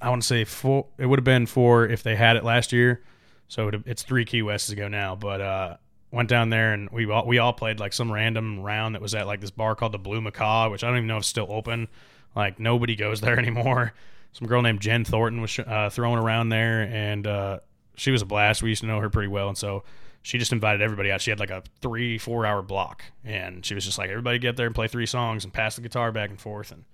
I 0.00 0.10
want 0.10 0.22
to 0.22 0.28
say 0.28 0.44
four. 0.44 0.86
It 0.98 1.06
would 1.06 1.18
have 1.18 1.24
been 1.24 1.46
four 1.46 1.86
if 1.86 2.02
they 2.02 2.16
had 2.16 2.36
it 2.36 2.44
last 2.44 2.72
year. 2.72 3.02
So 3.48 3.68
it, 3.68 3.74
it's 3.86 4.02
three 4.02 4.24
Key 4.24 4.42
Wests 4.42 4.70
ago 4.70 4.88
now. 4.88 5.14
But 5.14 5.40
uh, 5.40 5.76
went 6.12 6.28
down 6.28 6.50
there 6.50 6.72
and 6.74 6.90
we 6.90 7.10
all 7.10 7.26
we 7.26 7.38
all 7.38 7.52
played 7.52 7.80
like 7.80 7.92
some 7.92 8.12
random 8.12 8.60
round 8.60 8.94
that 8.94 9.02
was 9.02 9.14
at 9.14 9.26
like 9.26 9.40
this 9.40 9.50
bar 9.50 9.74
called 9.74 9.92
the 9.92 9.98
Blue 9.98 10.20
Macaw, 10.20 10.70
which 10.70 10.84
I 10.84 10.88
don't 10.88 10.98
even 10.98 11.08
know 11.08 11.16
if 11.16 11.22
it's 11.22 11.28
still 11.28 11.46
open. 11.48 11.88
Like 12.36 12.60
nobody 12.60 12.94
goes 12.94 13.20
there 13.22 13.38
anymore. 13.38 13.94
Some 14.32 14.46
girl 14.46 14.62
named 14.62 14.80
Jen 14.80 15.04
Thornton 15.04 15.42
was 15.42 15.58
uh, 15.58 15.90
throwing 15.90 16.18
around 16.18 16.48
there, 16.48 16.82
and 16.82 17.26
uh, 17.26 17.60
she 17.96 18.10
was 18.10 18.22
a 18.22 18.26
blast. 18.26 18.62
We 18.62 18.70
used 18.70 18.80
to 18.80 18.86
know 18.86 19.00
her 19.00 19.10
pretty 19.10 19.28
well, 19.28 19.48
and 19.48 19.58
so 19.58 19.84
she 20.22 20.38
just 20.38 20.52
invited 20.52 20.80
everybody 20.80 21.10
out. 21.10 21.20
She 21.20 21.30
had 21.30 21.40
like 21.40 21.50
a 21.50 21.62
three, 21.80 22.16
four 22.16 22.46
hour 22.46 22.62
block, 22.62 23.04
and 23.24 23.64
she 23.64 23.74
was 23.74 23.84
just 23.84 23.98
like, 23.98 24.08
everybody 24.08 24.38
get 24.38 24.56
there 24.56 24.66
and 24.66 24.74
play 24.74 24.88
three 24.88 25.04
songs 25.04 25.44
and 25.44 25.52
pass 25.52 25.76
the 25.76 25.82
guitar 25.82 26.12
back 26.12 26.30
and 26.30 26.40
forth. 26.40 26.72
And 26.72 26.84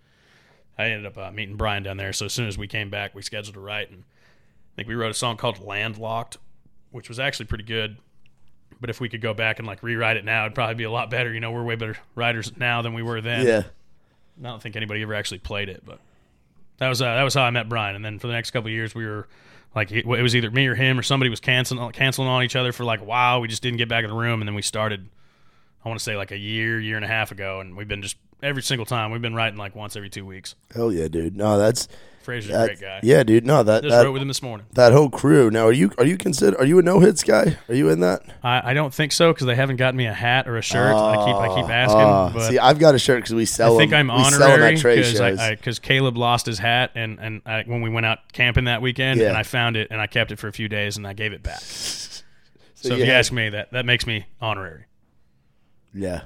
I 0.76 0.86
ended 0.86 1.06
up 1.06 1.18
uh, 1.18 1.30
meeting 1.30 1.56
Brian 1.56 1.84
down 1.84 1.96
there. 1.96 2.12
So 2.12 2.26
as 2.26 2.32
soon 2.32 2.48
as 2.48 2.58
we 2.58 2.66
came 2.66 2.90
back, 2.90 3.14
we 3.14 3.22
scheduled 3.22 3.56
a 3.56 3.60
write, 3.60 3.90
and 3.90 4.02
I 4.02 4.74
think 4.74 4.88
we 4.88 4.96
wrote 4.96 5.10
a 5.10 5.14
song 5.14 5.36
called 5.36 5.60
Landlocked, 5.60 6.38
which 6.90 7.08
was 7.08 7.20
actually 7.20 7.46
pretty 7.46 7.64
good. 7.64 7.98
But 8.80 8.90
if 8.90 9.00
we 9.00 9.08
could 9.08 9.20
go 9.20 9.34
back 9.34 9.58
and 9.58 9.66
like 9.66 9.82
rewrite 9.82 10.16
it 10.16 10.24
now, 10.24 10.44
it'd 10.44 10.54
probably 10.54 10.76
be 10.76 10.84
a 10.84 10.90
lot 10.90 11.10
better. 11.10 11.32
You 11.32 11.40
know, 11.40 11.50
we're 11.50 11.64
way 11.64 11.74
better 11.74 11.96
writers 12.14 12.52
now 12.56 12.82
than 12.82 12.94
we 12.94 13.02
were 13.02 13.20
then. 13.20 13.46
Yeah. 13.46 13.62
I 14.40 14.48
don't 14.48 14.62
think 14.62 14.76
anybody 14.76 15.02
ever 15.02 15.14
actually 15.14 15.38
played 15.38 15.68
it, 15.68 15.82
but 15.84 15.98
that 16.78 16.88
was 16.88 17.02
uh, 17.02 17.06
that 17.06 17.22
was 17.22 17.34
how 17.34 17.42
I 17.42 17.50
met 17.50 17.68
Brian. 17.68 17.96
And 17.96 18.04
then 18.04 18.18
for 18.18 18.28
the 18.28 18.32
next 18.32 18.52
couple 18.52 18.68
of 18.68 18.72
years, 18.72 18.94
we 18.94 19.04
were 19.04 19.26
like 19.74 19.90
it, 19.90 20.06
it 20.06 20.22
was 20.22 20.36
either 20.36 20.50
me 20.50 20.66
or 20.66 20.74
him 20.74 20.98
or 20.98 21.02
somebody 21.02 21.28
was 21.28 21.40
canceling 21.40 21.90
canceling 21.92 22.28
on 22.28 22.42
each 22.42 22.56
other 22.56 22.72
for 22.72 22.84
like 22.84 23.00
a 23.00 23.04
while. 23.04 23.40
We 23.40 23.48
just 23.48 23.62
didn't 23.62 23.78
get 23.78 23.88
back 23.88 24.04
in 24.04 24.10
the 24.10 24.16
room, 24.16 24.40
and 24.40 24.48
then 24.48 24.54
we 24.54 24.62
started. 24.62 25.08
I 25.84 25.88
want 25.88 26.00
to 26.00 26.04
say 26.04 26.16
like 26.16 26.32
a 26.32 26.38
year, 26.38 26.80
year 26.80 26.96
and 26.96 27.04
a 27.04 27.08
half 27.08 27.30
ago, 27.30 27.60
and 27.60 27.76
we've 27.76 27.88
been 27.88 28.02
just 28.02 28.16
every 28.42 28.62
single 28.62 28.86
time 28.86 29.10
we've 29.10 29.22
been 29.22 29.34
writing 29.34 29.58
like 29.58 29.74
once 29.74 29.96
every 29.96 30.10
two 30.10 30.24
weeks. 30.24 30.54
Hell 30.74 30.92
yeah, 30.92 31.08
dude. 31.08 31.36
No, 31.36 31.58
that's 31.58 31.88
Fraser's 32.28 32.50
a 32.54 32.66
great 32.66 32.80
guy. 32.80 33.00
Yeah, 33.02 33.22
dude. 33.22 33.46
No, 33.46 33.62
that 33.62 33.82
Just 33.82 33.90
that, 33.94 34.04
wrote 34.04 34.12
with 34.12 34.20
him 34.20 34.28
this 34.28 34.42
morning. 34.42 34.66
that 34.74 34.92
whole 34.92 35.08
crew. 35.08 35.50
Now, 35.50 35.64
are 35.66 35.72
you 35.72 35.90
are 35.96 36.04
you 36.04 36.18
consider 36.18 36.58
are 36.58 36.66
you 36.66 36.78
a 36.78 36.82
no 36.82 37.00
hits 37.00 37.24
guy? 37.24 37.56
Are 37.70 37.74
you 37.74 37.88
in 37.88 38.00
that? 38.00 38.22
I, 38.42 38.70
I 38.70 38.74
don't 38.74 38.92
think 38.92 39.12
so 39.12 39.32
because 39.32 39.46
they 39.46 39.54
haven't 39.54 39.76
gotten 39.76 39.96
me 39.96 40.04
a 40.06 40.12
hat 40.12 40.46
or 40.46 40.58
a 40.58 40.62
shirt. 40.62 40.94
I 40.94 41.16
keep 41.24 41.34
I 41.36 41.48
keep 41.60 41.70
asking, 41.70 42.00
Ah, 42.00 42.30
but 42.34 42.48
see, 42.50 42.58
I've 42.58 42.78
got 42.78 42.94
a 42.94 42.98
shirt 42.98 43.18
because 43.22 43.34
we 43.34 43.46
sell. 43.46 43.76
I 43.76 43.78
think 43.78 43.92
them. 43.92 44.10
I'm 44.10 44.18
we 44.18 44.30
sell 44.30 44.42
honorary 44.52 44.74
at 44.74 44.80
trade 44.80 44.96
because 44.96 45.12
shows. 45.16 45.50
because 45.50 45.78
Caleb 45.78 46.18
lost 46.18 46.44
his 46.44 46.58
hat 46.58 46.90
and 46.94 47.18
and 47.18 47.40
I, 47.46 47.62
when 47.66 47.80
we 47.80 47.88
went 47.88 48.04
out 48.04 48.18
camping 48.32 48.64
that 48.64 48.82
weekend 48.82 49.20
Yeah. 49.20 49.28
and 49.28 49.36
I 49.38 49.42
found 49.42 49.76
it 49.76 49.88
and 49.90 50.00
I 50.00 50.06
kept 50.06 50.30
it 50.30 50.38
for 50.38 50.48
a 50.48 50.52
few 50.52 50.68
days 50.68 50.96
and 50.98 51.06
I 51.06 51.14
gave 51.14 51.32
it 51.32 51.42
back. 51.42 51.60
So, 52.80 52.92
if 52.94 53.00
you 53.00 53.06
ask 53.06 53.32
me, 53.32 53.48
that 53.48 53.72
that 53.72 53.84
makes 53.86 54.06
me 54.06 54.26
honorary. 54.40 54.84
yeah. 55.92 56.22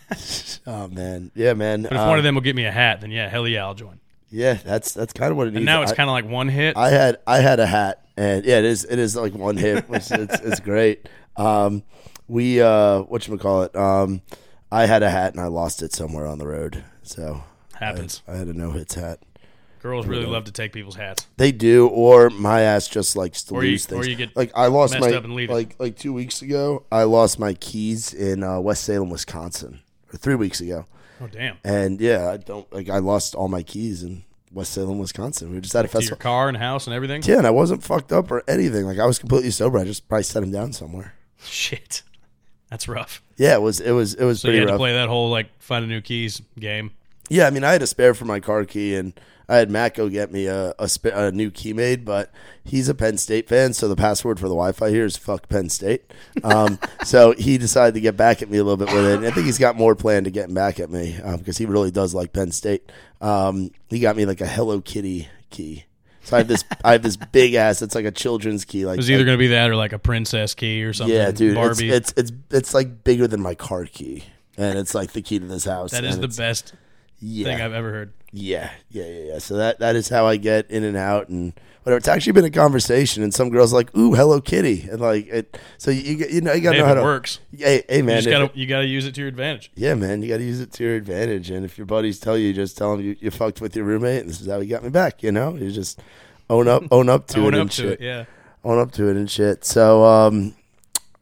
oh 0.66 0.88
man, 0.88 1.30
yeah, 1.34 1.54
man. 1.54 1.82
But 1.84 1.92
if 1.92 1.98
Um, 1.98 2.08
one 2.08 2.18
of 2.18 2.24
them 2.24 2.34
will 2.34 2.42
get 2.42 2.54
me 2.54 2.66
a 2.66 2.70
hat, 2.70 3.00
then 3.00 3.10
yeah, 3.10 3.28
hell 3.28 3.48
yeah, 3.48 3.64
I'll 3.64 3.74
join. 3.74 4.00
Yeah, 4.34 4.54
that's 4.54 4.92
that's 4.92 5.12
kind 5.12 5.30
of 5.30 5.36
what 5.36 5.46
it 5.46 5.52
is. 5.54 5.56
And 5.58 5.64
now 5.64 5.82
it's 5.82 5.92
kind 5.92 6.10
of 6.10 6.12
like 6.14 6.28
one 6.28 6.48
hit. 6.48 6.76
I 6.76 6.90
had 6.90 7.18
I 7.26 7.38
had 7.38 7.60
a 7.60 7.66
hat, 7.66 8.04
and 8.16 8.44
yeah, 8.44 8.58
it 8.58 8.64
is 8.64 8.84
it 8.84 8.98
is 8.98 9.14
like 9.16 9.32
one 9.34 9.56
hit, 9.56 9.88
which 9.88 10.10
it's 10.10 10.40
it's 10.40 10.60
great. 10.60 11.08
Um, 11.36 11.82
we 12.26 12.60
uh, 12.60 13.02
what 13.02 13.26
you 13.28 13.38
call 13.38 13.62
it? 13.62 13.74
Um, 13.76 14.22
I 14.72 14.86
had 14.86 15.02
a 15.04 15.10
hat 15.10 15.32
and 15.32 15.40
I 15.40 15.46
lost 15.46 15.82
it 15.82 15.92
somewhere 15.92 16.26
on 16.26 16.38
the 16.38 16.46
road, 16.46 16.82
so 17.02 17.44
I, 17.80 17.84
Happens. 17.84 18.22
I 18.26 18.34
had 18.36 18.48
a 18.48 18.52
no 18.52 18.72
hits 18.72 18.94
hat. 18.96 19.20
Girls 19.80 20.06
really 20.06 20.24
love 20.24 20.44
to 20.44 20.52
take 20.52 20.72
people's 20.72 20.96
hats. 20.96 21.26
They 21.36 21.52
do, 21.52 21.86
or 21.88 22.30
my 22.30 22.62
ass 22.62 22.88
just 22.88 23.16
likes 23.16 23.42
to 23.44 23.54
Or 23.54 23.62
you- 23.64 23.72
lose 23.72 23.92
or 23.92 24.04
you 24.06 24.16
get 24.16 24.34
like 24.34 24.50
I 24.56 24.66
lost 24.68 24.98
my 24.98 25.12
up 25.12 25.24
and 25.24 25.34
leave 25.34 25.50
it. 25.50 25.52
like 25.52 25.76
like 25.78 25.96
two 25.98 26.12
weeks 26.14 26.40
ago. 26.42 26.84
I 26.90 27.02
lost 27.04 27.38
my 27.38 27.52
keys 27.52 28.14
in 28.14 28.42
uh, 28.42 28.58
West 28.60 28.84
Salem, 28.84 29.10
Wisconsin, 29.10 29.80
three 30.18 30.34
weeks 30.34 30.60
ago. 30.60 30.86
Oh 31.20 31.28
damn! 31.28 31.58
And 31.64 32.00
yeah, 32.00 32.30
I 32.30 32.36
don't 32.36 32.70
like 32.72 32.90
I 32.90 32.98
lost 32.98 33.34
all 33.34 33.48
my 33.48 33.62
keys 33.62 34.02
in 34.02 34.24
West 34.52 34.72
Salem, 34.72 34.98
Wisconsin. 34.98 35.48
We 35.50 35.56
were 35.56 35.60
just 35.60 35.74
at 35.74 35.84
a 35.84 35.88
festival. 35.88 36.16
car 36.18 36.48
and 36.48 36.56
house 36.56 36.86
and 36.86 36.94
everything. 36.94 37.22
Yeah, 37.24 37.38
and 37.38 37.46
I 37.46 37.50
wasn't 37.50 37.82
fucked 37.82 38.12
up 38.12 38.30
or 38.30 38.42
anything. 38.48 38.84
Like 38.84 38.98
I 38.98 39.06
was 39.06 39.18
completely 39.18 39.50
sober. 39.50 39.78
I 39.78 39.84
just 39.84 40.08
probably 40.08 40.24
set 40.24 40.42
him 40.42 40.50
down 40.50 40.72
somewhere. 40.72 41.14
Shit, 41.42 42.02
that's 42.70 42.88
rough. 42.88 43.22
Yeah, 43.36 43.54
it 43.54 43.62
was 43.62 43.80
it 43.80 43.92
was 43.92 44.14
it 44.14 44.24
was 44.24 44.40
So 44.40 44.48
you 44.48 44.52
pretty 44.54 44.66
had 44.66 44.72
to 44.72 44.78
play 44.78 44.92
that 44.94 45.08
whole 45.08 45.30
like 45.30 45.48
find 45.60 45.84
a 45.84 45.88
new 45.88 46.00
keys 46.00 46.42
game. 46.58 46.92
Yeah, 47.28 47.46
I 47.46 47.50
mean, 47.50 47.64
I 47.64 47.72
had 47.72 47.82
a 47.82 47.86
spare 47.86 48.14
for 48.14 48.26
my 48.26 48.38
car 48.40 48.64
key, 48.64 48.94
and 48.96 49.18
I 49.48 49.56
had 49.56 49.70
Matt 49.70 49.94
go 49.94 50.08
get 50.08 50.32
me 50.32 50.46
a 50.46 50.74
a, 50.78 50.88
spa- 50.88 51.10
a 51.10 51.32
new 51.32 51.50
key 51.50 51.72
made. 51.72 52.04
But 52.04 52.32
he's 52.62 52.88
a 52.88 52.94
Penn 52.94 53.18
State 53.18 53.48
fan, 53.48 53.72
so 53.72 53.88
the 53.88 53.96
password 53.96 54.38
for 54.38 54.48
the 54.48 54.54
Wi-Fi 54.54 54.90
here 54.90 55.04
is 55.04 55.16
"fuck 55.16 55.48
Penn 55.48 55.68
State." 55.68 56.12
Um, 56.42 56.78
so 57.04 57.32
he 57.32 57.58
decided 57.58 57.94
to 57.94 58.00
get 58.00 58.16
back 58.16 58.42
at 58.42 58.50
me 58.50 58.58
a 58.58 58.64
little 58.64 58.84
bit 58.84 58.92
with 58.94 59.04
it. 59.04 59.16
And 59.16 59.26
I 59.26 59.30
think 59.30 59.46
he's 59.46 59.58
got 59.58 59.76
more 59.76 59.94
planned 59.94 60.24
to 60.24 60.30
getting 60.30 60.54
back 60.54 60.80
at 60.80 60.90
me 60.90 61.18
because 61.38 61.58
he 61.58 61.66
really 61.66 61.90
does 61.90 62.14
like 62.14 62.32
Penn 62.32 62.52
State. 62.52 62.90
Um, 63.20 63.70
he 63.88 64.00
got 64.00 64.16
me 64.16 64.26
like 64.26 64.40
a 64.40 64.46
Hello 64.46 64.80
Kitty 64.80 65.28
key. 65.50 65.84
So 66.24 66.36
I 66.36 66.40
have 66.40 66.48
this 66.48 66.64
I 66.82 66.92
have 66.92 67.02
this 67.02 67.16
big 67.16 67.54
ass. 67.54 67.82
It's 67.82 67.94
like 67.94 68.06
a 68.06 68.10
children's 68.10 68.64
key. 68.64 68.86
Like 68.86 68.94
It 68.94 68.98
was 68.98 69.10
either 69.10 69.24
going 69.24 69.36
to 69.36 69.38
be 69.38 69.48
that 69.48 69.70
or 69.70 69.76
like 69.76 69.92
a 69.92 69.98
princess 69.98 70.54
key 70.54 70.82
or 70.82 70.92
something. 70.92 71.14
yeah, 71.14 71.30
dude. 71.30 71.50
It's, 71.50 71.54
Barbie. 71.54 71.90
it's 71.90 72.14
it's 72.16 72.32
it's 72.50 72.74
like 72.74 73.04
bigger 73.04 73.26
than 73.26 73.40
my 73.40 73.54
car 73.54 73.84
key, 73.84 74.24
and 74.56 74.78
it's 74.78 74.94
like 74.94 75.12
the 75.12 75.22
key 75.22 75.38
to 75.38 75.44
this 75.44 75.64
house. 75.64 75.92
that 75.92 76.04
is 76.04 76.18
the 76.18 76.28
best 76.28 76.72
yeah, 77.20 77.44
thing 77.44 77.60
I've 77.60 77.74
ever 77.74 77.90
heard. 77.90 78.12
Yeah, 78.36 78.72
yeah, 78.90 79.04
yeah, 79.06 79.22
yeah. 79.34 79.38
So 79.38 79.56
that 79.58 79.78
that 79.78 79.94
is 79.94 80.08
how 80.08 80.26
I 80.26 80.36
get 80.38 80.68
in 80.68 80.82
and 80.82 80.96
out 80.96 81.28
and 81.28 81.52
whatever. 81.84 81.98
It's 81.98 82.08
actually 82.08 82.32
been 82.32 82.44
a 82.44 82.50
conversation, 82.50 83.22
and 83.22 83.32
some 83.32 83.48
girls 83.48 83.72
like, 83.72 83.96
"Ooh, 83.96 84.12
Hello 84.14 84.40
Kitty," 84.40 84.88
and 84.90 85.00
like 85.00 85.28
it. 85.28 85.56
So 85.78 85.92
you 85.92 86.16
you, 86.16 86.26
you 86.26 86.40
know 86.40 86.52
you 86.52 86.60
gotta 86.60 86.74
Hey, 86.76 86.80
know 86.80 86.86
how 86.86 86.92
it 86.94 86.96
to 86.96 87.02
works. 87.02 87.38
Hey, 87.56 87.84
hey 87.88 87.98
You 87.98 88.04
man, 88.04 88.16
just 88.22 88.28
gotta 88.30 88.46
it- 88.46 88.56
you 88.56 88.66
gotta 88.66 88.86
use 88.88 89.06
it 89.06 89.14
to 89.14 89.20
your 89.20 89.28
advantage. 89.28 89.70
yeah, 89.76 89.94
man, 89.94 90.20
you 90.20 90.28
got 90.28 90.38
to 90.38 90.42
use 90.44 90.60
it 90.60 90.72
to 90.72 90.82
your 90.82 90.96
advantage. 90.96 91.48
And 91.50 91.64
if 91.64 91.78
your 91.78 91.86
buddies 91.86 92.18
tell 92.18 92.36
you, 92.36 92.52
just 92.52 92.76
tell 92.76 92.96
them 92.96 93.04
you, 93.06 93.14
you 93.20 93.30
fucked 93.30 93.60
with 93.60 93.76
your 93.76 93.84
roommate, 93.84 94.22
and 94.22 94.28
this 94.30 94.40
is 94.40 94.48
how 94.48 94.58
he 94.58 94.66
got 94.66 94.82
me 94.82 94.90
back. 94.90 95.22
You 95.22 95.30
know, 95.30 95.54
you 95.54 95.70
just 95.70 96.00
own 96.50 96.66
up, 96.66 96.82
own 96.90 97.08
up 97.08 97.28
to 97.28 97.38
Own 97.46 97.54
it 97.54 97.58
up 97.58 97.60
and 97.60 97.70
to 97.70 97.82
shit. 97.82 97.92
it, 97.92 98.00
yeah. 98.00 98.24
Own 98.64 98.80
up 98.80 98.90
to 98.92 99.06
it 99.08 99.16
and 99.16 99.30
shit. 99.30 99.64
So, 99.64 100.04
um, 100.04 100.56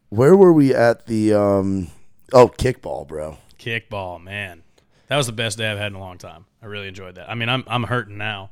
where 0.08 0.34
were 0.34 0.52
we 0.54 0.74
at 0.74 1.04
the 1.06 1.34
um? 1.34 1.88
Oh, 2.32 2.48
kickball, 2.48 3.06
bro. 3.06 3.36
Kickball, 3.58 4.22
man. 4.22 4.62
That 5.08 5.18
was 5.18 5.26
the 5.26 5.32
best 5.34 5.58
day 5.58 5.70
I've 5.70 5.76
had 5.76 5.88
in 5.88 5.96
a 5.96 6.00
long 6.00 6.16
time. 6.16 6.46
I 6.62 6.66
really 6.66 6.88
enjoyed 6.88 7.16
that. 7.16 7.28
I 7.30 7.34
mean, 7.34 7.48
I'm 7.48 7.64
I'm 7.66 7.82
hurting 7.84 8.16
now, 8.18 8.50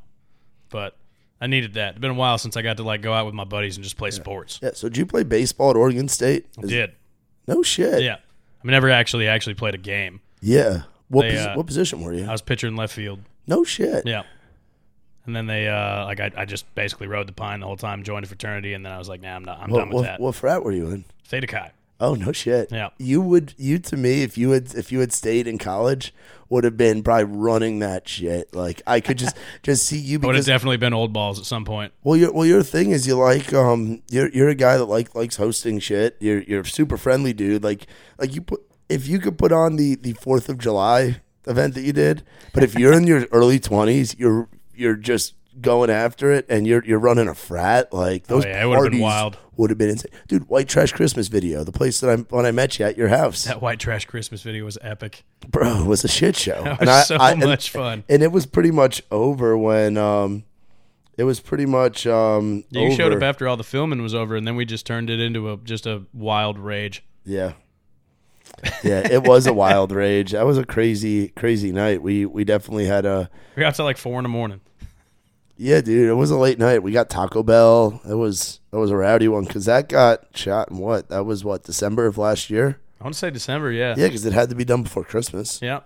but 0.68 0.96
I 1.40 1.46
needed 1.46 1.74
that. 1.74 1.90
It's 1.90 1.98
been 2.00 2.10
a 2.10 2.14
while 2.14 2.38
since 2.38 2.56
I 2.56 2.62
got 2.62 2.76
to 2.78 2.82
like 2.82 3.02
go 3.02 3.12
out 3.12 3.26
with 3.26 3.34
my 3.34 3.44
buddies 3.44 3.76
and 3.76 3.84
just 3.84 3.96
play 3.96 4.10
sports. 4.10 4.58
Yeah. 4.62 4.70
So, 4.74 4.88
did 4.88 4.96
you 4.98 5.06
play 5.06 5.22
baseball 5.22 5.70
at 5.70 5.76
Oregon 5.76 6.08
State? 6.08 6.46
I 6.58 6.62
Is- 6.62 6.70
did. 6.70 6.92
No 7.46 7.62
shit. 7.62 8.02
Yeah. 8.02 8.14
I 8.16 8.66
mean, 8.66 8.72
never 8.72 8.90
actually 8.90 9.26
actually 9.26 9.54
played 9.54 9.74
a 9.74 9.78
game. 9.78 10.20
Yeah. 10.40 10.82
What 11.08 11.22
They, 11.22 11.38
uh, 11.38 11.56
what 11.56 11.66
position 11.66 12.02
were 12.02 12.12
you? 12.12 12.26
I 12.26 12.32
was 12.32 12.42
pitcher 12.42 12.66
in 12.68 12.76
left 12.76 12.92
field. 12.94 13.20
no 13.46 13.64
shit. 13.64 14.06
Yeah. 14.06 14.22
And 15.26 15.34
then 15.36 15.46
they 15.46 15.68
uh 15.68 16.04
like 16.06 16.20
I, 16.20 16.30
I 16.36 16.44
just 16.44 16.72
basically 16.74 17.06
rode 17.06 17.26
the 17.28 17.32
pine 17.32 17.60
the 17.60 17.66
whole 17.66 17.76
time, 17.76 18.02
joined 18.02 18.24
a 18.24 18.28
fraternity, 18.28 18.74
and 18.74 18.84
then 18.84 18.92
I 18.92 18.98
was 18.98 19.08
like, 19.08 19.20
nah, 19.20 19.34
I'm 19.36 19.44
not 19.44 19.60
I'm 19.60 19.70
What, 19.70 19.78
done 19.80 19.88
with 19.88 19.94
what, 19.96 20.02
that. 20.04 20.20
what 20.20 20.34
frat 20.34 20.64
were 20.64 20.72
you 20.72 20.88
in? 20.88 21.04
Theta 21.24 21.46
Chi. 21.46 21.70
Oh 22.00 22.14
no 22.14 22.32
shit. 22.32 22.70
Yeah. 22.72 22.90
You 22.98 23.20
would 23.20 23.54
you 23.58 23.78
to 23.80 23.96
me 23.96 24.22
if 24.22 24.38
you 24.38 24.50
had 24.50 24.74
if 24.74 24.90
you 24.92 25.00
had 25.00 25.12
stayed 25.12 25.46
in 25.46 25.58
college 25.58 26.14
would 26.50 26.64
have 26.64 26.76
been 26.76 27.02
probably 27.02 27.24
running 27.24 27.78
that 27.78 28.06
shit. 28.06 28.54
Like 28.54 28.82
I 28.86 29.00
could 29.00 29.16
just 29.16 29.36
just 29.62 29.86
see 29.86 29.98
you 29.98 30.20
I 30.22 30.26
would 30.26 30.34
have 30.36 30.44
definitely 30.44 30.76
been 30.76 30.92
old 30.92 31.12
balls 31.12 31.38
at 31.38 31.46
some 31.46 31.64
point. 31.64 31.92
well 32.04 32.16
your 32.16 32.32
well 32.32 32.44
your 32.44 32.62
thing 32.62 32.90
is 32.90 33.06
you 33.06 33.14
like 33.16 33.54
um 33.54 34.02
you're 34.10 34.28
you're 34.30 34.48
a 34.48 34.54
guy 34.54 34.76
that 34.76 34.84
like 34.86 35.14
likes 35.14 35.36
hosting 35.36 35.78
shit. 35.78 36.16
You're 36.20 36.42
you're 36.42 36.64
super 36.64 36.96
friendly 36.98 37.32
dude. 37.32 37.64
Like 37.64 37.86
like 38.18 38.34
you 38.34 38.42
put 38.42 38.60
if 38.88 39.06
you 39.08 39.18
could 39.20 39.38
put 39.38 39.52
on 39.52 39.76
the 39.76 39.94
the 39.94 40.12
4th 40.14 40.48
of 40.48 40.58
July 40.58 41.20
event 41.46 41.74
that 41.74 41.82
you 41.82 41.92
did, 41.92 42.22
but 42.52 42.62
if 42.62 42.74
you're 42.74 42.92
in 42.92 43.06
your 43.06 43.26
early 43.32 43.58
20s, 43.58 44.18
you're 44.18 44.48
you're 44.74 44.96
just 44.96 45.34
going 45.60 45.90
after 45.90 46.30
it 46.32 46.46
and 46.48 46.66
you're 46.66 46.84
you're 46.84 46.98
running 46.98 47.28
a 47.28 47.34
frat 47.34 47.92
like 47.92 48.26
those 48.28 48.44
Oh, 48.44 48.48
yeah, 48.48 48.62
it 48.62 48.66
would've 48.66 48.82
been 48.84 48.92
parties 48.92 49.02
wild. 49.02 49.38
Would 49.60 49.70
have 49.70 49.78
been 49.78 49.90
insane. 49.90 50.10
Dude, 50.26 50.48
White 50.48 50.68
Trash 50.68 50.92
Christmas 50.92 51.28
video, 51.28 51.62
the 51.64 51.72
place 51.72 52.00
that 52.00 52.10
I 52.10 52.16
when 52.34 52.44
I 52.46 52.50
met 52.50 52.78
you 52.78 52.84
at 52.86 52.96
your 52.96 53.08
house. 53.08 53.44
That 53.44 53.62
white 53.62 53.78
trash 53.78 54.04
Christmas 54.06 54.42
video 54.42 54.64
was 54.64 54.76
epic. 54.82 55.22
bro, 55.48 55.82
it 55.82 55.86
was 55.86 56.02
a 56.04 56.08
shit 56.08 56.34
show. 56.36 56.62
That 56.64 56.70
was 56.72 56.80
and 56.80 56.90
I, 56.90 57.02
so 57.02 57.16
I- 57.16 57.30
and- 57.32 57.40
much 57.40 57.70
fun. 57.70 58.04
And 58.08 58.22
it 58.22 58.32
was 58.32 58.46
pretty 58.46 58.70
much 58.72 59.02
over 59.10 59.56
when 59.56 59.96
um 59.96 60.44
it 61.16 61.24
was 61.24 61.38
pretty 61.40 61.66
much 61.66 62.06
um 62.06 62.64
You 62.70 62.86
over. 62.86 62.94
showed 62.96 63.12
up 63.12 63.22
after 63.22 63.46
all 63.46 63.56
the 63.56 63.64
filming 63.64 64.02
was 64.02 64.14
over, 64.14 64.34
and 64.36 64.46
then 64.46 64.56
we 64.56 64.64
just 64.64 64.86
turned 64.86 65.10
it 65.10 65.20
into 65.20 65.52
a 65.52 65.56
just 65.58 65.86
a 65.86 66.02
wild 66.12 66.58
rage. 66.58 67.04
Yeah. 67.24 67.52
Yeah, 68.82 69.06
it 69.08 69.22
was 69.22 69.46
a 69.46 69.52
wild 69.52 69.92
rage. 70.04 70.32
That 70.32 70.44
was 70.44 70.58
a 70.58 70.64
crazy, 70.64 71.28
crazy 71.28 71.70
night. 71.72 72.02
We 72.02 72.26
we 72.26 72.44
definitely 72.44 72.86
had 72.86 73.04
a 73.06 73.30
We 73.56 73.60
got 73.60 73.74
to 73.76 73.84
like 73.84 73.96
four 73.96 74.18
in 74.18 74.22
the 74.24 74.28
morning. 74.28 74.60
Yeah, 75.60 75.80
dude. 75.82 76.08
It 76.08 76.14
was 76.14 76.30
a 76.30 76.38
late 76.38 76.58
night. 76.58 76.82
We 76.82 76.90
got 76.92 77.10
Taco 77.10 77.42
Bell. 77.42 78.00
It 78.08 78.14
was 78.14 78.60
it 78.72 78.76
was 78.76 78.90
a 78.90 78.96
rowdy 78.96 79.28
one 79.28 79.44
because 79.44 79.66
that 79.66 79.88
got 79.88 80.26
shot 80.34 80.70
in 80.70 80.78
what? 80.78 81.08
That 81.10 81.24
was 81.24 81.44
what 81.44 81.64
December 81.64 82.06
of 82.06 82.16
last 82.18 82.48
year. 82.50 82.78
I 83.00 83.04
want 83.04 83.14
to 83.14 83.18
say 83.18 83.30
December, 83.30 83.70
yeah. 83.72 83.94
Yeah, 83.96 84.06
because 84.06 84.24
it 84.26 84.32
had 84.32 84.48
to 84.50 84.54
be 84.54 84.64
done 84.64 84.82
before 84.82 85.04
Christmas. 85.04 85.60
Yeah. 85.62 85.80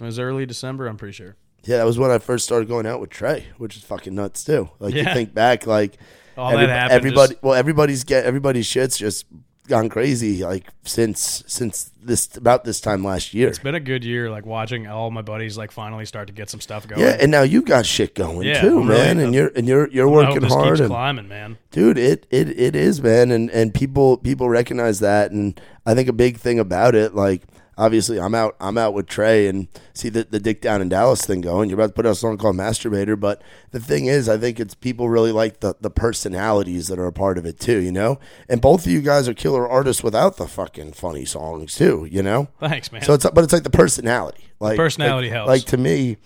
It 0.00 0.04
was 0.04 0.18
early 0.18 0.46
December, 0.46 0.86
I'm 0.86 0.96
pretty 0.96 1.12
sure. 1.12 1.36
Yeah, 1.64 1.76
that 1.78 1.84
was 1.84 1.98
when 1.98 2.10
I 2.10 2.18
first 2.18 2.44
started 2.44 2.68
going 2.68 2.86
out 2.86 3.00
with 3.00 3.10
Trey, 3.10 3.46
which 3.56 3.76
is 3.76 3.82
fucking 3.84 4.14
nuts 4.14 4.42
too. 4.44 4.68
Like 4.80 4.94
you 4.94 5.04
think 5.04 5.32
back, 5.32 5.66
like 5.66 5.96
All 6.36 6.50
every- 6.50 6.66
that 6.66 6.72
happened. 6.72 6.92
everybody, 6.96 7.32
just- 7.34 7.42
well, 7.42 7.54
everybody's 7.54 8.04
get 8.04 8.24
everybody's 8.24 8.66
shit's 8.66 8.98
just 8.98 9.26
gone 9.68 9.88
crazy. 9.88 10.42
Like 10.44 10.66
since 10.84 11.42
since 11.46 11.90
this 12.02 12.36
about 12.36 12.64
this 12.64 12.80
time 12.80 13.04
last 13.04 13.32
year. 13.32 13.48
it's 13.48 13.58
been 13.58 13.74
a 13.74 13.80
good 13.80 14.04
year, 14.04 14.30
like 14.30 14.44
watching 14.44 14.86
all 14.88 15.10
my 15.10 15.22
buddies 15.22 15.56
like 15.56 15.70
finally 15.70 16.04
start 16.04 16.26
to 16.26 16.32
get 16.32 16.50
some 16.50 16.60
stuff 16.60 16.86
going. 16.88 17.00
Yeah, 17.00 17.16
and 17.20 17.30
now 17.30 17.42
you 17.42 17.62
got 17.62 17.86
shit 17.86 18.14
going 18.14 18.46
Yeah, 18.46 18.60
too, 18.60 18.80
I'm 18.80 18.88
really- 18.88 19.00
man. 19.00 19.18
and 19.20 19.34
you're 19.34 19.52
and 19.54 19.68
you're 19.68 19.88
you're 19.90 20.08
working 20.08 20.42
hard, 20.42 20.80
and 20.80 20.88
climbing, 20.88 21.28
man. 21.28 21.58
dude, 21.70 21.98
it 21.98 22.26
it 22.30 22.48
it 22.58 22.74
is, 22.76 23.00
man. 23.02 23.30
And 23.30 23.50
and 23.50 23.72
people 23.72 24.16
people 24.16 24.48
recognize 24.48 25.00
that, 25.00 25.30
and 25.30 25.60
I 25.86 25.94
think 25.94 26.08
a 26.08 26.12
big 26.12 26.38
thing 26.38 26.58
about 26.58 26.94
it, 26.94 27.14
like 27.14 27.42
obviously 27.76 28.20
I'm 28.20 28.34
out 28.34 28.56
I'm 28.60 28.78
out 28.78 28.94
with 28.94 29.06
Trey 29.06 29.46
and 29.46 29.68
see 29.94 30.08
the 30.08 30.24
the 30.24 30.40
Dick 30.40 30.60
Down 30.60 30.82
in 30.82 30.88
Dallas 30.88 31.24
thing 31.24 31.40
going. 31.40 31.68
You're 31.68 31.78
about 31.78 31.88
to 31.88 31.92
put 31.92 32.06
out 32.06 32.12
a 32.12 32.14
song 32.14 32.38
called 32.38 32.56
Masterbaiter, 32.56 33.18
but 33.18 33.42
the 33.70 33.80
thing 33.80 34.06
is, 34.06 34.28
I 34.28 34.38
think 34.38 34.60
it's 34.60 34.74
people 34.74 35.08
really 35.08 35.32
like 35.32 35.60
the 35.60 35.74
the 35.80 35.90
personalities 35.90 36.88
that 36.88 36.98
are 36.98 37.06
a 37.06 37.12
part 37.12 37.38
of 37.38 37.46
it 37.46 37.58
too, 37.58 37.80
you 37.80 37.92
know. 37.92 38.18
And 38.48 38.60
both 38.60 38.86
of 38.86 38.92
you 38.92 39.00
guys 39.00 39.28
are 39.28 39.34
killer 39.34 39.68
artists 39.68 40.02
without 40.02 40.36
the 40.36 40.46
fucking 40.46 40.92
funny 40.92 41.24
songs 41.24 41.74
too, 41.74 42.06
you 42.10 42.22
know. 42.22 42.48
Thanks, 42.60 42.92
man. 42.92 43.02
So 43.02 43.14
it's 43.14 43.28
but 43.30 43.44
it's 43.44 43.52
like 43.52 43.64
the 43.64 43.70
personality, 43.70 44.44
like 44.60 44.72
the 44.72 44.82
personality 44.82 45.28
like, 45.28 45.34
helps. 45.34 45.48
Like 45.48 45.64
to 45.66 45.76
me, 45.76 46.18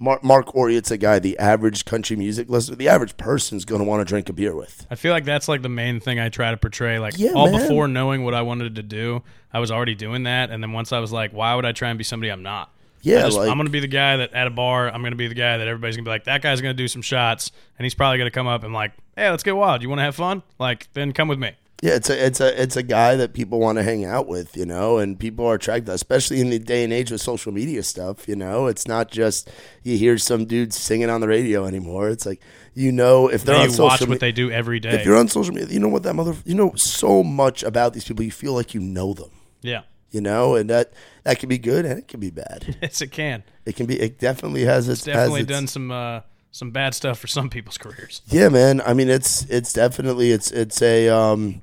Marc, 0.00 0.22
Marc 0.22 0.54
Oriet's 0.54 0.90
a 0.90 0.96
guy 0.96 1.18
the 1.18 1.38
average 1.38 1.84
country 1.84 2.16
music 2.16 2.48
listener, 2.48 2.76
the 2.76 2.88
average 2.88 3.16
person's 3.16 3.64
going 3.64 3.80
to 3.80 3.84
want 3.84 4.00
to 4.00 4.04
drink 4.04 4.28
a 4.28 4.32
beer 4.32 4.54
with. 4.54 4.86
I 4.90 4.94
feel 4.94 5.12
like 5.12 5.24
that's 5.24 5.48
like 5.48 5.62
the 5.62 5.68
main 5.68 5.98
thing 5.98 6.20
I 6.20 6.28
try 6.28 6.50
to 6.50 6.56
portray. 6.56 6.98
Like 6.98 7.18
Yeah, 7.18 7.32
all 7.32 7.50
man. 7.50 7.60
before 7.60 7.88
knowing 7.88 8.22
what 8.22 8.34
I 8.34 8.42
wanted 8.42 8.76
to 8.76 8.82
do, 8.82 9.22
I 9.52 9.58
was 9.58 9.70
already 9.70 9.94
doing 9.94 10.22
that. 10.22 10.50
And 10.50 10.62
then 10.62 10.72
once 10.72 10.92
I 10.92 11.00
was 11.00 11.12
like, 11.12 11.32
why 11.32 11.54
would 11.54 11.64
I 11.64 11.72
try 11.72 11.88
and 11.88 11.98
be 11.98 12.04
somebody 12.04 12.30
I'm 12.30 12.42
not? 12.42 12.70
Yeah, 13.02 13.22
just, 13.22 13.36
like 13.36 13.48
I'm 13.48 13.56
going 13.56 13.66
to 13.66 13.72
be 13.72 13.80
the 13.80 13.86
guy 13.86 14.16
that 14.18 14.32
at 14.32 14.46
a 14.46 14.50
bar, 14.50 14.88
I'm 14.88 15.00
going 15.02 15.12
to 15.12 15.16
be 15.16 15.28
the 15.28 15.34
guy 15.34 15.56
that 15.56 15.68
everybody's 15.68 15.96
going 15.96 16.04
to 16.04 16.08
be 16.08 16.12
like, 16.12 16.24
that 16.24 16.42
guy's 16.42 16.60
going 16.60 16.76
to 16.76 16.82
do 16.82 16.88
some 16.88 17.02
shots, 17.02 17.52
and 17.78 17.84
he's 17.84 17.94
probably 17.94 18.18
going 18.18 18.26
to 18.26 18.34
come 18.34 18.48
up 18.48 18.64
and 18.64 18.72
like, 18.72 18.92
hey, 19.16 19.30
let's 19.30 19.42
get 19.44 19.56
wild. 19.56 19.82
You 19.82 19.88
want 19.88 20.00
to 20.00 20.04
have 20.04 20.16
fun? 20.16 20.42
Like, 20.58 20.92
then 20.94 21.12
come 21.12 21.28
with 21.28 21.38
me. 21.38 21.52
Yeah, 21.80 21.94
it's 21.94 22.10
a 22.10 22.26
it's 22.26 22.40
a 22.40 22.60
it's 22.60 22.76
a 22.76 22.82
guy 22.82 23.14
that 23.14 23.34
people 23.34 23.60
want 23.60 23.78
to 23.78 23.84
hang 23.84 24.04
out 24.04 24.26
with, 24.26 24.56
you 24.56 24.66
know, 24.66 24.98
and 24.98 25.18
people 25.18 25.46
are 25.46 25.54
attracted, 25.54 25.86
to, 25.86 25.92
especially 25.92 26.40
in 26.40 26.50
the 26.50 26.58
day 26.58 26.82
and 26.82 26.92
age 26.92 27.12
of 27.12 27.20
social 27.20 27.52
media 27.52 27.84
stuff. 27.84 28.26
You 28.26 28.34
know, 28.34 28.66
it's 28.66 28.88
not 28.88 29.12
just 29.12 29.48
you 29.84 29.96
hear 29.96 30.18
some 30.18 30.44
dude 30.44 30.72
singing 30.72 31.08
on 31.08 31.20
the 31.20 31.28
radio 31.28 31.66
anymore. 31.66 32.08
It's 32.08 32.26
like 32.26 32.40
you 32.74 32.90
know 32.90 33.28
if 33.28 33.44
they're 33.44 33.54
Then 33.54 33.62
on 33.62 33.70
you 33.70 33.76
social 33.76 33.86
watch 33.86 34.00
media. 34.00 34.12
what 34.12 34.20
they 34.20 34.32
do 34.32 34.50
every 34.50 34.80
day. 34.80 34.90
if 34.90 35.06
you're 35.06 35.16
on 35.16 35.28
social 35.28 35.54
media, 35.54 35.72
you 35.72 35.78
know 35.78 35.88
what 35.88 36.02
that 36.02 36.14
mother, 36.14 36.34
you 36.44 36.56
know 36.56 36.74
so 36.74 37.22
much 37.22 37.62
about 37.62 37.92
these 37.92 38.04
people. 38.04 38.24
You 38.24 38.32
feel 38.32 38.54
like 38.54 38.74
you 38.74 38.80
know 38.80 39.14
them, 39.14 39.30
yeah, 39.62 39.82
you 40.10 40.20
know, 40.20 40.56
and 40.56 40.68
that 40.70 40.92
that 41.22 41.38
can 41.38 41.48
be 41.48 41.58
good 41.58 41.84
and 41.84 41.96
it 41.96 42.08
can 42.08 42.18
be 42.18 42.30
bad. 42.30 42.76
yes, 42.82 43.00
it 43.02 43.12
can. 43.12 43.44
It 43.66 43.76
can 43.76 43.86
be. 43.86 44.00
It 44.00 44.18
definitely 44.18 44.64
has 44.64 44.88
its. 44.88 45.04
Definitely 45.04 45.42
its, 45.42 45.48
done 45.48 45.68
some 45.68 45.92
uh, 45.92 46.22
some 46.50 46.72
bad 46.72 46.96
stuff 46.96 47.20
for 47.20 47.28
some 47.28 47.48
people's 47.50 47.78
careers. 47.78 48.20
Yeah, 48.26 48.48
man. 48.48 48.80
I 48.80 48.94
mean, 48.94 49.08
it's 49.08 49.44
it's 49.44 49.72
definitely 49.72 50.32
it's 50.32 50.50
it's 50.50 50.82
a 50.82 51.08
um, 51.08 51.62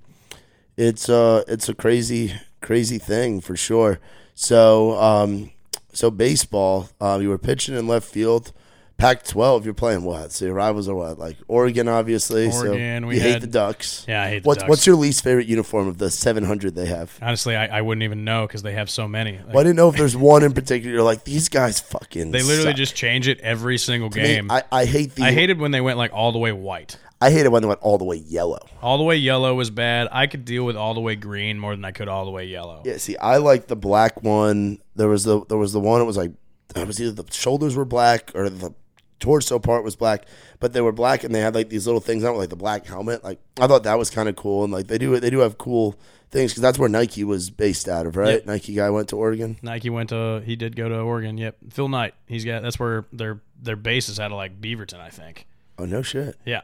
it's 0.77 1.09
uh 1.09 1.43
it's 1.47 1.69
a 1.69 1.73
crazy 1.73 2.33
crazy 2.61 2.97
thing 2.97 3.41
for 3.41 3.55
sure. 3.55 3.99
So 4.33 4.93
um, 4.99 5.51
so 5.93 6.11
baseball. 6.11 6.89
Um, 6.99 7.21
you 7.21 7.29
were 7.29 7.37
pitching 7.37 7.75
in 7.75 7.87
left 7.87 8.07
field. 8.07 8.51
Pac-12. 8.97 9.65
You're 9.65 9.73
playing 9.73 10.03
what? 10.03 10.31
So 10.31 10.45
your 10.45 10.53
rivals 10.53 10.87
are 10.87 10.95
what? 10.95 11.19
Like 11.19 11.35
Oregon, 11.49 11.89
obviously. 11.89 12.49
Oregon, 12.49 13.03
So 13.03 13.07
we 13.09 13.15
you 13.15 13.21
hate 13.21 13.41
the 13.41 13.47
Ducks. 13.47 14.05
Yeah, 14.07 14.23
I 14.23 14.29
hate 14.29 14.43
the 14.43 14.47
What's 14.47 14.59
Ducks. 14.59 14.69
what's 14.69 14.87
your 14.87 14.95
least 14.95 15.21
favorite 15.21 15.47
uniform 15.47 15.89
of 15.89 15.97
the 15.97 16.09
700 16.09 16.75
they 16.75 16.85
have? 16.85 17.17
Honestly, 17.21 17.57
I, 17.57 17.79
I 17.79 17.81
wouldn't 17.81 18.03
even 18.03 18.23
know 18.23 18.47
because 18.47 18.63
they 18.63 18.71
have 18.71 18.89
so 18.89 19.05
many. 19.05 19.33
Like, 19.37 19.47
Well, 19.47 19.59
I 19.59 19.63
didn't 19.63 19.75
know 19.75 19.89
if 19.89 19.97
there's 19.97 20.15
one 20.15 20.43
in 20.43 20.53
particular. 20.53 20.93
You're 20.95 21.03
like 21.03 21.25
these 21.25 21.49
guys 21.49 21.81
fucking. 21.81 22.31
they 22.31 22.41
literally 22.41 22.69
suck. 22.71 22.77
just 22.77 22.95
change 22.95 23.27
it 23.27 23.41
every 23.41 23.77
single 23.77 24.09
To 24.11 24.17
me, 24.17 24.23
game. 24.27 24.49
I, 24.49 24.63
I 24.71 24.85
hate 24.85 25.13
the. 25.15 25.23
I 25.23 25.33
hated 25.33 25.59
when 25.59 25.71
they 25.71 25.81
went 25.81 25.97
like 25.97 26.13
all 26.13 26.31
the 26.31 26.39
way 26.39 26.53
white. 26.53 26.97
I 27.21 27.31
hate 27.31 27.45
it 27.45 27.51
when 27.51 27.61
they 27.61 27.67
went 27.67 27.81
all 27.81 27.97
the 27.97 28.03
way 28.03 28.17
yellow. 28.17 28.59
All 28.81 28.97
the 28.97 29.03
way 29.03 29.15
yellow 29.15 29.55
was 29.55 29.69
bad. 29.69 30.07
I 30.11 30.27
could 30.27 30.45
deal 30.45 30.63
with 30.65 30.75
all 30.75 30.93
the 30.93 30.99
way 31.01 31.15
green 31.15 31.57
more 31.57 31.75
than 31.75 31.85
I 31.85 31.91
could 31.91 32.07
all 32.07 32.25
the 32.25 32.31
way 32.31 32.45
yellow. 32.45 32.81
Yeah, 32.85 32.97
see, 32.97 33.15
I 33.17 33.37
like 33.37 33.67
the 33.67 33.75
black 33.75 34.21
one. 34.21 34.79
There 34.95 35.07
was 35.07 35.23
the 35.23 35.45
there 35.45 35.57
was 35.57 35.73
the 35.73 35.79
one. 35.79 36.01
It 36.01 36.05
was 36.05 36.17
like 36.17 36.31
it 36.75 36.85
was 36.85 37.01
either 37.01 37.23
the 37.23 37.31
shoulders 37.31 37.75
were 37.75 37.85
black 37.85 38.31
or 38.35 38.49
the 38.49 38.73
torso 39.19 39.59
part 39.59 39.83
was 39.83 39.95
black, 39.95 40.25
but 40.59 40.73
they 40.73 40.81
were 40.81 40.91
black 40.91 41.23
and 41.23 41.33
they 41.33 41.39
had 41.39 41.55
like 41.55 41.69
these 41.69 41.85
little 41.85 42.01
things 42.01 42.23
on 42.23 42.35
like 42.37 42.49
the 42.49 42.55
black 42.55 42.85
helmet. 42.85 43.23
Like 43.23 43.39
I 43.59 43.67
thought 43.67 43.83
that 43.83 43.97
was 43.97 44.09
kind 44.09 44.27
of 44.27 44.35
cool, 44.35 44.63
and 44.63 44.73
like 44.73 44.87
they 44.87 44.97
do 44.97 45.17
they 45.19 45.29
do 45.29 45.39
have 45.39 45.57
cool 45.57 45.97
things 46.31 46.51
because 46.51 46.61
that's 46.61 46.77
where 46.77 46.89
Nike 46.89 47.23
was 47.23 47.49
based 47.49 47.87
out 47.87 48.05
of, 48.05 48.17
right? 48.17 48.35
Yep. 48.35 48.45
Nike 48.45 48.75
guy 48.75 48.89
went 48.89 49.09
to 49.09 49.15
Oregon. 49.17 49.57
Nike 49.61 49.89
went 49.89 50.09
to 50.09 50.41
he 50.45 50.55
did 50.55 50.75
go 50.75 50.89
to 50.89 50.99
Oregon. 50.99 51.37
Yep, 51.37 51.57
Phil 51.71 51.87
Knight. 51.87 52.13
He's 52.27 52.43
got 52.43 52.61
that's 52.61 52.77
where 52.77 53.05
their 53.13 53.39
their 53.61 53.77
base 53.77 54.09
is 54.09 54.19
out 54.19 54.31
of 54.31 54.37
like 54.37 54.59
Beaverton, 54.59 54.99
I 54.99 55.09
think. 55.09 55.47
Oh 55.77 55.85
no 55.85 56.01
shit, 56.01 56.37
Yeah, 56.45 56.61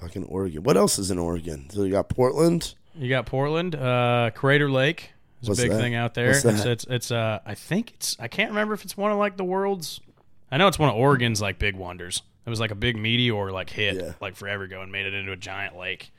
fucking 0.00 0.24
Oregon. 0.24 0.62
What 0.62 0.76
else 0.76 0.98
is 0.98 1.10
in 1.10 1.18
Oregon? 1.18 1.68
So 1.70 1.82
you 1.84 1.92
got 1.92 2.08
Portland. 2.08 2.74
you 2.94 3.08
got 3.08 3.26
Portland, 3.26 3.74
uh, 3.74 4.30
Crater 4.34 4.70
Lake 4.70 5.10
is 5.42 5.48
What's 5.48 5.60
a 5.60 5.64
big 5.64 5.70
that? 5.72 5.80
thing 5.80 5.94
out 5.94 6.14
there. 6.14 6.30
It's, 6.30 6.44
it's 6.44 6.84
it's 6.88 7.10
uh 7.10 7.38
I 7.46 7.54
think 7.54 7.92
it's 7.92 8.16
I 8.18 8.28
can't 8.28 8.50
remember 8.50 8.74
if 8.74 8.84
it's 8.84 8.96
one 8.96 9.12
of 9.12 9.18
like 9.18 9.36
the 9.36 9.44
world's. 9.44 10.00
I 10.50 10.56
know 10.56 10.66
it's 10.68 10.78
one 10.78 10.88
of 10.88 10.96
Oregon's 10.96 11.40
like 11.42 11.58
big 11.58 11.76
wonders 11.76 12.22
It 12.46 12.50
was 12.50 12.58
like 12.58 12.70
a 12.70 12.74
big 12.74 12.96
meteor 12.96 13.52
like 13.52 13.68
hit 13.70 13.96
Yeah. 13.96 14.12
like 14.20 14.34
forever 14.34 14.64
ago 14.64 14.80
and 14.82 14.90
made 14.90 15.06
it 15.06 15.14
into 15.14 15.30
a 15.32 15.36
giant 15.36 15.76
lake. 15.76 16.10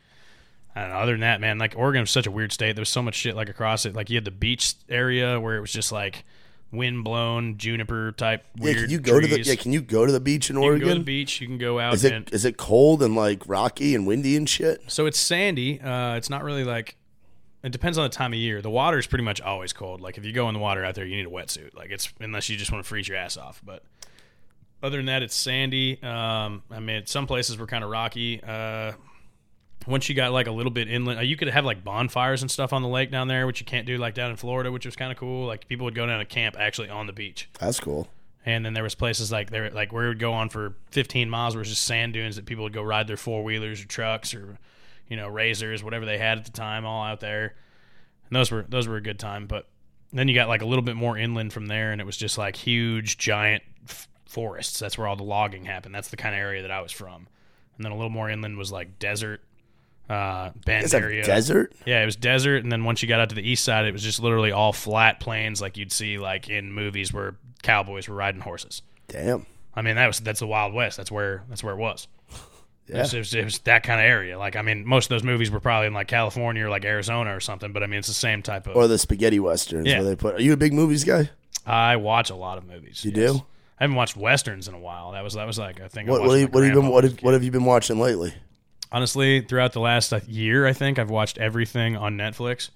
I 0.76 0.82
don't 0.82 0.92
know. 0.92 0.98
Other 0.98 1.14
than 1.14 1.22
that, 1.22 1.42
man, 1.42 1.58
like 1.58 1.74
Oregon 1.76 2.02
was 2.02 2.12
such 2.12 2.28
a 2.28 2.32
weird 2.32 2.52
state. 2.54 2.76
There 2.76 2.82
was 2.82 2.90
so 2.90 3.02
much 3.02 3.16
shit 3.16 3.36
like 3.36 3.50
across 3.50 3.86
it. 3.86 3.96
Like 3.96 4.10
you 4.10 4.16
had 4.18 4.26
the 4.26 4.32
beach 4.32 4.76
area 4.88 5.40
where 5.40 5.58
it 5.58 5.62
was 5.62 5.74
just 5.74 5.92
like 5.92 6.24
wind 6.72 7.04
blown 7.04 7.58
juniper 7.58 8.12
type 8.12 8.46
Yeah, 8.56 8.64
weird. 8.64 8.78
can 8.78 8.90
you 8.92 9.00
go 9.00 9.20
to 9.20 9.28
the 9.28 9.42
yeah? 9.42 9.56
Can 9.56 9.74
you 9.74 9.82
go 9.82 10.06
to 10.06 10.12
the 10.12 10.20
beach 10.20 10.50
in 10.50 10.56
You 10.56 10.62
can 10.62 10.68
Oregon? 10.70 10.88
go 10.88 10.94
to 10.94 11.00
the 11.00 11.06
beach. 11.06 11.42
You 11.42 11.48
can 11.48 11.58
go 11.58 11.80
out 11.80 11.94
Is 11.94 12.04
it 12.04 12.14
and 12.14 12.30
is 12.34 12.46
it 12.46 12.58
cold 12.58 13.02
and 13.04 13.16
like 13.16 13.42
rocky 13.48 13.96
and 13.96 14.06
windy 14.06 14.36
and 14.38 14.48
shit? 14.48 14.82
so 14.88 15.06
it's 15.06 15.20
sandy. 15.20 15.80
Uh, 15.82 16.16
it's 16.16 16.30
not 16.30 16.44
really 16.44 16.64
like. 16.64 16.96
It 17.62 17.74
depends 17.74 17.98
on 17.98 18.04
the 18.04 18.10
time 18.10 18.32
of 18.32 18.40
year. 18.40 18.62
The 18.62 18.70
water 18.70 18.98
is 18.98 19.06
pretty 19.08 19.26
much 19.26 19.42
always 19.42 19.74
cold. 19.74 20.00
Like 20.00 20.18
if 20.18 20.24
you 20.24 20.32
go 20.32 20.48
in 20.48 20.54
the 20.54 20.62
water 20.62 20.86
out 20.86 20.96
there, 20.96 21.06
you 21.06 21.18
need 21.18 21.26
a 21.26 21.30
wetsuit. 21.30 21.76
Like 21.76 21.90
it's 21.92 22.14
unless 22.22 22.48
you 22.50 22.56
just 22.56 22.72
want 22.72 22.84
to 22.86 22.88
freeze 22.88 23.08
your 23.08 23.18
ass 23.18 23.36
off. 23.36 23.62
But 23.66 23.84
other 24.82 24.96
than 24.98 25.08
that, 25.08 25.24
it's 25.24 25.36
sandy. 25.36 26.02
Um, 26.02 26.64
I 26.72 26.80
mean, 26.80 27.06
some 27.06 27.28
places 27.28 27.58
were 27.58 27.68
kind 27.68 27.84
of 27.84 27.90
rocky. 27.90 28.42
Uh, 28.42 28.94
once 29.88 30.10
you 30.10 30.16
got 30.16 30.32
like 30.32 30.48
a 30.48 30.52
little 30.52 30.72
bit 30.72 30.90
inland, 30.90 31.20
uh, 31.20 31.22
you 31.24 31.36
could 31.38 31.48
have 31.48 31.66
like 31.66 31.84
bonfires 31.84 32.42
and 32.42 32.52
stuff 32.52 32.74
on 32.74 32.82
the 32.82 32.88
lake 32.88 33.12
down 33.12 33.28
there, 33.28 33.48
which 33.48 33.60
you 33.60 33.66
can't 33.66 33.86
do 33.86 33.98
like 33.98 34.14
down 34.14 34.32
in 34.32 34.38
Florida, 34.38 34.72
which 34.72 34.86
was 34.86 34.96
kind 34.96 35.12
of 35.12 35.18
cool. 35.18 35.48
Like 35.48 35.68
people 35.68 35.86
would 35.86 35.96
go 35.96 36.06
down 36.06 36.20
to 36.20 36.26
camp 36.26 36.56
actually 36.60 36.90
on 36.90 37.08
the 37.08 37.14
beach. 37.14 37.50
That's 37.60 37.80
cool. 37.80 38.08
And 38.46 38.66
then 38.66 38.74
there 38.74 38.84
was 38.84 38.96
places 38.96 39.32
like 39.32 39.50
there, 39.52 39.70
like 39.70 39.92
where 39.92 40.06
it 40.06 40.10
would 40.10 40.20
go 40.20 40.34
on 40.34 40.50
for 40.50 40.76
15 40.92 41.30
miles, 41.30 41.56
where 41.56 41.62
it 41.62 41.64
was 41.64 41.70
just 41.70 41.84
sand 41.84 42.14
dunes 42.14 42.36
that 42.36 42.46
people 42.46 42.64
would 42.64 42.74
go 42.74 42.82
ride 42.82 43.08
their 43.08 43.18
four 43.18 43.44
wheelers 43.44 43.82
or 43.82 43.88
trucks 43.88 44.34
or, 44.34 44.58
you 45.08 45.18
know, 45.18 45.28
razors, 45.28 45.84
whatever 45.84 46.06
they 46.06 46.18
had 46.18 46.38
at 46.38 46.46
the 46.46 46.52
time, 46.52 46.86
all 46.86 47.04
out 47.04 47.20
there. 47.20 47.56
And 48.30 48.36
those 48.36 48.52
were 48.52 48.66
those 48.68 48.88
were 48.88 48.98
a 48.98 49.02
good 49.02 49.20
time. 49.20 49.46
But 49.48 49.68
then 50.12 50.28
you 50.28 50.36
got 50.36 50.48
like 50.48 50.62
a 50.62 50.66
little 50.66 50.84
bit 50.84 50.96
more 50.96 51.18
inland 51.18 51.54
from 51.54 51.68
there, 51.68 51.92
and 51.92 52.02
it 52.02 52.06
was 52.06 52.18
just 52.18 52.38
like 52.38 52.56
huge, 52.56 53.18
giant 53.18 53.64
f- 53.88 54.08
forests. 54.26 54.80
That's 54.80 54.98
where 54.98 55.08
all 55.08 55.16
the 55.16 55.24
logging 55.24 55.66
happened. 55.66 55.94
That's 55.94 56.10
the 56.10 56.18
kind 56.18 56.34
of 56.34 56.40
area 56.40 56.62
that 56.62 56.72
I 56.72 56.82
was 56.82 56.92
from. 56.92 57.28
And 57.76 57.86
then 57.86 57.92
a 57.92 57.96
little 57.96 58.10
more 58.10 58.30
inland 58.30 58.58
was 58.58 58.72
like 58.72 59.00
desert, 59.00 59.42
uh, 60.10 60.52
Bend 60.66 60.94
area. 60.94 61.24
desert? 61.24 61.74
Yeah, 61.86 62.02
it 62.02 62.06
was 62.06 62.16
desert, 62.16 62.64
and 62.64 62.72
then 62.72 62.84
once 62.84 63.02
you 63.02 63.08
got 63.08 63.20
out 63.20 63.30
to 63.30 63.36
the 63.36 63.48
east 63.48 63.64
side, 63.64 63.86
it 63.86 63.92
was 63.94 64.04
just 64.04 64.20
literally 64.20 64.52
all 64.52 64.74
flat 64.74 65.20
plains, 65.20 65.62
like 65.62 65.78
you'd 65.78 65.92
see 65.92 66.18
like 66.18 66.50
in 66.50 66.74
movies 66.74 67.14
where 67.14 67.36
cowboys 67.62 68.08
were 68.08 68.16
riding 68.16 68.42
horses. 68.42 68.82
Damn. 69.08 69.46
I 69.76 69.82
mean, 69.82 69.96
that 69.96 70.08
was 70.08 70.20
that's 70.20 70.40
the 70.40 70.48
Wild 70.48 70.74
West. 70.74 70.98
That's 70.98 71.12
where 71.12 71.44
that's 71.50 71.64
where 71.64 71.74
it 71.74 71.78
was. 71.78 72.08
It, 72.88 72.96
Yeah. 72.96 73.02
was, 73.02 73.14
it, 73.14 73.18
was, 73.20 73.34
it 73.36 73.44
was 73.46 73.60
that 73.60 73.84
kind 73.84 74.00
of 74.02 74.06
area. 74.06 74.40
Like, 74.40 74.56
I 74.56 74.64
mean, 74.64 74.84
most 74.84 75.06
of 75.06 75.10
those 75.10 75.24
movies 75.24 75.52
were 75.52 75.60
probably 75.60 75.86
in 75.88 75.94
like 75.94 76.08
California 76.08 76.66
or 76.66 76.70
like 76.70 76.86
Arizona 76.86 77.36
or 77.36 77.40
something. 77.40 77.72
But 77.72 77.84
I 77.84 77.86
mean, 77.86 78.00
it's 78.00 78.08
the 78.08 78.16
same 78.16 78.42
type 78.42 78.66
of. 78.66 78.76
Or 78.76 78.88
the 78.88 78.98
spaghetti 78.98 79.40
westerns 79.40 79.88
Yeah. 79.88 80.00
where 80.00 80.06
they 80.10 80.16
put. 80.16 80.36
Are 80.36 80.42
you 80.42 80.54
a 80.54 80.58
big 80.58 80.74
movies 80.74 81.04
guy? 81.04 81.30
I 81.68 81.98
watch 81.98 82.32
a 82.32 82.36
lot 82.36 82.58
of 82.58 82.66
movies. 82.66 83.06
You 83.06 83.12
yes. 83.14 83.34
do? 83.34 83.46
I 83.80 83.84
haven't 83.84 83.96
watched 83.96 84.18
westerns 84.18 84.68
in 84.68 84.74
a 84.74 84.80
while. 84.80 85.12
That 85.12 85.24
was 85.24 85.36
that 85.36 85.46
was 85.46 85.60
like 85.60 85.80
I 85.82 85.88
think. 85.88 86.10
What 86.10 86.22
what, 86.24 86.40
have- 86.40 86.52
what 86.52 86.64
have 86.64 86.74
you 86.76 86.82
been 86.82 86.90
what 86.90 87.06
a 87.06 87.10
have, 87.10 87.20
what 87.22 87.34
have 87.36 87.44
you 87.44 87.52
been 87.52 87.64
watching 87.66 88.00
lately? 88.00 88.34
Honestly, 88.92 89.42
throughout 89.42 89.74
the 89.74 89.80
last 89.80 90.12
year, 90.28 90.66
I 90.66 90.74
think 90.74 90.98
I've 90.98 91.10
watched 91.10 91.38
everything 91.38 91.96
on 91.96 92.18
Netflix. 92.18 92.70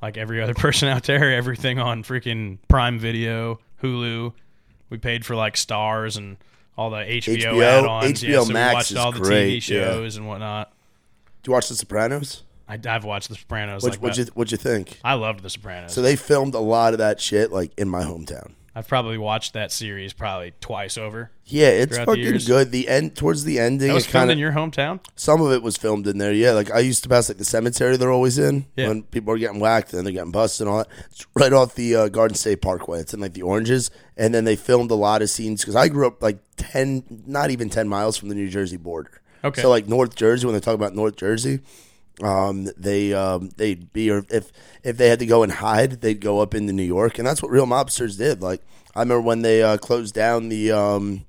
Like 0.00 0.16
every 0.16 0.42
other 0.42 0.54
person 0.54 0.88
out 0.88 1.04
there, 1.04 1.32
everything 1.32 1.78
on 1.78 2.02
freaking 2.02 2.58
Prime 2.68 2.98
Video, 2.98 3.60
Hulu. 3.82 4.32
We 4.90 4.98
paid 4.98 5.24
for 5.24 5.34
like 5.34 5.56
stars 5.56 6.16
and 6.16 6.36
all 6.76 6.90
the 6.90 6.98
HBO, 6.98 7.36
HBO 7.36 7.62
add-ons. 7.62 8.22
yeah, 8.22 8.36
HBO 8.36 8.46
so 8.46 8.52
Max 8.52 8.70
we 8.70 8.74
watched 8.74 8.90
is 8.90 8.96
all 8.96 9.12
the 9.12 9.20
great, 9.20 9.62
TV 9.62 9.68
yeah. 9.68 9.84
shows 9.84 10.16
and 10.16 10.26
whatnot. 10.26 10.72
Do 11.42 11.50
you 11.50 11.52
watch 11.52 11.68
The 11.68 11.74
Sopranos? 11.74 12.42
I, 12.66 12.78
I've 12.86 13.04
watched 13.04 13.28
The 13.28 13.36
Sopranos. 13.36 13.82
What 13.82 13.92
like 13.92 14.02
what'd 14.02 14.18
you 14.18 14.32
what'd 14.34 14.50
you 14.50 14.58
think? 14.58 14.98
I 15.04 15.14
loved 15.14 15.42
The 15.42 15.50
Sopranos. 15.50 15.92
So 15.92 16.02
they 16.02 16.16
filmed 16.16 16.54
a 16.54 16.60
lot 16.60 16.94
of 16.94 16.98
that 16.98 17.20
shit 17.20 17.52
like 17.52 17.72
in 17.78 17.88
my 17.88 18.02
hometown. 18.02 18.52
I've 18.76 18.88
probably 18.88 19.18
watched 19.18 19.52
that 19.52 19.70
series 19.70 20.12
probably 20.12 20.52
twice 20.60 20.98
over. 20.98 21.30
Yeah, 21.44 21.68
it's 21.68 21.96
fucking 21.96 22.38
good. 22.46 22.72
The 22.72 22.88
end 22.88 23.14
towards 23.14 23.44
the 23.44 23.60
ending, 23.60 23.88
That 23.88 23.94
was 23.94 24.04
filmed 24.06 24.22
kind 24.22 24.30
in 24.32 24.38
your 24.38 24.50
hometown. 24.52 24.98
some 25.14 25.40
of 25.40 25.52
it 25.52 25.62
was 25.62 25.76
filmed 25.76 26.06
in 26.08 26.18
there. 26.18 26.32
Yeah, 26.32 26.52
like 26.52 26.72
I 26.72 26.80
used 26.80 27.02
to 27.04 27.08
pass 27.08 27.28
like 27.28 27.38
the 27.38 27.44
cemetery 27.44 27.96
they're 27.96 28.10
always 28.10 28.36
in 28.38 28.66
Yeah. 28.76 28.88
when 28.88 29.04
people 29.04 29.32
are 29.32 29.38
getting 29.38 29.60
whacked 29.60 29.92
and 29.92 30.04
they're 30.04 30.12
getting 30.12 30.32
busted 30.32 30.66
and 30.66 30.70
all 30.72 30.78
that. 30.78 30.88
It's 31.12 31.24
right 31.36 31.52
off 31.52 31.76
the 31.76 31.94
uh, 31.94 32.08
Garden 32.08 32.34
State 32.36 32.62
Parkway. 32.62 32.98
It's 33.00 33.14
in 33.14 33.20
like 33.20 33.34
the 33.34 33.42
Oranges, 33.42 33.90
and 34.16 34.34
then 34.34 34.44
they 34.44 34.56
filmed 34.56 34.90
a 34.90 34.94
lot 34.96 35.22
of 35.22 35.30
scenes 35.30 35.60
because 35.60 35.76
I 35.76 35.86
grew 35.88 36.06
up 36.08 36.20
like 36.22 36.38
ten, 36.56 37.04
not 37.26 37.50
even 37.50 37.70
ten 37.70 37.88
miles 37.88 38.16
from 38.16 38.28
the 38.28 38.34
New 38.34 38.48
Jersey 38.48 38.76
border. 38.76 39.20
Okay. 39.44 39.60
so 39.62 39.68
like 39.70 39.86
North 39.86 40.16
Jersey. 40.16 40.46
When 40.46 40.54
they 40.54 40.60
talk 40.60 40.74
about 40.74 40.94
North 40.96 41.16
Jersey, 41.16 41.60
um, 42.22 42.68
they 42.76 43.12
um, 43.12 43.50
they'd 43.56 43.92
be 43.92 44.10
or 44.10 44.24
if 44.30 44.52
if 44.82 44.96
they 44.96 45.08
had 45.08 45.18
to 45.18 45.26
go 45.26 45.42
and 45.42 45.52
hide, 45.52 46.00
they'd 46.00 46.20
go 46.20 46.40
up 46.40 46.54
into 46.54 46.72
New 46.72 46.82
York, 46.84 47.18
and 47.18 47.26
that's 47.26 47.42
what 47.42 47.50
real 47.50 47.66
mobsters 47.66 48.16
did. 48.18 48.40
Like 48.42 48.62
I 48.94 49.00
remember 49.00 49.20
when 49.22 49.42
they 49.42 49.62
uh, 49.62 49.76
closed 49.78 50.14
down 50.14 50.48
the 50.48 50.70
um, 50.72 51.24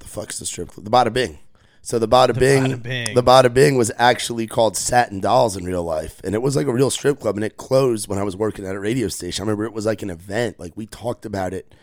the 0.00 0.06
fuck's 0.06 0.38
the 0.38 0.46
strip 0.46 0.68
club, 0.68 0.84
the 0.84 0.90
Bada 0.90 1.12
Bing. 1.12 1.38
So 1.80 1.98
the 1.98 2.08
Bada 2.08 2.38
Bing, 2.38 2.64
Bada 2.64 2.82
Bing. 2.82 3.14
the 3.14 3.22
Bada 3.22 3.54
Bing 3.54 3.76
was 3.78 3.90
actually 3.96 4.46
called 4.46 4.76
Satin 4.76 5.20
Dolls 5.20 5.56
in 5.56 5.64
real 5.64 5.84
life, 5.84 6.20
and 6.22 6.34
it 6.34 6.42
was 6.42 6.54
like 6.54 6.66
a 6.66 6.72
real 6.72 6.90
strip 6.90 7.20
club, 7.20 7.36
and 7.36 7.44
it 7.44 7.56
closed 7.56 8.08
when 8.08 8.18
I 8.18 8.24
was 8.24 8.36
working 8.36 8.66
at 8.66 8.74
a 8.74 8.80
radio 8.80 9.08
station. 9.08 9.42
I 9.42 9.44
remember 9.46 9.64
it 9.64 9.72
was 9.72 9.86
like 9.86 10.02
an 10.02 10.10
event, 10.10 10.60
like 10.60 10.72
we 10.76 10.84
talked 10.86 11.24
about 11.24 11.54
it 11.54 11.74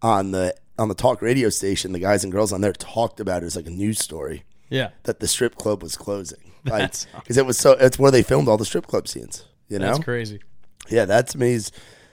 on 0.00 0.30
the 0.30 0.54
on 0.78 0.86
the 0.88 0.94
talk 0.94 1.22
radio 1.22 1.48
station. 1.48 1.90
The 1.90 1.98
guys 1.98 2.22
and 2.22 2.32
girls 2.32 2.52
on 2.52 2.60
there 2.60 2.72
talked 2.72 3.18
about 3.18 3.42
it 3.42 3.46
as 3.46 3.56
like 3.56 3.66
a 3.66 3.70
news 3.70 3.98
story 3.98 4.44
Yeah. 4.70 4.90
that 5.04 5.18
the 5.18 5.26
strip 5.26 5.56
club 5.56 5.82
was 5.82 5.96
closing, 5.96 6.47
That's- 6.64 7.06
because 7.14 7.36
it 7.36 7.46
was 7.46 7.58
so. 7.58 7.72
It's 7.72 7.98
where 7.98 8.10
they 8.10 8.22
filmed 8.22 8.48
all 8.48 8.56
the 8.56 8.64
strip 8.64 8.86
club 8.86 9.08
scenes. 9.08 9.44
You 9.68 9.78
know, 9.78 9.86
That's 9.92 10.04
crazy. 10.04 10.40
yeah, 10.88 11.04
that's 11.04 11.36
me. 11.36 11.58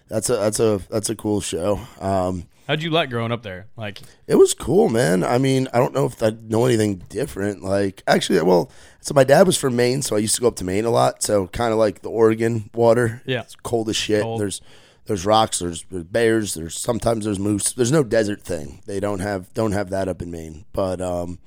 That's 0.09 0.29
a 0.29 0.35
that's 0.35 0.59
a 0.59 0.81
that's 0.89 1.09
a 1.09 1.15
cool 1.15 1.39
show. 1.41 1.79
Um, 2.01 2.45
How'd 2.67 2.81
you 2.81 2.89
like 2.89 3.09
growing 3.11 3.31
up 3.31 3.43
there? 3.43 3.67
Like, 3.77 4.01
It 4.27 4.35
was 4.35 4.55
cool, 4.55 4.89
man. 4.89 5.23
I 5.23 5.37
mean, 5.37 5.67
I 5.71 5.77
don't 5.77 5.93
know 5.93 6.05
if 6.07 6.21
I 6.23 6.31
know 6.41 6.65
anything 6.65 6.95
different. 7.09 7.63
Like, 7.63 8.01
actually, 8.07 8.41
well, 8.41 8.71
so 9.01 9.13
my 9.13 9.23
dad 9.23 9.45
was 9.45 9.55
from 9.55 9.75
Maine, 9.75 10.01
so 10.01 10.15
I 10.15 10.19
used 10.19 10.33
to 10.35 10.41
go 10.41 10.47
up 10.47 10.55
to 10.57 10.63
Maine 10.63 10.83
a 10.85 10.89
lot. 10.89 11.21
So 11.21 11.45
kind 11.47 11.71
of 11.71 11.77
like 11.77 12.01
the 12.01 12.09
Oregon 12.09 12.71
water. 12.73 13.21
Yeah. 13.25 13.41
it's 13.41 13.55
cold 13.55 13.87
as 13.89 13.95
shit. 13.95 14.23
Cold. 14.23 14.41
There's 14.41 14.61
there's 15.05 15.25
rocks. 15.27 15.59
There's, 15.59 15.85
there's 15.91 16.03
bears. 16.05 16.55
There's 16.55 16.77
sometimes 16.79 17.25
there's 17.25 17.37
moose. 17.39 17.71
There's 17.71 17.91
no 17.91 18.03
desert 18.03 18.41
thing. 18.41 18.81
They 18.87 18.99
don't 18.99 19.19
have 19.19 19.53
don't 19.53 19.71
have 19.73 19.91
that 19.91 20.07
up 20.07 20.21
in 20.23 20.31
Maine. 20.31 20.65
But 20.73 20.99
um, 21.01 21.37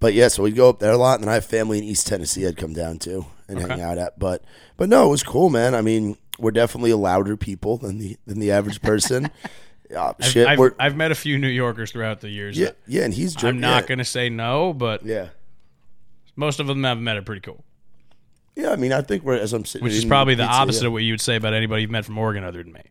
but 0.00 0.14
yeah, 0.14 0.28
so 0.28 0.42
we'd 0.42 0.56
go 0.56 0.68
up 0.68 0.78
there 0.78 0.92
a 0.92 0.96
lot, 0.96 1.14
and 1.14 1.24
then 1.24 1.30
I 1.30 1.34
have 1.34 1.44
family 1.44 1.78
in 1.78 1.84
East 1.84 2.06
Tennessee. 2.06 2.46
I'd 2.46 2.56
come 2.56 2.72
down 2.72 2.98
to 3.00 3.26
and 3.48 3.58
hang 3.58 3.80
out 3.80 3.98
at. 3.98 4.18
But 4.18 4.42
but 4.76 4.88
no, 4.88 5.06
it 5.06 5.10
was 5.10 5.22
cool, 5.22 5.50
man. 5.50 5.74
I 5.74 5.80
mean, 5.82 6.16
we're 6.38 6.50
definitely 6.52 6.90
a 6.90 6.96
louder 6.96 7.36
people 7.36 7.78
than 7.78 7.98
the 7.98 8.16
than 8.26 8.38
the 8.38 8.50
average 8.52 8.80
person. 8.80 9.30
I've, 9.96 10.16
shit, 10.20 10.46
I've, 10.46 10.60
I've 10.78 10.96
met 10.96 11.12
a 11.12 11.14
few 11.14 11.38
New 11.38 11.48
Yorkers 11.48 11.92
throughout 11.92 12.20
the 12.20 12.28
years. 12.28 12.58
yeah, 12.58 12.72
yeah, 12.86 13.04
and 13.04 13.14
he's 13.14 13.42
I'm 13.42 13.58
not 13.58 13.84
yeah. 13.84 13.88
going 13.88 13.98
to 13.98 14.04
say 14.04 14.28
no, 14.28 14.74
but 14.74 15.02
Yeah. 15.02 15.28
most 16.36 16.60
of 16.60 16.66
them 16.66 16.84
I've 16.84 16.98
met 16.98 17.16
are 17.16 17.22
pretty 17.22 17.40
cool. 17.40 17.64
Yeah, 18.54 18.70
I 18.70 18.76
mean, 18.76 18.92
I 18.92 19.00
think 19.00 19.22
we're 19.22 19.38
as 19.38 19.54
I'm 19.54 19.64
sitting, 19.64 19.84
Which 19.84 19.94
is 19.94 20.04
probably 20.04 20.34
the 20.34 20.42
pizza, 20.42 20.58
opposite 20.58 20.82
yeah. 20.82 20.86
of 20.88 20.92
what 20.92 21.04
you 21.04 21.14
would 21.14 21.22
say 21.22 21.36
about 21.36 21.54
anybody 21.54 21.82
you've 21.82 21.90
met 21.90 22.04
from 22.04 22.18
Oregon 22.18 22.44
other 22.44 22.62
than 22.62 22.72
me. 22.72 22.82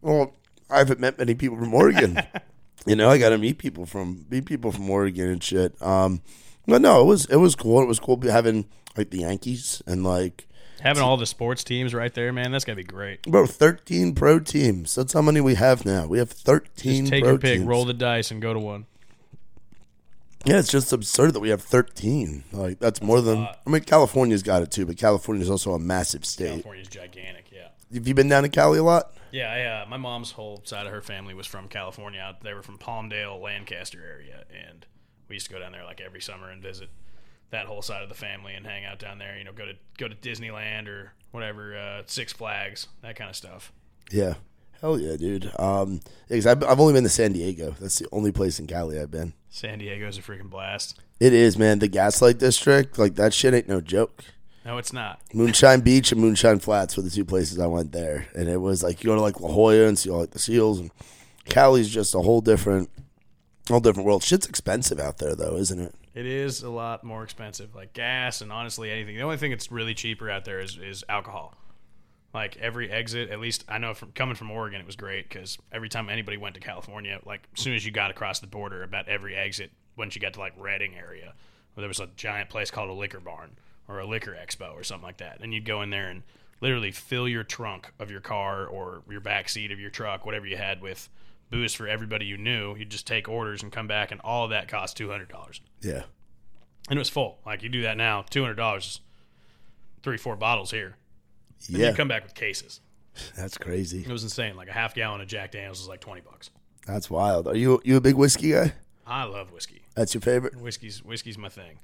Well, 0.00 0.32
I 0.70 0.78
haven't 0.78 1.00
met 1.00 1.18
many 1.18 1.34
people 1.34 1.56
from 1.58 1.74
Oregon. 1.74 2.20
you 2.88 2.96
know, 2.96 3.10
I 3.10 3.18
got 3.18 3.30
to 3.30 3.38
meet 3.38 3.58
people 3.58 3.86
from 3.86 4.26
meet 4.30 4.46
people 4.46 4.72
from 4.72 4.88
Oregon 4.88 5.28
and 5.28 5.42
shit. 5.42 5.80
Um, 5.82 6.22
but 6.66 6.82
no, 6.82 7.00
it 7.00 7.04
was 7.04 7.26
it 7.26 7.36
was 7.36 7.54
cool. 7.54 7.80
It 7.82 7.86
was 7.86 8.00
cool 8.00 8.20
having 8.22 8.66
like 8.96 9.10
the 9.10 9.18
Yankees 9.18 9.82
and 9.86 10.04
like 10.04 10.48
Having 10.80 11.02
all 11.02 11.16
the 11.16 11.26
sports 11.26 11.64
teams 11.64 11.92
right 11.92 12.12
there, 12.14 12.32
man, 12.32 12.52
that's 12.52 12.64
got 12.64 12.72
to 12.72 12.76
be 12.76 12.84
great. 12.84 13.22
bro, 13.22 13.46
thirteen 13.46 14.14
pro 14.14 14.38
teams. 14.38 14.94
That's 14.94 15.12
how 15.12 15.22
many 15.22 15.40
we 15.40 15.54
have 15.56 15.84
now. 15.84 16.06
We 16.06 16.18
have 16.18 16.30
thirteen. 16.30 17.00
Just 17.02 17.12
take 17.12 17.24
pro 17.24 17.32
your 17.32 17.38
pick, 17.38 17.58
teams. 17.58 17.66
roll 17.66 17.84
the 17.84 17.94
dice, 17.94 18.30
and 18.30 18.40
go 18.40 18.54
to 18.54 18.60
one. 18.60 18.86
Yeah, 20.44 20.60
it's 20.60 20.70
just 20.70 20.92
absurd 20.92 21.34
that 21.34 21.40
we 21.40 21.48
have 21.48 21.62
thirteen. 21.62 22.44
Like 22.52 22.78
that's, 22.78 23.02
more 23.02 23.20
than. 23.20 23.38
I 23.38 23.56
mean, 23.70 23.82
California's 23.82 24.44
got 24.44 24.62
it 24.62 24.70
too, 24.70 24.86
but 24.86 24.96
California's 24.96 25.50
also 25.50 25.72
a 25.72 25.80
massive 25.80 26.24
state. 26.24 26.50
California's 26.50 26.88
gigantic, 26.88 27.46
yeah. 27.52 27.68
Have 27.92 28.06
you 28.06 28.14
been 28.14 28.28
down 28.28 28.44
to 28.44 28.48
Cali 28.48 28.78
a 28.78 28.82
lot? 28.84 29.12
Yeah, 29.30 29.52
I, 29.52 29.82
uh, 29.82 29.86
my 29.88 29.96
mom's 29.96 30.32
whole 30.32 30.62
side 30.64 30.86
of 30.86 30.92
her 30.92 31.02
family 31.02 31.34
was 31.34 31.46
from 31.46 31.68
California. 31.68 32.36
They 32.42 32.54
were 32.54 32.62
from 32.62 32.78
Palmdale, 32.78 33.40
Lancaster 33.40 34.00
area, 34.02 34.44
and 34.50 34.86
we 35.28 35.36
used 35.36 35.46
to 35.46 35.52
go 35.52 35.58
down 35.58 35.72
there 35.72 35.84
like 35.84 36.00
every 36.00 36.20
summer 36.20 36.50
and 36.50 36.62
visit 36.62 36.88
that 37.50 37.66
whole 37.66 37.82
side 37.82 38.02
of 38.02 38.08
the 38.08 38.14
family 38.14 38.54
and 38.54 38.66
hang 38.66 38.84
out 38.84 38.98
down 38.98 39.18
there. 39.18 39.36
You 39.36 39.44
know, 39.44 39.52
go 39.52 39.66
to 39.66 39.74
go 39.98 40.08
to 40.08 40.14
Disneyland 40.14 40.88
or 40.88 41.12
whatever, 41.30 41.76
uh, 41.76 42.02
Six 42.06 42.32
Flags, 42.32 42.88
that 43.02 43.16
kind 43.16 43.30
of 43.30 43.36
stuff. 43.36 43.72
Yeah. 44.10 44.34
Hell 44.80 44.98
yeah, 44.98 45.16
dude. 45.16 45.50
Um, 45.58 46.00
because 46.28 46.46
I've, 46.46 46.62
I've 46.62 46.78
only 46.78 46.92
been 46.92 47.02
to 47.02 47.10
San 47.10 47.32
Diego. 47.32 47.74
That's 47.80 47.98
the 47.98 48.06
only 48.12 48.30
place 48.30 48.60
in 48.60 48.68
Cali 48.68 49.00
I've 49.00 49.10
been. 49.10 49.32
San 49.50 49.80
Diego's 49.80 50.18
a 50.18 50.22
freaking 50.22 50.50
blast. 50.50 51.00
It 51.18 51.32
is, 51.32 51.58
man. 51.58 51.80
The 51.80 51.88
Gaslight 51.88 52.38
District, 52.38 52.96
like 52.96 53.16
that 53.16 53.34
shit 53.34 53.54
ain't 53.54 53.68
no 53.68 53.80
joke. 53.80 54.24
No, 54.68 54.76
it's 54.76 54.92
not. 54.92 55.18
Moonshine 55.32 55.80
Beach 55.80 56.12
and 56.12 56.20
Moonshine 56.20 56.58
Flats 56.58 56.94
were 56.94 57.02
the 57.02 57.08
two 57.08 57.24
places 57.24 57.58
I 57.58 57.66
went 57.66 57.90
there, 57.92 58.28
and 58.34 58.50
it 58.50 58.58
was 58.58 58.82
like 58.82 59.02
you 59.02 59.08
go 59.08 59.14
to 59.14 59.20
like 59.22 59.40
La 59.40 59.48
Jolla 59.48 59.88
and 59.88 59.98
see 59.98 60.10
all 60.10 60.20
like 60.20 60.32
the 60.32 60.38
seals, 60.38 60.78
and 60.78 60.90
Cali's 61.46 61.88
just 61.88 62.14
a 62.14 62.20
whole 62.20 62.42
different, 62.42 62.90
whole 63.68 63.80
different 63.80 64.06
world. 64.06 64.22
Shit's 64.22 64.46
expensive 64.46 65.00
out 65.00 65.16
there, 65.16 65.34
though, 65.34 65.56
isn't 65.56 65.80
it? 65.80 65.94
It 66.14 66.26
is 66.26 66.62
a 66.62 66.68
lot 66.68 67.02
more 67.02 67.24
expensive, 67.24 67.74
like 67.74 67.94
gas 67.94 68.42
and 68.42 68.52
honestly 68.52 68.90
anything. 68.90 69.16
The 69.16 69.22
only 69.22 69.38
thing 69.38 69.52
that's 69.52 69.72
really 69.72 69.94
cheaper 69.94 70.28
out 70.28 70.44
there 70.44 70.60
is, 70.60 70.76
is 70.76 71.02
alcohol. 71.08 71.54
Like 72.34 72.58
every 72.58 72.90
exit, 72.90 73.30
at 73.30 73.40
least 73.40 73.64
I 73.70 73.78
know 73.78 73.94
from 73.94 74.12
coming 74.12 74.34
from 74.34 74.50
Oregon, 74.50 74.82
it 74.82 74.86
was 74.86 74.96
great 74.96 75.30
because 75.30 75.56
every 75.72 75.88
time 75.88 76.10
anybody 76.10 76.36
went 76.36 76.56
to 76.56 76.60
California, 76.60 77.18
like 77.24 77.48
as 77.56 77.62
soon 77.62 77.74
as 77.74 77.86
you 77.86 77.90
got 77.90 78.10
across 78.10 78.40
the 78.40 78.46
border, 78.46 78.82
about 78.82 79.08
every 79.08 79.34
exit 79.34 79.70
once 79.96 80.14
you 80.14 80.20
got 80.20 80.34
to 80.34 80.40
like 80.40 80.52
Redding 80.58 80.94
area, 80.94 81.32
where 81.72 81.80
there 81.80 81.88
was 81.88 82.00
a 82.00 82.08
giant 82.16 82.50
place 82.50 82.70
called 82.70 82.90
a 82.90 82.92
liquor 82.92 83.20
barn 83.20 83.56
or 83.88 83.98
a 84.00 84.06
liquor 84.06 84.36
expo 84.38 84.72
or 84.74 84.84
something 84.84 85.06
like 85.06 85.16
that, 85.18 85.38
and 85.40 85.52
you'd 85.54 85.64
go 85.64 85.82
in 85.82 85.90
there 85.90 86.08
and 86.10 86.22
literally 86.60 86.90
fill 86.90 87.26
your 87.28 87.44
trunk 87.44 87.92
of 87.98 88.10
your 88.10 88.20
car 88.20 88.66
or 88.66 89.02
your 89.08 89.20
back 89.20 89.48
seat 89.48 89.70
of 89.72 89.80
your 89.80 89.90
truck, 89.90 90.26
whatever 90.26 90.46
you 90.46 90.56
had, 90.56 90.80
with 90.82 91.08
booze 91.50 91.72
for 91.72 91.88
everybody 91.88 92.26
you 92.26 92.36
knew. 92.36 92.74
You'd 92.76 92.90
just 92.90 93.06
take 93.06 93.28
orders 93.28 93.62
and 93.62 93.72
come 93.72 93.86
back, 93.86 94.10
and 94.12 94.20
all 94.22 94.44
of 94.44 94.50
that 94.50 94.68
cost 94.68 94.96
two 94.96 95.10
hundred 95.10 95.28
dollars, 95.28 95.60
Yeah. 95.80 96.02
and 96.90 96.96
it 96.96 96.98
was 96.98 97.08
full. 97.08 97.38
Like 97.46 97.62
you 97.62 97.68
do 97.68 97.82
that 97.82 97.96
now, 97.96 98.22
two 98.28 98.42
hundred 98.42 98.56
dollars 98.56 98.84
is 98.86 99.00
three, 100.02 100.16
four 100.18 100.36
bottles 100.36 100.70
here. 100.70 100.96
And 101.68 101.78
Yeah. 101.78 101.90
you 101.90 101.94
come 101.96 102.08
back 102.08 102.22
with 102.24 102.34
cases. 102.34 102.80
That's 103.36 103.58
crazy. 103.58 104.02
It 104.02 104.08
was 104.08 104.22
insane. 104.22 104.54
Like 104.56 104.68
a 104.68 104.72
half 104.72 104.94
gallon 104.94 105.20
of 105.20 105.26
Jack 105.26 105.50
Daniels 105.52 105.80
was 105.80 105.88
like 105.88 106.00
twenty 106.00 106.20
bucks. 106.20 106.50
That's 106.86 107.10
wild. 107.10 107.48
Are 107.48 107.56
you 107.56 107.80
you 107.84 107.96
a 107.96 108.00
big 108.00 108.14
whiskey 108.14 108.52
guy? 108.52 108.74
I 109.06 109.24
love 109.24 109.50
whiskey. 109.52 109.82
That's 109.94 110.12
your 110.14 110.20
favorite? 110.20 110.54
Whiskey's 110.56 111.02
whiskey's 111.02 111.36
my 111.38 111.48
thing. 111.48 111.78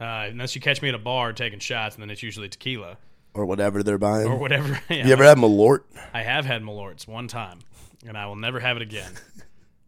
Uh, 0.00 0.26
unless 0.30 0.54
you 0.54 0.60
catch 0.60 0.82
me 0.82 0.88
at 0.88 0.94
a 0.94 0.98
bar 0.98 1.32
taking 1.32 1.58
shots, 1.60 1.94
and 1.94 2.02
then 2.02 2.10
it's 2.10 2.22
usually 2.22 2.48
tequila 2.48 2.96
Or 3.34 3.46
whatever 3.46 3.82
they're 3.82 3.98
buying? 3.98 4.26
or 4.26 4.36
whatever. 4.36 4.80
Yeah. 4.88 5.06
you 5.06 5.12
ever 5.12 5.24
had 5.24 5.38
Malort? 5.38 5.80
I 6.12 6.22
have 6.22 6.44
had 6.44 6.62
Malorts 6.62 7.06
one 7.06 7.28
time, 7.28 7.60
and 8.06 8.16
I 8.18 8.26
will 8.26 8.36
never 8.36 8.58
have 8.60 8.76
it 8.76 8.82
again. 8.82 9.12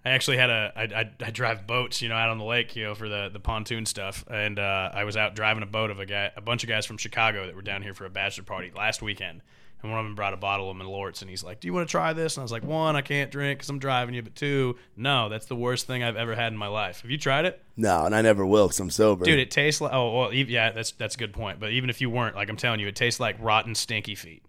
I 0.05 0.11
actually 0.11 0.37
had 0.37 0.51
a 0.51 0.73
I, 0.77 0.83
I, 0.83 1.11
I 1.27 1.31
drive 1.31 1.67
boats, 1.67 2.03
you 2.03 2.09
know, 2.11 2.15
out 2.15 2.29
on 2.29 2.39
the 2.39 2.45
lake, 2.45 2.77
you 2.77 2.85
know, 2.85 2.95
for 2.95 3.09
the, 3.09 3.31
the 3.33 3.41
pontoon 3.41 3.87
stuff, 3.87 4.25
and 4.31 4.59
uh, 4.59 4.91
I 4.93 5.05
was 5.05 5.17
out 5.17 5.35
driving 5.35 5.63
a 5.63 5.67
boat 5.67 5.91
of 5.91 5.99
a 5.99 6.07
guy, 6.07 6.31
a 6.37 6.41
bunch 6.43 6.63
of 6.63 6.69
guys 6.69 6.85
from 6.87 6.99
Chicago 6.99 7.47
that 7.47 7.57
were 7.57 7.63
down 7.63 7.83
here 7.83 7.95
for 7.95 8.05
a 8.05 8.11
bachelor 8.11 8.45
party 8.45 8.71
last 8.77 9.01
weekend, 9.03 9.41
and 9.85 9.93
one 9.93 10.01
of 10.01 10.07
them 10.07 10.15
brought 10.15 10.33
a 10.33 10.39
bottle 10.39 10.71
of 10.71 10.77
Malorts, 10.79 11.21
and 11.21 11.29
he's 11.29 11.45
like, 11.45 11.61
"Do 11.61 11.69
you 11.69 11.75
want 11.75 11.87
to 11.87 11.91
try 11.91 12.15
this?" 12.15 12.37
And 12.37 12.41
I 12.41 12.45
was 12.45 12.51
like, 12.51 12.65
"One, 12.65 12.97
I 12.97 13.03
can't 13.03 13.31
drink 13.31 13.59
because 13.59 13.69
I'm 13.69 13.79
driving 13.79 14.15
you, 14.15 14.23
but 14.23 14.35
two, 14.35 14.77
no, 14.97 15.29
that's 15.29 15.45
the 15.45 15.57
worst 15.57 15.87
thing 15.87 16.03
I've 16.03 16.17
ever 16.17 16.35
had 16.35 16.53
in 16.53 16.59
my 16.59 16.69
life. 16.69 17.03
Have 17.03 17.11
you 17.11 17.19
tried 17.19 17.45
it?" 17.45 17.63
No, 17.77 18.07
and 18.07 18.15
I 18.15 18.23
never 18.23 18.47
will 18.47 18.67
because 18.67 18.81
I'm 18.81 18.89
sober. 18.89 19.27
Dude, 19.27 19.39
it 19.39 19.51
tastes 19.51 19.83
like 19.83 19.93
oh 19.93 20.19
well, 20.19 20.33
yeah, 20.33 20.73
that's 20.73 20.93
that's 20.93 21.17
a 21.17 21.19
good 21.19 21.35
point. 21.35 21.61
But 21.61 21.73
even 21.73 21.91
if 21.91 22.01
you 22.01 22.09
weren't, 22.09 22.35
like 22.35 22.49
I'm 22.49 22.57
telling 22.57 22.81
you, 22.81 22.89
it 22.89 22.97
tastes 22.97 23.21
like 23.21 23.37
rotten, 23.39 23.75
stinky 23.75 24.15
feet. 24.15 24.43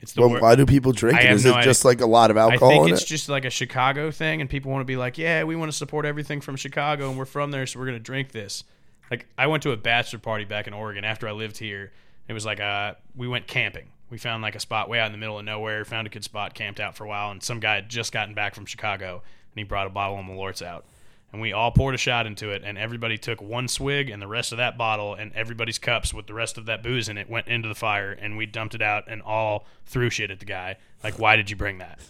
It's 0.00 0.12
the 0.12 0.20
well, 0.20 0.30
wor- 0.30 0.40
why 0.40 0.54
do 0.54 0.64
people 0.64 0.92
drink 0.92 1.20
it? 1.20 1.32
Is 1.32 1.44
no 1.44 1.50
it 1.50 1.54
idea. 1.54 1.64
just 1.64 1.84
like 1.84 2.00
a 2.00 2.06
lot 2.06 2.30
of 2.30 2.36
alcohol? 2.36 2.68
I 2.68 2.72
think 2.74 2.88
in 2.88 2.94
it's 2.94 3.02
it? 3.02 3.06
just 3.06 3.28
like 3.28 3.44
a 3.44 3.50
Chicago 3.50 4.12
thing, 4.12 4.40
and 4.40 4.48
people 4.48 4.70
want 4.70 4.82
to 4.82 4.86
be 4.86 4.96
like, 4.96 5.18
yeah, 5.18 5.42
we 5.42 5.56
want 5.56 5.72
to 5.72 5.76
support 5.76 6.06
everything 6.06 6.40
from 6.40 6.54
Chicago, 6.54 7.08
and 7.10 7.18
we're 7.18 7.24
from 7.24 7.50
there, 7.50 7.66
so 7.66 7.80
we're 7.80 7.86
gonna 7.86 7.98
drink 7.98 8.30
this. 8.30 8.62
Like 9.10 9.26
I 9.36 9.48
went 9.48 9.64
to 9.64 9.72
a 9.72 9.76
bachelor 9.76 10.20
party 10.20 10.44
back 10.44 10.68
in 10.68 10.72
Oregon 10.72 11.04
after 11.04 11.26
I 11.26 11.32
lived 11.32 11.58
here. 11.58 11.90
It 12.28 12.32
was 12.34 12.44
like 12.44 12.60
uh, 12.60 12.94
we 13.16 13.26
went 13.26 13.46
camping. 13.46 13.88
We 14.10 14.18
found 14.18 14.42
like 14.42 14.54
a 14.54 14.60
spot 14.60 14.88
way 14.88 15.00
out 15.00 15.06
in 15.06 15.12
the 15.12 15.18
middle 15.18 15.38
of 15.38 15.44
nowhere. 15.44 15.84
Found 15.84 16.06
a 16.06 16.10
good 16.10 16.24
spot, 16.24 16.54
camped 16.54 16.80
out 16.80 16.96
for 16.96 17.04
a 17.04 17.08
while, 17.08 17.30
and 17.30 17.42
some 17.42 17.60
guy 17.60 17.76
had 17.76 17.88
just 17.88 18.12
gotten 18.12 18.34
back 18.34 18.54
from 18.54 18.66
Chicago, 18.66 19.14
and 19.14 19.56
he 19.56 19.64
brought 19.64 19.86
a 19.86 19.90
bottle 19.90 20.18
of 20.18 20.24
Malorts 20.24 20.62
out. 20.62 20.84
And 21.30 21.42
we 21.42 21.52
all 21.52 21.70
poured 21.70 21.94
a 21.94 21.98
shot 21.98 22.26
into 22.26 22.50
it, 22.50 22.62
and 22.64 22.78
everybody 22.78 23.18
took 23.18 23.42
one 23.42 23.68
swig, 23.68 24.08
and 24.08 24.22
the 24.22 24.26
rest 24.26 24.50
of 24.50 24.58
that 24.58 24.78
bottle, 24.78 25.12
and 25.12 25.30
everybody's 25.34 25.78
cups 25.78 26.14
with 26.14 26.26
the 26.26 26.32
rest 26.32 26.56
of 26.56 26.64
that 26.66 26.82
booze 26.82 27.10
in 27.10 27.18
it 27.18 27.28
went 27.28 27.48
into 27.48 27.68
the 27.68 27.74
fire, 27.74 28.12
and 28.12 28.38
we 28.38 28.46
dumped 28.46 28.74
it 28.74 28.80
out, 28.80 29.04
and 29.08 29.20
all 29.20 29.66
threw 29.84 30.08
shit 30.08 30.30
at 30.30 30.38
the 30.38 30.46
guy. 30.46 30.76
Like, 31.04 31.18
why 31.18 31.36
did 31.36 31.50
you 31.50 31.56
bring 31.56 31.78
that? 31.78 32.00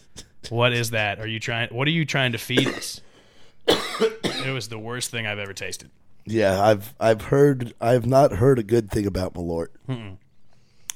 What 0.51 0.73
is 0.73 0.91
that? 0.91 1.19
Are 1.19 1.27
you 1.27 1.41
trying? 1.41 1.71
What 1.71 1.89
are 1.89 1.93
you 1.93 2.05
trying 2.05 2.31
to 2.33 2.39
feed 2.39 2.69
us? 2.69 3.01
it 3.67 4.53
was 4.53 4.69
the 4.69 4.79
worst 4.79 5.11
thing 5.11 5.27
I've 5.27 5.41
ever 5.41 5.53
tasted. 5.53 5.91
Yeah, 6.31 6.61
I've 6.63 6.95
I've 7.01 7.23
heard 7.23 7.73
I've 7.81 8.07
not 8.07 8.33
heard 8.33 8.59
a 8.59 8.63
good 8.63 8.91
thing 8.91 9.07
about 9.07 9.35
Malort. 9.35 9.69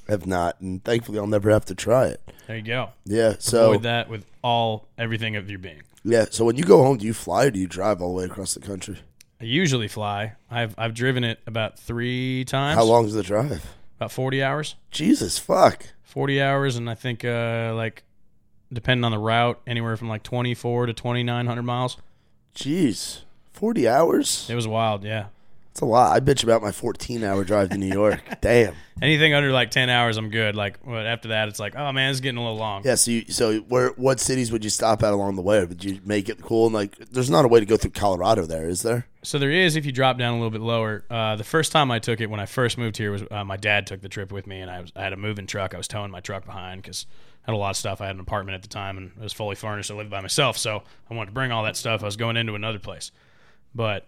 I've 0.08 0.26
not, 0.26 0.60
and 0.60 0.82
thankfully 0.84 1.18
I'll 1.18 1.26
never 1.26 1.50
have 1.50 1.64
to 1.66 1.74
try 1.74 2.06
it. 2.06 2.20
There 2.46 2.56
you 2.56 2.62
go. 2.62 2.90
Yeah. 3.04 3.36
So 3.38 3.70
Avoid 3.70 3.82
that 3.84 4.08
with 4.08 4.26
all 4.42 4.88
everything 4.98 5.36
of 5.36 5.48
your 5.48 5.58
being. 5.58 5.82
yeah. 6.04 6.26
So 6.30 6.44
when 6.44 6.56
you 6.56 6.64
go 6.64 6.82
home, 6.82 6.98
do 6.98 7.06
you 7.06 7.14
fly 7.14 7.44
or 7.46 7.50
do 7.50 7.58
you 7.58 7.66
drive 7.68 8.02
all 8.02 8.08
the 8.10 8.14
way 8.18 8.24
across 8.24 8.54
the 8.54 8.60
country? 8.60 8.98
I 9.40 9.44
usually 9.44 9.88
fly. 9.88 10.34
I've 10.50 10.74
I've 10.76 10.94
driven 10.94 11.24
it 11.24 11.40
about 11.46 11.78
three 11.78 12.44
times. 12.44 12.76
How 12.76 12.84
long 12.84 13.06
is 13.06 13.14
the 13.14 13.22
drive? 13.22 13.64
About 13.96 14.12
forty 14.12 14.42
hours. 14.42 14.74
Jesus 14.90 15.38
fuck. 15.38 15.86
Forty 16.02 16.42
hours, 16.42 16.76
and 16.76 16.90
I 16.90 16.94
think 16.94 17.24
uh, 17.24 17.72
like 17.74 18.02
depending 18.72 19.04
on 19.04 19.12
the 19.12 19.18
route, 19.18 19.60
anywhere 19.66 19.96
from 19.96 20.08
like 20.08 20.24
twenty 20.24 20.54
four 20.54 20.86
to 20.86 20.92
twenty 20.92 21.22
nine 21.22 21.46
hundred 21.46 21.62
miles. 21.62 21.96
Jeez. 22.54 23.20
Forty 23.52 23.88
hours? 23.88 24.46
It 24.50 24.54
was 24.54 24.66
wild. 24.66 25.04
Yeah. 25.04 25.26
It's 25.70 25.80
a 25.80 25.86
lot. 25.86 26.14
I 26.14 26.20
bitch 26.20 26.42
about 26.44 26.60
my 26.60 26.70
fourteen 26.70 27.24
hour 27.24 27.44
drive 27.44 27.70
to 27.70 27.78
New 27.78 27.86
York. 27.92 28.20
Damn. 28.42 28.74
Anything 29.00 29.32
under 29.32 29.50
like 29.52 29.70
ten 29.70 29.88
hours, 29.88 30.18
I'm 30.18 30.28
good. 30.28 30.54
Like, 30.54 30.84
but 30.84 31.06
after 31.06 31.28
that, 31.28 31.48
it's 31.48 31.58
like, 31.58 31.74
oh 31.76 31.92
man, 31.92 32.10
it's 32.10 32.20
getting 32.20 32.36
a 32.36 32.42
little 32.42 32.58
long. 32.58 32.82
Yeah, 32.84 32.96
so 32.96 33.10
you, 33.10 33.24
so 33.30 33.60
where 33.60 33.88
what 33.90 34.20
cities 34.20 34.52
would 34.52 34.64
you 34.64 34.70
stop 34.70 35.02
at 35.02 35.14
along 35.14 35.36
the 35.36 35.42
way? 35.42 35.64
Would 35.64 35.82
you 35.82 35.98
make 36.04 36.28
it 36.28 36.42
cool 36.42 36.66
and 36.66 36.74
like 36.74 36.96
there's 37.10 37.30
not 37.30 37.46
a 37.46 37.48
way 37.48 37.58
to 37.60 37.64
go 37.66 37.78
through 37.78 37.92
Colorado 37.92 38.44
there, 38.44 38.68
is 38.68 38.82
there? 38.82 39.06
So 39.22 39.38
there 39.38 39.50
is 39.50 39.76
if 39.76 39.86
you 39.86 39.92
drop 39.92 40.18
down 40.18 40.34
a 40.34 40.36
little 40.36 40.50
bit 40.50 40.60
lower. 40.60 41.04
Uh, 41.08 41.36
the 41.36 41.44
first 41.44 41.72
time 41.72 41.90
I 41.90 42.00
took 42.00 42.20
it 42.20 42.26
when 42.28 42.40
I 42.40 42.46
first 42.46 42.76
moved 42.76 42.98
here 42.98 43.10
was 43.10 43.22
uh, 43.30 43.42
my 43.44 43.56
dad 43.56 43.86
took 43.86 44.02
the 44.02 44.08
trip 44.10 44.30
with 44.30 44.46
me, 44.46 44.60
and 44.60 44.70
I, 44.70 44.80
was, 44.82 44.92
I 44.94 45.02
had 45.02 45.12
a 45.14 45.16
moving 45.16 45.46
truck. 45.46 45.72
I 45.74 45.78
was 45.78 45.88
towing 45.88 46.10
my 46.10 46.20
truck 46.20 46.44
behind 46.44 46.82
because 46.82 47.06
I 47.46 47.50
had 47.52 47.54
a 47.54 47.58
lot 47.58 47.70
of 47.70 47.76
stuff. 47.76 48.00
I 48.02 48.06
had 48.06 48.16
an 48.16 48.20
apartment 48.20 48.56
at 48.56 48.62
the 48.62 48.68
time, 48.68 48.98
and 48.98 49.12
it 49.16 49.22
was 49.22 49.32
fully 49.32 49.54
furnished. 49.56 49.90
I 49.90 49.94
lived 49.94 50.10
by 50.10 50.20
myself, 50.20 50.58
so 50.58 50.82
I 51.10 51.14
wanted 51.14 51.26
to 51.30 51.32
bring 51.32 51.50
all 51.50 51.64
that 51.64 51.76
stuff. 51.76 52.02
I 52.02 52.06
was 52.06 52.16
going 52.16 52.36
into 52.36 52.54
another 52.56 52.78
place, 52.80 53.10
but 53.74 54.06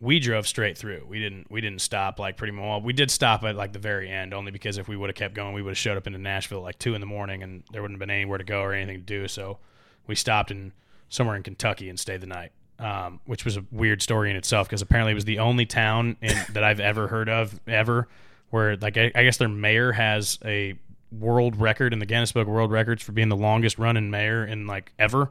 we 0.00 0.20
drove 0.20 0.46
straight 0.46 0.78
through. 0.78 1.04
We 1.08 1.18
didn't 1.18 1.50
we 1.50 1.60
didn't 1.60 1.80
stop 1.80 2.18
like 2.18 2.36
pretty 2.36 2.52
much. 2.52 2.62
Well, 2.62 2.80
we 2.80 2.92
did 2.92 3.10
stop 3.10 3.42
at 3.44 3.56
like 3.56 3.72
the 3.72 3.78
very 3.78 4.08
end, 4.08 4.32
only 4.32 4.52
because 4.52 4.78
if 4.78 4.88
we 4.88 4.96
would 4.96 5.08
have 5.08 5.16
kept 5.16 5.34
going, 5.34 5.54
we 5.54 5.62
would 5.62 5.70
have 5.70 5.78
showed 5.78 5.96
up 5.96 6.06
into 6.06 6.18
Nashville 6.18 6.62
like 6.62 6.78
two 6.78 6.94
in 6.94 7.00
the 7.00 7.06
morning, 7.06 7.42
and 7.42 7.64
there 7.72 7.82
wouldn't 7.82 7.96
have 7.96 8.06
been 8.06 8.14
anywhere 8.14 8.38
to 8.38 8.44
go 8.44 8.62
or 8.62 8.72
anything 8.72 8.98
to 8.98 9.04
do. 9.04 9.28
So 9.28 9.58
we 10.06 10.14
stopped 10.14 10.50
in 10.50 10.72
somewhere 11.08 11.36
in 11.36 11.42
Kentucky 11.42 11.88
and 11.88 11.98
stayed 11.98 12.20
the 12.20 12.26
night, 12.26 12.52
um, 12.78 13.20
which 13.26 13.44
was 13.44 13.56
a 13.56 13.64
weird 13.72 14.02
story 14.02 14.30
in 14.30 14.36
itself 14.36 14.68
because 14.68 14.82
apparently 14.82 15.12
it 15.12 15.16
was 15.16 15.24
the 15.24 15.40
only 15.40 15.66
town 15.66 16.16
in, 16.20 16.36
that 16.52 16.62
I've 16.62 16.80
ever 16.80 17.08
heard 17.08 17.28
of 17.28 17.58
ever 17.66 18.08
where 18.50 18.76
like 18.76 18.96
I, 18.96 19.10
I 19.14 19.24
guess 19.24 19.36
their 19.36 19.48
mayor 19.48 19.92
has 19.92 20.38
a 20.44 20.78
world 21.10 21.56
record 21.56 21.92
in 21.92 21.98
the 21.98 22.06
Guinness 22.06 22.32
Book 22.32 22.46
World 22.46 22.70
Records 22.70 23.02
for 23.02 23.12
being 23.12 23.28
the 23.28 23.36
longest 23.36 23.78
running 23.78 24.10
mayor 24.10 24.44
in 24.44 24.66
like 24.66 24.92
ever 24.98 25.30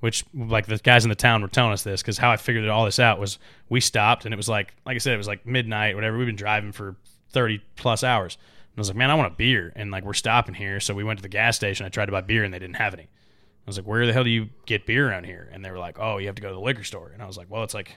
which 0.00 0.24
like 0.34 0.66
the 0.66 0.78
guys 0.78 1.04
in 1.04 1.08
the 1.08 1.14
town 1.14 1.42
were 1.42 1.48
telling 1.48 1.72
us 1.72 1.82
this 1.82 2.02
because 2.02 2.18
how 2.18 2.30
I 2.30 2.36
figured 2.36 2.68
all 2.68 2.84
this 2.84 2.98
out 2.98 3.18
was 3.18 3.38
we 3.68 3.80
stopped 3.80 4.24
and 4.24 4.32
it 4.32 4.36
was 4.36 4.48
like 4.48 4.74
like 4.86 4.94
I 4.94 4.98
said 4.98 5.14
it 5.14 5.18
was 5.18 5.26
like 5.26 5.46
midnight 5.46 5.94
whatever. 5.94 6.16
We've 6.16 6.26
been 6.26 6.36
driving 6.36 6.72
for 6.72 6.96
30 7.30 7.60
plus 7.76 8.04
hours. 8.04 8.36
And 8.72 8.78
I 8.78 8.80
was 8.80 8.88
like 8.88 8.96
man 8.96 9.10
I 9.10 9.14
want 9.14 9.32
a 9.32 9.36
beer. 9.36 9.72
And 9.74 9.90
like 9.90 10.04
we're 10.04 10.14
stopping 10.14 10.54
here. 10.54 10.80
So 10.80 10.94
we 10.94 11.04
went 11.04 11.18
to 11.18 11.22
the 11.22 11.28
gas 11.28 11.56
station. 11.56 11.86
I 11.86 11.88
tried 11.88 12.06
to 12.06 12.12
buy 12.12 12.20
beer 12.20 12.44
and 12.44 12.54
they 12.54 12.58
didn't 12.58 12.76
have 12.76 12.94
any. 12.94 13.04
I 13.04 13.66
was 13.66 13.76
like 13.76 13.86
where 13.86 14.06
the 14.06 14.12
hell 14.12 14.24
do 14.24 14.30
you 14.30 14.48
get 14.66 14.86
beer 14.86 15.08
around 15.08 15.24
here? 15.24 15.48
And 15.52 15.64
they 15.64 15.70
were 15.70 15.78
like 15.78 15.98
oh 15.98 16.18
you 16.18 16.26
have 16.26 16.36
to 16.36 16.42
go 16.42 16.48
to 16.48 16.54
the 16.54 16.60
liquor 16.60 16.84
store. 16.84 17.10
And 17.12 17.22
I 17.22 17.26
was 17.26 17.36
like 17.36 17.50
well 17.50 17.64
it's 17.64 17.74
like 17.74 17.96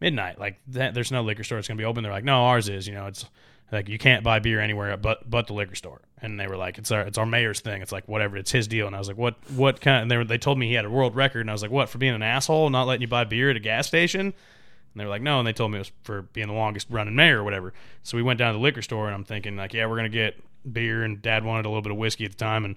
midnight. 0.00 0.38
Like 0.38 0.60
that, 0.68 0.92
there's 0.94 1.12
no 1.12 1.22
liquor 1.22 1.44
store. 1.44 1.58
It's 1.58 1.68
gonna 1.68 1.78
be 1.78 1.84
open. 1.84 2.02
They're 2.02 2.12
like 2.12 2.24
no 2.24 2.44
ours 2.44 2.68
is 2.68 2.86
you 2.86 2.94
know 2.94 3.06
it's 3.06 3.24
like 3.72 3.88
you 3.88 3.98
can't 3.98 4.22
buy 4.22 4.38
beer 4.38 4.60
anywhere 4.60 4.96
but 4.96 5.28
but 5.28 5.46
the 5.46 5.54
liquor 5.54 5.74
store. 5.74 6.02
And 6.20 6.38
they 6.38 6.46
were 6.46 6.56
like 6.56 6.78
it's 6.78 6.92
our 6.92 7.00
it's 7.02 7.18
our 7.18 7.26
mayor's 7.26 7.60
thing. 7.60 7.82
It's 7.82 7.90
like 7.90 8.06
whatever 8.06 8.36
it's 8.36 8.52
his 8.52 8.68
deal. 8.68 8.86
And 8.86 8.94
i 8.94 8.98
was 8.98 9.08
like 9.08 9.16
what 9.16 9.34
what 9.50 9.80
kind 9.80 10.02
and 10.02 10.10
they 10.10 10.16
were, 10.16 10.24
they 10.24 10.38
told 10.38 10.58
me 10.58 10.68
he 10.68 10.74
had 10.74 10.84
a 10.84 10.90
world 10.90 11.16
record. 11.16 11.40
And 11.40 11.50
i 11.50 11.52
was 11.52 11.62
like 11.62 11.70
what 11.70 11.88
for 11.88 11.98
being 11.98 12.14
an 12.14 12.22
asshole 12.22 12.70
not 12.70 12.86
letting 12.86 13.02
you 13.02 13.08
buy 13.08 13.24
beer 13.24 13.50
at 13.50 13.56
a 13.56 13.60
gas 13.60 13.86
station? 13.86 14.20
And 14.20 15.00
they 15.00 15.04
were 15.04 15.10
like 15.10 15.22
no. 15.22 15.38
And 15.38 15.46
they 15.46 15.54
told 15.54 15.72
me 15.72 15.78
it 15.78 15.80
was 15.80 15.92
for 16.04 16.22
being 16.22 16.48
the 16.48 16.54
longest 16.54 16.86
running 16.90 17.16
mayor 17.16 17.40
or 17.40 17.44
whatever. 17.44 17.72
So 18.02 18.16
we 18.16 18.22
went 18.22 18.38
down 18.38 18.52
to 18.52 18.58
the 18.58 18.62
liquor 18.62 18.82
store 18.82 19.06
and 19.06 19.14
i'm 19.14 19.24
thinking 19.24 19.56
like 19.56 19.72
yeah 19.72 19.86
we're 19.86 19.96
gonna 19.96 20.08
get 20.10 20.40
beer. 20.70 21.02
And 21.02 21.20
dad 21.22 21.44
wanted 21.44 21.66
a 21.66 21.68
little 21.68 21.82
bit 21.82 21.92
of 21.92 21.98
whiskey 21.98 22.24
at 22.24 22.32
the 22.32 22.36
time. 22.36 22.64
And 22.64 22.76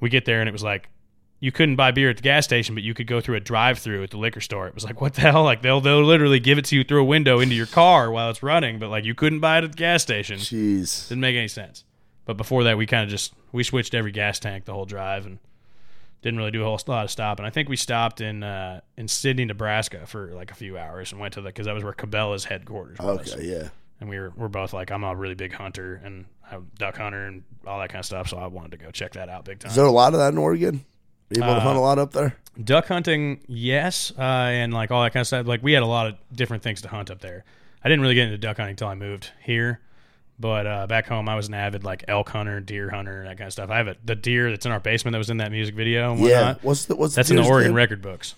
we 0.00 0.10
get 0.10 0.26
there 0.26 0.40
and 0.40 0.48
it 0.48 0.52
was 0.52 0.62
like 0.62 0.90
you 1.44 1.52
couldn't 1.52 1.76
buy 1.76 1.90
beer 1.90 2.08
at 2.08 2.16
the 2.16 2.22
gas 2.22 2.46
station, 2.46 2.74
but 2.74 2.82
you 2.82 2.94
could 2.94 3.06
go 3.06 3.20
through 3.20 3.36
a 3.36 3.40
drive-through 3.40 4.02
at 4.02 4.10
the 4.10 4.16
liquor 4.16 4.40
store. 4.40 4.66
It 4.66 4.74
was 4.74 4.82
like, 4.82 5.02
what 5.02 5.12
the 5.12 5.20
hell? 5.20 5.44
Like 5.44 5.60
they'll 5.60 5.82
they'll 5.82 6.02
literally 6.02 6.40
give 6.40 6.56
it 6.56 6.64
to 6.66 6.76
you 6.76 6.84
through 6.84 7.02
a 7.02 7.04
window 7.04 7.38
into 7.38 7.54
your 7.54 7.66
car 7.66 8.10
while 8.10 8.30
it's 8.30 8.42
running, 8.42 8.78
but 8.78 8.88
like 8.88 9.04
you 9.04 9.14
couldn't 9.14 9.40
buy 9.40 9.58
it 9.58 9.64
at 9.64 9.72
the 9.72 9.76
gas 9.76 10.02
station. 10.02 10.38
Jeez. 10.38 11.06
Didn't 11.06 11.20
make 11.20 11.36
any 11.36 11.48
sense. 11.48 11.84
But 12.24 12.38
before 12.38 12.64
that, 12.64 12.78
we 12.78 12.86
kind 12.86 13.04
of 13.04 13.10
just 13.10 13.34
we 13.52 13.62
switched 13.62 13.92
every 13.92 14.10
gas 14.10 14.38
tank 14.38 14.64
the 14.64 14.72
whole 14.72 14.86
drive 14.86 15.26
and 15.26 15.38
didn't 16.22 16.38
really 16.38 16.50
do 16.50 16.62
a 16.62 16.64
whole 16.64 16.80
lot 16.86 17.04
of 17.04 17.10
stopping. 17.10 17.44
I 17.44 17.50
think 17.50 17.68
we 17.68 17.76
stopped 17.76 18.22
in 18.22 18.42
uh, 18.42 18.80
in 18.96 19.06
Sidney, 19.06 19.44
Nebraska 19.44 20.06
for 20.06 20.28
like 20.28 20.50
a 20.50 20.54
few 20.54 20.78
hours 20.78 21.12
and 21.12 21.20
went 21.20 21.34
to 21.34 21.42
the 21.42 21.50
because 21.50 21.66
that 21.66 21.74
was 21.74 21.84
where 21.84 21.92
Cabela's 21.92 22.46
headquarters 22.46 22.98
was. 22.98 23.34
Okay, 23.34 23.44
yeah. 23.44 23.68
And 24.00 24.08
we 24.08 24.18
were 24.18 24.32
we're 24.34 24.48
both 24.48 24.72
like, 24.72 24.90
I'm 24.90 25.04
a 25.04 25.14
really 25.14 25.34
big 25.34 25.52
hunter 25.52 26.00
and 26.02 26.24
I'm 26.50 26.70
duck 26.78 26.96
hunter 26.96 27.26
and 27.26 27.42
all 27.66 27.78
that 27.80 27.90
kind 27.90 28.00
of 28.00 28.06
stuff, 28.06 28.28
so 28.28 28.38
I 28.38 28.46
wanted 28.46 28.70
to 28.70 28.76
go 28.78 28.90
check 28.90 29.12
that 29.12 29.28
out 29.28 29.44
big 29.44 29.58
time. 29.58 29.68
Is 29.68 29.76
there 29.76 29.84
a 29.84 29.90
lot 29.90 30.14
of 30.14 30.20
that 30.20 30.32
in 30.32 30.38
Oregon? 30.38 30.86
Able 31.30 31.46
to 31.46 31.52
Uh, 31.52 31.60
hunt 31.60 31.76
a 31.76 31.80
lot 31.80 31.98
up 31.98 32.12
there? 32.12 32.36
Duck 32.62 32.86
hunting, 32.86 33.40
yes, 33.48 34.12
uh, 34.16 34.22
and 34.22 34.72
like 34.72 34.90
all 34.90 35.02
that 35.02 35.12
kind 35.12 35.22
of 35.22 35.26
stuff. 35.26 35.46
Like 35.46 35.62
we 35.62 35.72
had 35.72 35.82
a 35.82 35.86
lot 35.86 36.06
of 36.06 36.14
different 36.32 36.62
things 36.62 36.82
to 36.82 36.88
hunt 36.88 37.10
up 37.10 37.20
there. 37.20 37.44
I 37.82 37.88
didn't 37.88 38.02
really 38.02 38.14
get 38.14 38.26
into 38.26 38.38
duck 38.38 38.58
hunting 38.58 38.72
until 38.72 38.88
I 38.88 38.94
moved 38.94 39.30
here, 39.42 39.80
but 40.38 40.66
uh, 40.66 40.86
back 40.86 41.06
home 41.06 41.28
I 41.28 41.34
was 41.34 41.48
an 41.48 41.54
avid 41.54 41.82
like 41.84 42.04
elk 42.06 42.28
hunter, 42.28 42.60
deer 42.60 42.90
hunter, 42.90 43.24
that 43.24 43.38
kind 43.38 43.46
of 43.48 43.52
stuff. 43.52 43.70
I 43.70 43.78
have 43.78 43.88
a, 43.88 43.96
the 44.04 44.14
deer 44.14 44.50
that's 44.50 44.64
in 44.66 44.72
our 44.72 44.78
basement 44.80 45.12
that 45.14 45.18
was 45.18 45.30
in 45.30 45.38
that 45.38 45.50
music 45.50 45.74
video. 45.74 46.12
And 46.12 46.20
Yeah. 46.20 46.54
What's 46.62 46.84
the 46.84 46.94
what's 46.94 47.14
that's 47.16 47.28
the 47.28 47.36
in 47.36 47.42
the 47.42 47.48
Oregon 47.48 47.70
name? 47.72 47.76
record 47.76 48.00
books. 48.00 48.34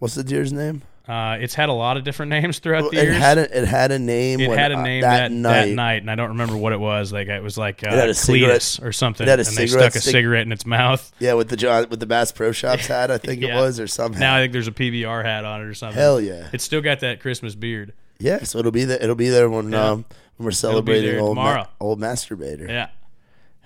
What's 0.00 0.14
the 0.16 0.24
deer's 0.24 0.52
name? 0.52 0.82
Uh, 1.08 1.38
it's 1.40 1.54
had 1.54 1.68
a 1.68 1.72
lot 1.72 1.96
of 1.96 2.04
different 2.04 2.30
names 2.42 2.58
throughout 2.60 2.82
Well, 2.82 2.90
the 2.92 2.98
it 3.00 3.04
years. 3.04 3.16
had 3.16 3.38
a, 3.38 3.58
it 3.58 3.66
had 3.66 3.90
a 3.90 3.98
name. 3.98 4.38
it 4.40 4.50
had 4.50 4.70
a 4.70 4.76
uh, 4.76 4.82
name 4.82 5.00
that, 5.02 5.28
that, 5.28 5.32
night. 5.32 5.66
that 5.66 5.74
night, 5.74 6.02
and 6.02 6.10
I 6.10 6.14
don't 6.14 6.28
remember 6.28 6.56
what 6.56 6.72
it 6.72 6.78
was. 6.78 7.12
Like 7.12 7.26
it 7.28 7.42
was 7.42 7.58
like 7.58 7.82
uh, 7.82 8.12
cigarette- 8.12 8.60
Cletus 8.60 8.82
or 8.84 8.92
something, 8.92 9.26
it 9.26 9.30
had 9.30 9.40
a 9.40 9.46
and 9.46 9.56
they 9.56 9.66
stuck 9.66 9.94
a 9.94 10.00
stick- 10.00 10.12
cigarette 10.12 10.46
in 10.46 10.52
its 10.52 10.64
mouth. 10.66 11.10
Yeah, 11.18 11.32
with 11.34 11.48
the 11.48 11.56
John 11.56 11.88
with 11.90 11.98
the 12.00 12.06
Bass 12.06 12.30
Pro 12.32 12.52
Shops 12.52 12.86
hat, 12.86 13.10
I 13.10 13.18
think 13.18 13.42
it 13.42 13.52
was, 13.52 13.80
or 13.80 13.86
somehow. 13.88 14.20
Now 14.20 14.36
I 14.36 14.40
think 14.42 14.52
there's 14.52 14.68
a 14.68 14.72
PBR 14.72 15.24
hat 15.24 15.44
on 15.44 15.60
it 15.62 15.64
or 15.64 15.74
something. 15.74 15.98
Hell 15.98 16.20
yeah, 16.20 16.48
It's 16.52 16.62
still 16.64 16.80
got 16.80 17.00
that 17.00 17.20
Christmas 17.20 17.54
beard. 17.54 17.92
yeah. 18.18 18.44
So 18.44 18.58
it'll 18.58 18.70
be 18.70 18.84
there. 18.84 19.02
It'll 19.02 19.14
be 19.16 19.30
there 19.30 19.50
when 19.50 19.72
Yeah. 19.72 19.84
um 19.90 20.04
when 20.36 20.44
we're 20.44 20.50
celebrating 20.52 21.18
old 21.18 21.36
ma- 21.36 21.66
old 21.80 21.98
Masterbaiter. 22.00 22.68
Yeah. 22.68 22.88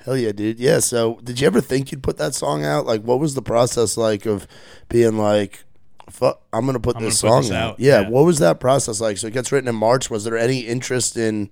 Hell 0.05 0.16
yeah, 0.16 0.32
dude. 0.32 0.59
Yeah. 0.61 0.80
So, 0.80 1.18
did 1.24 1.41
you 1.41 1.47
ever 1.47 1.61
think 1.62 1.91
you'd 1.91 2.03
put 2.03 2.18
that 2.18 2.35
song 2.35 2.62
out? 2.64 2.85
Like, 2.85 3.03
what 3.03 3.18
was 3.20 3.35
the 3.35 3.41
process 3.43 3.97
like 3.97 4.26
of 4.26 4.47
being 4.91 5.16
like, 5.16 5.64
"Fuck, 6.11 6.40
I'm 6.52 6.66
gonna 6.66 6.80
put 6.80 6.96
I'm 6.96 7.02
this 7.05 7.20
gonna 7.22 7.32
put 7.32 7.34
song 7.34 7.42
this 7.42 7.50
out"? 7.52 7.70
out, 7.74 7.80
Yeah, 7.80 8.00
yeah. 8.02 8.09
What 8.09 8.24
was 8.24 8.38
that 8.38 8.61
process 8.61 9.00
like? 9.00 9.16
So 9.18 9.26
it 9.28 9.32
gets 9.32 9.50
written 9.52 9.68
in 9.68 9.74
March. 9.74 10.11
Was 10.11 10.24
there 10.24 10.36
any 10.36 10.61
interest 10.61 11.16
in 11.16 11.50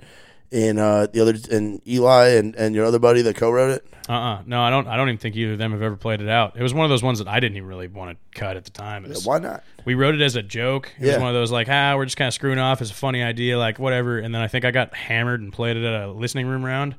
in 0.50 0.78
uh 0.78 1.06
the 1.12 1.20
other 1.20 1.34
in 1.50 1.80
Eli 1.86 2.28
and 2.30 2.54
and 2.56 2.74
your 2.74 2.84
other 2.84 2.98
buddy 2.98 3.22
that 3.22 3.36
co-wrote 3.36 3.70
it? 3.70 3.86
Uh. 4.08 4.12
uh 4.12 4.42
No, 4.46 4.60
I 4.62 4.70
don't. 4.70 4.86
I 4.86 4.96
don't 4.96 5.08
even 5.08 5.18
think 5.18 5.36
either 5.36 5.52
of 5.52 5.58
them 5.58 5.72
have 5.72 5.80
ever 5.82 5.96
played 5.96 6.20
it 6.20 6.28
out. 6.28 6.56
It 6.56 6.62
was 6.62 6.74
one 6.74 6.84
of 6.84 6.90
those 6.90 7.02
ones 7.02 7.18
that 7.20 7.28
I 7.28 7.40
didn't 7.40 7.56
even 7.56 7.68
really 7.68 7.88
want 7.88 8.18
to 8.18 8.38
cut 8.38 8.56
at 8.56 8.64
the 8.64 8.70
time. 8.70 9.04
Was, 9.08 9.24
Why 9.26 9.38
not? 9.38 9.62
we 9.84 9.94
wrote 9.94 10.14
it 10.14 10.20
as 10.20 10.36
a 10.36 10.42
joke. 10.42 10.92
It 10.98 11.06
Yeah. 11.06 11.12
was 11.14 11.18
one 11.20 11.28
of 11.28 11.34
those 11.34 11.50
like, 11.52 11.68
ah, 11.70 11.94
we're 11.96 12.04
just 12.04 12.16
kind 12.16 12.28
of 12.28 12.34
screwing 12.34 12.58
off. 12.58 12.80
It's 12.82 12.90
a 12.90 12.94
funny 12.94 13.22
idea, 13.22 13.58
like 13.58 13.78
whatever. 13.78 14.18
And 14.18 14.34
then 14.34 14.42
I 14.42 14.48
think 14.48 14.64
I 14.64 14.70
got 14.70 14.94
hammered 14.94 15.40
and 15.40 15.52
played 15.52 15.76
it 15.76 15.84
at 15.84 16.02
a 16.02 16.10
listening 16.12 16.46
room 16.46 16.64
round, 16.64 16.96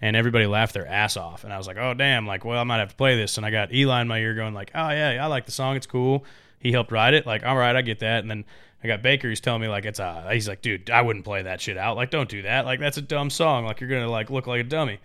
and 0.00 0.16
everybody 0.16 0.46
laughed 0.46 0.74
their 0.74 0.86
ass 0.86 1.16
off. 1.16 1.44
And 1.44 1.52
I 1.52 1.58
was 1.58 1.66
like, 1.68 1.76
oh 1.78 1.94
damn, 1.94 2.26
like 2.26 2.44
well 2.44 2.58
I 2.58 2.64
might 2.64 2.78
have 2.78 2.90
to 2.90 2.96
play 2.96 3.16
this. 3.16 3.36
And 3.36 3.46
I 3.46 3.50
got 3.50 3.72
Eli 3.72 4.00
in 4.00 4.08
my 4.08 4.18
ear 4.18 4.34
going 4.34 4.52
like, 4.54 4.70
oh 4.74 4.88
yeah, 4.90 5.18
I 5.22 5.26
like 5.26 5.46
the 5.46 5.52
song. 5.52 5.76
It's 5.76 5.86
cool. 5.86 6.24
He 6.58 6.72
helped 6.72 6.92
write 6.92 7.14
it. 7.14 7.26
Like 7.26 7.44
all 7.44 7.56
right, 7.56 7.76
I 7.76 7.82
get 7.82 8.00
that. 8.00 8.20
And 8.20 8.30
then 8.30 8.44
I 8.82 8.88
got 8.88 9.02
Baker. 9.02 9.28
He's 9.28 9.40
telling 9.40 9.62
me 9.62 9.68
like 9.68 9.84
it's 9.84 9.98
a. 9.98 10.28
he's 10.32 10.48
like, 10.48 10.62
dude, 10.62 10.90
I 10.90 11.02
wouldn't 11.02 11.24
play 11.24 11.42
that 11.42 11.60
shit 11.60 11.76
out. 11.76 11.96
Like 11.96 12.10
don't 12.10 12.28
do 12.28 12.42
that. 12.42 12.64
Like 12.64 12.80
that's 12.80 12.96
a 12.96 13.02
dumb 13.02 13.30
song. 13.30 13.64
Like 13.64 13.80
you're 13.80 13.90
gonna 13.90 14.10
like 14.10 14.30
look 14.30 14.46
like 14.46 14.60
a 14.60 14.64
dummy. 14.64 15.00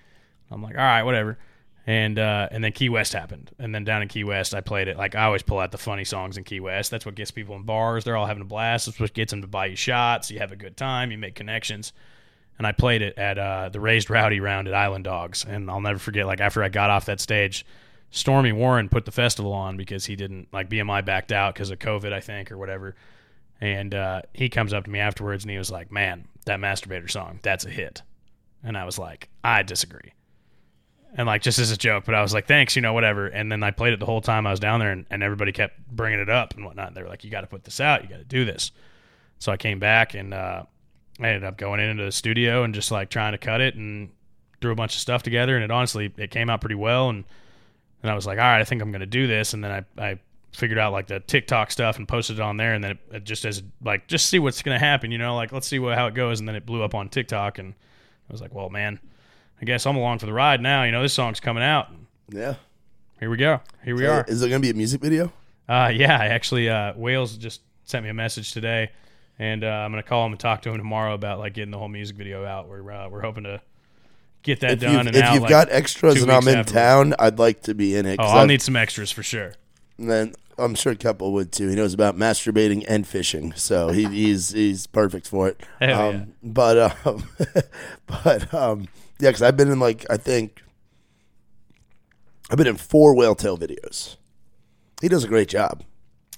I'm 0.51 0.61
like, 0.61 0.75
all 0.75 0.83
right, 0.83 1.03
whatever. 1.03 1.37
And 1.87 2.19
uh, 2.19 2.47
and 2.51 2.63
then 2.63 2.73
Key 2.73 2.89
West 2.89 3.13
happened, 3.13 3.49
and 3.57 3.73
then 3.73 3.83
down 3.83 4.03
in 4.03 4.07
Key 4.07 4.23
West, 4.23 4.53
I 4.53 4.61
played 4.61 4.87
it. 4.87 4.97
Like 4.97 5.15
I 5.15 5.23
always 5.23 5.41
pull 5.41 5.57
out 5.57 5.71
the 5.71 5.79
funny 5.79 6.03
songs 6.03 6.37
in 6.37 6.43
Key 6.43 6.59
West. 6.59 6.91
That's 6.91 7.07
what 7.07 7.15
gets 7.15 7.31
people 7.31 7.55
in 7.55 7.63
bars. 7.63 8.03
They're 8.03 8.15
all 8.15 8.27
having 8.27 8.41
a 8.41 8.45
blast. 8.45 8.85
That's 8.85 8.99
what 8.99 9.13
gets 9.15 9.31
them 9.31 9.41
to 9.41 9.47
buy 9.47 9.65
you 9.65 9.75
shots. 9.75 10.29
You 10.29 10.37
have 10.39 10.51
a 10.51 10.55
good 10.55 10.77
time. 10.77 11.11
You 11.11 11.17
make 11.17 11.33
connections. 11.33 11.91
And 12.59 12.67
I 12.67 12.71
played 12.73 13.01
it 13.01 13.17
at 13.17 13.39
uh, 13.39 13.69
the 13.69 13.79
Raised 13.79 14.11
Rowdy 14.11 14.39
round 14.39 14.67
at 14.67 14.75
Island 14.75 15.05
Dogs, 15.05 15.43
and 15.43 15.71
I'll 15.71 15.81
never 15.81 15.97
forget. 15.97 16.27
Like 16.27 16.39
after 16.39 16.61
I 16.61 16.69
got 16.69 16.91
off 16.91 17.05
that 17.05 17.19
stage, 17.19 17.65
Stormy 18.11 18.51
Warren 18.51 18.89
put 18.89 19.05
the 19.05 19.11
festival 19.11 19.53
on 19.53 19.77
because 19.77 20.05
he 20.05 20.15
didn't 20.15 20.49
like 20.51 20.69
BMI 20.69 21.03
backed 21.03 21.31
out 21.31 21.53
because 21.53 21.71
of 21.71 21.79
COVID, 21.79 22.13
I 22.13 22.19
think, 22.19 22.51
or 22.51 22.57
whatever. 22.57 22.95
And 23.59 23.95
uh, 23.95 24.23
he 24.33 24.49
comes 24.49 24.73
up 24.73 24.85
to 24.85 24.89
me 24.89 24.99
afterwards 24.99 25.43
and 25.43 25.51
he 25.51 25.57
was 25.57 25.71
like, 25.71 25.91
"Man, 25.91 26.27
that 26.45 26.59
Masterbaiter 26.59 27.09
song, 27.09 27.39
that's 27.41 27.65
a 27.65 27.69
hit." 27.69 28.01
And 28.63 28.77
I 28.77 28.85
was 28.85 28.99
like, 28.99 29.29
"I 29.43 29.63
disagree." 29.63 30.13
and 31.13 31.27
like 31.27 31.41
just 31.41 31.59
as 31.59 31.71
a 31.71 31.77
joke, 31.77 32.05
but 32.05 32.15
I 32.15 32.21
was 32.21 32.33
like, 32.33 32.47
thanks, 32.47 32.75
you 32.75 32.81
know, 32.81 32.93
whatever. 32.93 33.27
And 33.27 33.51
then 33.51 33.63
I 33.63 33.71
played 33.71 33.93
it 33.93 33.99
the 33.99 34.05
whole 34.05 34.21
time 34.21 34.47
I 34.47 34.51
was 34.51 34.59
down 34.59 34.79
there, 34.79 34.91
and, 34.91 35.05
and 35.09 35.21
everybody 35.21 35.51
kept 35.51 35.87
bringing 35.89 36.19
it 36.19 36.29
up 36.29 36.53
and 36.55 36.65
whatnot. 36.65 36.93
They 36.93 37.03
were 37.03 37.09
like, 37.09 37.23
you 37.23 37.29
got 37.29 37.41
to 37.41 37.47
put 37.47 37.63
this 37.63 37.79
out, 37.79 38.03
you 38.03 38.09
got 38.09 38.19
to 38.19 38.23
do 38.23 38.45
this. 38.45 38.71
So 39.39 39.51
I 39.51 39.57
came 39.57 39.79
back 39.79 40.13
and 40.13 40.33
uh, 40.33 40.63
I 41.19 41.27
ended 41.27 41.43
up 41.43 41.57
going 41.57 41.79
into 41.79 42.03
the 42.03 42.11
studio 42.11 42.63
and 42.63 42.73
just 42.73 42.91
like 42.91 43.09
trying 43.09 43.33
to 43.33 43.37
cut 43.37 43.59
it 43.59 43.75
and 43.75 44.11
threw 44.61 44.71
a 44.71 44.75
bunch 44.75 44.93
of 44.93 45.01
stuff 45.01 45.23
together. 45.23 45.55
And 45.55 45.63
it 45.63 45.71
honestly, 45.71 46.13
it 46.15 46.31
came 46.31 46.49
out 46.49 46.61
pretty 46.61 46.75
well. 46.75 47.09
And 47.09 47.25
and 48.01 48.11
I 48.11 48.15
was 48.15 48.25
like, 48.25 48.37
all 48.37 48.45
right, 48.45 48.61
I 48.61 48.63
think 48.63 48.81
I'm 48.81 48.91
going 48.91 49.01
to 49.01 49.05
do 49.05 49.27
this. 49.27 49.53
And 49.53 49.63
then 49.63 49.85
I, 49.97 50.01
I 50.01 50.19
figured 50.53 50.79
out 50.79 50.91
like 50.91 51.07
the 51.07 51.19
TikTok 51.19 51.71
stuff 51.71 51.97
and 51.97 52.07
posted 52.07 52.37
it 52.37 52.41
on 52.41 52.57
there. 52.57 52.73
And 52.73 52.83
then 52.83 52.91
it, 52.91 52.97
it 53.11 53.23
just 53.23 53.45
as 53.45 53.61
like, 53.83 54.07
just 54.07 54.27
see 54.27 54.39
what's 54.39 54.61
going 54.61 54.77
to 54.79 54.85
happen, 54.85 55.11
you 55.11 55.17
know, 55.17 55.35
like 55.35 55.51
let's 55.51 55.67
see 55.67 55.79
what, 55.79 55.97
how 55.97 56.07
it 56.07 56.13
goes. 56.13 56.39
And 56.39 56.47
then 56.47 56.55
it 56.55 56.65
blew 56.65 56.83
up 56.83 56.95
on 56.95 57.09
TikTok. 57.09 57.59
And 57.59 57.73
I 58.29 58.31
was 58.31 58.41
like, 58.41 58.53
well, 58.53 58.69
man, 58.69 58.99
I 59.61 59.65
guess 59.65 59.85
I'm 59.85 59.95
along 59.95 60.19
for 60.19 60.25
the 60.25 60.33
ride 60.33 60.61
now. 60.61 60.83
You 60.83 60.91
know, 60.91 61.01
this 61.01 61.13
song's 61.13 61.39
coming 61.39 61.63
out. 61.63 61.89
Yeah. 62.29 62.55
Here 63.19 63.29
we 63.29 63.37
go. 63.37 63.61
Here 63.83 63.95
we 63.95 64.07
are. 64.07 64.25
Is 64.27 64.39
there 64.39 64.49
gonna 64.49 64.61
be 64.61 64.71
a 64.71 64.73
music 64.73 64.99
video? 64.99 65.31
Uh, 65.69 65.91
yeah, 65.93 66.17
I 66.17 66.27
actually, 66.27 66.67
uh, 66.67 66.93
Wales 66.95 67.37
just 67.37 67.61
sent 67.85 68.03
me 68.03 68.09
a 68.09 68.15
message 68.15 68.51
today, 68.51 68.89
and 69.37 69.63
uh, 69.63 69.67
I'm 69.67 69.91
gonna 69.91 70.01
call 70.01 70.25
him 70.25 70.31
and 70.31 70.39
talk 70.39 70.63
to 70.63 70.71
him 70.71 70.77
tomorrow 70.77 71.13
about 71.13 71.37
like 71.37 71.53
getting 71.53 71.69
the 71.69 71.77
whole 71.77 71.87
music 71.87 72.15
video 72.15 72.43
out. 72.43 72.67
We're 72.67 72.91
uh, 72.91 73.09
we're 73.09 73.21
hoping 73.21 73.43
to 73.43 73.61
get 74.43 74.59
that 74.61 74.71
If 74.71 74.79
done 74.81 74.91
you've, 74.91 75.07
and 75.07 75.15
if 75.15 75.23
out. 75.23 75.33
you've 75.33 75.43
like, 75.43 75.49
got 75.49 75.67
extras 75.71 76.21
and 76.21 76.31
I'm 76.31 76.47
in 76.47 76.65
town, 76.65 77.13
I'd 77.19 77.39
like 77.39 77.61
to 77.63 77.73
be 77.73 77.95
in 77.95 78.05
it. 78.05 78.19
oh, 78.19 78.23
I'll 78.23 78.37
I've- 78.39 78.47
need 78.47 78.61
some 78.61 78.75
extras 78.75 79.11
for 79.11 79.23
sure. 79.23 79.53
And 79.97 80.09
then 80.09 80.33
I'm 80.57 80.75
sure 80.75 80.95
Keppel 80.95 81.31
would 81.33 81.51
too. 81.51 81.67
He 81.69 81.75
knows 81.75 81.93
about 81.93 82.17
masturbating 82.17 82.83
and 82.87 83.05
fishing, 83.07 83.53
so 83.55 83.89
he, 83.89 84.05
he's 84.05 84.49
he's 84.51 84.87
perfect 84.87 85.27
for 85.27 85.47
it. 85.47 85.61
Hell 85.79 86.09
um, 86.09 86.15
yeah. 86.15 86.23
But 86.43 87.05
um, 87.05 87.23
but 88.07 88.53
um, 88.53 88.81
yeah, 89.19 89.29
because 89.29 89.41
I've 89.41 89.57
been 89.57 89.71
in 89.71 89.79
like 89.79 90.05
I 90.09 90.17
think 90.17 90.61
I've 92.49 92.57
been 92.57 92.67
in 92.67 92.77
four 92.77 93.15
Whale 93.15 93.35
Tale 93.35 93.57
videos. 93.57 94.17
He 95.01 95.07
does 95.07 95.23
a 95.23 95.27
great 95.27 95.47
job, 95.47 95.83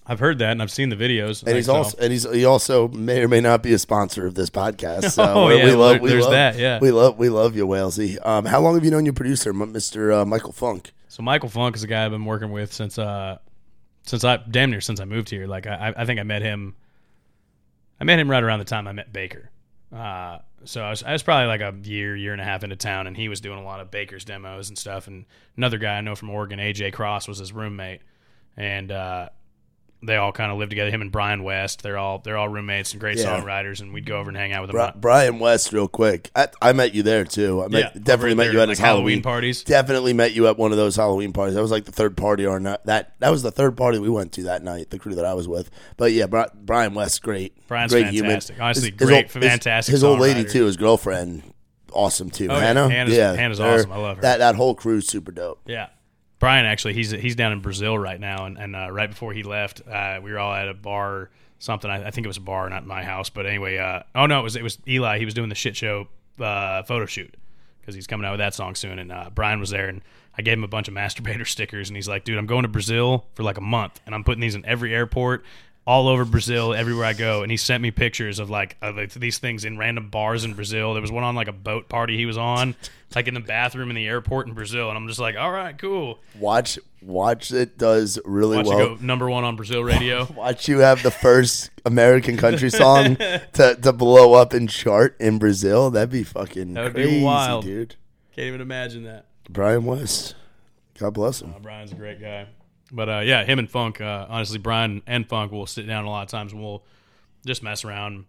I've 0.05 0.19
heard 0.19 0.39
that 0.39 0.51
and 0.51 0.61
I've 0.61 0.71
seen 0.71 0.89
the 0.89 0.95
videos. 0.95 1.43
and 1.43 1.55
he's 1.55 1.67
so. 1.67 1.75
also 1.75 1.97
and 1.97 2.11
he's 2.11 2.29
he 2.31 2.43
also 2.45 2.87
may 2.89 3.21
or 3.21 3.27
may 3.27 3.39
not 3.41 3.63
be 3.63 3.71
a 3.73 3.79
sponsor 3.79 4.25
of 4.25 4.35
this 4.35 4.49
podcast. 4.49 5.11
So 5.11 5.23
Oh, 5.35 5.47
we- 5.47 5.57
yeah, 5.57 5.65
we 5.65 5.71
love 5.73 6.01
we 6.01 6.09
there's 6.09 6.23
love, 6.23 6.31
that, 6.31 6.57
yeah. 6.57 6.79
we 6.81 6.91
love 6.91 7.17
we 7.17 7.29
love 7.29 7.55
you, 7.55 7.65
Walesy. 7.65 8.17
Um, 8.25 8.45
how 8.45 8.59
long 8.59 8.75
have 8.75 8.83
you 8.83 8.91
known 8.91 9.05
your 9.05 9.13
producer, 9.13 9.53
Mr. 9.53 10.21
Uh, 10.21 10.25
Michael 10.25 10.51
Funk? 10.51 10.91
So 11.07 11.23
Michael 11.23 11.49
Funk 11.49 11.75
is 11.75 11.83
a 11.83 11.87
guy 11.87 12.03
I've 12.05 12.11
been 12.11 12.25
working 12.25 12.51
with 12.51 12.73
since 12.73 12.97
uh 12.99 13.37
since 14.05 14.23
I 14.23 14.37
damn 14.37 14.71
near 14.71 14.81
since 14.81 14.99
I 14.99 15.05
moved 15.05 15.29
here. 15.29 15.47
Like 15.47 15.67
I 15.67 15.93
I 15.95 16.05
think 16.05 16.19
I 16.19 16.23
met 16.23 16.41
him 16.41 16.75
I 17.99 18.03
met 18.03 18.19
him 18.19 18.29
right 18.29 18.43
around 18.43 18.59
the 18.59 18.65
time 18.65 18.87
I 18.87 18.91
met 18.91 19.13
Baker. 19.13 19.49
Uh 19.95 20.39
so 20.65 20.81
I 20.81 20.89
was, 20.91 21.03
I 21.03 21.11
was 21.11 21.23
probably 21.23 21.47
like 21.47 21.59
a 21.59 21.75
year, 21.83 22.15
year 22.15 22.31
and 22.31 22.39
a 22.41 22.45
half 22.45 22.63
into 22.63 22.77
town, 22.77 23.05
and 23.05 23.17
he 23.17 23.27
was 23.27 23.41
doing 23.41 23.59
a 23.59 23.63
lot 23.65 23.81
of 23.81 23.91
Baker's 23.91 24.23
demos 24.23 24.69
and 24.69 24.77
stuff. 24.77 25.07
And 25.07 25.25
another 25.57 25.77
guy 25.77 25.97
I 25.97 26.01
know 26.01 26.15
from 26.15 26.29
Oregon, 26.29 26.57
AJ 26.57 26.93
Cross, 26.93 27.27
was 27.27 27.37
his 27.39 27.51
roommate, 27.51 27.99
and 28.55 28.89
uh, 28.89 29.27
they 30.05 30.17
all 30.17 30.31
kind 30.31 30.51
of 30.51 30.57
lived 30.57 30.69
together. 30.71 30.91
Him 30.91 31.01
and 31.01 31.11
Brian 31.11 31.43
West, 31.43 31.81
they're 31.81 31.97
all 31.97 32.19
they're 32.19 32.37
all 32.37 32.49
roommates 32.49 32.91
and 32.91 32.99
great 32.99 33.17
Yeah. 33.17 33.25
songwriters. 33.39 33.81
And 33.81 33.93
we'd 33.93 34.05
go 34.05 34.17
over 34.19 34.29
and 34.29 34.37
hang 34.37 34.53
out 34.53 34.61
with 34.61 34.71
them. 34.71 34.91
Bri- 34.93 34.99
Brian 35.01 35.39
West, 35.39 35.71
real 35.73 35.87
quick. 35.87 36.29
I, 36.35 36.47
I 36.61 36.73
met 36.73 36.93
you 36.93 37.03
there 37.03 37.23
too. 37.25 37.63
I 37.63 37.67
met, 37.67 37.93
yeah, 37.95 38.01
definitely 38.01 38.35
met 38.35 38.51
you 38.51 38.59
at 38.59 38.67
like 38.67 38.69
his 38.69 38.79
Halloween. 38.79 39.21
parties. 39.21 39.63
Definitely 39.63 40.13
met 40.13 40.33
you 40.33 40.47
at 40.47 40.57
one 40.57 40.71
of 40.71 40.77
those 40.77 40.95
Halloween 40.95 41.33
parties. 41.33 41.55
That 41.55 41.61
was 41.61 41.71
like 41.71 41.85
the 41.85 41.91
third 41.91 42.15
party 42.17 42.45
or 42.45 42.59
not. 42.59 42.85
That 42.85 43.13
that 43.19 43.29
was 43.29 43.43
the 43.43 43.51
third 43.51 43.75
party 43.77 43.99
we 43.99 44.09
went 44.09 44.31
to 44.33 44.43
that 44.43 44.63
night. 44.63 44.89
The 44.89 44.99
crew 44.99 45.15
that 45.15 45.25
I 45.25 45.33
was 45.33 45.47
with. 45.47 45.69
But 45.97 46.11
yeah, 46.11 46.25
Bri- 46.27 46.45
Brian 46.53 46.93
West, 46.93 47.21
great. 47.23 47.55
Brian's 47.67 47.91
great 47.91 48.05
fantastic. 48.13 48.59
Honestly, 48.61 48.91
great, 48.91 49.25
old- 49.35 49.43
fantastic 49.43 49.91
His, 49.91 50.03
old 50.03 50.19
lady 50.19 50.43
songwriter. 50.43 50.51
too. 50.51 50.65
His 50.65 50.77
girlfriend, 50.77 51.43
awesome 51.91 52.29
too. 52.29 52.47
Oh, 52.49 52.53
yeah. 52.55 52.59
Hannah, 52.59 52.89
Hannah's- 52.89 53.17
yeah, 53.17 53.33
Hannah's 53.33 53.57
they're- 53.57 53.73
awesome. 53.73 53.91
I 53.91 53.97
love 53.97 54.17
her. 54.17 54.21
That 54.21 54.37
that 54.39 54.55
whole 54.55 54.75
crew's 54.75 55.07
super 55.07 55.31
dope. 55.31 55.59
Yeah. 55.65 55.87
Brian 56.43 56.65
actually 56.65 56.93
he's 56.93 57.09
he's 57.11 57.37
down 57.37 57.53
in 57.53 57.61
Brazil 57.61 57.97
right 57.97 58.19
now 58.19 58.43
and, 58.45 58.57
and 58.57 58.75
uh, 58.75 58.91
right 58.91 59.09
before 59.09 59.31
he 59.31 59.43
left 59.43 59.81
uh, 59.87 60.19
we 60.21 60.29
were 60.29 60.39
all 60.39 60.53
at 60.53 60.67
a 60.67 60.73
bar 60.73 61.29
something. 61.57 61.89
I, 61.89 62.07
I 62.07 62.11
think 62.11 62.25
it 62.25 62.27
was 62.27 62.35
a 62.35 62.41
bar 62.41 62.69
not 62.69 62.85
my 62.85 63.01
house 63.01 63.29
but 63.29 63.45
anyway 63.45 63.77
uh, 63.77 64.03
oh 64.13 64.25
no 64.25 64.41
it 64.41 64.43
was 64.43 64.57
it 64.57 64.61
was 64.61 64.77
Eli. 64.85 65.19
He 65.19 65.25
was 65.25 65.33
doing 65.33 65.47
the 65.47 65.55
shit 65.55 65.77
show 65.77 66.09
uh, 66.41 66.83
photo 66.83 67.05
shoot 67.05 67.33
because 67.79 67.95
he's 67.95 68.07
coming 68.07 68.27
out 68.27 68.31
with 68.31 68.39
that 68.39 68.53
song 68.53 68.75
soon 68.75 68.99
and 68.99 69.09
uh, 69.09 69.29
Brian 69.33 69.61
was 69.61 69.69
there 69.69 69.87
and 69.87 70.01
I 70.37 70.41
gave 70.41 70.57
him 70.57 70.65
a 70.65 70.67
bunch 70.67 70.89
of 70.89 70.93
Masterbaiter 70.93 71.47
stickers 71.55 71.89
and 71.89 71.95
he's 71.95 72.09
like 72.09 72.25
dude 72.25 72.37
I'm 72.37 72.45
going 72.45 72.63
to 72.63 72.67
Brazil 72.67 73.25
for 73.35 73.43
like 73.43 73.57
a 73.57 73.61
month 73.61 74.01
and 74.05 74.13
I'm 74.13 74.25
putting 74.25 74.41
these 74.41 74.55
in 74.55 74.65
every 74.65 74.93
airport 74.93 75.45
all 75.85 76.07
over 76.07 76.23
Brazil 76.23 76.73
everywhere 76.73 77.05
I 77.05 77.13
go 77.13 77.41
and 77.43 77.51
he 77.51 77.57
sent 77.57 77.81
me 77.83 77.91
pictures 77.91 78.39
of 78.39 78.49
like 78.49 78.77
of 78.81 78.95
like, 78.95 79.11
these 79.13 79.37
things 79.37 79.65
in 79.65 79.77
random 79.77 80.09
bars 80.09 80.45
in 80.45 80.53
Brazil 80.53 80.93
there 80.93 81.01
was 81.01 81.11
one 81.11 81.23
on 81.23 81.35
like 81.35 81.49
a 81.49 81.53
boat 81.53 81.89
party 81.89 82.15
he 82.15 82.25
was 82.25 82.37
on 82.37 82.75
like 83.15 83.27
in 83.27 83.33
the 83.33 83.39
bathroom 83.41 83.89
in 83.89 83.95
the 83.95 84.07
airport 84.07 84.47
in 84.47 84.53
Brazil 84.53 84.87
and 84.89 84.97
I'm 84.97 85.07
just 85.07 85.19
like 85.19 85.35
all 85.35 85.51
right 85.51 85.77
cool 85.77 86.19
Watch 86.39 86.79
watch 87.01 87.51
it 87.51 87.77
does 87.77 88.17
really 88.23 88.57
Watch 88.57 88.67
well. 88.67 88.95
go 88.95 88.97
number 89.01 89.29
one 89.29 89.43
on 89.43 89.57
Brazil 89.57 89.83
radio. 89.83 90.25
Watch 90.35 90.69
you 90.69 90.79
have 90.79 91.03
the 91.03 91.11
first 91.11 91.69
American 91.85 92.37
country 92.37 92.69
song 92.69 93.15
to, 93.53 93.77
to 93.81 93.91
blow 93.91 94.33
up 94.35 94.53
and 94.53 94.69
chart 94.69 95.17
in 95.19 95.37
Brazil. 95.37 95.89
That'd 95.91 96.11
be 96.11 96.23
fucking 96.23 96.75
That 96.75 96.83
would 96.85 96.93
be 96.93 97.03
crazy, 97.03 97.23
wild. 97.23 97.65
dude. 97.65 97.95
Can't 98.35 98.47
even 98.47 98.61
imagine 98.61 99.03
that. 99.03 99.25
Brian 99.49 99.83
West. 99.83 100.35
God 100.97 101.13
bless 101.13 101.41
him. 101.41 101.53
Uh, 101.55 101.59
Brian's 101.59 101.91
a 101.91 101.95
great 101.95 102.21
guy. 102.21 102.47
But 102.93 103.09
uh, 103.09 103.19
yeah, 103.19 103.43
him 103.43 103.57
and 103.57 103.69
Funk, 103.69 103.99
uh, 103.99 104.27
honestly, 104.29 104.59
Brian 104.59 105.01
and 105.07 105.27
Funk 105.27 105.51
will 105.51 105.65
sit 105.65 105.87
down 105.87 106.05
a 106.05 106.09
lot 106.09 106.21
of 106.21 106.29
times 106.29 106.53
and 106.53 106.61
we'll 106.61 106.83
just 107.43 107.63
mess 107.63 107.83
around, 107.83 108.25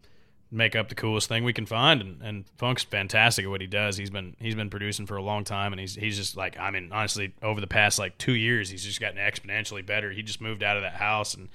make 0.50 0.74
up 0.74 0.88
the 0.88 0.94
coolest 0.94 1.28
thing 1.28 1.44
we 1.44 1.52
can 1.52 1.66
find. 1.66 2.00
And, 2.00 2.22
and 2.22 2.44
Funk's 2.56 2.82
fantastic 2.82 3.44
at 3.44 3.50
what 3.50 3.60
he 3.60 3.66
does. 3.66 3.98
He's 3.98 4.08
been 4.08 4.34
he's 4.40 4.54
been 4.54 4.70
producing 4.70 5.04
for 5.04 5.16
a 5.16 5.22
long 5.22 5.44
time, 5.44 5.74
and 5.74 5.80
he's 5.80 5.94
he's 5.94 6.16
just 6.16 6.34
like 6.34 6.58
I 6.58 6.70
mean, 6.70 6.90
honestly, 6.92 7.34
over 7.42 7.60
the 7.60 7.66
past 7.66 7.98
like 7.98 8.16
two 8.16 8.32
years, 8.32 8.70
he's 8.70 8.82
just 8.82 9.02
gotten 9.02 9.18
exponentially 9.18 9.84
better. 9.84 10.10
He 10.10 10.22
just 10.22 10.40
moved 10.40 10.62
out 10.62 10.76
of 10.76 10.82
that 10.82 10.94
house 10.94 11.34
and. 11.34 11.50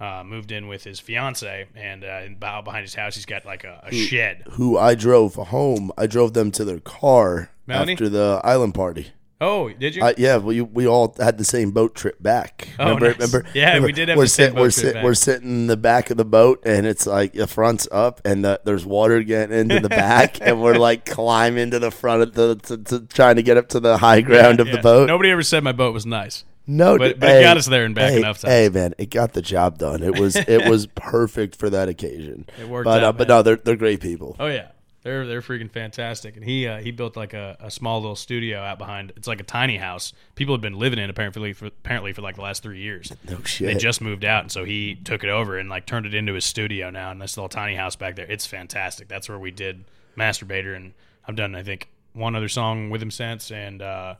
Uh, 0.00 0.24
moved 0.24 0.50
in 0.50 0.66
with 0.66 0.82
his 0.82 0.98
fiance, 0.98 1.66
and 1.74 2.04
uh, 2.04 2.22
behind 2.62 2.80
his 2.80 2.94
house, 2.94 3.16
he's 3.16 3.26
got 3.26 3.44
like 3.44 3.64
a, 3.64 3.82
a 3.86 3.94
shed. 3.94 4.44
Who 4.52 4.78
I 4.78 4.94
drove 4.94 5.34
home. 5.34 5.92
I 5.98 6.06
drove 6.06 6.32
them 6.32 6.50
to 6.52 6.64
their 6.64 6.80
car 6.80 7.50
Melanie? 7.66 7.92
after 7.92 8.08
the 8.08 8.40
island 8.42 8.72
party. 8.72 9.08
Oh, 9.42 9.70
did 9.70 9.94
you? 9.96 10.02
Uh, 10.04 10.12
yeah, 10.18 10.36
we 10.36 10.60
we 10.60 10.86
all 10.86 11.14
had 11.18 11.38
the 11.38 11.44
same 11.44 11.70
boat 11.70 11.94
trip 11.94 12.22
back. 12.22 12.68
Oh, 12.78 12.84
remember? 12.94 13.06
nice. 13.08 13.16
Remember? 13.32 13.46
Yeah, 13.54 13.66
remember? 13.68 13.86
we 13.86 13.92
did 13.92 14.08
have 14.10 14.18
we're 14.18 14.24
the 14.24 14.28
same 14.28 14.46
sit- 14.48 14.54
boat 14.54 14.60
we're 14.60 14.70
trip 14.70 14.74
sit- 14.84 14.94
back. 14.94 15.04
We're 15.04 15.14
sitting 15.14 15.48
in 15.48 15.66
the 15.66 15.76
back 15.78 16.10
of 16.10 16.16
the 16.18 16.24
boat, 16.26 16.62
and 16.66 16.86
it's 16.86 17.06
like 17.06 17.32
the 17.32 17.46
front's 17.46 17.88
up, 17.90 18.20
and 18.24 18.44
the, 18.44 18.60
there's 18.64 18.84
water 18.84 19.22
getting 19.22 19.58
into 19.58 19.80
the 19.80 19.88
back, 19.88 20.38
and 20.42 20.60
we're 20.62 20.74
like 20.78 21.06
climbing 21.06 21.70
to 21.70 21.78
the 21.78 21.90
front 21.90 22.22
of 22.22 22.34
the 22.34 22.56
to, 22.56 22.76
to, 22.76 23.00
trying 23.06 23.36
to 23.36 23.42
get 23.42 23.56
up 23.56 23.68
to 23.70 23.80
the 23.80 23.96
high 23.96 24.20
ground 24.20 24.60
of 24.60 24.66
Yeah. 24.68 24.76
the 24.76 24.82
boat. 24.82 25.06
Nobody 25.06 25.30
ever 25.30 25.42
said 25.42 25.64
my 25.64 25.72
boat 25.72 25.94
was 25.94 26.04
nice. 26.04 26.44
No, 26.66 26.98
But- 26.98 27.18
but 27.18 27.30
it 27.30 27.42
got 27.42 27.56
us 27.56 27.66
there 27.66 27.84
and 27.86 27.94
back 27.94 28.10
hey, 28.12 28.18
enough 28.18 28.40
times. 28.40 28.52
Hey, 28.52 28.68
man, 28.68 28.94
it 28.98 29.08
got 29.10 29.32
the 29.32 29.42
job 29.42 29.78
done. 29.78 30.02
It 30.02 30.18
was 30.18 30.36
it 30.36 30.68
was 30.70 30.86
perfect 30.86 31.56
for 31.56 31.68
that 31.70 31.88
occasion. 31.88 32.46
It 32.60 32.68
worked 32.68 32.84
but 32.84 33.02
out, 33.02 33.06
uh, 33.08 33.12
but 33.12 33.26
no, 33.28 33.42
they're 33.42 33.56
they're 33.56 33.74
great 33.76 34.00
people. 34.00 34.36
Oh 34.38 34.46
yeah, 34.46 34.68
they're 35.02 35.26
they're 35.26 35.40
freaking 35.40 35.70
fantastic. 35.70 36.36
And 36.36 36.44
he 36.44 36.66
uh, 36.66 36.78
he 36.78 36.90
built 36.90 37.16
like 37.16 37.32
a, 37.32 37.56
a 37.60 37.70
small 37.70 38.00
little 38.00 38.16
studio 38.16 38.60
out 38.60 38.78
behind. 38.78 39.12
It's 39.16 39.28
like 39.28 39.40
a 39.40 39.44
tiny 39.44 39.76
house. 39.76 40.12
People 40.34 40.54
had 40.54 40.60
been 40.60 40.78
living 40.78 40.98
in 40.98 41.08
apparently 41.08 41.52
for 41.52 41.66
apparently 41.66 42.12
for 42.12 42.22
like 42.22 42.36
the 42.36 42.42
last 42.42 42.62
three 42.62 42.80
years. 42.80 43.12
No 43.28 43.42
shit. 43.44 43.66
They 43.66 43.74
just 43.74 44.00
moved 44.00 44.24
out, 44.24 44.42
and 44.42 44.50
so 44.50 44.64
he 44.64 44.96
took 44.96 45.22
it 45.22 45.30
over 45.30 45.58
and 45.58 45.68
like 45.68 45.86
turned 45.86 46.04
it 46.06 46.14
into 46.14 46.32
his 46.34 46.44
studio 46.44 46.90
now. 46.90 47.10
And 47.10 47.20
this 47.20 47.36
little 47.36 47.48
tiny 47.48 47.76
house 47.76 47.94
back 47.94 48.16
there, 48.16 48.26
it's 48.26 48.46
fantastic. 48.46 49.08
That's 49.08 49.28
where 49.28 49.38
we 49.38 49.50
did 49.50 49.84
Masterbaiter, 50.16 50.74
and 50.74 50.92
I've 51.26 51.36
done 51.36 51.54
I 51.54 51.62
think 51.62 51.88
one 52.12 52.34
other 52.34 52.48
song 52.48 52.90
with 52.90 53.00
him 53.00 53.10
since, 53.10 53.52
and 53.52 53.82
uh, 53.82 54.14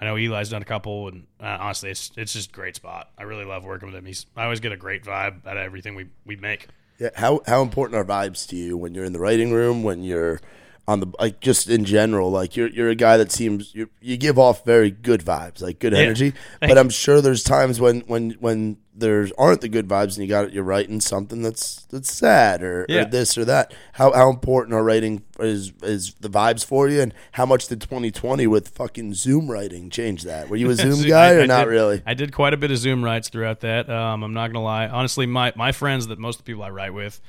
I 0.00 0.04
know 0.04 0.16
Eli's 0.16 0.48
done 0.48 0.62
a 0.62 0.66
couple. 0.66 1.08
And 1.08 1.26
uh, 1.40 1.58
honestly, 1.60 1.90
it's 1.90 2.10
it's 2.16 2.32
just 2.32 2.50
a 2.50 2.52
great 2.52 2.76
spot. 2.76 3.10
I 3.18 3.24
really 3.24 3.44
love 3.44 3.64
working 3.64 3.86
with 3.88 3.96
him. 3.96 4.06
He's 4.06 4.26
I 4.36 4.44
always 4.44 4.60
get 4.60 4.72
a 4.72 4.76
great 4.76 5.04
vibe 5.04 5.46
out 5.46 5.56
of 5.56 5.62
everything 5.62 5.94
we 5.94 6.06
we 6.24 6.36
make. 6.36 6.68
Yeah, 6.98 7.10
how 7.16 7.42
how 7.46 7.62
important 7.62 7.96
are 7.96 8.04
vibes 8.04 8.46
to 8.48 8.56
you 8.56 8.76
when 8.76 8.94
you're 8.94 9.04
in 9.04 9.12
the 9.12 9.18
writing 9.18 9.52
room, 9.52 9.82
when 9.82 10.04
you're 10.04 10.40
on 10.86 11.00
the 11.00 11.06
like 11.18 11.40
just 11.40 11.68
in 11.68 11.84
general? 11.84 12.30
Like 12.30 12.56
you're 12.56 12.68
you're 12.68 12.88
a 12.90 12.94
guy 12.94 13.16
that 13.16 13.32
seems 13.32 13.74
you 13.74 13.88
you 14.00 14.16
give 14.16 14.38
off 14.38 14.64
very 14.64 14.90
good 14.90 15.20
vibes, 15.24 15.62
like 15.62 15.78
good 15.78 15.94
energy. 15.94 16.30
Thank 16.60 16.70
But 16.70 16.78
I'm 16.78 16.90
sure 16.90 17.20
there's 17.20 17.42
times 17.42 17.80
when 17.80 18.00
when 18.02 18.32
when 18.40 18.78
there 18.96 19.26
aren't 19.36 19.60
the 19.60 19.68
good 19.68 19.88
vibes, 19.88 20.14
and 20.16 20.18
you 20.18 20.28
got 20.28 20.44
it 20.44 20.52
you're 20.52 20.62
writing 20.62 21.00
something 21.00 21.42
that's 21.42 21.82
that's 21.86 22.12
sad 22.14 22.62
or, 22.62 22.86
Yeah. 22.88 23.02
or 23.02 23.04
this 23.06 23.36
or 23.36 23.44
that. 23.46 23.74
How 23.94 24.12
how 24.12 24.30
important 24.30 24.72
are 24.74 24.84
writing 24.84 25.24
is 25.40 25.72
is 25.82 26.14
the 26.20 26.28
vibes 26.28 26.64
for 26.64 26.88
you, 26.88 27.00
and 27.00 27.12
how 27.32 27.44
much 27.46 27.66
did 27.66 27.80
2020 27.80 28.46
with 28.46 28.68
fucking 28.68 29.14
Zoom 29.14 29.50
writing 29.50 29.90
change 29.90 30.22
that? 30.24 30.48
Were 30.48 30.54
you 30.56 30.70
a 30.70 30.74
Zoom 30.76 30.92
Zoom- 30.94 31.08
guy 31.08 31.30
I- 31.30 31.34
or 31.34 31.40
I 31.42 31.46
not 31.46 31.64
did- 31.64 31.70
really? 31.70 32.02
I 32.06 32.14
did 32.14 32.32
quite 32.32 32.54
a 32.54 32.56
bit 32.56 32.70
of 32.70 32.76
Zoom 32.78 33.02
writes 33.02 33.30
throughout 33.30 33.60
that. 33.60 33.90
Um, 33.90 34.22
I'm 34.22 34.32
not 34.34 34.48
gonna 34.52 34.62
lie. 34.64 34.86
Honestly, 34.86 35.26
my 35.26 35.52
my 35.56 35.72
friends 35.72 36.06
that 36.06 36.20
most 36.20 36.38
of 36.38 36.44
the 36.44 36.52
people 36.52 36.62
I 36.62 36.70
write 36.70 36.94
with 36.94 37.20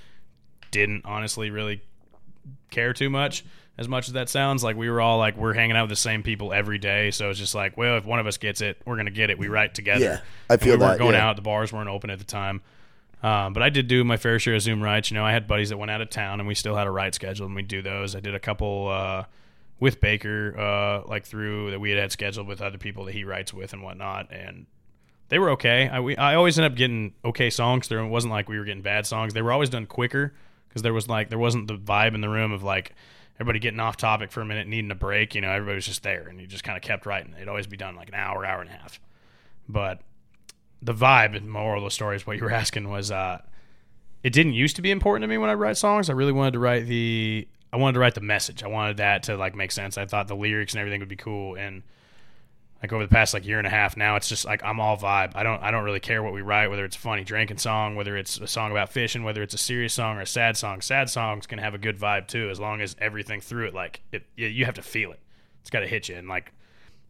didn't 0.71 1.03
honestly 1.05 1.49
really 1.49 1.81
care 2.71 2.93
too 2.93 3.09
much. 3.09 3.45
As 3.77 3.89
much 3.89 4.07
as 4.07 4.13
that 4.13 4.29
sounds 4.29 4.63
like 4.63 4.77
we 4.77 4.89
were 4.89 5.01
all 5.01 5.17
like 5.17 5.35
we're 5.35 5.53
hanging 5.53 5.75
out 5.75 5.83
with 5.83 5.89
the 5.89 5.95
same 5.97 6.23
people 6.23 6.53
every 6.53 6.77
day, 6.77 7.11
so 7.11 7.29
it's 7.29 7.39
just 7.39 7.53
like, 7.53 7.75
well, 7.75 7.97
if 7.97 8.05
one 8.05 8.19
of 8.19 8.27
us 8.27 8.37
gets 8.37 8.61
it, 8.61 8.81
we're 8.85 8.95
gonna 8.95 9.11
get 9.11 9.29
it. 9.29 9.37
We 9.37 9.49
write 9.49 9.73
together. 9.73 10.05
Yeah, 10.05 10.19
I 10.49 10.53
And 10.53 10.61
feel 10.61 10.77
we 10.77 10.79
weren't 10.85 10.97
that, 10.97 11.03
going 11.03 11.15
yeah. 11.15 11.27
out. 11.27 11.35
The 11.35 11.41
bars 11.41 11.73
weren't 11.73 11.89
open 11.89 12.09
at 12.09 12.19
the 12.19 12.23
time. 12.25 12.61
Um, 13.21 13.53
but 13.53 13.63
I 13.63 13.69
did 13.69 13.87
do 13.87 14.03
my 14.03 14.17
fair 14.17 14.39
share 14.39 14.55
of 14.55 14.61
Zoom 14.61 14.81
writes. 14.81 15.11
You 15.11 15.15
know, 15.15 15.25
I 15.25 15.33
had 15.33 15.45
buddies 15.47 15.69
that 15.69 15.77
went 15.77 15.91
out 15.91 15.99
of 15.99 16.09
town, 16.09 16.39
and 16.39 16.47
we 16.47 16.55
still 16.55 16.75
had 16.75 16.87
a 16.87 16.91
write 16.91 17.15
schedule, 17.15 17.47
and 17.47 17.55
we 17.55 17.63
do 17.63 17.81
those. 17.81 18.15
I 18.15 18.19
did 18.21 18.33
a 18.35 18.39
couple 18.39 18.87
uh, 18.87 19.23
with 19.79 19.99
Baker, 19.99 20.55
uh, 20.57 21.07
like 21.09 21.25
through 21.25 21.71
that 21.71 21.79
we 21.79 21.89
had 21.89 21.99
had 21.99 22.11
scheduled 22.13 22.47
with 22.47 22.61
other 22.61 22.77
people 22.77 23.03
that 23.05 23.13
he 23.13 23.25
writes 23.25 23.53
with 23.53 23.73
and 23.73 23.83
whatnot, 23.83 24.31
and 24.31 24.67
they 25.29 25.39
were 25.39 25.49
okay. 25.51 25.89
I, 25.89 25.99
we, 25.99 26.15
I 26.15 26.35
always 26.35 26.57
end 26.57 26.65
up 26.71 26.75
getting 26.77 27.13
okay 27.25 27.49
songs 27.49 27.87
through. 27.87 28.05
It 28.05 28.09
wasn't 28.09 28.31
like 28.31 28.47
we 28.47 28.57
were 28.59 28.65
getting 28.65 28.83
bad 28.83 29.05
songs. 29.05 29.33
They 29.33 29.41
were 29.41 29.51
always 29.51 29.69
done 29.69 29.85
quicker 29.85 30.33
because 30.75 30.83
there 30.83 30.93
was 30.93 31.07
like 31.07 31.29
there 31.29 31.39
wasn't 31.39 31.67
the 31.67 31.77
vibe 31.77 32.15
in 32.15 32.19
the 32.19 32.27
room 32.27 32.51
of 32.51 32.61
like 32.61 32.93
everybody 33.35 33.59
getting 33.59 33.79
off 33.79 33.95
topic 33.95 34.29
for 34.29 34.41
a 34.41 34.45
minute, 34.45 34.67
needing 34.67 34.91
a 34.91 34.95
break. 34.95 35.33
You 35.33 35.39
know, 35.39 35.49
everybody 35.49 35.75
was 35.75 35.85
just 35.85 36.03
there, 36.03 36.27
and 36.27 36.37
you 36.41 36.47
just 36.47 36.65
kind 36.65 36.75
of 36.75 36.83
kept 36.83 37.05
writing. 37.05 37.33
It'd 37.37 37.47
always 37.47 37.65
be 37.65 37.77
done 37.77 37.95
like 37.95 38.09
an 38.09 38.15
hour, 38.15 38.45
hour 38.45 38.59
and 38.59 38.69
a 38.69 38.73
half. 38.73 38.99
But 39.69 40.01
the 40.81 40.93
vibe 40.93 41.33
and 41.33 41.49
moral 41.49 41.77
of 41.77 41.85
the 41.85 41.91
story 41.91 42.17
is 42.17 42.27
what 42.27 42.35
you 42.35 42.43
were 42.43 42.51
asking 42.51 42.89
was 42.89 43.09
uh, 43.09 43.41
it 44.21 44.33
didn't 44.33 44.51
used 44.51 44.75
to 44.75 44.81
be 44.81 44.91
important 44.91 45.23
to 45.23 45.27
me 45.29 45.37
when 45.37 45.49
I 45.49 45.53
write 45.53 45.77
songs. 45.77 46.09
I 46.09 46.13
really 46.13 46.33
wanted 46.33 46.51
to 46.51 46.59
write 46.59 46.87
the 46.87 47.47
I 47.71 47.77
wanted 47.77 47.93
to 47.93 47.99
write 48.01 48.15
the 48.15 48.21
message. 48.21 48.61
I 48.61 48.67
wanted 48.67 48.97
that 48.97 49.23
to 49.23 49.37
like 49.37 49.55
make 49.55 49.71
sense. 49.71 49.97
I 49.97 50.05
thought 50.05 50.27
the 50.27 50.35
lyrics 50.35 50.73
and 50.73 50.81
everything 50.81 50.99
would 50.99 51.07
be 51.07 51.15
cool 51.15 51.55
and 51.55 51.83
like 52.85 52.93
over 52.93 53.03
the 53.03 53.11
past 53.11 53.33
like 53.33 53.47
year 53.47 53.57
and 53.57 53.65
a 53.65 53.69
half 53.71 53.97
now 53.97 54.15
it's 54.15 54.29
just 54.29 54.45
like 54.45 54.63
I'm 54.63 54.79
all 54.79 54.95
vibe. 54.95 55.31
I 55.33 55.41
don't 55.41 55.61
I 55.63 55.71
don't 55.71 55.83
really 55.83 55.99
care 55.99 56.21
what 56.21 56.33
we 56.33 56.41
write 56.41 56.67
whether 56.67 56.85
it's 56.85 56.95
a 56.95 56.99
funny 56.99 57.23
drinking 57.23 57.57
song, 57.57 57.95
whether 57.95 58.15
it's 58.15 58.37
a 58.37 58.47
song 58.47 58.69
about 58.69 58.91
fishing, 58.91 59.23
whether 59.23 59.41
it's 59.41 59.55
a 59.55 59.57
serious 59.57 59.93
song 59.93 60.17
or 60.17 60.21
a 60.21 60.27
sad 60.27 60.55
song. 60.55 60.81
Sad 60.81 61.09
songs 61.09 61.47
can 61.47 61.57
have 61.57 61.73
a 61.73 61.79
good 61.79 61.97
vibe 61.97 62.27
too 62.27 62.49
as 62.51 62.59
long 62.59 62.81
as 62.81 62.95
everything 62.99 63.41
through 63.41 63.65
it 63.65 63.73
like 63.73 64.01
it 64.11 64.23
you, 64.35 64.65
have 64.65 64.75
to 64.75 64.83
feel 64.83 65.11
it. 65.11 65.19
It's 65.61 65.71
got 65.71 65.79
to 65.79 65.87
hit 65.87 66.09
you 66.09 66.15
and 66.15 66.27
like 66.27 66.53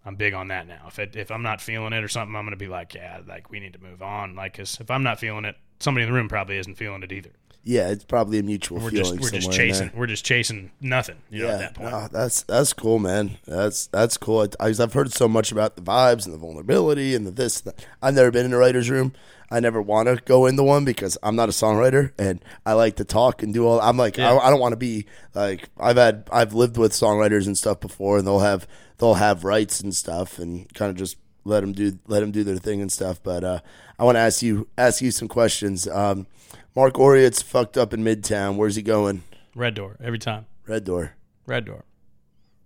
I'm 0.06 0.16
big 0.16 0.34
on 0.34 0.48
that 0.48 0.66
now. 0.66 0.86
If 0.88 0.98
it, 1.00 1.16
if 1.16 1.30
I'm 1.30 1.42
not 1.42 1.60
feeling 1.60 1.92
it 1.92 2.04
or 2.04 2.08
something, 2.08 2.36
I'm 2.36 2.46
gonna 2.46 2.56
be 2.56 2.68
like, 2.68 2.94
yeah, 2.94 3.20
like 3.28 3.50
we 3.50 3.60
need 3.60 3.74
to 3.74 3.82
move 3.82 4.02
on. 4.02 4.36
Like, 4.36 4.56
cause 4.56 4.80
if 4.80 4.90
I'm 4.90 5.04
not 5.04 5.20
feeling 5.20 5.46
it, 5.46 5.58
somebody 5.80 6.04
in 6.04 6.10
the 6.10 6.16
room 6.16 6.30
probably 6.30 6.58
isn't 6.58 6.76
feeling 6.76 7.04
it 7.04 7.12
either. 7.12 7.32
Yeah, 7.68 7.90
it's 7.90 8.04
probably 8.04 8.38
a 8.38 8.44
mutual 8.44 8.80
We're 8.80 8.92
feeling. 8.92 9.18
just 9.18 9.34
we're 9.34 9.40
just 9.40 9.52
chasing 9.52 9.92
we're 9.96 10.06
just 10.06 10.24
chasing 10.24 10.70
nothing. 10.80 11.16
You 11.32 11.44
know, 11.44 11.50
at 11.50 11.60
that 11.60 11.74
point. 11.74 11.92
no, 11.92 12.08
that's 12.12 12.44
that's 12.44 12.74
cool, 12.74 13.00
man. 13.00 13.40
That's 13.46 13.88
that's 13.88 14.18
cool. 14.18 14.48
I, 14.60 14.68
I've 14.68 14.94
heard 14.94 15.12
so 15.12 15.28
much 15.28 15.52
about 15.52 15.76
the 15.76 15.82
vibes 15.82 16.26
and 16.26 16.34
the 16.34 16.38
vulnerability 16.38 17.16
and 17.16 17.26
the 17.26 17.32
this. 17.32 17.62
That. 17.62 17.84
I've 18.04 18.14
never 18.14 18.30
been 18.30 18.46
in 18.46 18.54
a 18.54 18.58
writer's 18.58 18.90
room. 18.92 19.14
I 19.50 19.60
never 19.60 19.82
want 19.82 20.08
to 20.08 20.18
go 20.26 20.46
into 20.46 20.62
one 20.64 20.86
because 20.86 21.18
I'm 21.24 21.36
not 21.36 21.50
a 21.50 21.52
songwriter 21.52 22.12
and 22.20 22.44
I 22.68 22.74
like 22.74 22.98
to 22.98 23.04
talk 23.04 23.42
and 23.42 23.52
do 23.54 23.66
all. 23.66 23.80
I'm 23.82 23.98
like 23.98 24.18
Yeah. 24.18 24.34
I, 24.34 24.48
I 24.48 24.50
don't 24.52 24.60
want 24.60 24.74
to 24.74 24.78
be 24.78 25.08
like 25.34 25.70
I've 25.80 25.98
had 25.98 26.28
I've 26.32 26.54
lived 26.54 26.78
with 26.78 26.92
songwriters 26.92 27.48
and 27.48 27.58
stuff 27.58 27.80
before 27.80 28.20
and 28.20 28.28
they'll 28.28 28.40
have 28.40 28.68
they'll 29.00 29.16
have 29.16 29.44
rights 29.44 29.82
and 29.82 29.94
stuff 29.96 30.38
and 30.38 30.72
kind 30.76 30.92
of 30.92 30.98
just 30.98 31.18
let 31.46 31.62
them 31.62 31.74
do 31.74 31.98
let 32.08 32.20
them 32.20 32.32
do 32.32 32.44
their 32.44 32.58
thing 32.58 32.80
and 32.82 32.92
stuff. 32.92 33.22
But 33.24 33.44
uh, 33.44 33.60
I 33.98 34.04
want 34.04 34.18
to 34.18 34.20
ask 34.20 34.44
you 34.44 34.68
ask 34.78 35.02
you 35.02 35.10
some 35.10 35.28
questions. 35.28 35.88
Um, 35.88 36.28
Marc 36.76 37.00
Oriet's 37.00 37.42
fucked 37.42 37.78
up 37.78 37.94
in 37.94 38.04
Midtown. 38.04 38.58
Where's 38.58 38.76
he 38.76 38.82
going? 38.82 39.24
Red 39.56 39.76
door 39.76 39.96
every 40.04 40.20
time. 40.20 40.46
Red 40.68 40.84
Door. 40.84 41.14
Red 41.48 41.66
door. 41.66 41.86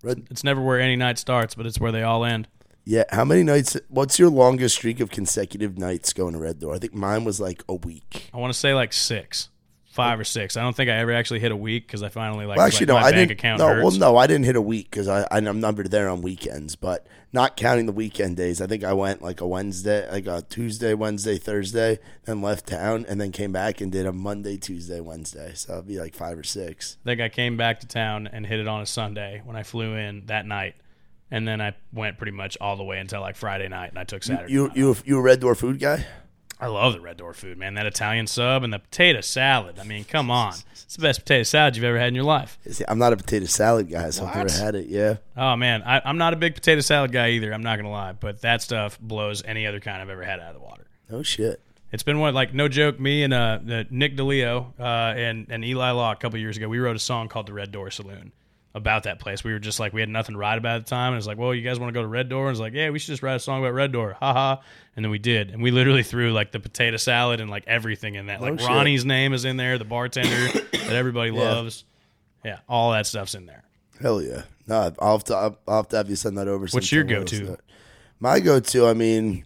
Red. 0.01 0.25
It's 0.31 0.43
never 0.43 0.61
where 0.61 0.79
any 0.79 0.95
night 0.95 1.19
starts, 1.19 1.53
but 1.53 1.65
it's 1.67 1.79
where 1.79 1.91
they 1.91 2.01
all 2.01 2.25
end. 2.25 2.47
Yeah. 2.85 3.03
How 3.11 3.23
many 3.23 3.43
nights? 3.43 3.77
What's 3.89 4.17
your 4.17 4.29
longest 4.29 4.77
streak 4.77 4.99
of 4.99 5.11
consecutive 5.11 5.77
nights 5.77 6.13
going 6.13 6.33
to 6.33 6.39
Red 6.39 6.59
Door? 6.59 6.75
I 6.75 6.79
think 6.79 6.93
mine 6.93 7.23
was 7.23 7.39
like 7.39 7.63
a 7.69 7.75
week. 7.75 8.29
I 8.33 8.37
want 8.37 8.51
to 8.51 8.57
say 8.57 8.73
like 8.73 8.93
six, 8.93 9.49
five 9.91 10.19
or 10.19 10.23
six. 10.23 10.55
I 10.55 10.61
don't 10.61 10.75
think 10.75 10.89
I 10.89 10.93
ever 10.97 11.11
actually 11.13 11.39
hit 11.39 11.51
a 11.51 11.55
week 11.55 11.85
because 11.87 12.03
I 12.03 12.09
finally 12.09 12.45
like, 12.45 12.57
Well, 12.57 12.67
actually, 12.67 12.85
like, 12.87 12.95
no, 12.95 13.01
my 13.01 13.07
I 13.07 13.11
bank 13.11 13.29
didn't. 13.29 13.31
account 13.39 13.59
No, 13.59 13.67
hurts. 13.67 13.83
well, 13.99 14.13
no, 14.13 14.17
I 14.17 14.27
didn't 14.27 14.45
hit 14.45 14.55
a 14.55 14.61
week 14.61 14.89
because 14.89 15.07
I 15.07 15.27
I'm 15.31 15.59
numbered 15.59 15.91
there 15.91 16.07
on 16.09 16.21
weekends, 16.21 16.75
but 16.75 17.07
not 17.33 17.57
counting 17.57 17.85
the 17.85 17.91
weekend 17.91 18.37
days. 18.37 18.61
I 18.61 18.67
think 18.67 18.83
I 18.83 18.93
went 18.93 19.21
like 19.21 19.41
a 19.41 19.47
Wednesday, 19.47 20.09
like 20.11 20.25
a 20.27 20.41
Tuesday, 20.47 20.93
Wednesday, 20.93 21.37
Thursday, 21.37 21.99
then 22.25 22.41
left 22.41 22.67
town, 22.67 23.05
and 23.07 23.19
then 23.21 23.31
came 23.31 23.51
back 23.51 23.81
and 23.81 23.91
did 23.91 24.05
a 24.05 24.13
Monday, 24.13 24.57
Tuesday, 24.57 24.99
Wednesday. 24.99 25.51
So 25.55 25.73
it'd 25.73 25.87
be 25.87 25.99
like 25.99 26.15
five 26.15 26.37
or 26.37 26.43
six. 26.43 26.97
I 27.03 27.09
think 27.09 27.21
I 27.21 27.29
came 27.29 27.57
back 27.57 27.79
to 27.81 27.87
town 27.87 28.27
and 28.31 28.45
hit 28.45 28.59
it 28.59 28.67
on 28.67 28.81
a 28.81 28.85
Sunday 28.85 29.41
when 29.45 29.55
I 29.55 29.63
flew 29.63 29.95
in 29.95 30.25
that 30.27 30.45
night, 30.45 30.75
and 31.31 31.47
then 31.47 31.61
I 31.61 31.73
went 31.93 32.17
pretty 32.17 32.31
much 32.31 32.57
all 32.61 32.75
the 32.77 32.83
way 32.83 32.99
until 32.99 33.21
like 33.21 33.35
Friday 33.35 33.67
night, 33.67 33.89
and 33.89 33.99
I 33.99 34.03
took 34.05 34.23
Saturday. 34.23 34.53
You 34.53 34.71
you 34.73 34.95
you 35.05 35.17
a 35.17 35.21
Red 35.21 35.39
Door 35.39 35.55
food 35.55 35.79
guy? 35.79 36.05
I 36.61 36.67
love 36.67 36.93
the 36.93 36.99
Red 36.99 37.17
Door 37.17 37.35
food, 37.35 37.57
man. 37.57 37.75
That 37.75 37.85
Italian 37.85 38.27
sub 38.27 38.63
and 38.63 38.73
the 38.73 38.79
potato 38.79 39.21
salad. 39.21 39.79
I 39.79 39.83
mean, 39.83 40.03
come 40.03 40.29
on, 40.29 40.55
it's 40.71 40.95
the 40.97 41.01
best 41.01 41.21
potato 41.21 41.43
salad 41.43 41.75
you've 41.75 41.85
ever 41.85 41.97
had 41.97 42.09
in 42.09 42.15
your 42.15 42.25
life. 42.25 42.57
See, 42.69 42.83
I'm 42.87 42.99
not 42.99 43.13
a 43.13 43.17
potato 43.17 43.45
salad 43.45 43.89
guy, 43.89 44.09
so 44.09 44.25
I've 44.25 44.35
never 44.35 44.51
had 44.51 44.75
it. 44.75 44.87
Yeah. 44.87 45.17
Oh 45.37 45.55
man, 45.55 45.83
I, 45.83 46.01
I'm 46.03 46.17
not 46.17 46.33
a 46.33 46.35
big 46.35 46.55
potato 46.55 46.81
salad 46.81 47.11
guy 47.11 47.29
either. 47.29 47.53
I'm 47.53 47.63
not 47.63 47.77
gonna 47.77 47.91
lie, 47.91 48.11
but 48.11 48.41
that 48.41 48.61
stuff 48.61 48.99
blows 48.99 49.41
any 49.45 49.65
other 49.65 49.79
kind 49.79 50.01
I've 50.01 50.09
ever 50.09 50.23
had 50.23 50.39
out 50.39 50.49
of 50.49 50.55
the 50.55 50.65
water. 50.65 50.85
No 51.09 51.23
shit. 51.23 51.61
It's 51.91 52.03
been 52.03 52.19
one 52.19 52.33
like 52.33 52.53
no 52.53 52.67
joke. 52.67 52.99
Me 52.99 53.23
and 53.23 53.33
uh, 53.33 53.59
uh, 53.67 53.83
Nick 53.89 54.15
DeLeo 54.17 54.73
uh, 54.79 54.83
and 54.83 55.47
and 55.49 55.63
Eli 55.63 55.91
Law 55.91 56.11
a 56.11 56.15
couple 56.15 56.37
years 56.39 56.57
ago, 56.57 56.67
we 56.67 56.79
wrote 56.79 56.95
a 56.95 56.99
song 56.99 57.29
called 57.29 57.47
"The 57.47 57.53
Red 57.53 57.71
Door 57.71 57.91
Saloon" 57.91 58.31
about 58.75 59.03
that 59.03 59.19
place. 59.19 59.43
We 59.43 59.51
were 59.51 59.59
just 59.59 59.79
like 59.79 59.93
we 59.93 59.99
had 60.01 60.09
nothing 60.09 60.33
to 60.33 60.39
write 60.39 60.57
about 60.57 60.77
at 60.77 60.85
the 60.85 60.89
time, 60.89 61.13
and 61.13 61.17
it's 61.17 61.27
like, 61.27 61.37
well, 61.37 61.53
you 61.53 61.61
guys 61.63 61.79
want 61.79 61.89
to 61.89 61.97
go 61.97 62.01
to 62.01 62.07
Red 62.07 62.29
Door? 62.29 62.47
And 62.47 62.51
it's 62.51 62.59
like, 62.59 62.73
yeah, 62.73 62.89
we 62.89 62.99
should 62.99 63.07
just 63.07 63.23
write 63.23 63.35
a 63.35 63.39
song 63.39 63.61
about 63.61 63.73
Red 63.73 63.91
Door, 63.91 64.17
haha. 64.19 64.61
And 64.95 65.03
then 65.03 65.11
we 65.11 65.19
did, 65.19 65.51
and 65.51 65.61
we 65.63 65.71
literally 65.71 66.03
threw 66.03 66.31
like 66.31 66.51
the 66.51 66.59
potato 66.59 66.97
salad 66.97 67.39
and 67.39 67.49
like 67.49 67.63
everything 67.67 68.15
in 68.15 68.27
that. 68.27 68.41
Like 68.41 68.53
Oh, 68.53 68.57
shit. 68.57 68.67
Ronnie's 68.67 69.05
name 69.05 69.33
is 69.33 69.45
in 69.45 69.57
there, 69.57 69.77
the 69.77 69.85
bartender 69.85 70.59
that 70.71 70.91
everybody 70.93 71.31
loves. 71.31 71.85
Yeah, 72.43 72.59
all 72.67 72.91
that 72.91 73.07
stuff's 73.07 73.35
in 73.35 73.45
there. 73.45 73.63
Hell 74.01 74.21
yeah. 74.21 74.43
No, 74.67 74.93
I'll 74.99 75.17
have 75.17 75.23
to, 75.25 75.35
I'll 75.35 75.75
have 75.77 75.87
to 75.89 75.97
have 75.97 76.09
you 76.09 76.15
send 76.15 76.37
that 76.37 76.47
over. 76.47 76.67
What's 76.67 76.91
your 76.91 77.03
go-to? 77.03 77.19
else 77.21 77.31
is 77.33 77.49
that? 77.49 77.59
My 78.19 78.39
go-to, 78.39 78.85
I 78.87 78.93
mean, 78.93 79.45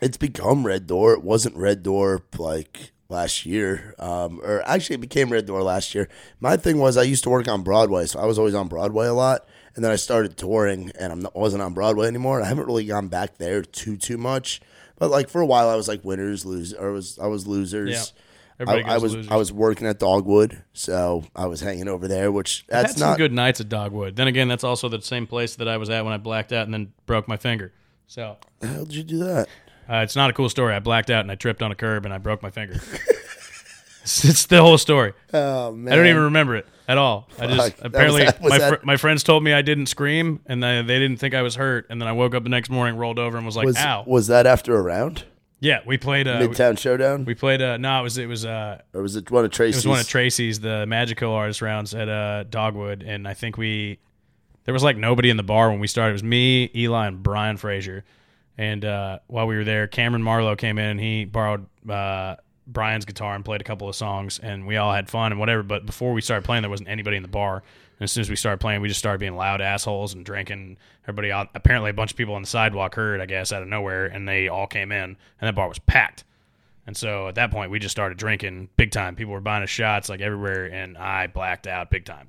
it's 0.00 0.16
become 0.16 0.66
Red 0.66 0.86
Door. 0.86 1.14
It 1.14 1.22
wasn't 1.22 1.56
Red 1.56 1.82
Door 1.82 2.24
like 2.36 2.92
last 3.12 3.46
year, 3.46 3.94
um, 3.98 4.40
or 4.42 4.62
actually 4.66 4.94
it 4.94 5.00
became 5.00 5.30
Red 5.30 5.46
Door 5.46 5.62
last 5.62 5.94
year. 5.94 6.08
My 6.40 6.56
thing 6.56 6.78
was 6.78 6.96
I 6.96 7.02
used 7.02 7.22
to 7.24 7.30
work 7.30 7.46
on 7.46 7.62
Broadway, 7.62 8.06
so 8.06 8.18
I 8.18 8.24
was 8.26 8.38
always 8.38 8.54
on 8.54 8.66
Broadway 8.68 9.06
a 9.06 9.12
lot. 9.14 9.46
And 9.74 9.84
then 9.84 9.92
I 9.92 9.96
started 9.96 10.36
touring, 10.36 10.90
and 10.98 11.12
I'm 11.12 11.26
wasn't 11.34 11.62
on 11.62 11.72
Broadway 11.72 12.06
anymore. 12.06 12.42
I 12.42 12.46
haven't 12.46 12.66
really 12.66 12.84
gone 12.84 13.08
back 13.08 13.38
there 13.38 13.62
too 13.62 13.96
too 13.96 14.18
much. 14.18 14.60
But 14.98 15.10
like 15.10 15.28
for 15.28 15.40
a 15.40 15.46
while, 15.46 15.68
I 15.68 15.76
was 15.76 15.88
like 15.88 16.04
winners, 16.04 16.44
lose, 16.44 16.74
or 16.74 16.92
was 16.92 17.18
I 17.18 17.26
was 17.26 17.46
losers. 17.46 18.12
Everybody 18.60 18.84
I, 18.84 18.94
I 18.94 18.98
was 18.98 19.14
losers. 19.14 19.32
I 19.32 19.36
was 19.36 19.52
working 19.52 19.86
at 19.86 19.98
Dogwood, 19.98 20.62
so 20.72 21.24
I 21.34 21.46
was 21.46 21.60
hanging 21.60 21.88
over 21.88 22.06
there. 22.06 22.30
Which 22.30 22.64
that's 22.68 22.98
not 22.98 23.16
good 23.16 23.32
nights 23.32 23.60
at 23.60 23.68
Dogwood. 23.68 24.16
Then 24.16 24.28
again, 24.28 24.48
that's 24.48 24.64
also 24.64 24.88
the 24.88 25.00
same 25.00 25.26
place 25.26 25.56
that 25.56 25.68
I 25.68 25.78
was 25.78 25.88
at 25.90 26.04
when 26.04 26.12
I 26.12 26.18
blacked 26.18 26.52
out 26.52 26.66
and 26.66 26.74
then 26.74 26.92
broke 27.06 27.28
my 27.28 27.36
finger. 27.36 27.72
So 28.06 28.36
How 28.62 28.84
did 28.84 28.94
you 28.94 29.02
do 29.04 29.18
that? 29.20 29.48
Uh, 29.90 29.96
it's 29.96 30.16
not 30.16 30.30
a 30.30 30.32
cool 30.32 30.48
story. 30.48 30.74
I 30.74 30.78
blacked 30.78 31.10
out 31.10 31.20
and 31.20 31.30
I 31.30 31.34
tripped 31.34 31.62
on 31.62 31.72
a 31.72 31.74
curb 31.74 32.04
and 32.04 32.12
I 32.14 32.18
broke 32.18 32.42
my 32.42 32.50
finger. 32.50 32.74
it's, 34.02 34.24
it's 34.24 34.46
the 34.46 34.60
whole 34.60 34.78
story. 34.78 35.12
Oh 35.32 35.72
man, 35.72 35.92
I 35.92 35.96
don't 35.96 36.06
even 36.06 36.22
remember 36.24 36.56
it 36.56 36.66
at 36.88 36.98
all. 36.98 37.28
I 37.38 37.46
Fuck. 37.46 37.48
just 37.50 37.56
That 37.58 37.58
was- 37.58 37.74
apparently 37.94 38.24
that 38.24 38.40
was 38.40 38.50
my 38.50 38.58
that- 38.58 38.80
fr- 38.80 38.86
my 38.86 38.96
friends 38.96 39.22
told 39.22 39.44
me 39.44 39.52
I 39.52 39.62
didn't 39.62 39.86
scream 39.86 40.40
and 40.46 40.62
they, 40.62 40.82
they 40.82 40.98
didn't 40.98 41.18
think 41.18 41.34
I 41.34 41.42
was 41.42 41.54
hurt. 41.54 41.86
And 41.90 42.00
then 42.00 42.08
I 42.08 42.12
woke 42.12 42.34
up 42.34 42.42
the 42.42 42.48
next 42.48 42.70
morning, 42.70 42.96
rolled 42.96 43.18
over, 43.18 43.36
and 43.36 43.46
was 43.46 43.56
like, 43.56 43.66
was 43.66 43.76
"Ow!" 43.76 44.04
was 44.06 44.26
that 44.28 44.46
after 44.46 44.76
a 44.76 44.82
round? 44.82 45.24
yeah, 45.60 45.78
we 45.86 45.96
played. 45.96 46.26
Uh, 46.26 46.38
we, 46.40 46.48
Midtown 46.48 46.76
Showdown, 46.76 47.24
we 47.24 47.34
played. 47.34 47.62
Uh, 47.62 47.76
no, 47.76 48.00
it 48.00 48.02
was 48.02 48.18
it 48.18 48.26
was 48.26 48.44
uh, 48.44 48.80
or 48.92 49.02
was 49.02 49.14
it 49.14 49.30
one 49.30 49.44
of 49.44 49.52
Tracy's? 49.52 49.76
It 49.76 49.78
was 49.78 49.86
one 49.86 50.00
of 50.00 50.08
Tracy's, 50.08 50.58
the 50.58 50.86
Magical 50.86 51.32
artist 51.32 51.62
rounds 51.62 51.94
at 51.94 52.08
uh, 52.08 52.42
Dogwood, 52.50 53.02
and 53.04 53.28
I 53.28 53.34
think 53.34 53.56
we 53.56 54.00
there 54.64 54.74
was 54.74 54.82
like 54.82 54.96
nobody 54.96 55.30
in 55.30 55.36
the 55.36 55.44
bar 55.44 55.70
when 55.70 55.78
we 55.78 55.86
started. 55.86 56.10
It 56.10 56.14
was 56.14 56.24
me, 56.24 56.68
Eli, 56.74 57.06
and 57.06 57.22
Brian 57.22 57.56
Frazier. 57.58 58.04
And 58.58 58.84
uh, 58.84 59.18
while 59.26 59.46
we 59.46 59.56
were 59.56 59.64
there, 59.64 59.86
Cameron 59.86 60.22
Marlowe 60.22 60.56
came 60.56 60.78
in. 60.78 60.90
And 60.90 61.00
he 61.00 61.24
borrowed 61.24 61.66
uh, 61.88 62.36
Brian's 62.66 63.04
guitar 63.04 63.34
and 63.34 63.44
played 63.44 63.60
a 63.60 63.64
couple 63.64 63.88
of 63.88 63.96
songs, 63.96 64.38
and 64.38 64.66
we 64.66 64.76
all 64.76 64.92
had 64.92 65.10
fun 65.10 65.32
and 65.32 65.40
whatever. 65.40 65.62
But 65.62 65.86
before 65.86 66.12
we 66.12 66.20
started 66.20 66.44
playing, 66.44 66.62
there 66.62 66.70
wasn't 66.70 66.88
anybody 66.88 67.16
in 67.16 67.22
the 67.22 67.28
bar. 67.28 67.56
And 67.56 68.04
as 68.04 68.12
soon 68.12 68.22
as 68.22 68.30
we 68.30 68.36
started 68.36 68.58
playing, 68.58 68.80
we 68.80 68.88
just 68.88 68.98
started 68.98 69.18
being 69.18 69.36
loud 69.36 69.60
assholes 69.60 70.14
and 70.14 70.24
drinking. 70.24 70.76
Everybody, 71.04 71.30
apparently, 71.30 71.90
a 71.90 71.94
bunch 71.94 72.12
of 72.12 72.16
people 72.16 72.34
on 72.34 72.42
the 72.42 72.48
sidewalk 72.48 72.94
heard, 72.94 73.20
I 73.20 73.26
guess, 73.26 73.52
out 73.52 73.62
of 73.62 73.68
nowhere, 73.68 74.06
and 74.06 74.28
they 74.28 74.48
all 74.48 74.66
came 74.66 74.92
in, 74.92 75.02
and 75.02 75.16
that 75.40 75.54
bar 75.54 75.68
was 75.68 75.78
packed. 75.80 76.24
And 76.86 76.96
so 76.96 77.28
at 77.28 77.36
that 77.36 77.50
point, 77.50 77.70
we 77.70 77.78
just 77.78 77.92
started 77.92 78.18
drinking 78.18 78.68
big 78.76 78.90
time. 78.90 79.14
People 79.14 79.32
were 79.32 79.40
buying 79.40 79.62
us 79.62 79.70
shots 79.70 80.08
like 80.08 80.20
everywhere, 80.20 80.66
and 80.66 80.98
I 80.98 81.28
blacked 81.28 81.66
out 81.66 81.90
big 81.90 82.04
time. 82.04 82.28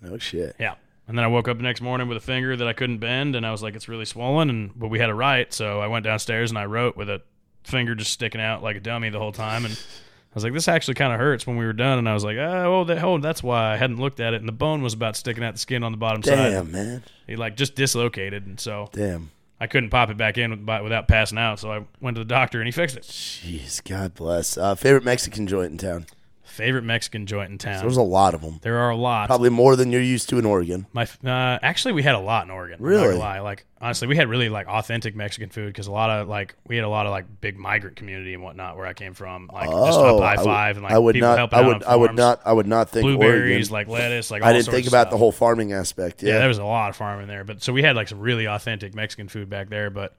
no 0.00 0.18
shit. 0.18 0.54
Yeah. 0.58 0.74
And 1.08 1.16
then 1.16 1.24
I 1.24 1.28
woke 1.28 1.48
up 1.48 1.56
the 1.56 1.62
next 1.62 1.80
morning 1.80 2.06
with 2.06 2.18
a 2.18 2.20
finger 2.20 2.54
that 2.54 2.68
I 2.68 2.74
couldn't 2.74 2.98
bend, 2.98 3.34
and 3.34 3.46
I 3.46 3.50
was 3.50 3.62
like, 3.62 3.74
it's 3.74 3.88
really 3.88 4.04
swollen. 4.04 4.50
And 4.50 4.78
but 4.78 4.88
we 4.88 4.98
had 4.98 5.08
a 5.08 5.14
write, 5.14 5.54
so 5.54 5.80
I 5.80 5.86
went 5.86 6.04
downstairs 6.04 6.50
and 6.50 6.58
I 6.58 6.66
wrote 6.66 6.96
with 6.96 7.08
a 7.08 7.22
finger 7.64 7.94
just 7.94 8.12
sticking 8.12 8.40
out 8.40 8.62
like 8.62 8.76
a 8.76 8.80
dummy 8.80 9.08
the 9.08 9.18
whole 9.18 9.32
time. 9.32 9.64
And 9.64 9.72
I 9.74 10.34
was 10.34 10.44
like, 10.44 10.52
this 10.52 10.68
actually 10.68 10.94
kind 10.94 11.12
of 11.12 11.18
hurts 11.18 11.46
when 11.46 11.56
we 11.56 11.64
were 11.64 11.72
done. 11.72 11.98
And 11.98 12.06
I 12.06 12.12
was 12.12 12.24
like, 12.24 12.36
oh, 12.36 12.84
that, 12.84 13.02
oh, 13.02 13.16
that's 13.16 13.42
why 13.42 13.72
I 13.72 13.76
hadn't 13.76 13.98
looked 13.98 14.20
at 14.20 14.34
it. 14.34 14.40
And 14.40 14.48
the 14.48 14.52
bone 14.52 14.82
was 14.82 14.92
about 14.92 15.16
sticking 15.16 15.42
out 15.42 15.54
the 15.54 15.60
skin 15.60 15.82
on 15.82 15.92
the 15.92 15.98
bottom 15.98 16.22
side. 16.22 16.50
Damn, 16.50 16.70
man. 16.70 17.02
He 17.26 17.36
like 17.36 17.56
just 17.56 17.74
dislocated, 17.74 18.46
and 18.46 18.60
so 18.60 18.90
Damn. 18.92 19.30
I 19.58 19.66
couldn't 19.66 19.88
pop 19.88 20.10
it 20.10 20.18
back 20.18 20.36
in 20.36 20.66
without 20.66 21.08
passing 21.08 21.38
out. 21.38 21.58
So 21.58 21.72
I 21.72 21.86
went 22.02 22.16
to 22.16 22.20
the 22.20 22.28
doctor, 22.28 22.60
and 22.60 22.68
he 22.68 22.72
fixed 22.72 22.98
it. 22.98 23.04
Jeez, 23.04 23.82
God 23.82 24.14
bless. 24.14 24.58
Uh, 24.58 24.74
favorite 24.74 25.04
Mexican 25.04 25.46
joint 25.46 25.72
in 25.72 25.78
town? 25.78 26.06
Favorite 26.48 26.82
Mexican 26.82 27.26
joint 27.26 27.50
in 27.52 27.58
town. 27.58 27.80
There's 27.80 27.96
a 27.96 28.02
lot 28.02 28.34
of 28.34 28.40
them. 28.40 28.58
There 28.62 28.78
are 28.78 28.90
a 28.90 28.96
lot. 28.96 29.28
Probably 29.28 29.50
more 29.50 29.76
than 29.76 29.92
you're 29.92 30.02
used 30.02 30.28
to 30.30 30.38
in 30.38 30.44
Oregon. 30.44 30.86
My 30.92 31.04
uh, 31.24 31.58
actually, 31.62 31.92
we 31.92 32.02
had 32.02 32.14
a 32.14 32.20
lot 32.20 32.44
in 32.44 32.50
Oregon. 32.50 32.78
Really? 32.80 33.16
lie. 33.16 33.40
Like 33.40 33.64
honestly, 33.80 34.08
we 34.08 34.16
had 34.16 34.28
really 34.28 34.48
like 34.48 34.66
authentic 34.66 35.14
Mexican 35.14 35.50
food 35.50 35.66
because 35.66 35.86
a 35.86 35.92
lot 35.92 36.10
of 36.10 36.26
like 36.28 36.56
we 36.66 36.76
had 36.76 36.84
a 36.84 36.88
lot 36.88 37.06
of 37.06 37.10
like 37.12 37.26
big 37.40 37.56
migrant 37.56 37.96
community 37.96 38.34
and 38.34 38.42
whatnot 38.42 38.76
where 38.76 38.86
I 38.86 38.92
came 38.92 39.14
from. 39.14 39.48
Like 39.52 39.68
just 39.70 39.98
Oh, 39.98 40.18
up 40.18 40.22
I 40.38 40.42
five 40.42 40.76
and 40.76 40.84
like 40.84 40.92
I 40.92 40.98
would 40.98 41.14
people 41.14 41.28
not. 41.28 41.38
helping 41.38 41.58
I 41.58 41.62
out 41.62 41.66
would. 41.68 41.84
I 41.84 41.96
would 41.96 42.14
not. 42.14 42.40
I 42.44 42.52
would 42.52 42.66
not 42.66 42.90
think 42.90 43.04
blueberries, 43.04 43.70
Oregon. 43.70 43.72
like 43.72 44.00
lettuce, 44.00 44.30
like 44.30 44.42
I 44.42 44.52
didn't 44.52 44.66
think 44.72 44.86
about 44.88 45.10
the 45.10 45.16
whole 45.18 45.32
farming 45.32 45.72
aspect. 45.72 46.22
Yeah, 46.22 46.32
Yeah. 46.32 46.38
there 46.40 46.48
was 46.48 46.58
a 46.58 46.64
lot 46.64 46.90
of 46.90 46.96
farming 46.96 47.28
there, 47.28 47.44
but 47.44 47.62
so 47.62 47.72
we 47.72 47.82
had 47.82 47.94
like 47.94 48.08
some 48.08 48.20
really 48.20 48.46
authentic 48.46 48.94
Mexican 48.94 49.28
food 49.28 49.48
back 49.48 49.68
there. 49.68 49.90
But 49.90 50.14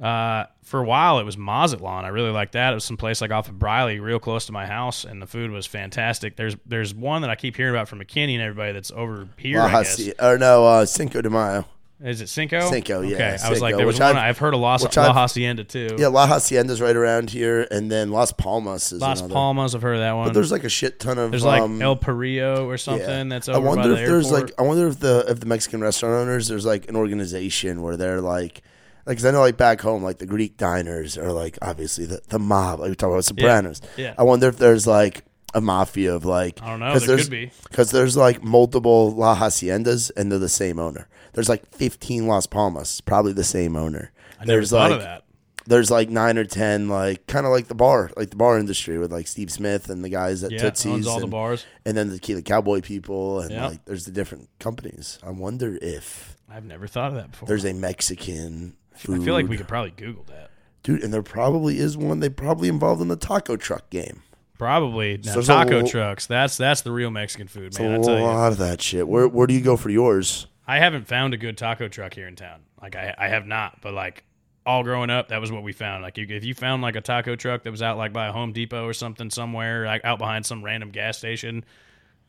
uh, 0.00 0.46
for 0.62 0.80
a 0.80 0.84
while, 0.84 1.18
it 1.20 1.24
was 1.24 1.36
Mazatlan. 1.36 2.04
I 2.04 2.08
really 2.08 2.30
liked 2.30 2.52
that. 2.52 2.72
It 2.72 2.74
was 2.74 2.84
some 2.84 2.96
place 2.96 3.20
like 3.20 3.30
off 3.30 3.48
of 3.48 3.58
Briley, 3.58 4.00
real 4.00 4.18
close 4.18 4.46
to 4.46 4.52
my 4.52 4.66
house, 4.66 5.04
and 5.04 5.22
the 5.22 5.26
food 5.26 5.50
was 5.50 5.66
fantastic. 5.66 6.36
There's 6.36 6.56
there's 6.66 6.94
one 6.94 7.22
that 7.22 7.30
I 7.30 7.36
keep 7.36 7.56
hearing 7.56 7.74
about 7.74 7.88
from 7.88 8.00
McKinney 8.00 8.34
and 8.34 8.42
everybody 8.42 8.72
that's 8.72 8.90
over 8.90 9.28
here. 9.36 9.58
La 9.58 9.66
I 9.66 9.82
guess. 9.84 10.10
Or 10.20 10.38
no, 10.38 10.66
uh, 10.66 10.86
Cinco 10.86 11.20
de 11.22 11.30
Mayo. 11.30 11.66
Is 12.02 12.20
it 12.20 12.28
Cinco? 12.28 12.68
Cinco, 12.70 13.00
yeah, 13.02 13.14
Okay, 13.14 13.36
I 13.42 13.48
was 13.48 13.60
like, 13.60 13.70
Cinco, 13.70 13.76
there 13.78 13.86
was 13.86 14.00
one. 14.00 14.10
I've- 14.10 14.18
I've, 14.18 14.36
heard 14.36 14.52
of 14.52 14.60
Las, 14.60 14.82
La 14.96 15.12
Hacienda 15.12 15.62
too. 15.62 15.96
Yeah, 15.96 16.08
La 16.08 16.26
Hacienda's 16.26 16.80
right 16.80 16.94
around 16.94 17.30
here, 17.30 17.66
and 17.70 17.90
then 17.90 18.10
Las 18.10 18.32
Palmas 18.32 18.92
is 18.92 19.00
Las 19.00 19.20
another. 19.20 19.32
Palmas, 19.32 19.74
I've 19.74 19.82
heard 19.82 19.94
of 19.94 20.00
that 20.00 20.12
one. 20.12 20.26
But 20.26 20.34
there's 20.34 20.50
like 20.50 20.64
a 20.64 20.68
shit 20.68 20.98
ton 20.98 21.18
of. 21.18 21.30
There's 21.30 21.44
like 21.44 21.62
um, 21.62 21.80
El 21.80 21.96
Parillo 21.96 22.66
or 22.66 22.76
something 22.78 23.08
yeah. 23.08 23.24
that's 23.24 23.48
I 23.48 23.58
wonder 23.58 23.84
by 23.84 23.90
if 23.90 23.98
the 24.00 24.12
there's 24.12 24.32
airport. 24.32 24.50
like. 24.50 24.58
I 24.58 24.62
wonder 24.62 24.88
if 24.88 24.98
the 24.98 25.24
if 25.28 25.40
the 25.40 25.46
Mexican 25.46 25.80
restaurant 25.80 26.14
owners 26.16 26.48
there's 26.48 26.66
like 26.66 26.88
an 26.88 26.96
organization 26.96 27.80
where 27.80 27.96
they're 27.96 28.20
like. 28.20 28.62
Like, 29.06 29.18
'cause 29.18 29.24
I 29.26 29.30
know, 29.32 29.40
like 29.40 29.56
back 29.56 29.80
home, 29.80 30.02
like 30.02 30.18
the 30.18 30.26
Greek 30.26 30.56
diners 30.56 31.18
are 31.18 31.32
like 31.32 31.58
obviously 31.60 32.06
the, 32.06 32.20
the 32.28 32.38
mob. 32.38 32.80
Like 32.80 32.90
we 32.90 32.94
talk 32.96 33.10
about 33.10 33.24
Sopranos. 33.24 33.80
yeah. 33.96 34.14
I 34.16 34.22
wonder 34.22 34.48
if 34.48 34.56
there's 34.58 34.86
like 34.86 35.24
a 35.52 35.60
mafia 35.60 36.14
of 36.14 36.24
like. 36.24 36.60
I 36.62 36.68
don't 36.70 36.80
know. 36.80 36.98
There 36.98 37.08
there's- 37.08 37.22
could 37.24 37.30
be. 37.30 37.50
because 37.68 37.90
there's 37.90 38.16
like 38.16 38.42
multiple 38.42 39.12
La 39.14 39.36
Haciendas 39.36 40.10
and 40.16 40.32
they're 40.32 40.38
the 40.38 40.48
same 40.48 40.78
owner. 40.78 41.08
There's 41.34 41.48
like 41.48 41.66
15 41.74 42.26
Las 42.26 42.46
Palmas, 42.46 43.00
probably 43.00 43.32
the 43.32 43.44
same 43.44 43.76
owner. 43.76 44.10
I 44.40 44.44
never 44.44 44.58
there's 44.58 44.70
thought 44.70 44.90
like 44.90 44.98
of 45.00 45.02
that. 45.04 45.24
there's 45.66 45.90
like 45.90 46.08
nine 46.08 46.38
or 46.38 46.44
ten, 46.44 46.88
like 46.88 47.26
kind 47.26 47.44
of 47.44 47.52
like 47.52 47.66
the 47.68 47.74
bar, 47.74 48.10
like 48.16 48.30
the 48.30 48.36
bar 48.36 48.58
industry 48.58 48.98
with 48.98 49.12
like 49.12 49.26
Steve 49.26 49.50
Smith 49.50 49.90
and 49.90 50.02
the 50.04 50.08
guys 50.08 50.42
at 50.44 50.50
Yeah, 50.52 50.58
Tootsie's, 50.58 50.86
owns 50.92 51.06
all 51.06 51.18
the 51.18 51.24
and, 51.24 51.30
bars. 51.30 51.66
and 51.84 51.96
then 51.96 52.08
the 52.10 52.18
the 52.18 52.42
Cowboy 52.42 52.80
people, 52.80 53.40
and 53.40 53.50
Yeah. 53.50 53.66
like 53.68 53.84
there's 53.84 54.04
the 54.06 54.12
different 54.12 54.48
companies. 54.60 55.18
I 55.22 55.30
wonder 55.30 55.76
if 55.82 56.36
I've 56.48 56.64
never 56.64 56.86
thought 56.86 57.08
of 57.08 57.14
that 57.16 57.32
before. 57.32 57.48
there's 57.48 57.64
a 57.64 57.72
Mexican 57.74 58.74
food, 58.96 59.20
I 59.20 59.24
feel 59.24 59.34
like 59.34 59.48
we 59.48 59.56
could 59.56 59.68
probably 59.68 59.92
Google 59.92 60.24
that. 60.24 60.50
dude, 60.82 61.02
and 61.02 61.12
there 61.12 61.22
probably 61.22 61.78
is 61.78 61.96
one. 61.96 62.20
They 62.20 62.28
probably 62.28 62.68
involved 62.68 63.00
in 63.02 63.08
the 63.08 63.16
taco 63.16 63.56
truck 63.56 63.90
game. 63.90 64.22
Probably 64.58 65.18
now, 65.24 65.38
a 65.38 65.42
taco 65.42 65.80
lo- 65.80 65.86
trucks. 65.86 66.26
That's 66.26 66.56
that's 66.56 66.82
the 66.82 66.92
real 66.92 67.10
Mexican 67.10 67.48
food, 67.48 67.78
man. 67.78 67.94
a 67.94 67.98
I 67.98 68.02
tell 68.02 68.18
you, 68.18 68.24
lot 68.24 68.52
of 68.52 68.58
that 68.58 68.80
shit. 68.80 69.06
Where 69.08 69.26
where 69.28 69.46
do 69.46 69.54
you 69.54 69.60
go 69.60 69.76
for 69.76 69.90
yours? 69.90 70.46
I 70.66 70.78
haven't 70.78 71.06
found 71.08 71.34
a 71.34 71.36
good 71.36 71.58
taco 71.58 71.88
truck 71.88 72.14
here 72.14 72.28
in 72.28 72.36
town. 72.36 72.60
Like 72.80 72.96
I, 72.96 73.14
I 73.18 73.28
have 73.28 73.46
not. 73.46 73.80
But 73.82 73.94
like 73.94 74.24
all 74.64 74.82
growing 74.84 75.10
up, 75.10 75.28
that 75.28 75.40
was 75.40 75.50
what 75.52 75.62
we 75.64 75.72
found. 75.72 76.02
Like 76.02 76.16
if 76.18 76.44
you 76.44 76.54
found 76.54 76.82
like 76.82 76.96
a 76.96 77.00
taco 77.00 77.34
truck 77.36 77.64
that 77.64 77.70
was 77.70 77.82
out 77.82 77.98
like 77.98 78.12
by 78.12 78.28
a 78.28 78.32
Home 78.32 78.52
Depot 78.52 78.86
or 78.86 78.92
something 78.94 79.28
somewhere, 79.28 79.84
like 79.86 80.04
out 80.04 80.18
behind 80.18 80.46
some 80.46 80.64
random 80.64 80.90
gas 80.90 81.18
station, 81.18 81.64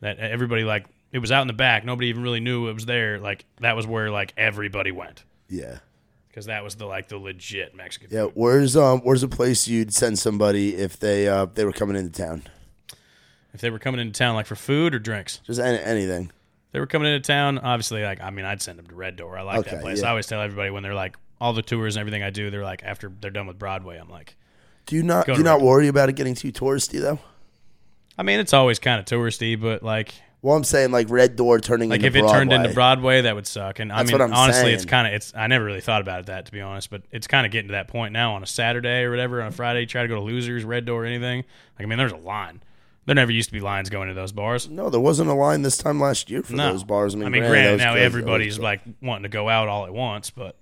that 0.00 0.18
everybody 0.18 0.64
like 0.64 0.86
it 1.12 1.20
was 1.20 1.30
out 1.30 1.42
in 1.42 1.46
the 1.46 1.52
back. 1.54 1.84
Nobody 1.84 2.08
even 2.08 2.22
really 2.22 2.40
knew 2.40 2.68
it 2.68 2.74
was 2.74 2.86
there. 2.86 3.20
Like 3.20 3.44
that 3.60 3.76
was 3.76 3.86
where 3.86 4.10
like 4.10 4.34
everybody 4.36 4.90
went 4.90 5.24
Yeah. 5.48 5.78
Because 6.36 6.46
that 6.46 6.62
was 6.62 6.74
the 6.74 6.84
like 6.84 7.08
the 7.08 7.16
legit 7.16 7.74
Mexican. 7.74 8.10
Yeah, 8.12 8.24
food. 8.24 8.32
where's 8.34 8.76
um 8.76 9.00
where's 9.00 9.22
a 9.22 9.28
place 9.28 9.66
you'd 9.66 9.94
send 9.94 10.18
somebody 10.18 10.74
if 10.76 10.98
they 11.00 11.26
uh 11.26 11.46
they 11.46 11.64
were 11.64 11.72
coming 11.72 11.96
into 11.96 12.12
town? 12.12 12.42
If 13.54 13.62
they 13.62 13.70
were 13.70 13.78
coming 13.78 14.00
into 14.02 14.12
town 14.18 14.34
like 14.34 14.44
for 14.44 14.54
food 14.54 14.94
or 14.94 14.98
drinks, 14.98 15.40
Just 15.46 15.58
any, 15.58 15.78
anything. 15.78 16.30
they 16.72 16.78
were 16.80 16.86
coming 16.86 17.10
into 17.10 17.26
town. 17.26 17.56
Obviously, 17.58 18.02
like 18.02 18.20
I 18.20 18.28
mean, 18.28 18.44
I'd 18.44 18.60
send 18.60 18.78
them 18.78 18.86
to 18.88 18.94
Red 18.94 19.16
Door. 19.16 19.38
I 19.38 19.42
like 19.42 19.58
Okay, 19.60 19.70
that 19.76 19.80
place. 19.82 20.02
yeah. 20.02 20.08
I 20.08 20.10
always 20.10 20.26
tell 20.26 20.42
everybody 20.42 20.68
when 20.68 20.82
they're 20.82 20.92
like 20.92 21.16
all 21.40 21.54
the 21.54 21.62
tours 21.62 21.96
and 21.96 22.02
everything 22.02 22.22
I 22.22 22.28
do, 22.28 22.50
they're 22.50 22.62
like 22.64 22.82
after 22.84 23.10
they're 23.18 23.30
done 23.30 23.46
with 23.46 23.58
Broadway, 23.58 23.96
I'm 23.96 24.10
like. 24.10 24.36
Do 24.84 24.94
you 24.94 25.02
not 25.02 25.24
do 25.24 25.32
you 25.32 25.38
to 25.38 25.42
not 25.42 25.56
Red 25.60 25.64
worry 25.64 25.88
about 25.88 26.10
it 26.10 26.16
getting 26.16 26.34
too 26.34 26.52
touristy 26.52 27.00
though? 27.00 27.18
I 28.18 28.22
mean, 28.24 28.40
it's 28.40 28.52
always 28.52 28.78
kind 28.78 29.00
of 29.00 29.06
touristy, 29.06 29.58
but 29.58 29.82
like, 29.82 30.14
Well, 30.46 30.54
I'm 30.54 30.62
saying 30.62 30.92
like 30.92 31.10
Red 31.10 31.34
Door 31.34 31.58
turning 31.58 31.90
like 31.90 32.04
if 32.04 32.14
it 32.14 32.20
turned 32.28 32.52
into 32.52 32.72
Broadway. 32.72 33.22
That 33.22 33.34
would 33.34 33.48
suck. 33.48 33.80
And 33.80 33.92
I 33.92 33.96
That's 33.96 34.12
mean, 34.12 34.20
what 34.20 34.24
I'm 34.30 34.32
honestly, 34.32 34.72
it's 34.72 34.84
kind 34.84 35.08
of 35.08 35.12
it's. 35.12 35.32
I 35.34 35.48
never 35.48 35.64
really 35.64 35.80
thought 35.80 36.02
about 36.02 36.20
it 36.20 36.26
that 36.26 36.46
to 36.46 36.52
be 36.52 36.60
honest, 36.60 36.88
but 36.88 37.02
it's 37.10 37.26
kind 37.26 37.44
of 37.44 37.50
getting 37.50 37.66
to 37.66 37.72
that 37.72 37.88
point 37.88 38.12
now 38.12 38.34
on 38.34 38.44
a 38.44 38.46
Saturday 38.46 39.02
or 39.02 39.10
whatever. 39.10 39.42
On 39.42 39.48
a 39.48 39.50
Friday, 39.50 39.80
you 39.80 39.86
try 39.86 40.02
to 40.02 40.08
go 40.08 40.14
to 40.14 40.20
Losers, 40.20 40.62
Red 40.62 40.84
Door, 40.84 41.06
anything. 41.06 41.38
Like, 41.76 41.84
I 41.84 41.86
mean, 41.86 41.98
there's 41.98 42.12
a 42.12 42.16
line. 42.16 42.62
There 43.06 43.16
never 43.16 43.32
used 43.32 43.48
to 43.48 43.52
be 43.54 43.58
lines 43.58 43.90
going 43.90 44.06
to 44.06 44.14
those 44.14 44.30
bars. 44.30 44.68
No, 44.68 44.88
there 44.88 45.00
wasn't 45.00 45.30
a 45.30 45.34
line 45.34 45.62
this 45.62 45.78
time 45.78 45.98
last 45.98 46.30
year 46.30 46.44
for 46.44 46.52
No, 46.52 46.70
those 46.70 46.84
bars. 46.84 47.16
I 47.16 47.28
mean, 47.28 47.42
granted, 47.42 47.78
now. 47.78 47.94
Everybody's 47.94 48.56
like 48.56 48.82
wanting 49.02 49.24
to 49.24 49.28
go 49.28 49.48
out 49.48 49.66
all 49.66 49.84
at 49.84 49.92
once, 49.92 50.30
but 50.30 50.54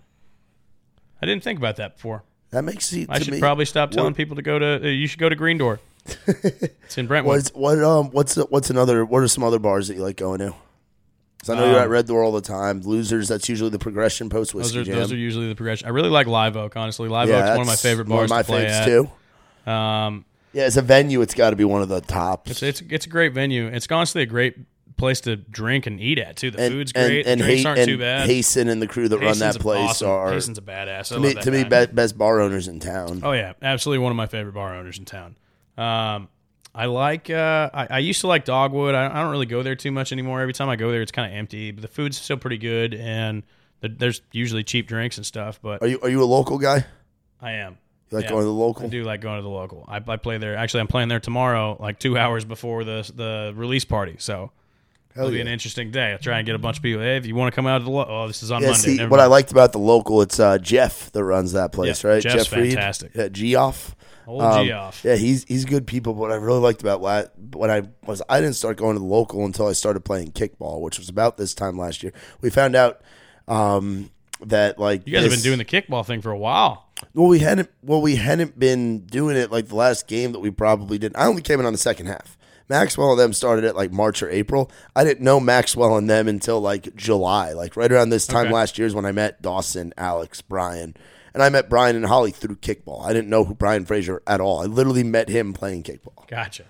I 1.21 1.27
didn't 1.27 1.43
think 1.43 1.59
about 1.59 1.77
that 1.77 1.97
before. 1.97 2.23
that 2.53 2.65
makes 2.65 2.91
it. 2.95 3.11
I 3.11 3.19
to 3.19 3.25
should 3.25 3.35
me, 3.35 3.39
probably 3.41 3.67
stop 3.67 3.91
telling 3.91 4.15
people 4.15 4.37
to 4.37 4.43
go 4.43 4.59
to. 4.59 4.83
Uh, 4.83 4.89
you 4.89 5.07
should 5.07 5.21
go 5.21 5.29
to 5.29 5.37
Green 5.37 5.59
Door. 5.59 5.81
it's 6.27 6.99
in 6.99 7.07
Brentwood. 7.07 7.37
What's 7.37 7.49
what 7.51 7.79
um 7.83 8.11
what's 8.11 8.37
what's 8.37 8.71
another? 8.71 9.05
What 9.05 9.23
are 9.23 9.29
some 9.29 9.45
other 9.45 9.59
bars 9.59 9.89
that 9.89 9.95
you 9.95 10.03
like 10.03 10.17
going 10.17 10.39
to? 10.41 10.55
'Cause 11.41 11.51
I 11.51 11.57
know 11.57 11.67
you're 11.67 11.77
Um, 11.77 11.83
at 11.83 11.91
Red 11.91 12.07
Door 12.07 12.23
all 12.25 12.33
the 12.33 12.41
time. 12.41 12.81
Losers, 12.83 13.29
that's 13.29 13.49
usually 13.51 13.69
the 13.71 13.79
progression 13.79 14.31
post 14.31 14.53
those 14.55 14.63
whiskey 14.65 14.79
are 14.81 14.85
jam. 14.85 14.95
those 14.97 15.13
are 15.13 15.17
usually 15.17 15.49
the 15.49 15.55
progression. 15.55 15.87
I 15.87 15.91
really 15.91 16.09
like 16.09 16.27
Live 16.27 16.57
Oak. 16.57 16.75
Honestly, 16.77 17.09
Live 17.09 17.29
yeah, 17.29 17.41
Oak's 17.49 17.51
one 17.51 17.61
of 17.61 17.67
my 17.67 17.77
favorite 17.77 18.09
one 18.09 18.17
bars 18.27 18.31
of 18.31 18.37
my 18.37 18.43
faves 18.43 18.85
too. 18.87 19.71
Um, 19.71 20.25
Yeah, 20.55 20.65
as 20.65 20.77
a 20.77 20.83
venue, 20.83 21.21
it's 21.21 21.35
got 21.35 21.51
to 21.51 21.57
be 21.57 21.65
one 21.65 21.83
of 21.83 21.89
the 21.89 22.01
tops. 22.01 22.51
It's 22.51 22.63
it's 22.63 22.83
it's 22.89 23.07
a 23.07 23.09
great 23.11 23.33
venue. 23.35 23.67
It's 23.67 23.87
honestly 23.91 24.23
a 24.23 24.27
great 24.27 24.57
place 24.97 25.21
to 25.23 25.35
drink 25.37 25.87
and 25.87 26.01
eat 26.01 26.19
at 26.19 26.37
too. 26.37 26.51
The 26.53 26.61
and, 26.63 26.73
food's 26.73 26.93
and- 26.95 27.07
great. 27.09 27.27
And, 27.27 27.41
the 27.41 27.45
drinks 27.45 27.65
aren't 27.67 27.81
and 27.81 27.89
too 27.89 27.99
bad. 27.99 28.27
Hasten 28.27 28.69
and 28.69 28.81
the 28.81 28.87
crew 28.87 29.09
that 29.09 29.19
run 29.19 29.39
that 29.41 29.59
place 29.59 29.91
awesome. 29.91 30.09
are 30.11 30.33
Hason's 30.33 30.57
a 30.59 30.63
badass. 30.63 31.13
I 31.13 31.17
to 31.17 31.21
me, 31.21 31.35
to 31.35 31.51
me 31.51 31.65
best 31.65 32.17
bar 32.17 32.41
owners 32.41 32.69
in 32.69 32.79
town. 32.81 33.21
Oh 33.25 33.33
yeah, 33.33 33.53
absolutely 33.61 34.03
one 34.03 34.13
of 34.13 34.17
my 34.17 34.27
favorite 34.27 34.55
bar 34.55 34.75
owners 34.77 34.99
in 34.99 35.05
town. 35.05 35.37
Um, 35.77 36.29
I 36.75 36.87
like. 36.87 37.31
Uh, 37.31 37.71
I, 37.73 37.87
I 37.91 37.99
used 38.01 38.21
to 38.23 38.27
like 38.27 38.45
Dogwood. 38.45 38.95
I, 38.95 39.07
I 39.07 39.23
don't 39.23 39.31
really 39.31 39.47
go 39.47 39.63
there 39.63 39.77
too 39.77 39.93
much 39.93 40.13
anymore. 40.13 40.41
Every 40.41 40.53
time 40.53 40.69
I 40.69 40.77
go 40.77 40.91
there, 40.91 41.03
it's 41.03 41.13
kind 41.13 41.33
of 41.33 41.39
empty. 41.39 41.71
But 41.71 41.83
the 41.83 41.89
food's 41.89 42.19
still 42.21 42.37
pretty 42.37 42.59
good, 42.59 42.95
and 42.95 43.43
the, 43.81 43.89
there's 43.89 44.23
usually 44.33 44.65
cheap 44.65 44.89
drinks 44.89 45.17
and 45.17 45.25
stuff. 45.25 45.61
But 45.63 45.83
Are 45.83 45.87
you 45.87 46.01
are 46.03 46.09
you 46.09 46.23
a 46.23 46.25
local 46.27 46.59
guy? 46.59 46.85
I 47.41 47.53
am. 47.53 47.79
You 48.11 48.19
like 48.19 48.25
Yeah. 48.25 48.31
going 48.31 48.43
to 48.43 48.47
the 48.47 48.53
local? 48.53 48.87
I 48.87 48.89
do 48.89 49.05
like 49.05 49.21
going 49.21 49.37
to 49.39 49.43
the 49.43 49.49
local. 49.49 49.85
I, 49.89 50.01
I 50.07 50.17
play 50.17 50.39
there. 50.39 50.57
Actually, 50.57 50.81
I'm 50.81 50.87
playing 50.89 51.09
there 51.09 51.21
tomorrow, 51.21 51.77
like 51.81 51.99
two 51.99 52.19
hours 52.19 52.45
before 52.45 52.83
the 52.85 53.09
the 53.15 53.53
release 53.55 53.85
party. 53.85 54.17
So 54.19 54.51
Hell 55.15 55.27
it'll 55.27 55.35
be 55.35 55.41
an 55.41 55.47
interesting 55.47 55.93
day. 55.93 56.11
I'll 56.13 56.19
try 56.19 56.39
and 56.39 56.47
get 56.47 56.57
a 56.57 56.59
bunch 56.59 56.79
of 56.79 56.83
people. 56.83 57.03
Hey, 57.03 57.17
if 57.19 57.25
you 57.27 57.37
want 57.37 57.53
to 57.53 57.57
come 57.57 57.69
out 57.69 57.79
to 57.79 57.85
the 57.85 57.91
lo- 57.91 58.07
oh, 58.09 58.27
this 58.27 58.43
is 58.43 58.51
on 58.51 58.63
Yeah, 58.63 58.71
Monday. 58.73 58.97
see, 58.97 59.07
what 59.07 59.21
I 59.21 59.27
liked 59.27 59.53
about 59.53 59.71
the 59.71 59.79
local, 59.79 60.23
it's 60.23 60.41
uh, 60.41 60.59
Jeff 60.59 61.13
that 61.13 61.23
runs 61.23 61.53
that 61.53 61.71
place, 61.71 62.03
Yeah, 62.03 62.11
right? 62.11 62.23
Jeff's 62.23 62.49
Jeff 62.49 62.53
Reed. 62.59 62.73
fantastic. 62.75 63.13
Yeah, 63.15 63.29
Geoff. 63.29 63.95
Old 64.27 64.43
Um, 64.43 64.67
Geoff. 64.67 65.05
Yeah, 65.05 65.17
he's 65.17 65.45
he's 65.45 65.65
good 65.65 65.87
people. 65.87 66.15
But 66.15 66.21
what 66.21 66.33
I 66.33 66.37
really 66.37 66.61
liked 66.61 66.81
about 66.83 67.03
la- 67.03 67.25
when 67.55 67.71
I 67.71 67.83
was 68.07 68.23
I 68.29 68.41
didn't 68.41 68.57
start 68.57 68.77
going 68.77 68.95
to 68.95 68.99
the 69.01 69.05
local 69.07 69.45
until 69.45 69.67
I 69.67 69.73
started 69.73 70.01
playing 70.05 70.33
kickball, 70.33 70.81
which 70.81 70.99
was 70.99 71.09
about 71.09 71.37
this 71.37 71.55
time 71.55 71.77
last 71.79 72.03
year. 72.03 72.13
We 72.41 72.51
found 72.51 72.75
out 72.77 73.01
um, 73.49 74.11
that 74.41 74.79
like 74.79 75.03
You 75.07 75.13
guys 75.15 75.23
have 75.25 75.33
been 75.33 75.41
doing 75.41 75.59
the 75.59 75.65
kickball 75.65 76.05
thing 76.07 76.21
for 76.23 76.31
a 76.31 76.39
while. 76.39 76.87
well, 77.15 77.27
we 77.29 77.41
hadn't 77.41 77.71
well 77.83 78.01
we 78.01 78.17
hadn't 78.17 78.59
been 78.59 79.01
doing 79.01 79.37
it 79.37 79.51
like 79.51 79.69
the 79.69 79.77
last 79.77 80.07
game 80.07 80.33
that 80.33 80.41
we 80.41 80.51
probably 80.51 80.99
did. 80.99 81.15
I 81.17 81.27
only 81.27 81.43
came 81.43 81.61
in 81.61 81.67
on 81.67 81.73
the 81.73 81.79
second 81.79 82.07
half. 82.07 82.37
Maxwell 82.67 83.11
and 83.11 83.21
them 83.21 83.35
started 83.35 83.67
at 83.67 83.77
like 83.77 83.93
March 83.93 84.23
or 84.23 84.31
April. 84.31 84.71
I 84.97 85.05
didn't 85.05 85.23
know 85.23 85.39
Maxwell 85.39 85.99
and 85.99 86.09
them 86.09 86.29
until 86.29 86.61
like 86.63 86.97
July, 86.97 87.53
like 87.53 87.77
right 87.77 87.93
around 87.93 88.09
this 88.09 88.27
time 88.27 88.47
Okay. 88.47 88.55
last 88.55 88.79
year 88.79 88.87
is 88.87 88.95
when 88.95 89.05
I 89.05 89.13
met 89.13 89.43
Dawson, 89.43 89.93
Alex, 89.99 90.41
Brian, 90.41 90.97
and 91.35 91.43
I 91.43 91.49
met 91.51 91.69
Brian 91.69 91.97
and 91.97 92.07
Holly 92.07 92.31
through 92.31 92.57
kickball. 92.57 93.05
I 93.05 93.13
didn't 93.13 93.29
know 93.29 93.45
who 93.45 93.55
Brian 93.55 93.85
Fraser 93.85 94.23
at 94.27 94.41
all. 94.41 94.61
I 94.63 94.65
literally 94.67 95.03
met 95.05 95.29
him 95.29 95.53
playing 95.53 95.83
kickball 95.83 96.27
Gotcha. 96.29 96.65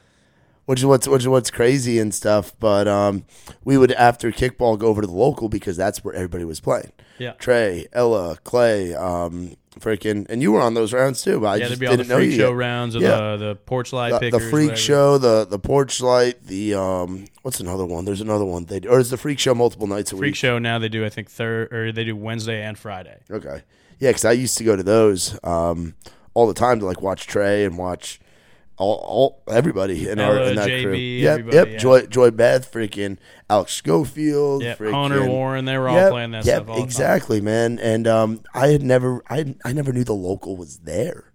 which 0.64 0.80
is 0.80 0.86
what's 0.86 1.06
which 1.06 1.22
is 1.22 1.28
what's 1.28 1.50
crazy 1.50 1.98
and 1.98 2.12
stuff. 2.14 2.52
But 2.58 2.88
um, 2.88 3.24
we 3.64 3.76
would 3.78 3.92
after 3.92 4.32
kickball 4.32 4.78
go 4.78 4.86
over 4.88 5.00
to 5.02 5.06
the 5.06 5.12
local 5.12 5.48
because 5.48 5.76
that's 5.76 6.02
where 6.02 6.14
everybody 6.14 6.44
was 6.44 6.60
playing. 6.60 6.92
Yeah. 7.18 7.32
Trey, 7.32 7.86
Ella, 7.92 8.38
Clay, 8.42 8.92
um, 8.92 9.54
freaking, 9.78 10.26
and 10.28 10.42
you 10.42 10.50
were 10.50 10.60
on 10.60 10.74
those 10.74 10.92
rounds 10.92 11.22
too. 11.22 11.38
But 11.38 11.46
I 11.46 11.56
Yeah, 11.56 11.68
just 11.68 11.80
be 11.80 11.86
all 11.86 11.92
the 11.92 11.98
didn't 11.98 12.08
know 12.08 12.16
freak 12.16 12.32
show 12.36 12.50
rounds 12.50 12.96
or 12.96 13.00
Yeah. 13.00 13.36
the, 13.36 13.48
the 13.48 13.54
porch 13.54 13.92
light 13.92 14.10
The, 14.12 14.18
pickers. 14.18 14.42
the 14.42 14.50
freak 14.50 14.70
whatever. 14.70 14.76
show, 14.80 15.18
the 15.18 15.44
the 15.44 15.58
porch 15.60 16.00
light, 16.00 16.44
the 16.44 16.74
um, 16.74 17.26
what's 17.42 17.60
another 17.60 17.84
one? 17.86 18.04
There's 18.04 18.20
another 18.20 18.44
one 18.44 18.64
they 18.64 18.80
do, 18.80 18.88
or 18.88 18.98
is 18.98 19.10
the 19.10 19.16
freak 19.16 19.38
show 19.38 19.54
multiple 19.54 19.86
nights 19.86 20.10
a 20.12 20.16
Freak 20.16 20.30
week? 20.30 20.36
show 20.36 20.58
now 20.58 20.78
they 20.80 20.88
do 20.88 21.04
I 21.04 21.08
think 21.08 21.30
third 21.30 21.72
or 21.72 21.92
they 21.92 22.02
do 22.04 22.16
Wednesday 22.16 22.62
and 22.62 22.76
Friday. 22.76 23.18
Okay, 23.30 23.62
yeah, 23.99 24.11
because 24.11 24.24
I 24.24 24.32
used 24.32 24.59
to 24.59 24.64
go 24.64 24.76
to 24.76 24.82
those 24.82 25.38
um 25.45 25.95
all 26.34 26.47
the 26.47 26.55
time 26.55 26.80
to 26.80 26.86
like 26.86 27.01
watch 27.03 27.26
Trey 27.26 27.64
and 27.64 27.78
watch. 27.78 28.20
All, 28.76 28.97
all 29.07 29.42
everybody 29.49 30.09
in 30.09 30.18
our 30.18 30.36
in 30.49 30.57
that 30.57 30.68
JB, 30.68 30.82
crew. 30.82 30.97
Yep, 30.99 31.53
yep. 31.53 31.68
yeah. 31.68 31.78
Joy, 31.78 32.07
Joy 32.07 32.32
Beth, 32.32 32.72
freaking 32.72 33.18
Alex 33.49 33.72
Schofield, 33.72 34.62
Yeah, 34.64 34.74
freaking, 34.74 34.92
Hunter 34.95 35.24
Warren, 35.30 35.64
they 35.64 35.78
were 35.78 35.88
all 35.88 35.95
Yep, 35.95 36.11
playing 36.11 36.30
that 36.32 36.45
yep, 36.45 36.57
stuff 36.57 36.68
all 36.70 36.74
the 36.74 36.80
time. 36.80 36.88
exactly, 36.88 37.40
man. 37.40 37.78
And 37.78 38.09
um, 38.09 38.40
I 38.53 38.70
had 38.70 38.82
never, 38.82 39.22
I, 39.30 39.55
I 39.64 39.72
never 39.72 39.92
knew 39.92 40.03
the 40.03 40.12
local 40.12 40.57
was 40.57 40.78
there 40.78 41.30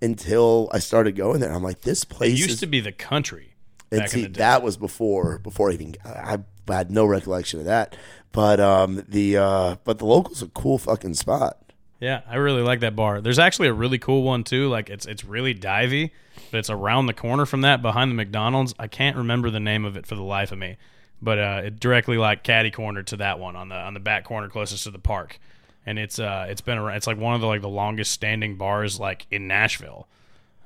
until 0.00 0.68
I 0.72 0.80
started 0.80 1.14
going 1.14 1.38
there. 1.38 1.52
I'm 1.52 1.62
like, 1.62 1.82
this 1.82 2.02
It 2.02 2.08
place 2.08 2.38
used 2.40 2.50
is. 2.50 2.60
to 2.60 2.66
be 2.66 2.80
the 2.80 2.90
country 2.90 3.54
and 3.92 4.10
see, 4.10 4.18
in 4.18 4.22
the 4.24 4.28
day. 4.30 4.38
that 4.38 4.62
was 4.64 4.76
before, 4.76 5.38
before 5.38 5.70
I 5.70 5.74
even 5.74 5.94
I, 6.04 6.38
I 6.68 6.74
had 6.74 6.90
no 6.90 7.04
recollection 7.04 7.60
of 7.60 7.66
that. 7.66 7.94
But 8.32 8.58
um, 8.58 9.04
the 9.08 9.36
uh, 9.36 9.76
but 9.84 9.98
the 9.98 10.06
local's 10.06 10.42
a 10.42 10.48
cool 10.48 10.78
fucking 10.78 11.14
spot. 11.14 11.61
Yeah, 12.02 12.22
I 12.28 12.34
really 12.34 12.62
like 12.62 12.80
that 12.80 12.96
bar. 12.96 13.20
There's 13.20 13.38
actually 13.38 13.68
a 13.68 13.72
really 13.72 13.98
cool 13.98 14.24
one 14.24 14.42
too. 14.42 14.68
Like 14.68 14.90
it's 14.90 15.06
it's 15.06 15.24
really 15.24 15.54
divey, 15.54 16.10
but 16.50 16.58
it's 16.58 16.68
around 16.68 17.06
the 17.06 17.12
corner 17.14 17.46
from 17.46 17.60
that 17.60 17.80
behind 17.80 18.10
the 18.10 18.16
McDonald's. 18.16 18.74
I 18.76 18.88
can't 18.88 19.16
remember 19.16 19.50
the 19.50 19.60
name 19.60 19.84
of 19.84 19.96
it 19.96 20.04
for 20.04 20.16
the 20.16 20.22
life 20.24 20.50
of 20.50 20.58
me, 20.58 20.78
but 21.22 21.38
uh, 21.38 21.62
it 21.66 21.78
directly 21.78 22.16
like 22.18 22.42
caddy 22.42 22.72
corner 22.72 23.04
to 23.04 23.16
that 23.18 23.38
one 23.38 23.54
on 23.54 23.68
the 23.68 23.76
on 23.76 23.94
the 23.94 24.00
back 24.00 24.24
corner 24.24 24.48
closest 24.48 24.82
to 24.82 24.90
the 24.90 24.98
park. 24.98 25.38
And 25.86 25.96
it's 25.96 26.18
uh 26.18 26.46
it's 26.48 26.60
been 26.60 26.76
around. 26.76 26.96
It's 26.96 27.06
like 27.06 27.18
one 27.18 27.34
of 27.36 27.40
the 27.40 27.46
like 27.46 27.62
the 27.62 27.68
longest 27.68 28.10
standing 28.10 28.56
bars 28.56 28.98
like 28.98 29.26
in 29.30 29.46
Nashville. 29.46 30.08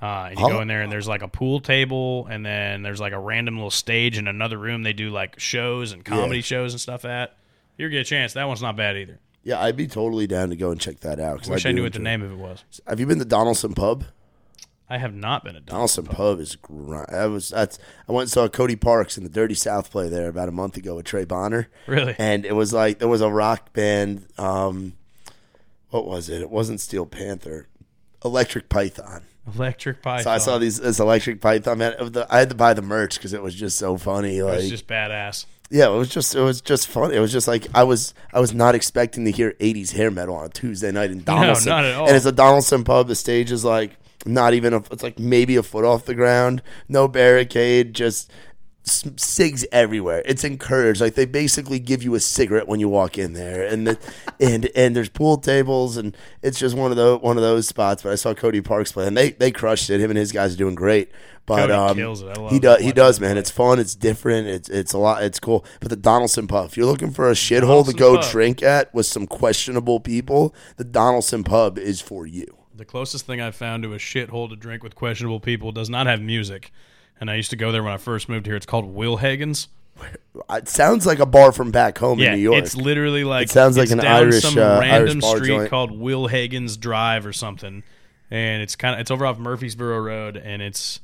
Uh, 0.00 0.28
and 0.30 0.38
you 0.38 0.44
Oh. 0.46 0.48
go 0.48 0.60
in 0.62 0.68
there 0.68 0.80
and 0.82 0.90
there's 0.90 1.08
like 1.08 1.22
a 1.22 1.28
pool 1.28 1.60
table 1.60 2.26
and 2.30 2.44
then 2.46 2.82
there's 2.82 3.00
like 3.00 3.12
a 3.12 3.18
random 3.18 3.56
little 3.56 3.70
stage 3.70 4.16
in 4.16 4.26
another 4.26 4.56
room. 4.58 4.82
They 4.84 4.92
do 4.94 5.10
like 5.10 5.38
shows 5.38 5.92
and 5.92 6.02
comedy 6.02 6.36
Yeah. 6.36 6.42
shows 6.42 6.72
and 6.72 6.80
stuff 6.80 7.04
at. 7.04 7.36
You 7.76 7.88
get 7.90 8.00
a 8.00 8.04
chance. 8.04 8.32
That 8.34 8.46
one's 8.48 8.62
not 8.62 8.76
bad 8.76 8.96
either. 8.96 9.18
Yeah, 9.46 9.60
I'd 9.62 9.76
be 9.76 9.86
totally 9.86 10.26
down 10.26 10.50
to 10.50 10.56
go 10.56 10.72
and 10.72 10.80
check 10.80 11.00
that 11.00 11.20
out. 11.20 11.38
'cause 11.38 11.48
Wish 11.50 11.64
I, 11.66 11.68
do 11.70 11.76
knew 11.76 11.82
what 11.84 11.92
the 11.92 11.98
enjoy- 12.00 12.10
name 12.10 12.22
of 12.22 12.32
it 12.32 12.36
was. 12.38 12.64
Have 12.88 12.98
you 12.98 13.06
been 13.06 13.20
to 13.20 13.24
Donaldson 13.24 13.74
Pub? 13.74 14.04
I 14.90 14.98
have 14.98 15.14
not 15.14 15.44
been 15.44 15.54
a 15.56 15.60
Donaldson 15.60 16.04
Pub 16.06 16.40
is 16.40 16.56
grind. 16.56 17.06
I 17.12 17.26
was 17.26 17.48
that's 17.50 17.78
I 18.08 18.12
went 18.12 18.24
and 18.24 18.30
saw 18.32 18.48
Cody 18.48 18.74
Parks 18.76 19.16
in 19.16 19.22
the 19.24 19.30
Dirty 19.30 19.54
South 19.54 19.90
play 19.90 20.08
there 20.08 20.28
about 20.28 20.48
a 20.48 20.52
month 20.52 20.76
ago 20.76 20.96
with 20.96 21.06
Trey 21.06 21.24
Bonner. 21.24 21.68
Really? 21.86 22.14
And 22.18 22.44
it 22.44 22.54
was 22.56 22.72
like 22.72 22.98
there 22.98 23.08
was 23.08 23.20
a 23.20 23.30
rock 23.30 23.72
band. 23.72 24.26
Um, 24.38 24.94
what 25.90 26.06
was 26.06 26.28
it? 26.28 26.40
It 26.42 26.50
wasn't 26.50 26.80
Steel 26.80 27.06
Panther, 27.06 27.68
Electric 28.24 28.68
Python. 28.68 29.22
Electric 29.54 30.02
Python. 30.02 30.24
So 30.24 30.30
I 30.30 30.38
saw 30.38 30.58
these 30.58 30.80
this 30.80 30.98
Electric 31.00 31.40
Python. 31.40 31.78
Man, 31.78 31.92
of 31.94 32.12
the- 32.12 32.26
I 32.32 32.38
had 32.40 32.48
to 32.50 32.56
buy 32.56 32.74
the 32.74 32.82
merch 32.82 33.16
because 33.16 33.32
it 33.32 33.42
was 33.42 33.54
just 33.54 33.78
so 33.78 33.96
funny. 33.96 34.38
It 34.38 34.44
Like, 34.44 34.56
was 34.58 34.70
just 34.70 34.86
badass. 34.88 35.46
Yeah, 35.70 35.88
it 35.88 35.96
was 35.96 36.08
just 36.08 36.34
it 36.34 36.40
was 36.40 36.60
just 36.60 36.88
fun. 36.88 37.12
It 37.12 37.18
was 37.18 37.32
just 37.32 37.48
like 37.48 37.66
I 37.74 37.84
was 37.84 38.14
I 38.32 38.40
was 38.40 38.54
not 38.54 38.74
expecting 38.74 39.24
to 39.24 39.30
hear 39.30 39.52
'80s 39.60 39.92
hair 39.92 40.10
metal 40.10 40.36
on 40.36 40.46
a 40.46 40.48
Tuesday 40.48 40.92
night 40.92 41.10
in 41.10 41.20
Donaldson. 41.24 41.70
No, 41.70 41.76
not 41.76 41.84
at 41.84 41.94
all. 41.94 42.06
And 42.06 42.16
it's 42.16 42.26
a 42.26 42.32
Donaldson 42.32 42.84
pub. 42.84 43.08
The 43.08 43.14
stage 43.14 43.50
is 43.50 43.64
like 43.64 43.96
not 44.24 44.54
even 44.54 44.72
a. 44.74 44.78
It's 44.90 45.02
like 45.02 45.18
maybe 45.18 45.56
a 45.56 45.62
foot 45.62 45.84
off 45.84 46.04
the 46.04 46.14
ground. 46.14 46.62
No 46.88 47.08
barricade. 47.08 47.94
Just 47.94 48.30
cigs 48.88 49.66
everywhere. 49.72 50.22
It's 50.24 50.44
encouraged. 50.44 51.00
Like 51.00 51.14
they 51.14 51.26
basically 51.26 51.80
give 51.80 52.02
you 52.02 52.14
a 52.14 52.20
cigarette 52.20 52.68
when 52.68 52.78
you 52.78 52.88
walk 52.88 53.18
in 53.18 53.32
there, 53.32 53.66
and 53.66 53.88
the, 53.88 53.98
and 54.38 54.70
and 54.76 54.94
there's 54.94 55.08
pool 55.08 55.38
tables, 55.38 55.96
and 55.96 56.16
it's 56.42 56.58
just 56.58 56.76
one 56.76 56.92
of 56.92 56.96
those 56.96 57.20
one 57.20 57.36
of 57.36 57.42
those 57.42 57.66
spots. 57.66 58.02
But 58.02 58.12
I 58.12 58.14
saw 58.14 58.34
Cody 58.34 58.60
Parks 58.60 58.92
play, 58.92 59.06
and 59.06 59.16
they 59.16 59.30
they 59.30 59.50
crushed 59.50 59.90
it. 59.90 60.00
Him 60.00 60.10
and 60.10 60.18
his 60.18 60.32
guys 60.32 60.54
are 60.54 60.58
doing 60.58 60.76
great. 60.76 61.10
But 61.46 61.70
um, 61.70 61.96
kills 61.96 62.22
it. 62.22 62.36
I 62.36 62.40
love 62.40 62.50
he 62.52 62.58
does. 62.58 62.80
He 62.82 62.92
does, 62.92 63.20
man. 63.20 63.32
play. 63.32 63.40
It's 63.40 63.50
fun. 63.50 63.78
It's 63.78 63.94
different. 63.94 64.48
It's 64.48 64.68
it's 64.68 64.92
a 64.92 64.98
lot. 64.98 65.22
It's 65.22 65.38
cool. 65.40 65.64
But 65.80 65.90
the 65.90 65.96
Donaldson 65.96 66.46
Pub. 66.48 66.66
If 66.66 66.76
you're 66.76 66.86
looking 66.86 67.10
for 67.12 67.28
a 67.30 67.34
shithole 67.34 67.86
to 67.86 67.92
go 67.94 68.16
Pub. 68.16 68.30
drink 68.30 68.62
at 68.62 68.92
with 68.92 69.06
some 69.06 69.26
questionable 69.26 70.00
people, 70.00 70.54
the 70.76 70.84
Donaldson 70.84 71.44
Pub 71.44 71.78
is 71.78 72.00
for 72.00 72.26
you. 72.26 72.46
The 72.74 72.84
closest 72.84 73.24
thing 73.26 73.40
I've 73.40 73.54
found 73.56 73.84
to 73.84 73.94
a 73.94 73.98
shithole 73.98 74.50
to 74.50 74.56
drink 74.56 74.82
with 74.82 74.94
questionable 74.94 75.40
people 75.40 75.72
does 75.72 75.88
not 75.88 76.06
have 76.06 76.20
music. 76.20 76.72
And 77.18 77.30
I 77.30 77.36
used 77.36 77.50
to 77.50 77.56
go 77.56 77.72
there 77.72 77.82
when 77.82 77.92
I 77.92 77.96
first 77.96 78.28
moved 78.28 78.44
here. 78.46 78.56
It's 78.56 78.66
called 78.66 78.84
Will 78.84 79.16
Hagen's. 79.18 79.68
It 80.50 80.68
sounds 80.68 81.06
like 81.06 81.18
a 81.20 81.24
bar 81.24 81.52
from 81.52 81.70
back 81.70 81.96
home 81.96 82.18
Yeah, 82.18 82.32
in 82.32 82.36
New 82.36 82.42
York. 82.42 82.62
it's 82.62 82.76
literally 82.76 83.24
like 83.24 83.44
It 83.44 83.50
sounds 83.50 83.78
like 83.78 83.84
it's 83.84 83.92
an 83.92 84.00
Irish, 84.00 84.42
some 84.42 84.58
uh, 84.58 84.78
random 84.80 84.92
Irish 85.12 85.20
bar 85.22 85.36
street 85.38 85.48
joint. 85.48 85.70
called 85.70 85.90
Will 85.98 86.26
Hagen's 86.26 86.76
Drive 86.76 87.24
or 87.24 87.32
something, 87.32 87.82
and 88.30 88.62
it's 88.62 88.76
kind 88.76 88.94
of 88.94 89.00
it's 89.00 89.10
over 89.10 89.24
off 89.24 89.38
Murfreesboro 89.38 89.98
Road, 90.00 90.36
and 90.36 90.60
it's 90.60 91.00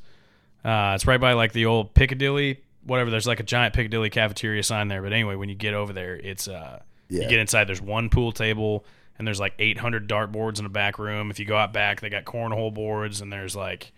uh, 0.64 0.92
it's 0.94 1.06
right 1.06 1.20
by 1.20 1.32
like 1.32 1.52
the 1.52 1.66
old 1.66 1.94
Piccadilly, 1.94 2.60
whatever. 2.84 3.10
There's 3.10 3.26
like 3.26 3.40
a 3.40 3.44
giant 3.44 3.74
Piccadilly 3.74 4.10
cafeteria 4.10 4.62
sign 4.62 4.88
there, 4.88 5.02
but 5.02 5.12
anyway, 5.12 5.34
when 5.36 5.48
you 5.48 5.54
get 5.54 5.74
over 5.74 5.92
there, 5.92 6.14
it's 6.16 6.48
uh, 6.48 6.80
Yeah. 7.08 7.22
you 7.22 7.28
get 7.28 7.38
inside. 7.40 7.64
There's 7.64 7.80
one 7.82 8.08
pool 8.10 8.32
table, 8.32 8.84
and 9.18 9.26
there's 9.26 9.40
like 9.40 9.54
800 9.58 10.08
dartboards 10.08 10.58
in 10.58 10.64
the 10.64 10.70
back 10.70 10.98
room. 10.98 11.30
If 11.30 11.38
you 11.38 11.44
go 11.44 11.56
out 11.56 11.72
back, 11.72 12.00
they 12.00 12.08
got 12.10 12.24
cornhole 12.24 12.72
boards, 12.72 13.20
and 13.20 13.32
there's 13.32 13.54
like 13.56 13.92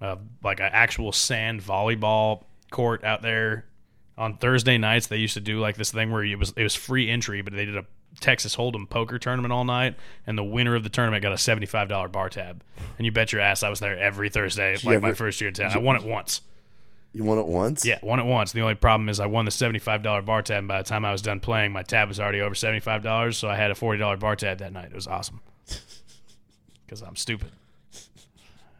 uh, 0.00 0.16
like 0.42 0.60
an 0.60 0.70
actual 0.72 1.12
sand 1.12 1.62
volleyball 1.62 2.44
court 2.70 3.04
out 3.04 3.22
there. 3.22 3.66
On 4.18 4.36
Thursday 4.36 4.76
nights, 4.76 5.06
they 5.06 5.16
used 5.16 5.34
to 5.34 5.40
do 5.40 5.60
like 5.60 5.76
this 5.76 5.90
thing 5.92 6.10
where 6.10 6.22
it 6.24 6.38
was 6.38 6.52
it 6.56 6.62
was 6.62 6.74
free 6.74 7.08
entry, 7.10 7.40
but 7.42 7.54
they 7.54 7.64
did 7.64 7.76
a 7.76 7.84
Texas 8.18 8.56
Hold'em 8.56 8.88
poker 8.88 9.18
tournament 9.18 9.52
all 9.52 9.64
night, 9.64 9.94
and 10.26 10.36
the 10.36 10.44
winner 10.44 10.74
of 10.74 10.82
the 10.82 10.88
tournament 10.88 11.22
got 11.22 11.32
a 11.32 11.38
seventy 11.38 11.66
five 11.66 11.88
dollar 11.88 12.08
bar 12.08 12.28
tab. 12.28 12.62
And 12.98 13.06
you 13.06 13.12
bet 13.12 13.32
your 13.32 13.40
ass 13.40 13.62
I 13.62 13.68
was 13.70 13.80
there 13.80 13.98
every 13.98 14.28
Thursday, 14.30 14.76
you 14.76 14.90
like 14.90 15.00
my 15.00 15.12
first 15.12 15.40
year 15.40 15.48
in 15.48 15.54
town. 15.54 15.72
I 15.72 15.78
won 15.78 15.96
it 15.96 16.02
once. 16.04 16.40
you 17.12 17.24
won 17.24 17.38
it 17.38 17.46
once? 17.46 17.84
Yeah, 17.84 17.98
won 18.02 18.18
it 18.20 18.26
once. 18.26 18.52
The 18.52 18.60
only 18.60 18.74
problem 18.74 19.08
is 19.08 19.20
I 19.20 19.26
won 19.26 19.44
the 19.44 19.50
seventy 19.50 19.78
five 19.78 20.02
dollar 20.02 20.22
bar 20.22 20.42
tab. 20.42 20.58
And 20.58 20.68
by 20.68 20.78
the 20.78 20.88
time 20.88 21.04
I 21.04 21.12
was 21.12 21.22
done 21.22 21.40
playing, 21.40 21.72
my 21.72 21.82
tab 21.82 22.08
was 22.08 22.18
already 22.18 22.40
over 22.40 22.54
seventy 22.54 22.80
five 22.80 23.02
dollars, 23.02 23.38
so 23.38 23.48
I 23.48 23.56
had 23.56 23.70
a 23.70 23.74
forty 23.74 23.98
dollar 23.98 24.16
bar 24.16 24.36
tab 24.36 24.58
that 24.58 24.72
night. 24.72 24.86
It 24.86 24.94
was 24.94 25.06
awesome 25.06 25.40
because 26.86 27.02
I'm 27.02 27.16
stupid 27.16 27.52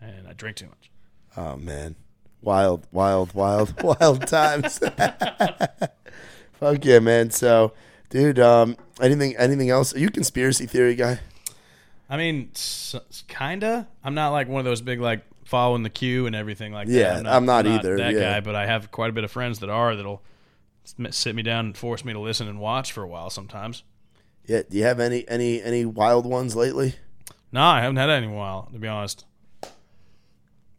and 0.00 0.26
I 0.28 0.32
drink 0.32 0.56
too 0.56 0.66
much. 0.66 0.90
Oh 1.36 1.56
man, 1.56 1.96
wild, 2.42 2.86
wild, 2.92 3.34
wild, 3.34 3.80
wild 4.00 4.26
times. 4.26 4.78
Fuck 6.52 6.84
yeah, 6.84 6.98
man. 6.98 7.30
So, 7.30 7.72
dude, 8.10 8.38
um, 8.38 8.76
anything, 9.02 9.36
anything 9.36 9.70
else? 9.70 9.94
Are 9.94 9.98
you 9.98 10.08
a 10.08 10.10
conspiracy 10.10 10.66
theory 10.66 10.94
guy? 10.94 11.20
I 12.08 12.16
mean, 12.16 12.50
kinda. 13.28 13.88
I'm 14.02 14.14
not 14.14 14.30
like 14.30 14.48
one 14.48 14.58
of 14.58 14.64
those 14.64 14.80
big 14.82 15.00
like 15.00 15.24
following 15.44 15.82
the 15.82 15.90
queue 15.90 16.26
and 16.26 16.34
everything 16.34 16.72
like 16.72 16.88
that. 16.88 16.92
Yeah, 16.92 17.14
that. 17.16 17.26
I'm 17.26 17.44
not 17.46 17.66
either, 17.66 17.96
That 17.96 18.14
yeah. 18.14 18.20
guy, 18.20 18.40
but 18.40 18.54
I 18.54 18.66
have 18.66 18.90
quite 18.90 19.10
a 19.10 19.12
bit 19.12 19.24
of 19.24 19.30
friends 19.30 19.60
that 19.60 19.70
are 19.70 19.94
that'll 19.96 20.22
sit 21.10 21.34
me 21.34 21.42
down 21.42 21.66
and 21.66 21.76
force 21.76 22.04
me 22.04 22.12
to 22.12 22.18
listen 22.18 22.48
and 22.48 22.58
watch 22.60 22.92
for 22.92 23.02
a 23.02 23.08
while 23.08 23.30
sometimes. 23.30 23.82
Yeah. 24.46 24.62
Do 24.68 24.76
you 24.76 24.84
have 24.84 24.98
any, 24.98 25.28
any, 25.28 25.62
any 25.62 25.84
wild 25.84 26.26
ones 26.26 26.56
lately? 26.56 26.96
No, 27.52 27.62
I 27.62 27.80
haven't 27.80 27.96
had 27.96 28.10
any 28.10 28.26
in 28.26 28.32
a 28.32 28.36
while, 28.36 28.68
to 28.72 28.78
be 28.78 28.88
honest. 28.88 29.24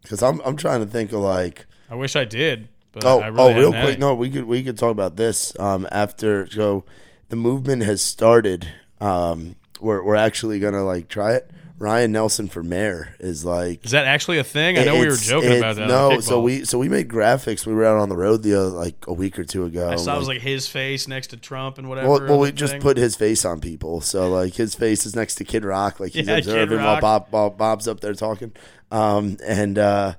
Because 0.02 0.22
I'm, 0.22 0.40
I'm 0.40 0.56
trying 0.56 0.80
to 0.80 0.86
think 0.86 1.12
of 1.12 1.20
like. 1.20 1.66
I 1.90 1.94
wish 1.94 2.16
I 2.16 2.24
did, 2.24 2.68
but 2.92 3.04
Oh, 3.04 3.20
I 3.20 3.28
really 3.28 3.54
oh, 3.54 3.58
real 3.58 3.70
quick. 3.72 3.98
No, 3.98 4.14
we 4.14 4.30
could 4.30 4.44
we 4.44 4.62
could 4.62 4.78
talk 4.78 4.90
about 4.90 5.16
this 5.16 5.58
um, 5.60 5.86
after. 5.92 6.50
So, 6.50 6.84
the 7.32 7.36
movement 7.36 7.82
has 7.82 8.02
started. 8.02 8.68
Um, 9.00 9.56
we're 9.80 10.04
we're 10.04 10.16
actually 10.16 10.60
gonna 10.60 10.84
like 10.84 11.08
try 11.08 11.32
it. 11.32 11.50
Ryan 11.78 12.12
Nelson 12.12 12.46
for 12.46 12.62
mayor 12.62 13.16
is 13.20 13.42
like 13.42 13.82
Is 13.86 13.92
that 13.92 14.04
actually 14.04 14.36
a 14.38 14.44
thing? 14.44 14.78
I 14.78 14.84
know 14.84 15.00
we 15.00 15.06
were 15.08 15.16
joking 15.16 15.56
about 15.56 15.76
that. 15.76 15.88
No, 15.88 16.20
so 16.20 16.42
we 16.42 16.66
so 16.66 16.78
we 16.78 16.90
made 16.90 17.08
graphics. 17.08 17.64
We 17.64 17.72
were 17.72 17.86
out 17.86 17.96
on 17.96 18.10
the 18.10 18.16
road 18.18 18.42
the 18.42 18.54
other, 18.54 18.68
like 18.68 19.06
a 19.08 19.14
week 19.14 19.38
or 19.38 19.44
two 19.44 19.64
ago. 19.64 19.88
I 19.88 19.96
saw 19.96 20.14
it 20.14 20.18
was 20.18 20.28
like- 20.28 20.36
like 20.36 20.42
his 20.42 20.68
face 20.68 21.08
next 21.08 21.28
to 21.28 21.38
Trump 21.38 21.78
and 21.78 21.88
whatever. 21.88 22.10
well, 22.10 22.20
well, 22.20 22.38
we 22.38 22.52
just 22.52 22.74
thing. 22.74 22.82
put 22.82 22.98
his 22.98 23.16
face 23.16 23.46
on 23.46 23.60
people. 23.62 24.02
So 24.02 24.28
like 24.30 24.52
his 24.54 24.74
face 24.74 25.06
is 25.06 25.16
next 25.16 25.36
to 25.36 25.44
Kid 25.44 25.64
Rock, 25.64 26.00
like 26.00 26.12
he's 26.12 26.26
Yeah, 26.28 26.36
observing 26.36 26.80
while 26.82 27.00
Rock. 27.00 27.30
Bob, 27.30 27.56
Bob's 27.56 27.88
up 27.88 28.00
there 28.00 28.12
talking. 28.14 28.52
Um, 28.90 29.38
and 29.42 29.78
uh, 29.78 30.14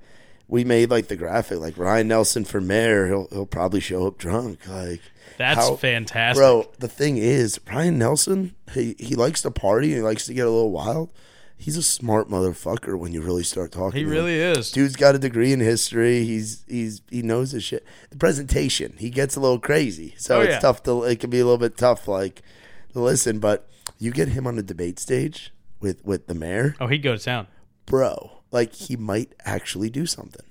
we 0.53 0.63
made 0.63 0.89
like 0.91 1.07
the 1.07 1.15
graphic, 1.15 1.57
like 1.59 1.77
Ryan 1.77 2.07
Nelson 2.07 2.45
for 2.45 2.61
mayor. 2.61 3.07
He'll 3.07 3.27
he'll 3.31 3.45
probably 3.47 3.79
show 3.79 4.07
up 4.07 4.17
drunk, 4.17 4.59
like. 4.67 5.01
That's 5.37 5.59
how- 5.67 5.75
fantastic. 5.77 6.39
Bro, 6.39 6.69
the 6.77 6.87
thing 6.87 7.17
is, 7.17 7.59
Ryan 7.67 7.97
Nelson, 7.97 8.53
he, 8.71 8.95
he 8.99 9.15
likes 9.15 9.41
to 9.41 9.49
party 9.51 9.87
and 9.87 9.95
he 9.97 10.01
likes 10.03 10.27
to 10.27 10.33
get 10.33 10.45
a 10.45 10.49
little 10.51 10.69
wild. 10.71 11.09
He's 11.57 11.75
a 11.75 11.81
smart 11.81 12.29
motherfucker 12.29 12.99
when 12.99 13.13
you 13.13 13.21
really 13.21 13.41
start 13.43 13.71
talking. 13.71 13.97
he 13.97 14.03
to 14.03 14.09
him. 14.09 14.15
really 14.15 14.35
is. 14.39 14.71
Dude's 14.71 14.95
got 14.95 15.15
a 15.15 15.19
degree 15.19 15.51
in 15.51 15.59
history. 15.59 16.23
He's 16.23 16.63
he's 16.67 17.01
he 17.09 17.23
knows 17.23 17.49
his 17.51 17.63
shit. 17.63 17.83
The 18.11 18.17
presentation, 18.17 18.93
he 18.99 19.09
gets 19.09 19.35
a 19.35 19.39
little 19.39 19.59
crazy, 19.59 20.13
so 20.17 20.37
Oh, 20.37 20.41
it's 20.41 20.51
yeah. 20.51 20.59
tough 20.59 20.83
to. 20.83 21.03
It 21.03 21.19
can 21.19 21.31
be 21.31 21.39
a 21.39 21.45
little 21.45 21.57
bit 21.57 21.77
tough, 21.77 22.07
like 22.07 22.43
to 22.91 22.99
listen. 22.99 23.39
But 23.39 23.67
you 23.97 24.11
get 24.11 24.27
him 24.27 24.45
on 24.45 24.55
the 24.55 24.63
debate 24.63 24.99
stage 24.99 25.51
with 25.79 26.05
with 26.05 26.27
the 26.27 26.35
mayor, 26.35 26.75
Oh, 26.79 26.87
he'd 26.87 26.99
go 26.99 27.15
to 27.17 27.23
town. 27.23 27.47
bro. 27.87 28.42
Like 28.53 28.73
he 28.73 28.95
might 28.95 29.33
actually 29.43 29.89
do 29.89 30.05
something. 30.05 30.45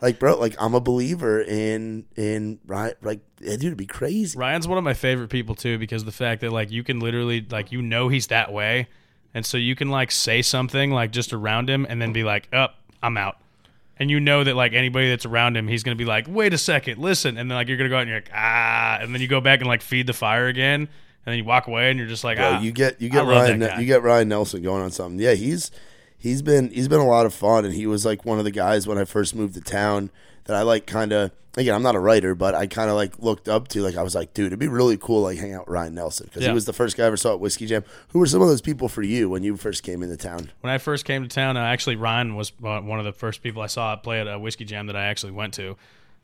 like 0.00 0.18
bro, 0.18 0.38
like 0.38 0.56
I'm 0.58 0.74
a 0.74 0.80
believer 0.80 1.42
in 1.42 2.06
in 2.16 2.58
right. 2.66 2.94
Like 3.02 3.20
dude, 3.36 3.62
it'd 3.62 3.76
be 3.76 3.86
crazy. 3.86 4.36
Ryan's 4.36 4.66
one 4.66 4.78
of 4.78 4.84
my 4.84 4.94
favorite 4.94 5.28
people 5.28 5.54
too 5.54 5.78
because 5.78 6.04
the 6.04 6.12
fact 6.12 6.40
that 6.40 6.50
like 6.50 6.70
you 6.70 6.82
can 6.82 6.98
literally 6.98 7.46
like 7.48 7.72
you 7.72 7.82
know 7.82 8.08
he's 8.08 8.28
that 8.28 8.50
way, 8.52 8.88
and 9.34 9.44
so 9.44 9.58
you 9.58 9.76
can 9.76 9.90
like 9.90 10.10
say 10.10 10.40
something 10.40 10.90
like 10.90 11.12
just 11.12 11.34
around 11.34 11.68
him 11.68 11.86
and 11.88 12.00
then 12.00 12.14
be 12.14 12.24
like, 12.24 12.48
"Up, 12.54 12.76
I'm 13.02 13.18
out," 13.18 13.36
and 13.98 14.10
you 14.10 14.18
know 14.18 14.42
that 14.42 14.56
like 14.56 14.72
anybody 14.72 15.10
that's 15.10 15.26
around 15.26 15.58
him, 15.58 15.68
he's 15.68 15.82
gonna 15.82 15.96
be 15.96 16.06
like, 16.06 16.26
"Wait 16.26 16.54
a 16.54 16.58
second, 16.58 16.98
listen," 16.98 17.36
and 17.36 17.50
then 17.50 17.54
like 17.56 17.68
you're 17.68 17.76
gonna 17.76 17.90
go 17.90 17.96
out 17.96 18.00
and 18.00 18.08
you're 18.08 18.20
like, 18.20 18.30
"Ah," 18.34 18.98
and 19.02 19.14
then 19.14 19.20
you 19.20 19.28
go 19.28 19.42
back 19.42 19.60
and 19.60 19.68
like 19.68 19.82
feed 19.82 20.06
the 20.06 20.14
fire 20.14 20.46
again, 20.46 20.80
and 20.80 20.88
then 21.26 21.36
you 21.36 21.44
walk 21.44 21.66
away 21.66 21.90
and 21.90 21.98
you're 21.98 22.08
just 22.08 22.24
like, 22.24 22.38
"Ah." 22.40 22.60
you 22.62 22.72
get 22.72 22.98
you 22.98 23.10
get 23.10 23.26
love 23.26 23.48
Ryan 23.50 23.60
you 23.78 23.86
get 23.86 24.02
Ryan 24.02 24.30
Nelson 24.30 24.62
going 24.62 24.82
on 24.82 24.90
something. 24.90 25.20
Yeah, 25.20 25.34
he's 25.34 25.70
he's 26.20 26.42
been 26.42 26.70
he's 26.70 26.86
been 26.86 27.00
a 27.00 27.06
lot 27.08 27.26
of 27.26 27.34
fun, 27.34 27.64
and 27.64 27.74
he 27.74 27.86
was 27.88 28.04
like 28.06 28.24
one 28.24 28.38
of 28.38 28.44
the 28.44 28.52
guys 28.52 28.86
when 28.86 28.96
I 28.98 29.04
first 29.04 29.34
moved 29.34 29.54
to 29.54 29.60
town 29.60 30.10
that 30.44 30.54
I 30.56 30.62
like 30.62 30.86
kind 30.86 31.12
of 31.12 31.32
again 31.56 31.74
I'm 31.74 31.82
not 31.82 31.96
a 31.96 31.98
writer, 32.00 32.34
but 32.36 32.54
I 32.54 32.66
kind 32.68 32.88
of 32.90 32.96
like 32.96 33.18
looked 33.18 33.48
up 33.48 33.66
to. 33.68 33.82
Like 33.82 33.96
I 33.96 34.02
was 34.02 34.14
like, 34.14 34.32
dude, 34.34 34.46
it'd 34.46 34.58
be 34.58 34.68
really 34.68 34.96
cool 34.96 35.22
like 35.22 35.38
hang 35.38 35.52
out 35.54 35.66
with 35.66 35.74
Ryan 35.74 35.94
Nelson 35.94 36.26
because 36.26 36.42
Yeah. 36.42 36.48
he 36.50 36.54
was 36.54 36.64
the 36.66 36.72
first 36.72 36.96
guy 36.96 37.02
I 37.04 37.06
ever 37.06 37.16
saw 37.16 37.32
at 37.34 37.40
Whiskey 37.40 37.66
Jam. 37.66 37.82
Who 38.10 38.18
were 38.20 38.26
some 38.26 38.40
of 38.42 38.48
those 38.48 38.60
people 38.60 38.88
for 38.88 39.02
you 39.02 39.28
when 39.28 39.42
you 39.42 39.56
first 39.56 39.82
came 39.82 40.02
into 40.02 40.16
town? 40.16 40.50
when 40.60 40.72
I 40.72 40.78
first 40.78 41.04
came 41.04 41.22
to 41.22 41.28
town, 41.28 41.56
uh, 41.56 41.60
actually 41.60 41.96
Ryan 41.96 42.36
was 42.36 42.52
uh, 42.64 42.80
one 42.80 42.98
of 43.00 43.04
the 43.04 43.12
first 43.12 43.42
people 43.42 43.62
I 43.62 43.66
saw 43.66 43.96
play 43.96 44.20
at 44.20 44.28
a 44.28 44.38
whiskey 44.38 44.64
jam 44.64 44.86
that 44.86 44.96
I 44.96 45.06
actually 45.06 45.32
went 45.32 45.54
to. 45.54 45.76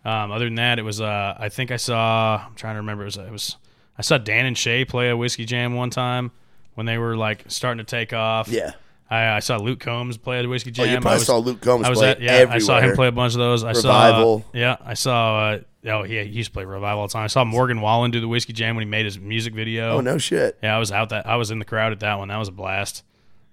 Um, 0.04 0.30
other 0.30 0.44
than 0.44 0.54
that, 0.56 0.78
it 0.78 0.82
was 0.82 1.00
uh, 1.00 1.34
I 1.38 1.48
think 1.48 1.72
I 1.72 1.76
saw. 1.78 2.44
I'm 2.46 2.54
trying 2.54 2.74
to 2.74 2.80
remember. 2.80 3.02
It 3.02 3.06
was 3.06 3.16
it 3.16 3.32
was 3.32 3.56
I 3.98 4.02
saw 4.02 4.18
Dan 4.18 4.46
and 4.46 4.56
Shay 4.56 4.84
play 4.84 5.08
a 5.08 5.16
whiskey 5.16 5.44
jam 5.44 5.74
one 5.74 5.90
time 5.90 6.30
when 6.74 6.86
they 6.86 6.96
were 6.98 7.16
like 7.16 7.44
starting 7.48 7.78
to 7.78 7.90
take 7.90 8.12
off. 8.12 8.46
Yeah, 8.48 8.72
I, 9.08 9.36
I 9.36 9.38
saw 9.38 9.56
Luke 9.58 9.80
Combs 9.80 10.16
play 10.16 10.40
at 10.40 10.48
whiskey 10.48 10.70
oh, 10.70 10.72
jam. 10.72 11.02
you 11.02 11.08
I 11.08 11.14
was, 11.14 11.26
saw 11.26 11.38
Luke 11.38 11.60
Combs 11.60 11.86
I 11.86 11.90
was 11.90 11.98
play 11.98 12.10
at 12.10 12.20
yeah. 12.20 12.32
everywhere. 12.32 12.56
I 12.56 12.58
saw 12.58 12.80
him 12.80 12.94
play 12.94 13.08
a 13.08 13.12
bunch 13.12 13.34
of 13.34 13.38
those. 13.38 13.62
I 13.62 13.72
Revival. 13.72 14.40
saw 14.40 14.44
yeah. 14.52 14.76
I 14.84 14.94
saw. 14.94 15.50
Uh, 15.50 15.60
oh 15.86 16.04
yeah, 16.04 16.22
he 16.22 16.30
used 16.30 16.50
to 16.50 16.52
play 16.52 16.64
revival 16.64 17.00
all 17.00 17.06
the 17.06 17.12
time. 17.12 17.24
I 17.24 17.28
saw 17.28 17.44
Morgan 17.44 17.80
Wallen 17.80 18.10
do 18.10 18.20
the 18.20 18.28
whiskey 18.28 18.52
jam 18.52 18.74
when 18.74 18.84
he 18.84 18.90
made 18.90 19.04
his 19.04 19.18
music 19.18 19.54
video. 19.54 19.92
Oh 19.92 20.00
no 20.00 20.18
shit. 20.18 20.58
Yeah, 20.62 20.74
I 20.74 20.78
was 20.78 20.90
out 20.90 21.10
that 21.10 21.26
I 21.26 21.36
was 21.36 21.50
in 21.50 21.58
the 21.58 21.64
crowd 21.64 21.92
at 21.92 22.00
that 22.00 22.18
one. 22.18 22.28
That 22.28 22.38
was 22.38 22.48
a 22.48 22.52
blast. 22.52 23.04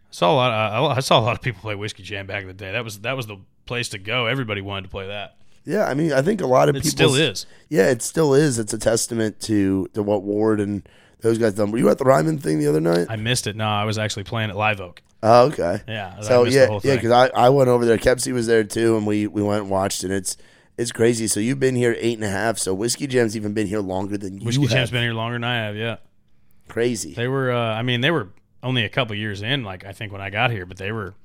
I 0.10 0.14
saw 0.14 0.34
a 0.34 0.36
lot. 0.36 0.51
Of, 0.51 0.97
I 0.97 0.99
saw 1.01 1.20
a 1.20 1.22
lot 1.22 1.36
of 1.36 1.41
people 1.41 1.62
play 1.62 1.76
whiskey 1.76 2.04
jam 2.04 2.26
back 2.26 2.41
in 2.41 2.47
the 2.47 2.54
day. 2.54 2.72
That 2.72 2.84
was 2.84 2.99
that 3.01 3.16
was 3.16 3.28
the 3.28 3.38
place 3.66 3.89
to 3.89 3.99
go. 3.99 4.26
Everybody 4.26 4.62
wanted 4.62 4.84
to 4.84 4.89
play 4.89 5.08
that. 5.08 5.38
Yeah, 5.66 5.86
I 5.86 5.93
mean, 5.93 6.12
I 6.12 6.22
think 6.22 6.41
a 6.41 6.47
lot 6.47 6.68
of 6.68 6.76
people 6.76 6.89
still 6.89 7.16
is. 7.16 7.45
Yeah, 7.70 7.89
it 7.89 8.01
still 8.01 8.34
is. 8.34 8.60
It's 8.60 8.74
a 8.74 8.78
testament 8.78 9.39
to 9.41 9.88
to 9.93 10.01
what 10.01 10.24
Ward 10.24 10.60
and 10.60 10.88
those 11.22 11.38
guys 11.38 11.54
done. 11.54 11.72
Were 11.72 11.78
you 11.78 11.89
at 11.89 11.99
the 11.99 12.06
Ryman 12.06 12.39
thing 12.39 12.60
the 12.60 12.68
other 12.68 12.82
night? 12.82 13.08
I 13.10 13.16
missed 13.16 13.47
it. 13.47 13.56
No, 13.56 13.68
I 13.68 13.86
was 13.86 13.97
actually 13.97 14.24
playing 14.24 14.49
at 14.49 14.58
Live 14.58 14.82
Oak. 14.82 15.01
Oh, 15.26 15.46
okay. 15.46 15.82
Yeah, 15.88 16.20
So 16.20 16.44
yeah, 16.44 16.80
yeah, 16.84 16.96
because 16.96 17.12
I, 17.12 17.28
I 17.30 17.50
went 17.50 17.70
over 17.70 17.86
there. 17.86 17.98
Kepsy 17.98 18.34
was 18.34 18.46
there 18.46 18.66
too, 18.66 18.98
and 18.98 19.08
we 19.08 19.26
we 19.26 19.42
went 19.42 19.62
and 19.62 19.70
watched, 19.70 20.04
and 20.04 20.12
it's 20.12 20.36
it's 20.78 20.92
crazy. 20.92 21.28
So 21.28 21.40
you've 21.40 21.62
been 21.62 21.76
here 21.76 21.96
eight 21.98 22.16
and 22.16 22.26
a 22.26 22.30
half. 22.30 22.58
So 22.58 22.74
Whiskey 22.74 23.08
Jam's 23.08 23.38
even 23.38 23.54
been 23.54 23.68
here 23.68 23.80
longer 23.80 24.18
than 24.18 24.40
you 24.40 24.46
Whiskey 24.46 24.64
have. 24.64 24.72
Jam's 24.72 24.92
been 24.92 25.02
here 25.04 25.14
longer 25.14 25.36
than 25.36 25.46
I 25.46 25.56
have. 25.66 25.78
Yeah, 25.78 25.96
crazy. 26.68 27.14
they 27.14 27.30
were. 27.30 27.52
Uh, 27.52 27.58
I 27.58 27.84
mean, 27.84 28.02
they 28.02 28.12
were 28.12 28.30
only 28.62 28.84
a 28.84 28.90
couple 28.90 29.16
years 29.16 29.42
in. 29.42 29.64
Like 29.64 29.86
I 29.86 29.94
think 29.94 30.12
when 30.12 30.22
I 30.22 30.30
got 30.30 30.52
here, 30.52 30.66
but 30.66 30.78
they 30.78 30.92
were. 30.92 31.16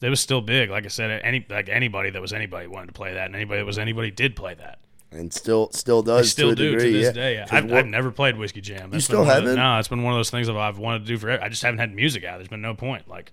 They 0.00 0.08
was 0.08 0.20
still 0.20 0.40
big. 0.40 0.70
Like 0.70 0.86
I 0.86 0.88
said, 0.88 1.20
any 1.22 1.44
like 1.50 1.68
anybody 1.68 2.08
that 2.08 2.22
was 2.22 2.32
anybody 2.32 2.66
wanted 2.66 2.86
to 2.86 2.92
play 2.94 3.12
that, 3.12 3.26
and 3.26 3.34
anybody 3.34 3.60
that 3.60 3.66
was 3.66 3.78
anybody 3.78 4.10
did 4.10 4.34
play 4.34 4.54
that. 4.54 4.78
And 5.12 5.32
still 5.32 5.70
still 5.72 6.02
I 6.02 6.06
does 6.06 6.30
still 6.30 6.48
to 6.48 6.52
a 6.52 6.56
do 6.56 6.70
degree. 6.70 6.92
to 6.92 6.98
this 6.98 7.06
yeah. 7.06 7.12
day. 7.12 7.40
I've, 7.50 7.72
I've 7.72 7.86
never 7.86 8.10
played 8.12 8.36
whiskey 8.38 8.60
jam. 8.60 8.90
That's 8.90 9.04
still 9.06 9.20
been 9.22 9.26
one 9.28 9.36
of 9.38 9.42
the- 9.44 9.50
haven't? 9.50 9.64
No, 9.64 9.78
it's 9.78 9.88
been 9.88 10.02
one 10.04 10.12
of 10.12 10.18
those 10.18 10.30
things 10.30 10.46
that 10.46 10.56
I've 10.56 10.78
wanted 10.78 11.00
to 11.00 11.04
do 11.06 11.18
forever. 11.18 11.42
I 11.42 11.48
just 11.48 11.62
haven't 11.62 11.78
had 11.78 11.92
music 11.94 12.24
out. 12.24 12.36
There's 12.38 12.48
been 12.48 12.62
no 12.62 12.74
point. 12.74 13.08
Like 13.08 13.32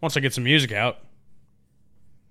once 0.00 0.16
I 0.16 0.20
get 0.20 0.32
some 0.34 0.44
music 0.44 0.70
out, 0.72 0.98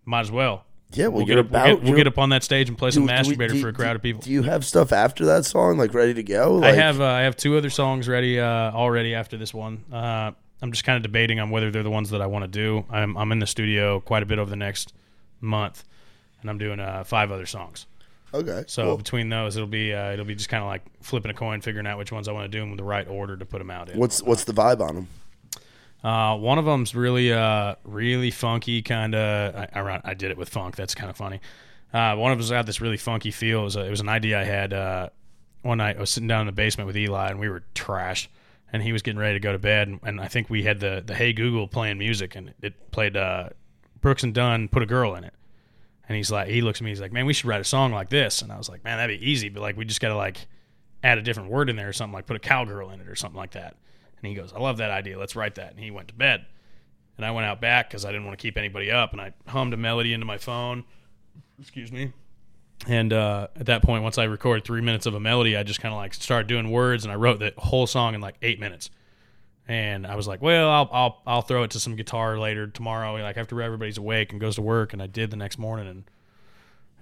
might 0.05 0.21
as 0.21 0.31
well. 0.31 0.63
yeah, 0.93 1.07
well, 1.07 1.17
We'll, 1.17 1.25
get 1.25 1.37
up, 1.39 1.51
we'll, 1.51 1.61
about 1.61 1.65
get, 1.75 1.83
we'll 1.83 1.95
get 1.97 2.07
up 2.07 2.17
on 2.17 2.29
that 2.29 2.41
stage 2.43 2.69
and 2.69 2.77
play 2.77 2.91
some 2.91 3.05
do- 3.05 3.13
do 3.21 3.29
we- 3.31 3.35
Masterbaiter 3.35 3.51
do- 3.51 3.61
for 3.61 3.67
a 3.67 3.73
crowd 3.73 3.97
of 3.97 4.01
people. 4.01 4.21
Do 4.21 4.31
you 4.31 4.43
have 4.43 4.63
stuff 4.63 4.93
after 4.93 5.25
that 5.25 5.43
song 5.45 5.77
like 5.77 5.93
ready 5.93 6.13
to 6.13 6.23
go? 6.23 6.63
I 6.63 6.71
have 6.71 7.01
uh, 7.01 7.05
I 7.05 7.21
have 7.23 7.35
two 7.35 7.57
other 7.57 7.69
songs 7.69 8.07
ready 8.07 8.39
uh, 8.39 8.71
already 8.71 9.13
after 9.13 9.35
this 9.35 9.53
one. 9.53 9.83
Uh, 9.91 10.31
I'm 10.61 10.71
just 10.71 10.85
kind 10.85 10.95
of 10.95 11.03
debating 11.03 11.41
on 11.41 11.49
whether 11.49 11.69
they're 11.69 11.83
the 11.83 11.89
ones 11.91 12.09
that 12.11 12.21
I 12.21 12.27
want 12.27 12.43
to 12.43 12.47
do. 12.47 12.85
I'm 12.89 13.17
I'm 13.17 13.31
in 13.33 13.39
the 13.39 13.45
studio 13.47 13.99
quite 13.99 14.23
a 14.23 14.25
bit 14.25 14.39
over 14.39 14.49
the 14.49 14.55
next 14.55 14.93
month, 15.41 15.83
and 16.39 16.49
I'm 16.49 16.57
doing 16.57 16.79
uh, 16.79 17.03
five 17.03 17.29
other 17.33 17.45
songs. 17.45 17.85
Okay. 18.37 18.63
So 18.67 18.83
cool. 18.83 18.97
between 18.97 19.29
those, 19.29 19.55
it'll 19.55 19.67
be 19.67 19.93
uh, 19.93 20.11
it'll 20.11 20.25
be 20.25 20.35
just 20.35 20.49
kind 20.49 20.63
of 20.63 20.67
like 20.67 20.83
flipping 21.01 21.31
a 21.31 21.33
coin, 21.33 21.61
figuring 21.61 21.87
out 21.87 21.97
which 21.97 22.11
ones 22.11 22.27
I 22.27 22.31
want 22.31 22.51
to 22.51 22.55
do 22.55 22.61
them 22.61 22.71
in 22.71 22.77
the 22.77 22.83
right 22.83 23.07
order 23.07 23.37
to 23.37 23.45
put 23.45 23.59
them 23.59 23.71
out 23.71 23.89
in. 23.89 23.99
what's 23.99 24.21
what's 24.23 24.43
the 24.43 24.53
vibe 24.53 24.81
on 24.81 24.95
them? 24.95 25.07
Uh, 26.03 26.37
one 26.37 26.57
of 26.57 26.65
them's 26.65 26.93
really 26.93 27.33
uh 27.33 27.75
really 27.83 28.31
funky 28.31 28.81
kind 28.81 29.15
of. 29.15 29.55
I, 29.55 29.79
I 29.79 30.01
I 30.03 30.13
did 30.13 30.31
it 30.31 30.37
with 30.37 30.49
funk. 30.49 30.75
That's 30.75 30.95
kind 30.95 31.09
of 31.09 31.17
funny. 31.17 31.41
Uh, 31.93 32.15
one 32.15 32.31
of 32.31 32.37
them's 32.37 32.49
got 32.49 32.65
this 32.65 32.81
really 32.81 32.97
funky 32.97 33.31
feel. 33.31 33.61
It 33.61 33.63
was, 33.63 33.75
a, 33.77 33.85
it 33.85 33.89
was 33.89 34.01
an 34.01 34.09
idea 34.09 34.39
I 34.39 34.43
had 34.43 34.73
uh, 34.73 35.09
one 35.61 35.77
night. 35.77 35.95
I 35.95 35.99
was 35.99 36.09
sitting 36.09 36.27
down 36.27 36.41
in 36.41 36.47
the 36.47 36.51
basement 36.51 36.85
with 36.85 36.97
Eli, 36.97 37.29
and 37.29 37.39
we 37.39 37.49
were 37.49 37.63
trashed. 37.75 38.27
And 38.73 38.83
he 38.83 38.91
was 38.91 39.01
getting 39.01 39.17
ready 39.17 39.35
to 39.35 39.39
go 39.39 39.53
to 39.53 39.57
bed, 39.57 39.87
and, 39.87 39.99
and 40.03 40.19
I 40.19 40.27
think 40.27 40.49
we 40.49 40.63
had 40.63 40.81
the 40.81 41.01
the 41.05 41.15
Hey 41.15 41.31
Google 41.31 41.69
playing 41.69 41.97
music, 41.97 42.35
and 42.35 42.53
it 42.61 42.91
played 42.91 43.15
uh, 43.15 43.49
Brooks 44.01 44.23
and 44.23 44.33
Dunn 44.33 44.67
put 44.67 44.83
a 44.83 44.85
girl 44.85 45.15
in 45.15 45.23
it. 45.23 45.33
And 46.07 46.15
he's 46.15 46.31
like, 46.31 46.47
he 46.47 46.61
looks 46.61 46.79
at 46.79 46.85
me, 46.85 46.91
he's 46.91 47.01
like, 47.01 47.11
man, 47.11 47.25
we 47.25 47.33
should 47.33 47.47
write 47.47 47.61
a 47.61 47.65
song 47.65 47.91
like 47.91 48.09
this. 48.09 48.41
And 48.41 48.51
I 48.51 48.57
was 48.57 48.69
like, 48.69 48.83
man, 48.83 48.97
that'd 48.97 49.19
be 49.19 49.29
easy, 49.29 49.49
but 49.49 49.61
like 49.61 49.75
we 49.77 49.85
just 49.85 49.99
got 49.99 50.09
to 50.09 50.15
like 50.15 50.47
add 51.03 51.17
a 51.17 51.21
different 51.21 51.49
word 51.49 51.69
in 51.69 51.75
there 51.75 51.89
or 51.89 51.93
something, 51.93 52.13
like 52.13 52.25
put 52.25 52.37
a 52.37 52.39
cowgirl 52.39 52.89
in 52.91 53.01
it 53.01 53.07
or 53.07 53.15
something 53.15 53.37
like 53.37 53.51
that. 53.51 53.75
And 54.21 54.29
he 54.29 54.33
goes, 54.33 54.53
I 54.53 54.59
love 54.59 54.77
that 54.77 54.91
idea. 54.91 55.19
Let's 55.19 55.35
write 55.35 55.55
that. 55.55 55.71
And 55.71 55.79
he 55.79 55.91
went 55.91 56.07
to 56.07 56.13
bed. 56.13 56.45
And 57.17 57.25
I 57.25 57.31
went 57.31 57.45
out 57.47 57.59
back 57.59 57.89
because 57.89 58.05
I 58.05 58.11
didn't 58.11 58.25
want 58.25 58.37
to 58.37 58.41
keep 58.41 58.57
anybody 58.57 58.91
up. 58.91 59.11
And 59.11 59.19
I 59.19 59.33
hummed 59.47 59.73
a 59.73 59.77
melody 59.77 60.13
into 60.13 60.25
my 60.25 60.37
phone. 60.37 60.83
Excuse 61.59 61.91
me. 61.91 62.13
And 62.85 63.11
uh, 63.11 63.47
at 63.55 63.65
that 63.65 63.81
point, 63.81 64.03
once 64.03 64.17
I 64.17 64.25
recorded 64.25 64.63
three 64.63 64.81
minutes 64.81 65.07
of 65.07 65.15
a 65.15 65.19
melody, 65.19 65.57
I 65.57 65.63
just 65.63 65.81
kind 65.81 65.93
of 65.93 65.97
like 65.97 66.13
started 66.13 66.47
doing 66.47 66.69
words, 66.69 67.05
and 67.05 67.11
I 67.11 67.15
wrote 67.15 67.39
the 67.39 67.53
whole 67.57 67.87
song 67.87 68.13
in 68.13 68.21
like 68.21 68.35
eight 68.43 68.59
minutes. 68.59 68.91
And 69.67 70.07
I 70.07 70.15
was 70.15 70.27
like, 70.27 70.41
well, 70.41 70.69
I'll 70.69 70.89
I'll 70.91 71.21
I'll 71.27 71.41
throw 71.41 71.63
it 71.63 71.71
to 71.71 71.79
some 71.79 71.95
guitar 71.95 72.39
later 72.39 72.67
tomorrow, 72.67 73.21
like 73.21 73.35
after 73.35 73.61
everybody's 73.61 73.97
awake 73.97 74.31
and 74.31 74.39
goes 74.39 74.55
to 74.55 74.61
work. 74.61 74.93
And 74.93 75.01
I 75.01 75.07
did 75.07 75.29
the 75.29 75.35
next 75.35 75.59
morning, 75.59 75.87
and 75.87 76.03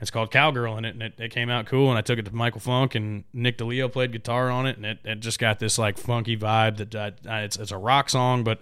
it's 0.01 0.09
called 0.09 0.31
Cowgirl, 0.31 0.75
and 0.77 0.85
it, 0.85 0.93
and 0.95 1.03
it, 1.03 1.13
it 1.19 1.31
came 1.31 1.49
out 1.49 1.67
cool. 1.67 1.89
And 1.89 1.97
I 1.97 2.01
took 2.01 2.17
it 2.17 2.25
to 2.25 2.35
Michael 2.35 2.59
Funk, 2.59 2.95
and 2.95 3.23
Nick 3.33 3.59
DeLeo 3.59 3.91
played 3.91 4.11
guitar 4.11 4.49
on 4.49 4.65
it, 4.65 4.77
and 4.77 4.85
it, 4.85 4.99
it 5.03 5.19
just 5.19 5.37
got 5.37 5.59
this 5.59 5.77
like 5.77 5.97
funky 5.97 6.35
vibe 6.35 6.77
that 6.77 6.95
uh, 6.95 7.11
uh, 7.29 7.35
it's 7.35 7.57
it's 7.57 7.71
a 7.71 7.77
rock 7.77 8.09
song, 8.09 8.43
but 8.43 8.61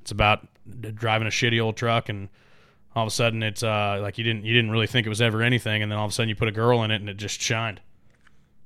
it's 0.00 0.10
about 0.10 0.48
driving 0.94 1.28
a 1.28 1.30
shitty 1.30 1.62
old 1.62 1.76
truck, 1.76 2.08
and 2.08 2.28
all 2.96 3.04
of 3.04 3.08
a 3.08 3.10
sudden 3.10 3.42
it's 3.42 3.62
uh 3.62 3.98
like 4.02 4.18
you 4.18 4.24
didn't 4.24 4.44
you 4.44 4.52
didn't 4.52 4.70
really 4.70 4.86
think 4.86 5.06
it 5.06 5.10
was 5.10 5.22
ever 5.22 5.42
anything, 5.42 5.80
and 5.80 5.92
then 5.92 5.98
all 5.98 6.06
of 6.06 6.10
a 6.10 6.14
sudden 6.14 6.28
you 6.28 6.34
put 6.34 6.48
a 6.48 6.52
girl 6.52 6.82
in 6.82 6.90
it, 6.90 6.96
and 6.96 7.08
it 7.08 7.18
just 7.18 7.40
shined. 7.40 7.80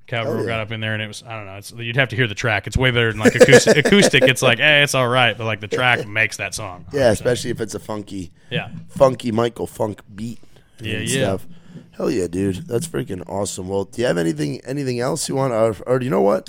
Cowgirl 0.09 0.41
yeah. 0.41 0.47
got 0.47 0.61
up 0.61 0.73
in 0.73 0.81
there, 0.81 0.95
and 0.95 1.03
it 1.03 1.07
was 1.07 1.23
I 1.23 1.37
don't 1.37 1.47
know. 1.47 1.57
It's 1.57 1.71
you'd 1.73 1.97
have 1.97 2.09
to 2.09 2.17
hear 2.17 2.27
the 2.27 2.35
track. 2.35 2.67
It's 2.67 2.77
way 2.77 2.91
better 2.91 3.13
than 3.13 3.21
like 3.21 3.35
acoustic. 3.35 3.77
acoustic 3.87 4.25
it's 4.25 4.43
like, 4.43 4.59
hey, 4.59 4.83
it's 4.83 4.95
all 4.95 5.07
right, 5.07 5.37
but 5.37 5.45
like 5.45 5.61
the 5.61 5.69
track 5.69 6.09
makes 6.09 6.39
that 6.39 6.55
song. 6.55 6.87
Yeah, 6.93 7.11
100%. 7.11 7.13
especially 7.13 7.51
if 7.51 7.61
it's 7.61 7.75
a 7.75 7.79
funky, 7.79 8.33
yeah. 8.51 8.71
funky 8.89 9.31
Michael 9.31 9.67
Funk 9.67 10.03
beat. 10.15 10.41
Yeah, 10.81 10.97
and 10.97 11.09
yeah. 11.09 11.23
Stuff. 11.25 11.47
Hell 11.93 12.11
yeah, 12.11 12.27
dude. 12.27 12.67
That's 12.67 12.89
freaking 12.89 13.23
awesome. 13.29 13.69
Well, 13.69 13.85
do 13.85 14.01
you 14.01 14.07
have 14.09 14.19
anything 14.19 14.61
anything 14.65 14.99
else 14.99 15.29
you 15.29 15.35
want, 15.35 15.53
or, 15.53 15.77
or 15.87 16.01
you 16.01 16.11
know 16.11 16.23
what? 16.23 16.49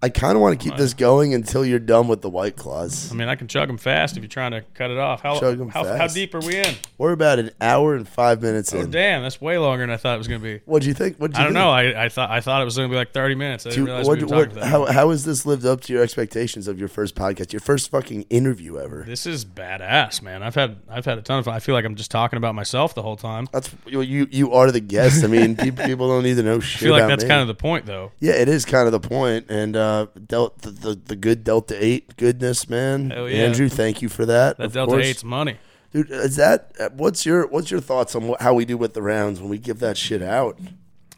I 0.00 0.08
kind 0.10 0.36
of 0.36 0.40
want 0.42 0.58
to 0.60 0.68
keep 0.68 0.76
this 0.78 0.94
going 0.94 1.34
until 1.34 1.64
you're 1.66 1.78
done 1.80 2.06
with 2.06 2.22
the 2.22 2.30
white 2.30 2.54
claws. 2.54 3.10
I 3.10 3.16
mean, 3.16 3.28
I 3.28 3.34
can 3.34 3.48
chug 3.48 3.66
them 3.66 3.78
fast 3.78 4.16
if 4.16 4.22
you're 4.22 4.28
trying 4.28 4.52
to 4.52 4.62
cut 4.74 4.90
it 4.92 4.98
off. 4.98 5.22
How 5.22 5.40
Chug 5.40 5.60
'em 5.60 5.68
how, 5.70 5.84
how 5.84 5.96
fast. 5.96 6.14
deep 6.14 6.34
are 6.36 6.40
we 6.40 6.56
in? 6.56 6.74
We're 6.98 7.10
about 7.12 7.40
an 7.40 7.50
hour 7.60 7.94
and 7.96 8.08
five 8.08 8.40
minutes 8.40 8.72
Oh 8.72 8.78
in. 8.80 8.90
damn, 8.92 9.22
that's 9.22 9.40
way 9.40 9.58
longer 9.58 9.82
than 9.82 9.90
I 9.90 9.96
thought 9.96 10.14
it 10.14 10.18
was 10.18 10.28
going 10.28 10.40
to 10.40 10.44
be. 10.58 10.60
What'd 10.66 10.86
you 10.86 10.94
think? 10.94 11.16
What'd 11.16 11.36
you 11.36 11.40
I 11.40 11.44
don't 11.44 11.54
think? 11.54 11.64
know. 11.64 11.70
I, 11.70 12.04
I 12.04 12.08
thought 12.10 12.30
I 12.30 12.40
thought 12.40 12.62
it 12.62 12.64
was 12.64 12.76
going 12.76 12.88
to 12.88 12.92
be 12.92 12.96
like 12.96 13.12
30 13.12 13.34
minutes. 13.34 13.66
I 13.66 13.70
didn't 13.70 13.86
realize 13.86 14.06
what, 14.06 14.18
we 14.18 14.24
were 14.24 14.36
what, 14.36 14.44
talking 14.50 14.60
that 14.60 14.66
how, 14.66 14.84
how 14.86 15.10
has 15.10 15.24
this 15.24 15.44
lived 15.44 15.66
up 15.66 15.80
to 15.82 15.92
your 15.92 16.02
expectations 16.02 16.68
of 16.68 16.78
your 16.78 16.88
first 16.88 17.16
podcast, 17.16 17.52
your 17.52 17.60
first 17.60 17.90
fucking 17.90 18.22
interview 18.30 18.78
ever? 18.78 19.02
This 19.04 19.26
is 19.26 19.44
badass, 19.44 20.22
man. 20.22 20.42
I've 20.44 20.54
had 20.54 20.76
I've 20.88 21.04
had 21.04 21.18
a 21.18 21.22
ton 21.22 21.40
of 21.40 21.44
fun. 21.44 21.54
I 21.54 21.58
feel 21.58 21.74
like 21.74 21.84
I'm 21.84 21.96
just 21.96 22.10
talking 22.12 22.36
about 22.36 22.54
myself 22.54 22.94
the 22.94 23.02
whole 23.02 23.16
time. 23.16 23.48
That's 23.52 23.70
you. 23.86 24.00
You, 24.02 24.28
you 24.30 24.52
are 24.52 24.70
the 24.70 24.80
guest. 24.80 25.24
I 25.24 25.26
mean, 25.26 25.56
people, 25.58 25.84
people 25.84 26.08
don't 26.08 26.22
need 26.22 26.36
to 26.36 26.42
know 26.44 26.56
I 26.56 26.60
shit. 26.60 26.82
feel 26.82 26.92
like 26.92 27.00
about 27.02 27.08
that's 27.10 27.24
me. 27.24 27.28
kind 27.30 27.40
of 27.42 27.48
the 27.48 27.54
point, 27.54 27.84
though. 27.86 28.12
yeah, 28.20 28.34
it 28.34 28.48
is 28.48 28.64
kind 28.64 28.86
of 28.86 28.92
the 28.92 29.00
point. 29.00 29.46
And 29.50 29.76
uh, 29.88 30.06
Del- 30.26 30.54
the, 30.60 30.70
the 30.70 30.94
the 30.94 31.16
good 31.16 31.44
Delta 31.44 31.76
Eight 31.82 32.16
goodness, 32.16 32.68
man. 32.68 33.10
Hell 33.10 33.28
yeah. 33.28 33.44
Andrew, 33.44 33.68
thank 33.68 34.02
you 34.02 34.08
for 34.08 34.26
that. 34.26 34.58
That 34.58 34.64
of 34.66 34.72
Delta 34.72 34.92
course. 34.92 35.04
Eight's 35.06 35.24
money. 35.24 35.56
dude. 35.92 36.10
Is 36.10 36.36
that 36.36 36.72
what's 36.94 37.24
your 37.26 37.46
what's 37.48 37.70
your 37.70 37.80
thoughts 37.80 38.14
on 38.14 38.28
what, 38.28 38.40
how 38.42 38.54
we 38.54 38.64
do 38.64 38.76
with 38.76 38.94
the 38.94 39.02
rounds 39.02 39.40
when 39.40 39.48
we 39.48 39.58
give 39.58 39.78
that 39.80 39.96
shit 39.96 40.22
out? 40.22 40.58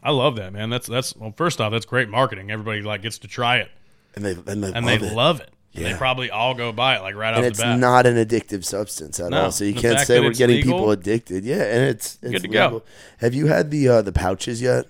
I 0.03 0.11
love 0.11 0.35
that, 0.37 0.53
man. 0.53 0.69
That's 0.69 0.87
that's 0.87 1.15
well. 1.15 1.33
First 1.37 1.61
off, 1.61 1.71
that's 1.71 1.85
great 1.85 2.09
marketing. 2.09 2.49
Everybody 2.51 2.81
like 2.81 3.01
gets 3.03 3.19
to 3.19 3.27
try 3.27 3.57
it, 3.57 3.69
And 4.15 4.25
they 4.25 4.31
and 4.31 4.63
they 4.63 4.71
and 4.73 4.85
love 4.85 4.99
they 4.99 5.07
it. 5.07 5.13
love 5.13 5.41
it. 5.41 5.49
Yeah. 5.73 5.91
They 5.93 5.97
probably 5.97 6.29
all 6.29 6.53
go 6.53 6.73
buy 6.73 6.97
it 6.97 7.01
like 7.01 7.15
right 7.15 7.33
and 7.33 7.45
off 7.45 7.53
the 7.53 7.61
bat. 7.63 7.73
It's 7.75 7.79
not 7.79 8.05
an 8.05 8.15
addictive 8.15 8.65
substance 8.65 9.21
at 9.21 9.29
No. 9.29 9.43
all. 9.43 9.51
So 9.51 9.63
you 9.63 9.71
The 9.73 9.79
can't 9.81 9.99
say 10.01 10.19
we're 10.19 10.33
getting 10.33 10.57
legal- 10.57 10.73
people 10.79 10.91
addicted. 10.91 11.45
Yeah, 11.45 11.63
and 11.63 11.85
it's, 11.85 12.17
it's 12.21 12.31
Good 12.33 12.41
to 12.41 12.47
go. 12.49 12.83
Have 13.19 13.33
you 13.33 13.47
had 13.47 13.71
the 13.71 13.87
uh, 13.87 14.01
the 14.01 14.11
pouches 14.11 14.61
yet? 14.61 14.87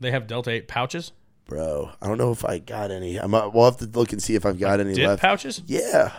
they 0.00 0.10
have 0.10 0.26
Delta 0.26 0.50
Eight 0.52 0.68
pouches, 0.68 1.12
Bro, 1.46 1.90
I 2.02 2.08
don't 2.08 2.18
know 2.18 2.32
if 2.32 2.44
I 2.44 2.58
got 2.58 2.90
any. 2.90 3.16
I'm, 3.18 3.32
uh, 3.34 3.48
we'll 3.48 3.66
have 3.66 3.76
to 3.78 3.86
look 3.86 4.12
and 4.12 4.20
see 4.22 4.34
if 4.34 4.44
I've 4.44 4.58
got 4.58 4.80
any 4.80 4.94
dip 4.94 5.06
left. 5.06 5.22
pouches. 5.22 5.62
Yeah, 5.66 6.12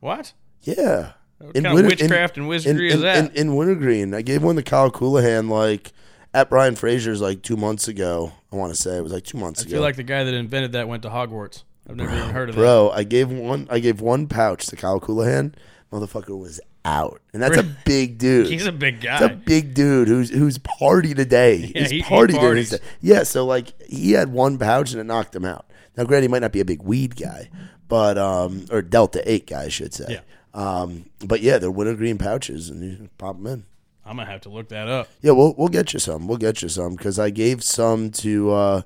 What? 0.00 0.32
yeah. 0.62 1.12
What 1.38 1.54
kind 1.54 1.66
of 1.66 1.86
witchcraft 1.86 2.38
and 2.38 2.48
wizardry 2.48 2.90
in, 2.90 2.96
is 2.96 3.02
that? 3.02 3.30
In, 3.30 3.36
in 3.36 3.56
Wintergreen, 3.56 4.14
I 4.14 4.22
gave 4.22 4.42
one 4.42 4.56
to 4.56 4.62
Kyle 4.62 4.90
Coolahan 4.90 5.50
like 5.50 5.92
at 6.32 6.48
Brian 6.48 6.76
Fraser's 6.76 7.20
like 7.20 7.42
two 7.42 7.56
months 7.58 7.88
ago. 7.88 8.32
I 8.52 8.56
want 8.56 8.74
to 8.74 8.80
say 8.80 8.96
it 8.96 9.02
was 9.02 9.12
like 9.12 9.24
two 9.24 9.36
months 9.38 9.60
I 9.60 9.64
ago. 9.66 9.72
feel 9.72 9.82
like 9.82 9.96
the 9.96 10.02
guy 10.02 10.24
that 10.24 10.32
invented 10.32 10.72
that 10.72 10.88
went 10.88 11.02
to 11.02 11.10
Hogwarts. 11.10 11.64
I've 11.88 11.96
never 11.96 12.14
even 12.16 12.30
heard 12.30 12.48
of 12.48 12.54
that. 12.54 12.60
Bro, 12.60 12.90
I 12.94 13.04
gave 13.04 13.30
one. 13.30 13.66
I 13.70 13.78
gave 13.80 14.00
one 14.00 14.26
pouch 14.28 14.66
to 14.66 14.76
Kyle 14.76 14.98
Coolahan. 15.00 15.52
Motherfucker 15.92 16.38
was 16.38 16.58
out, 16.86 17.20
and 17.32 17.42
that's 17.42 17.56
a 17.56 17.62
big 17.84 18.16
dude. 18.18 18.46
He's 18.46 18.64
a 18.66 18.72
big 18.72 19.00
guy. 19.00 19.16
It's 19.16 19.32
a 19.32 19.36
big 19.36 19.74
dude 19.74 20.06
who's 20.08 20.30
who's 20.30 20.58
party 20.58 21.12
today. 21.14 21.56
Yeah, 21.74 21.80
He's 21.82 21.90
he- 21.90 21.96
he 21.98 22.02
party 22.02 22.32
during 22.34 22.46
parties. 22.48 22.70
his 22.70 22.80
day. 22.80 22.86
Yeah, 23.00 23.22
so 23.24 23.44
like 23.44 23.78
he 23.82 24.12
had 24.12 24.32
one 24.32 24.56
pouch 24.58 24.92
and 24.92 25.00
it 25.00 25.04
knocked 25.04 25.34
him 25.34 25.44
out. 25.44 25.66
Now, 25.96 26.04
granted, 26.04 26.26
he 26.26 26.28
might 26.28 26.42
not 26.42 26.52
be 26.52 26.60
a 26.60 26.64
big 26.64 26.82
weed 26.82 27.16
guy, 27.16 27.50
but 27.88 28.16
um, 28.18 28.66
or 28.70 28.82
Delta 28.82 29.20
Eight 29.30 29.46
guy, 29.48 29.64
I 29.64 29.68
should 29.68 29.92
say. 29.94 30.06
Yeah. 30.08 30.20
Um, 30.54 31.06
but 31.24 31.40
yeah, 31.40 31.58
they're 31.58 31.70
wintergreen 31.70 32.18
pouches, 32.18 32.70
and 32.70 32.82
you 32.82 33.08
pop 33.18 33.36
them 33.36 33.46
in. 33.46 33.64
I'm 34.04 34.16
gonna 34.16 34.30
have 34.30 34.42
to 34.42 34.48
look 34.48 34.68
that 34.68 34.86
up. 34.88 35.08
Yeah, 35.20 35.32
we'll 35.32 35.54
we'll 35.58 35.68
get 35.68 35.92
you 35.92 35.98
some. 35.98 36.28
We'll 36.28 36.38
get 36.38 36.62
you 36.62 36.68
some 36.68 36.94
because 36.94 37.18
I 37.18 37.30
gave 37.30 37.64
some 37.64 38.10
to. 38.12 38.52
Uh, 38.52 38.82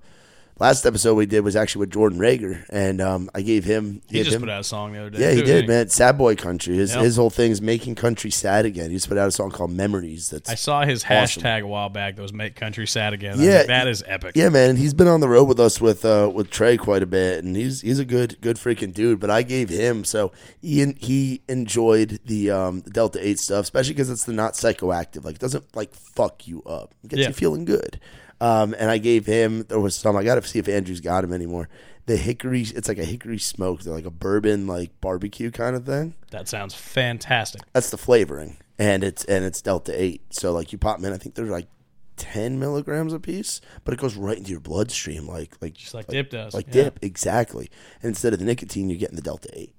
last 0.61 0.85
episode 0.87 1.15
we 1.15 1.27
did 1.27 1.41
was 1.41 1.57
actually 1.57 1.81
with 1.81 1.91
Jordan 1.91 2.19
Rager, 2.21 2.65
and 2.71 3.01
um, 3.01 3.31
I 3.35 3.41
gave 3.41 3.65
him. 3.65 4.03
He 4.09 4.15
gave 4.19 4.27
just 4.27 4.37
him, 4.37 4.43
put 4.43 4.51
out 4.51 4.61
a 4.61 4.65
song 4.65 4.93
the 4.93 5.01
other 5.01 5.11
day. 5.11 5.21
Yeah, 5.21 5.31
he 5.33 5.43
did, 5.43 5.67
man. 5.67 5.89
Sad 5.89 6.17
boy 6.19 6.37
country. 6.37 6.77
His 6.77 6.95
Yep. 6.95 7.03
his 7.05 7.17
whole 7.17 7.31
thing 7.31 7.51
is 7.51 7.61
making 7.63 7.95
country 7.97 8.31
sad 8.31 8.67
again. 8.67 8.91
He 8.91 8.97
just 8.97 9.09
put 9.09 9.19
out 9.19 9.27
a 9.27 9.33
song 9.33 9.51
called 9.51 9.71
Memories. 9.73 10.31
That's 10.31 10.49
I 10.51 10.55
saw 10.55 10.85
his 10.85 11.03
Awesome. 11.05 11.43
hashtag 11.43 11.63
a 11.63 11.67
while 11.67 11.89
back. 11.89 12.17
That 12.17 12.23
was 12.23 12.33
"Make 12.33 12.55
Country 12.57 12.87
Sad 12.87 13.13
Again." 13.15 13.41
I 13.41 13.43
Yeah, 13.43 13.59
mean, 13.59 13.67
that 13.69 13.89
is 13.89 14.05
epic. 14.07 14.33
Yeah, 14.37 14.51
man, 14.51 14.71
and 14.71 14.79
he's 14.79 14.95
been 14.95 15.09
on 15.09 15.21
the 15.21 15.29
road 15.29 15.45
with 15.45 15.59
us 15.59 15.81
with 15.81 16.05
uh, 16.05 16.31
with 16.33 16.51
Trey 16.51 16.77
quite 16.77 17.03
a 17.03 17.07
bit, 17.07 17.43
and 17.43 17.57
he's 17.57 17.81
he's 17.81 17.99
a 17.99 18.05
good 18.05 18.41
good 18.41 18.57
freaking 18.57 18.93
dude. 18.93 19.19
But 19.19 19.31
I 19.31 19.43
gave 19.43 19.69
him 19.71 20.05
so 20.05 20.31
he 20.61 20.95
he 20.99 21.43
enjoyed 21.49 22.21
the 22.27 22.51
um, 22.51 22.81
Delta 22.83 23.19
Eight 23.27 23.39
stuff, 23.39 23.65
especially 23.65 23.95
because 23.95 24.11
it's 24.11 24.25
the 24.25 24.33
not 24.33 24.55
psychoactive. 24.55 25.25
Like 25.25 25.37
it 25.37 25.41
doesn't 25.41 25.75
like 25.75 25.95
fuck 25.95 26.47
you 26.47 26.63
up. 26.65 26.95
It 27.03 27.09
gets 27.09 27.21
Yeah. 27.23 27.29
you 27.29 27.35
feeling 27.35 27.65
good. 27.65 27.99
Um, 28.41 28.75
and 28.79 28.91
I 28.91 28.99
gave 28.99 29.27
him 29.27 29.65
there 29.69 29.81
was 29.81 29.95
some. 29.95 30.17
I 30.17 30.25
got 30.25 30.37
to 30.37 30.43
see 30.49 30.59
if 30.59 30.69
Andrew's 30.69 31.01
got 31.01 31.25
him 31.25 31.33
anymore. 31.33 31.69
The 32.07 32.17
hickory, 32.17 32.63
it's 32.63 32.89
like 32.89 32.99
a 32.99 33.05
hickory 33.05 33.39
smoke, 33.39 33.83
They're 33.83 33.95
like 33.95 34.07
a 34.07 34.11
bourbon 34.11 34.67
like 34.67 34.99
barbecue 35.01 35.51
kind 35.51 35.77
of 35.77 35.85
thing. 35.85 36.15
That 36.31 36.49
sounds 36.49 36.75
fantastic. 36.75 37.63
That's 37.73 37.91
the 37.91 37.99
flavoring, 37.99 38.57
and 38.79 39.05
it's 39.05 39.25
and 39.27 39.45
it's 39.45 39.61
Delta 39.61 39.93
Eight. 40.01 40.23
So 40.33 40.53
like 40.53 40.73
you 40.73 40.79
pop 40.79 40.97
them 40.97 41.05
in, 41.07 41.13
I 41.13 41.19
think 41.19 41.35
they're 41.35 41.45
like 41.47 41.69
ten 42.17 42.59
milligrams 42.59 43.13
a 43.13 43.21
piece, 43.21 43.61
but 43.85 43.95
it 43.95 44.01
goes 44.01 44.15
right 44.17 44.37
into 44.39 44.51
your 44.51 44.61
bloodstream, 44.61 45.27
like 45.29 45.55
like 45.61 45.75
Just 45.75 45.95
like 45.95 46.07
dip 46.07 46.31
does. 46.31 46.55
like 46.55 46.67
Yeah. 46.69 46.85
dip 46.85 46.99
exactly. 47.03 47.71
And 48.03 48.09
instead 48.11 48.33
of 48.33 48.39
the 48.39 48.45
nicotine, 48.45 48.89
you're 48.91 48.99
getting 48.99 49.17
the 49.17 49.23
Delta 49.23 49.49
Eight. 49.53 49.75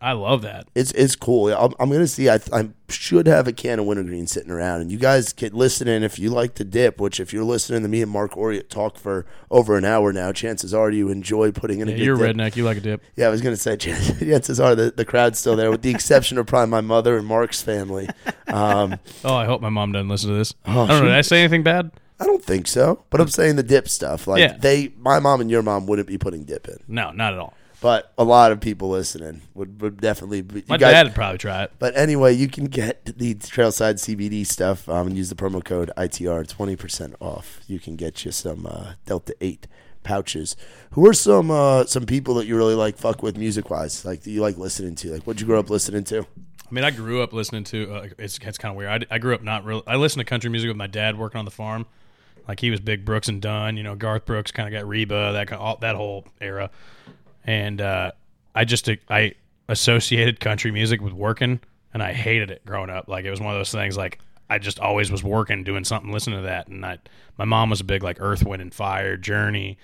I 0.00 0.12
love 0.12 0.42
that. 0.42 0.68
It's 0.74 0.92
it's 0.92 1.16
cool. 1.16 1.48
I'm, 1.52 1.72
I'm 1.80 1.90
gonna 1.90 2.06
see. 2.06 2.28
I, 2.28 2.38
I 2.52 2.70
should 2.88 3.26
have 3.26 3.48
a 3.48 3.52
can 3.52 3.78
of 3.80 3.86
wintergreen 3.86 4.26
sitting 4.26 4.50
around, 4.50 4.80
and 4.80 4.92
you 4.92 4.98
guys 4.98 5.32
can 5.32 5.52
listen 5.52 5.88
in 5.88 6.02
if 6.04 6.18
you 6.18 6.30
like 6.30 6.54
to 6.54 6.64
dip. 6.64 7.00
Which 7.00 7.18
if 7.18 7.32
you're 7.32 7.42
listening 7.44 7.82
to 7.82 7.88
me 7.88 8.02
and 8.02 8.10
Marc 8.10 8.32
Oriet 8.32 8.68
talk 8.68 8.96
for 8.96 9.26
over 9.50 9.76
an 9.76 9.84
hour 9.84 10.12
now, 10.12 10.30
chances 10.32 10.72
are 10.72 10.90
you 10.90 11.08
enjoy 11.10 11.50
putting 11.50 11.80
in 11.80 11.88
a 11.88 11.90
Yeah, 11.90 11.96
good 11.96 12.04
you're 12.04 12.16
dip. 12.16 12.36
redneck. 12.36 12.56
You 12.56 12.64
like 12.64 12.76
a 12.76 12.80
dip. 12.80 13.02
Yeah, 13.16 13.26
I 13.26 13.30
was 13.30 13.42
gonna 13.42 13.56
say 13.56 13.76
chances 13.76 14.60
are 14.60 14.74
the, 14.74 14.92
the 14.92 15.04
crowd's 15.04 15.38
still 15.38 15.56
there, 15.56 15.70
with 15.70 15.82
the 15.82 15.90
exception 15.90 16.38
of 16.38 16.46
probably 16.46 16.70
my 16.70 16.80
mother 16.80 17.16
and 17.16 17.26
Mark's 17.26 17.60
family. 17.62 18.08
Um, 18.46 18.98
Oh, 19.24 19.34
I 19.34 19.46
hope 19.46 19.60
my 19.60 19.68
mom 19.68 19.92
doesn't 19.92 20.08
listen 20.08 20.30
to 20.30 20.36
this. 20.36 20.54
Oh, 20.64 20.84
I 20.84 20.86
don't 20.86 21.00
know. 21.00 21.04
Did 21.06 21.14
I 21.14 21.20
say 21.22 21.40
anything 21.40 21.62
bad? 21.62 21.90
I 22.20 22.24
don't 22.24 22.42
think 22.42 22.66
so, 22.66 23.04
but 23.10 23.20
I'm 23.20 23.28
saying 23.28 23.56
the 23.56 23.62
dip 23.62 23.88
stuff. 23.88 24.26
Like 24.26 24.40
Yeah. 24.40 24.56
they, 24.56 24.92
my 24.98 25.18
mom 25.20 25.40
and 25.40 25.50
your 25.50 25.62
mom 25.62 25.86
wouldn't 25.86 26.08
be 26.08 26.18
putting 26.18 26.44
dip 26.44 26.66
in, 26.68 26.78
No, 26.88 27.10
not 27.12 27.32
at 27.32 27.38
all. 27.38 27.54
But 27.80 28.12
a 28.18 28.24
lot 28.24 28.52
of 28.52 28.60
people 28.60 28.88
listening 28.90 29.42
would, 29.54 29.80
would 29.80 30.00
definitely. 30.00 30.42
Be, 30.42 30.60
you 30.60 30.64
My 30.68 30.76
guys- 30.76 30.92
dad 30.92 31.06
would 31.06 31.14
probably 31.14 31.38
try 31.38 31.64
it. 31.64 31.72
But 31.78 31.96
anyway, 31.96 32.34
you 32.34 32.48
can 32.48 32.64
get 32.66 33.04
the 33.18 33.34
Trailside 33.36 33.94
CBD 33.94 34.46
stuff 34.46 34.88
um, 34.88 35.08
and 35.08 35.16
use 35.16 35.28
the 35.28 35.34
promo 35.36 35.64
code 35.64 35.90
ITR, 35.96 36.46
twenty 36.48 36.76
percent 36.76 37.14
off. 37.20 37.60
You 37.66 37.78
can 37.78 37.96
get 37.96 38.24
you 38.24 38.32
some 38.32 38.66
uh, 38.66 38.92
Delta 39.06 39.34
Eight 39.40 39.66
pouches. 40.02 40.56
Who 40.92 41.06
are 41.08 41.12
some 41.12 41.50
uh, 41.50 41.84
some 41.84 42.06
people 42.06 42.34
that 42.34 42.46
you 42.46 42.56
really 42.56 42.74
like 42.74 42.96
fuck 42.96 43.22
with 43.22 43.36
music 43.36 43.70
wise? 43.70 44.04
Like 44.04 44.22
that 44.22 44.30
you 44.30 44.40
like 44.40 44.56
listening 44.58 44.94
to? 44.96 45.12
Like 45.12 45.22
what'd 45.24 45.40
you 45.40 45.46
grow 45.46 45.60
up 45.60 45.70
listening 45.70 46.04
to? 46.04 46.26
I 46.70 46.74
mean, 46.74 46.84
I 46.84 46.90
grew 46.90 47.22
up 47.22 47.32
listening 47.32 47.64
to. 47.64 47.94
Uh, 47.94 48.08
it's 48.18 48.38
it's 48.42 48.58
kind 48.58 48.72
of 48.72 48.76
weird. 48.76 49.06
I, 49.10 49.14
I 49.14 49.18
grew 49.18 49.34
up 49.34 49.42
not 49.42 49.64
real. 49.64 49.82
I 49.86 49.96
listened 49.96 50.20
to 50.20 50.24
country 50.24 50.50
music 50.50 50.68
with 50.68 50.76
my 50.76 50.86
dad 50.86 51.18
working 51.18 51.38
on 51.38 51.44
the 51.44 51.50
farm. 51.50 51.86
Like 52.46 52.60
he 52.60 52.70
was 52.70 52.80
big 52.80 53.04
Brooks 53.04 53.28
and 53.28 53.40
Dunn. 53.42 53.76
You 53.76 53.82
know, 53.82 53.94
Garth 53.94 54.24
Brooks 54.24 54.50
kind 54.50 54.66
of 54.74 54.78
got 54.78 54.88
Reba 54.88 55.32
that 55.34 55.48
kind 55.48 55.60
all, 55.60 55.76
that 55.76 55.96
whole 55.96 56.26
era. 56.40 56.70
And 57.48 57.80
uh, 57.80 58.12
I 58.54 58.66
just 58.66 58.90
I 59.08 59.32
associated 59.70 60.38
country 60.38 60.70
music 60.70 61.00
with 61.00 61.14
working, 61.14 61.60
and 61.94 62.02
I 62.02 62.12
hated 62.12 62.50
it 62.50 62.62
growing 62.66 62.90
up. 62.90 63.08
Like 63.08 63.24
it 63.24 63.30
was 63.30 63.40
one 63.40 63.54
of 63.54 63.58
those 63.58 63.72
things. 63.72 63.96
Like 63.96 64.18
I 64.50 64.58
just 64.58 64.78
always 64.78 65.10
was 65.10 65.24
working, 65.24 65.64
doing 65.64 65.84
something, 65.84 66.12
listening 66.12 66.40
to 66.40 66.42
that. 66.42 66.68
And 66.68 66.84
I, 66.84 66.98
my 67.38 67.46
mom 67.46 67.70
was 67.70 67.80
a 67.80 67.84
big 67.84 68.02
like 68.02 68.18
Earth, 68.20 68.44
Wind 68.44 68.60
and 68.60 68.74
Fire, 68.74 69.16
Journey, 69.16 69.78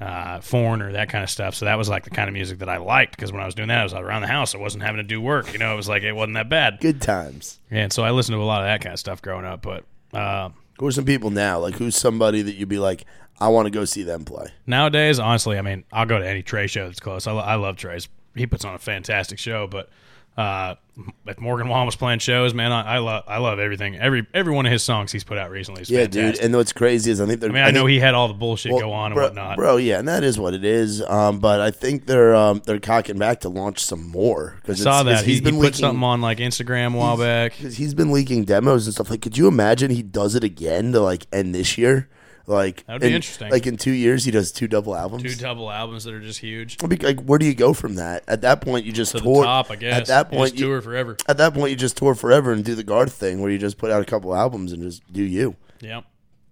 uh, 0.00 0.40
Foreigner, 0.40 0.90
that 0.90 1.08
kind 1.08 1.22
of 1.22 1.30
stuff. 1.30 1.54
So 1.54 1.66
that 1.66 1.78
was 1.78 1.88
like 1.88 2.02
the 2.02 2.10
kind 2.10 2.28
of 2.28 2.32
music 2.32 2.58
that 2.58 2.68
I 2.68 2.78
liked 2.78 3.14
because 3.14 3.30
when 3.30 3.40
I 3.40 3.46
was 3.46 3.54
doing 3.54 3.68
that, 3.68 3.78
I 3.78 3.84
was 3.84 3.94
around 3.94 4.22
the 4.22 4.26
house. 4.26 4.56
I 4.56 4.58
wasn't 4.58 4.82
having 4.82 4.98
to 4.98 5.04
do 5.04 5.20
work. 5.20 5.52
You 5.52 5.60
know, 5.60 5.72
it 5.72 5.76
was 5.76 5.88
like 5.88 6.02
it 6.02 6.14
wasn't 6.14 6.34
that 6.34 6.48
bad. 6.48 6.80
Good 6.80 7.00
times. 7.00 7.60
And 7.70 7.92
so 7.92 8.02
I 8.02 8.10
listened 8.10 8.34
to 8.34 8.42
a 8.42 8.44
lot 8.44 8.62
of 8.62 8.66
that 8.66 8.80
kind 8.80 8.92
of 8.92 8.98
stuff 8.98 9.22
growing 9.22 9.44
up. 9.44 9.62
But 9.62 9.84
uh, 10.12 10.48
Who 10.78 10.86
are 10.86 10.92
some 10.92 11.04
people 11.04 11.30
now? 11.30 11.58
Like 11.60 11.74
who's 11.74 11.96
somebody 11.96 12.42
that 12.42 12.54
you'd 12.54 12.68
be 12.68 12.78
like, 12.78 13.04
I 13.40 13.48
want 13.48 13.66
to 13.66 13.70
go 13.70 13.84
see 13.84 14.02
them 14.02 14.24
play? 14.24 14.48
nowadays, 14.66 15.18
honestly, 15.18 15.58
I 15.58 15.62
mean, 15.62 15.84
I'll 15.92 16.06
go 16.06 16.18
to 16.18 16.26
any 16.28 16.42
Trey 16.42 16.66
show 16.66 16.86
that's 16.86 17.00
close. 17.00 17.26
I, 17.26 17.32
lo- 17.32 17.40
I 17.40 17.54
love 17.56 17.76
Trey's. 17.76 18.08
He 18.34 18.46
puts 18.46 18.64
on 18.64 18.74
a 18.74 18.78
fantastic 18.78 19.38
show. 19.38 19.66
But 19.66 19.88
uh, 20.36 20.74
if 21.26 21.38
Morgan 21.40 21.68
Wallen 21.68 21.86
was 21.86 21.96
playing 21.96 22.18
shows, 22.20 22.54
man, 22.54 22.70
I, 22.72 22.94
I 22.94 22.98
love 22.98 23.24
I 23.26 23.38
love 23.38 23.58
everything. 23.58 23.96
Every 23.96 24.26
every 24.34 24.52
one 24.52 24.64
of 24.66 24.72
his 24.72 24.82
songs 24.82 25.10
he's 25.12 25.24
put 25.24 25.38
out 25.38 25.50
recently 25.50 25.82
is 25.82 25.90
Yeah, 25.90 26.02
fantastic. 26.02 26.34
dude. 26.36 26.44
And 26.44 26.54
what's 26.56 26.72
crazy 26.72 27.10
is 27.10 27.20
I 27.20 27.26
think 27.26 27.40
they're. 27.40 27.50
I 27.50 27.52
mean, 27.52 27.62
I 27.64 27.70
know 27.70 27.86
he 27.86 27.98
had 28.00 28.14
all 28.14 28.28
the 28.28 28.34
bullshit 28.34 28.72
Well, 28.72 28.80
go 28.80 28.92
on 28.92 29.06
and 29.12 29.14
bro, 29.16 29.24
whatnot. 29.26 29.56
bro. 29.56 29.76
Yeah, 29.76 29.98
and 29.98 30.06
that 30.08 30.22
is 30.24 30.38
what 30.38 30.54
it 30.54 30.64
is. 30.64 31.02
Um, 31.02 31.38
but 31.40 31.60
I 31.60 31.70
think 31.70 32.06
they're 32.06 32.34
um, 32.34 32.62
they're 32.64 32.80
cocking 32.80 33.18
back 33.18 33.40
to 33.40 33.48
launch 33.48 33.80
some 33.80 34.08
more 34.08 34.56
because 34.60 34.80
Saw 34.82 35.02
that 35.04 35.24
he, 35.24 35.32
he's 35.32 35.38
he 35.38 35.44
been 35.44 35.54
put 35.56 35.60
leaking, 35.62 35.78
something 35.80 36.02
on 36.04 36.20
like 36.20 36.38
Instagram 36.38 36.94
a 36.94 36.98
while 36.98 37.16
back. 37.16 37.54
Cause 37.60 37.76
he's 37.76 37.94
been 37.94 38.12
leaking 38.12 38.44
demos 38.44 38.86
and 38.86 38.94
stuff. 38.94 39.10
Like, 39.10 39.22
could 39.22 39.36
you 39.36 39.48
imagine 39.48 39.90
he 39.90 40.02
does 40.02 40.34
it 40.34 40.44
again 40.44 40.92
to 40.92 41.00
like 41.00 41.26
end 41.32 41.54
this 41.54 41.76
year? 41.78 42.08
Like, 42.46 42.84
That'd 42.86 43.00
be 43.00 43.08
in- 43.08 43.14
interesting. 43.14 43.50
Like 43.50 43.66
in 43.66 43.76
two 43.76 43.92
years, 43.92 44.24
he 44.24 44.30
does 44.30 44.52
two 44.52 44.68
double 44.68 44.94
albums. 44.94 45.22
Two 45.22 45.34
double 45.34 45.70
albums 45.70 46.04
that 46.04 46.12
are 46.14 46.20
just 46.20 46.40
huge. 46.40 46.82
Mean, 46.82 46.98
like, 47.02 47.20
where 47.20 47.38
do 47.38 47.46
you 47.46 47.54
go 47.54 47.72
from 47.72 47.94
that? 47.94 48.22
At 48.28 48.42
that 48.42 48.60
point, 48.60 48.84
you 48.84 48.92
just 48.92 49.12
To 49.12 49.20
tour. 49.20 49.44
top, 49.44 49.70
I 49.70 49.76
guess. 49.76 50.00
At 50.00 50.06
that 50.08 50.30
point, 50.30 50.54
you, 50.54 50.66
tour 50.66 50.80
forever. 50.82 51.16
at 51.26 51.38
that 51.38 51.54
point, 51.54 51.70
you 51.70 51.76
just 51.76 51.96
tour 51.96 52.14
forever 52.14 52.52
and 52.52 52.64
do 52.64 52.74
the 52.74 52.84
Garth 52.84 53.12
thing, 53.14 53.40
where 53.40 53.50
you 53.50 53.58
just 53.58 53.78
put 53.78 53.90
out 53.90 54.02
a 54.02 54.04
couple 54.04 54.34
albums 54.34 54.72
and 54.72 54.82
just 54.82 55.02
do 55.12 55.22
you. 55.22 55.56
Yep. 55.80 56.04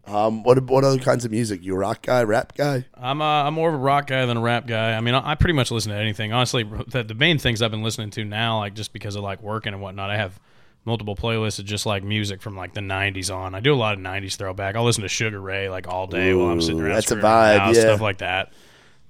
Um, 0.05 0.43
what 0.43 0.60
what 0.64 0.82
other 0.82 0.98
kinds 0.98 1.24
of 1.24 1.31
music? 1.31 1.62
You 1.62 1.74
a 1.74 1.78
rock 1.78 2.02
guy, 2.02 2.24
rap 2.24 2.56
guy? 2.56 2.86
I'm 2.97 3.23
uh, 3.23 3.44
I'm 3.44 3.55
more 3.55 3.69
of 3.69 3.74
a 3.74 3.78
rock 3.78 4.09
guy 4.09 4.27
than 4.27 4.36
a 4.39 4.40
rap 4.40 4.66
guy. 4.66 4.94
I 4.94 5.01
mean, 5.01 5.14
I, 5.14 5.31
I 5.31 5.35
pretty 5.36 5.52
much 5.52 5.70
listen 5.70 5.93
to 5.93 5.97
anything. 5.98 6.32
Honestly, 6.32 6.64
the, 6.89 7.05
the 7.05 7.14
main 7.14 7.39
things 7.39 7.62
I've 7.62 7.70
been 7.70 7.85
listening 7.85 8.10
to 8.12 8.24
now, 8.24 8.59
like 8.59 8.74
just 8.74 8.93
because 8.93 9.14
of 9.14 9.23
like 9.23 9.40
working 9.43 9.73
and 9.74 9.81
whatnot, 9.81 10.10
I 10.10 10.16
have 10.16 10.40
multiple 10.84 11.16
playlists 11.16 11.59
of 11.59 11.64
just 11.64 11.86
like 11.86 12.02
music 12.02 12.42
from 12.42 12.56
like 12.56 12.74
the 12.74 12.80
'90s 12.80 13.34
on. 13.34 13.54
I 13.54 13.60
do 13.60 13.72
a 13.72 13.76
lot 13.76 13.94
of 13.94 14.00
'90s 14.00 14.36
throwback. 14.36 14.76
I'll 14.76 14.84
listen 14.84 15.02
to 15.02 15.09
Sugar 15.09 15.40
Ray 15.40 15.68
like 15.68 15.88
all 15.88 16.06
day 16.06 16.34
while 16.34 16.48
I'm 16.48 16.60
sitting 16.60 16.80
Ooh, 16.80 16.84
around. 16.84 16.94
that's 16.94 17.06
a 17.06 17.09
screwing 17.10 17.24
around 17.24 17.48
the 17.48 17.59
vibe, 17.59 17.59
house, 17.60 17.76
yeah. 17.76 17.82
stuff 17.82 18.00
like 18.00 18.18
that. 18.18 18.52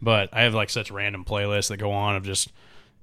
But 0.01 0.31
I 0.33 0.43
have 0.43 0.55
like 0.55 0.71
such 0.71 0.91
random 0.91 1.25
playlists 1.25 1.69
that 1.69 1.77
go 1.77 1.93
on 1.93 2.17
of 2.17 2.25
just 2.25 2.51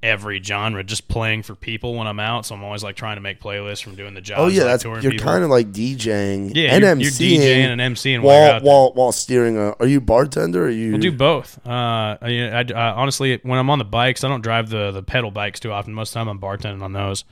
every 0.02 0.42
genre, 0.42 0.84
just 0.84 1.08
playing 1.08 1.44
for 1.44 1.56
people 1.56 1.96
when 1.96 2.08
I'm 2.08 2.20
out. 2.20 2.46
So 2.46 2.56
I'm 2.56 2.64
always 2.64 2.84
like 2.84 2.96
trying 2.96 3.18
to 3.18 3.22
make 3.22 3.42
playlists 3.42 3.84
from 3.84 3.96
doing 3.96 4.14
the 4.14 4.22
job. 4.22 4.40
Oh 4.40 4.48
yeah, 4.48 4.64
like, 4.64 4.82
that's 4.82 4.84
you're 4.84 5.12
people. 5.12 5.26
kind 5.26 5.44
of 5.44 5.50
like 5.50 5.72
DJing 5.72 6.54
yeah, 6.56 6.76
and 6.76 6.84
you're, 6.84 7.12
MCing 7.12 7.36
you're 7.36 7.42
DJing 7.42 7.80
and 7.80 7.96
MCing 7.96 8.22
while, 8.22 8.60
while 8.62 8.94
while 8.94 9.12
steering. 9.12 9.58
A, 9.58 9.72
are 9.80 9.88
you 9.88 10.02
bartender? 10.02 10.64
Or 10.64 10.68
are 10.68 10.70
you 10.70 10.94
I'll 10.94 11.00
do 11.00 11.12
both. 11.12 11.60
Uh, 11.66 12.18
I, 12.22 12.50
I, 12.52 12.66
I- 12.74 12.92
honestly, 12.94 13.40
when 13.44 13.60
I'm 13.60 13.70
on 13.70 13.80
the 13.80 13.86
bikes, 13.86 14.24
I 14.24 14.28
don't 14.28 14.42
drive 14.42 14.70
the 14.70 14.92
the 14.92 15.04
pedal 15.04 15.32
bikes 15.32 15.60
too 15.60 15.72
often. 15.72 15.94
Most 15.94 16.10
of 16.10 16.14
the 16.14 16.20
time, 16.20 16.28
I'm 16.30 16.40
bartending 16.40 16.82
on 16.82 16.94
those. 16.94 17.24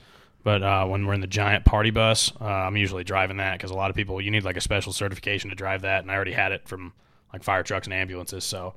But 0.44 0.62
uh, 0.62 0.86
when 0.86 1.04
we're 1.06 1.14
in 1.14 1.20
the 1.20 1.26
giant 1.26 1.64
party 1.64 1.90
bus, 1.90 2.32
uh, 2.40 2.44
I'm 2.44 2.76
usually 2.76 3.04
driving 3.04 3.36
that 3.38 3.58
because 3.58 3.70
a 3.70 3.74
lot 3.74 3.90
of 3.90 3.96
people 3.96 4.20
you 4.20 4.30
need 4.30 4.44
like 4.44 4.56
a 4.56 4.60
special 4.60 4.92
certification 4.92 5.50
to 5.50 5.56
drive 5.56 5.82
that, 5.82 6.02
and 6.02 6.10
I 6.10 6.14
already 6.14 6.32
had 6.32 6.52
it 6.52 6.66
from 6.68 6.92
like 7.32 7.42
fire 7.42 7.62
trucks 7.62 7.86
and 7.86 7.94
ambulances. 7.94 8.44
So 8.44 8.74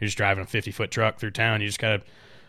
you're 0.00 0.06
just 0.06 0.16
driving 0.18 0.44
a 0.44 0.46
50 0.46 0.70
foot 0.72 0.90
truck 0.90 1.18
through 1.18 1.30
town. 1.30 1.60
You 1.60 1.68
just 1.68 1.78
gotta 1.78 2.02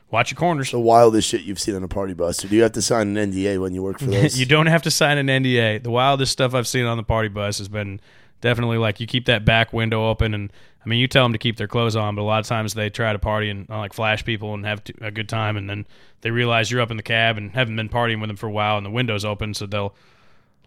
watch 0.09 0.31
your 0.31 0.38
corners. 0.38 0.71
the 0.71 0.79
wildest 0.79 1.29
shit 1.29 1.41
you've 1.41 1.59
seen 1.59 1.75
on 1.75 1.84
a 1.84 1.88
party 1.88 2.13
bus? 2.13 2.43
Or 2.43 2.47
do 2.47 2.55
you 2.55 2.63
have 2.63 2.71
to 2.73 2.81
sign 2.81 3.15
an 3.15 3.31
NDA 3.31 3.61
when 3.61 3.73
you 3.73 3.84
work 3.84 3.99
for 3.99 4.05
those? 4.11 4.39
you 4.39 4.45
don't 4.45 4.67
have 4.67 4.81
to 4.84 4.91
sign 4.91 5.17
an 5.17 5.27
NDA. 5.27 5.84
The 5.84 5.91
wildest 5.91 6.31
stuff 6.31 6.53
I've 6.53 6.67
seen 6.67 6.85
on 6.85 6.97
the 6.97 7.03
party 7.03 7.29
bus 7.29 7.59
has 7.59 7.67
been 7.69 7.99
definitely 8.41 8.77
like 8.77 8.99
you 8.99 9.07
keep 9.07 9.25
that 9.25 9.45
back 9.45 9.71
window 9.71 10.09
open, 10.09 10.34
and 10.34 10.51
I 10.84 10.90
mean 10.90 10.99
you 10.99 11.08
tell 11.08 11.26
them 11.26 11.34
to 11.34 11.40
keep 11.40 11.58
their 11.58 11.68
clothes 11.68 11.95
on, 11.95 12.16
but 12.16 12.22
a 12.22 12.24
lot 12.24 12.40
of 12.40 12.45
times 12.45 12.74
they 12.74 12.90
try 12.90 13.12
to 13.12 13.20
party 13.20 13.49
and 13.49 13.70
uh, 13.70 13.78
like 13.78 13.94
flash 13.94 14.24
people 14.24 14.54
and 14.54 14.66
have 14.66 14.82
a 15.02 15.12
good 15.12 15.30
time, 15.30 15.58
and 15.58 15.70
then 15.70 15.86
they 16.22 16.32
realize 16.32 16.72
you're 16.72 16.82
up 16.82 16.91
in 16.91 16.98
the 16.98 17.04
cab 17.04 17.38
and 17.38 17.52
haven't 17.52 17.76
been 17.76 17.90
partying 17.90 18.22
with 18.22 18.30
them 18.30 18.38
for 18.38 18.48
a 18.48 18.52
while, 18.52 18.78
and 18.78 18.86
the 18.86 18.91
window's 18.91 19.26
open, 19.26 19.54
so 19.54 19.66
they'll 19.66 19.94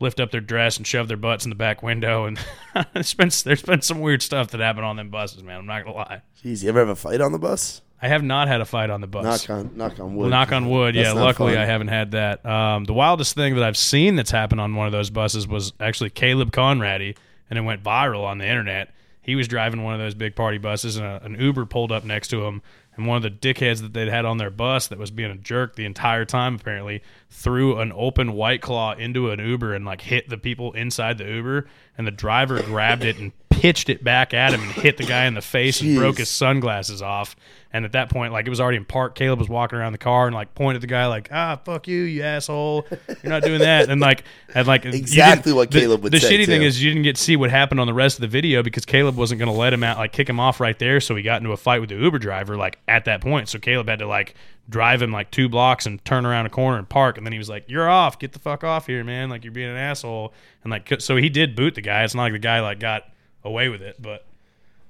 lift 0.00 0.18
up 0.18 0.30
their 0.30 0.40
dress 0.40 0.78
and 0.78 0.86
shove 0.86 1.08
their 1.08 1.16
butts 1.16 1.44
in 1.44 1.50
the 1.50 1.56
back 1.56 1.82
window, 1.82 2.24
and 2.24 2.38
there's 2.94 3.14
been 3.14 3.30
there's 3.44 3.62
been 3.62 3.82
some 3.82 4.00
weird 4.00 4.22
stuff 4.22 4.48
that 4.48 4.60
happened 4.60 4.86
on 4.86 4.96
them 4.96 5.10
buses, 5.10 5.42
man. 5.42 5.60
I'm 5.60 5.66
not 5.66 5.84
gonna 5.84 5.96
lie. 5.96 6.22
Jeez, 6.42 6.62
you 6.62 6.68
ever 6.68 6.80
have 6.80 6.88
a 6.88 6.96
fight 6.96 7.20
on 7.20 7.32
the 7.32 7.38
bus? 7.38 7.82
I 8.02 8.08
have 8.08 8.22
not 8.22 8.48
had 8.48 8.62
a 8.62 8.64
fight 8.64 8.88
on 8.88 9.02
the 9.02 9.06
bus. 9.06 9.48
Knock 9.48 9.58
on 9.58 9.76
knock 9.76 10.00
on 10.00 10.16
wood. 10.16 10.30
Knock 10.30 10.52
on 10.52 10.70
wood. 10.70 10.94
That's 10.94 11.08
yeah, 11.08 11.12
luckily 11.12 11.52
fun. 11.52 11.62
I 11.62 11.66
haven't 11.66 11.88
had 11.88 12.12
that. 12.12 12.44
Um, 12.46 12.84
the 12.84 12.94
wildest 12.94 13.34
thing 13.34 13.54
that 13.56 13.62
I've 13.62 13.76
seen 13.76 14.16
that's 14.16 14.30
happened 14.30 14.60
on 14.60 14.74
one 14.74 14.86
of 14.86 14.92
those 14.92 15.10
buses 15.10 15.46
was 15.46 15.74
actually 15.78 16.10
Caleb 16.10 16.50
Conrady, 16.50 17.16
and 17.50 17.58
it 17.58 17.62
went 17.62 17.82
viral 17.82 18.24
on 18.24 18.38
the 18.38 18.46
internet. 18.46 18.94
He 19.22 19.34
was 19.34 19.48
driving 19.48 19.82
one 19.82 19.94
of 19.94 20.00
those 20.00 20.14
big 20.14 20.34
party 20.34 20.58
buses, 20.58 20.96
and 20.96 21.06
a, 21.06 21.24
an 21.24 21.36
Uber 21.38 21.66
pulled 21.66 21.92
up 21.92 22.04
next 22.04 22.28
to 22.28 22.44
him. 22.44 22.62
And 22.96 23.06
one 23.06 23.16
of 23.16 23.22
the 23.22 23.30
dickheads 23.30 23.80
that 23.80 23.92
they'd 23.92 24.08
had 24.08 24.24
on 24.24 24.38
their 24.38 24.50
bus 24.50 24.88
that 24.88 24.98
was 24.98 25.10
being 25.10 25.30
a 25.30 25.36
jerk 25.36 25.76
the 25.76 25.84
entire 25.84 26.24
time, 26.24 26.56
apparently, 26.56 27.02
threw 27.28 27.78
an 27.78 27.92
open 27.94 28.32
white 28.32 28.60
claw 28.60 28.92
into 28.92 29.30
an 29.30 29.38
Uber 29.38 29.74
and 29.74 29.84
like 29.84 30.00
hit 30.00 30.28
the 30.28 30.36
people 30.36 30.72
inside 30.72 31.18
the 31.18 31.24
Uber. 31.24 31.66
And 31.96 32.06
the 32.06 32.12
driver 32.12 32.60
grabbed 32.62 33.04
it 33.04 33.18
and 33.18 33.32
pitched 33.60 33.88
it 33.90 34.02
back 34.02 34.32
at 34.32 34.52
him 34.54 34.62
and 34.62 34.70
hit 34.72 34.96
the 34.96 35.04
guy 35.04 35.26
in 35.26 35.34
the 35.34 35.42
face 35.42 35.80
and 35.82 35.96
broke 35.96 36.18
his 36.18 36.28
sunglasses 36.30 37.02
off. 37.02 37.36
And 37.72 37.84
at 37.84 37.92
that 37.92 38.08
point, 38.10 38.32
like 38.32 38.46
it 38.46 38.50
was 38.50 38.60
already 38.60 38.78
in 38.78 38.84
park. 38.84 39.14
Caleb 39.14 39.38
was 39.38 39.48
walking 39.48 39.78
around 39.78 39.92
the 39.92 39.98
car 39.98 40.26
and 40.26 40.34
like 40.34 40.56
pointed 40.56 40.78
at 40.78 40.80
the 40.80 40.86
guy 40.88 41.06
like, 41.06 41.28
"Ah, 41.30 41.54
fuck 41.64 41.86
you, 41.86 42.02
you 42.02 42.22
asshole! 42.24 42.84
You're 42.90 43.30
not 43.30 43.44
doing 43.44 43.60
that." 43.60 43.88
And 43.88 44.00
like, 44.00 44.24
and 44.56 44.66
like 44.66 44.84
Exactly 44.86 45.52
what 45.52 45.70
the- 45.70 45.78
Caleb 45.78 46.02
would 46.02 46.10
The 46.12 46.18
say, 46.18 46.36
shitty 46.36 46.46
thing 46.46 46.62
is 46.62 46.82
you 46.82 46.90
didn't 46.90 47.04
get 47.04 47.14
to 47.14 47.22
see 47.22 47.36
what 47.36 47.50
happened 47.50 47.78
on 47.78 47.86
the 47.86 47.94
rest 47.94 48.16
of 48.16 48.22
the 48.22 48.26
video 48.28 48.64
because 48.64 48.84
Caleb 48.84 49.14
wasn't 49.16 49.38
going 49.38 49.52
to 49.52 49.56
let 49.56 49.72
him 49.72 49.84
out, 49.84 49.98
like 49.98 50.10
kick 50.12 50.28
him 50.28 50.40
off 50.40 50.58
right 50.58 50.76
there. 50.80 50.98
So 51.00 51.14
he 51.14 51.22
got 51.22 51.40
into 51.42 51.52
a 51.52 51.56
fight 51.56 51.80
with 51.80 51.90
the 51.90 51.96
Uber 51.96 52.18
driver 52.18 52.56
like 52.56 52.80
at 52.88 53.04
that 53.04 53.20
point. 53.20 53.48
So 53.48 53.60
Caleb 53.60 53.88
had 53.88 54.00
to 54.00 54.06
like 54.08 54.34
drive 54.68 55.00
him 55.00 55.12
like 55.12 55.30
two 55.30 55.48
blocks 55.48 55.86
and 55.86 56.04
turn 56.04 56.26
around 56.26 56.46
a 56.46 56.50
corner 56.50 56.76
and 56.78 56.88
park. 56.88 57.18
And 57.18 57.24
then 57.26 57.32
he 57.32 57.38
was 57.38 57.48
like, 57.48 57.66
"You're 57.68 57.88
off. 57.88 58.18
Get 58.18 58.32
the 58.32 58.40
fuck 58.40 58.64
off 58.64 58.88
here, 58.88 59.04
man! 59.04 59.28
Like 59.30 59.44
you're 59.44 59.52
being 59.52 59.70
an 59.70 59.76
asshole." 59.76 60.34
And 60.64 60.72
like, 60.72 60.92
so 61.00 61.14
he 61.16 61.28
did 61.28 61.54
boot 61.54 61.76
the 61.76 61.82
guy. 61.82 62.02
It's 62.02 62.16
not 62.16 62.22
like 62.24 62.32
the 62.32 62.40
guy 62.40 62.58
like 62.62 62.80
got 62.80 63.04
away 63.44 63.68
with 63.68 63.82
it, 63.82 63.96
but 64.00 64.26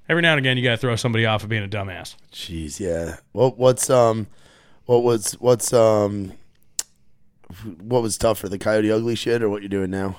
every 0.09 0.23
now 0.23 0.33
and 0.33 0.39
again 0.39 0.57
you 0.57 0.63
got 0.65 0.73
to 0.73 0.77
throw 0.77 0.97
somebody 0.97 1.27
off 1.27 1.43
of 1.43 1.49
being 1.49 1.65
a 1.65 1.69
dumbass. 1.69 2.17
Jeez, 2.33 2.81
yeah. 2.81 3.17
What 3.33 3.59
what's 3.59 3.89
um 3.91 4.27
what 4.87 5.03
was 5.03 5.33
what's 5.35 5.73
um 5.73 6.33
what 7.81 8.03
was 8.03 8.17
tougher, 8.17 8.49
the 8.49 8.59
coyote 8.59 8.91
ugly 8.91 9.15
shit 9.17 9.43
or 9.43 9.49
what 9.49 9.63
you're 9.63 9.69
doing 9.69 9.91
now? 9.91 10.17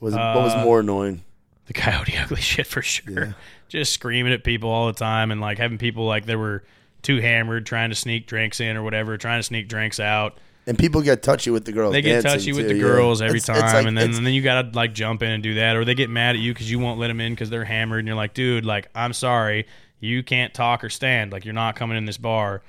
Was 0.00 0.14
what 0.14 0.36
was 0.36 0.52
Uh, 0.54 0.64
more 0.64 0.80
annoying? 0.80 1.22
the 1.66 1.72
coyote 1.72 2.16
ugly 2.22 2.40
shit 2.40 2.66
for 2.66 2.82
sure. 2.82 3.34
Just 3.68 3.92
screaming 3.92 4.32
at 4.32 4.42
people 4.44 4.68
all 4.68 4.88
the 4.88 4.92
time 4.92 5.30
and 5.30 5.40
like 5.40 5.58
having 5.58 5.78
people 5.78 6.04
like 6.06 6.26
they 6.26 6.36
were 6.36 6.64
too 7.02 7.20
hammered 7.20 7.66
trying 7.66 7.90
to 7.90 7.96
sneak 7.96 8.26
drinks 8.26 8.60
in 8.60 8.76
or 8.76 8.82
whatever, 8.82 9.16
trying 9.16 9.38
to 9.38 9.42
sneak 9.44 9.68
drinks 9.68 9.98
out. 10.00 10.38
And 10.66 10.78
people 10.78 11.02
get 11.02 11.22
touchy 11.22 11.50
with 11.50 11.64
the 11.64 11.72
girls. 11.72 11.92
They 11.92 12.02
get 12.02 12.22
touchy 12.22 12.52
with 12.52 12.62
too, 12.68 12.74
the 12.74 12.74
yeah. 12.76 12.82
girls 12.82 13.20
every 13.20 13.38
It's- 13.38 13.46
time, 13.46 13.64
it's 13.64 13.74
like- 13.74 13.86
and 13.86 13.98
then 13.98 14.14
and 14.14 14.24
then 14.26 14.32
you 14.32 14.42
gotta 14.42 14.70
like 14.74 14.94
jump 14.94 15.22
in 15.22 15.30
and 15.30 15.42
do 15.42 15.54
that, 15.54 15.74
or 15.76 15.84
they 15.84 15.94
get 15.94 16.08
mad 16.08 16.36
at 16.36 16.40
you 16.40 16.52
because 16.54 16.70
you 16.70 16.78
won't 16.78 17.00
let 17.00 17.08
them 17.08 17.20
in 17.20 17.32
because 17.32 17.50
they're 17.50 17.64
hammered, 17.64 17.98
and 18.00 18.06
you're 18.06 18.16
like, 18.16 18.32
dude, 18.34 18.64
like 18.64 18.88
I'm 18.94 19.12
sorry, 19.12 19.66
you 19.98 20.22
can't 20.22 20.54
talk 20.54 20.84
or 20.84 20.88
stand, 20.88 21.32
like 21.32 21.44
you're 21.44 21.54
not 21.54 21.74
coming 21.74 21.96
in 21.98 22.04
this 22.04 22.18
bar. 22.18 22.62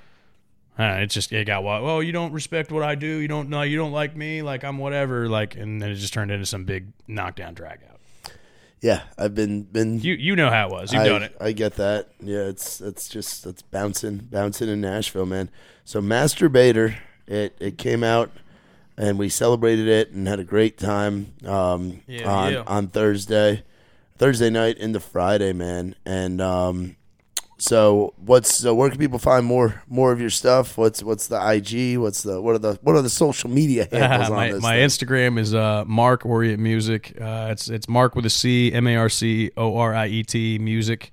Uh, 0.80 0.98
it's 1.02 1.14
just 1.14 1.32
it 1.32 1.45
got 1.45 1.64
what? 1.64 1.84
Well, 1.84 2.02
you 2.02 2.11
don't 2.11 2.32
respect 2.34 2.72
what 2.72 2.82
I 2.82 2.95
do. 2.95 3.06
You 3.06 3.28
don't 3.28 3.49
know. 3.49 3.61
You 3.61 3.78
don't 3.78 3.91
like 3.91 4.15
me. 4.15 4.41
Like 4.41 4.64
I'm 4.64 4.80
whatever. 4.80 5.30
Like, 5.30 5.56
and 5.56 5.80
then 5.80 5.91
it 5.91 5.95
just 5.95 6.14
turned 6.14 6.32
into 6.32 6.48
some 6.48 6.64
big 6.64 6.88
knockdown 7.07 7.53
drag 7.53 7.82
out. 7.91 7.99
yeah, 8.82 9.03
I've 9.15 9.36
been 9.36 9.61
been 9.64 9.99
You 9.99 10.15
you 10.15 10.36
know 10.36 10.49
how 10.49 10.65
it 10.65 10.72
was. 10.72 10.91
You've 10.91 11.03
I, 11.03 11.07
done 11.07 11.22
it. 11.22 11.36
I 11.40 11.52
get 11.52 11.76
that. 11.76 12.10
Yeah, 12.20 12.40
it's 12.48 12.82
it's 12.82 13.07
just 13.07 13.45
it's 13.45 13.61
bouncing 13.61 14.18
bouncing 14.32 14.68
in 14.68 14.82
Nashville, 14.82 15.28
man. 15.28 15.52
So 15.86 16.02
Masterbaiter, 16.02 16.95
it 17.28 17.56
it 17.60 17.78
came 17.78 18.04
out 18.04 18.32
and 18.98 19.18
we 19.18 19.30
celebrated 19.30 19.88
it 19.88 20.12
and 20.12 20.28
had 20.28 20.40
a 20.40 20.44
great 20.44 20.78
time 20.78 21.34
um, 21.45 22.02
Yeah, 22.08 22.32
on 22.32 22.54
yeah. 22.54 22.64
on 22.68 22.88
Thursday, 22.90 23.64
Thursday 24.18 24.50
night 24.50 24.78
into 24.78 25.00
Friday, 25.00 25.52
man. 25.54 25.95
And 26.06 26.40
um, 26.41 26.95
so 27.58 28.14
what's 28.18 28.54
so 28.54 28.76
where 28.76 28.90
can 28.90 29.00
people 29.00 29.20
find 29.20 29.45
more 29.45 29.82
more 29.88 30.12
of 30.12 30.20
your 30.22 30.30
stuff? 30.30 30.78
What's 30.78 31.02
what's 31.02 31.28
the 31.28 31.38
IG? 31.38 31.98
What's 31.98 32.22
the 32.24 32.41
what 32.41 32.56
are 32.56 32.60
the 32.60 32.80
what 32.82 32.95
are 32.95 33.02
the 33.02 33.10
social 33.10 33.50
media 33.50 33.88
handles 33.91 34.30
on 34.30 34.36
my 34.36 34.52
this? 34.52 34.62
my? 34.62 34.76
Instagram 34.78 35.40
is 35.40 35.56
uh, 35.56 35.84
Marc 35.88 36.24
Oriet 36.24 36.58
Music. 36.60 37.18
Uh, 37.20 37.48
it's 37.52 37.70
it's 37.70 37.88
Mark 37.88 38.16
with 38.16 38.26
a 38.26 38.30
C, 38.30 38.72
M 38.74 38.86
A 38.86 38.95
R 38.98 39.10
C 39.10 39.50
O 39.58 39.78
R 39.78 39.94
I 39.95 40.08
E 40.08 40.24
T 40.24 40.60
Music. 40.60 41.12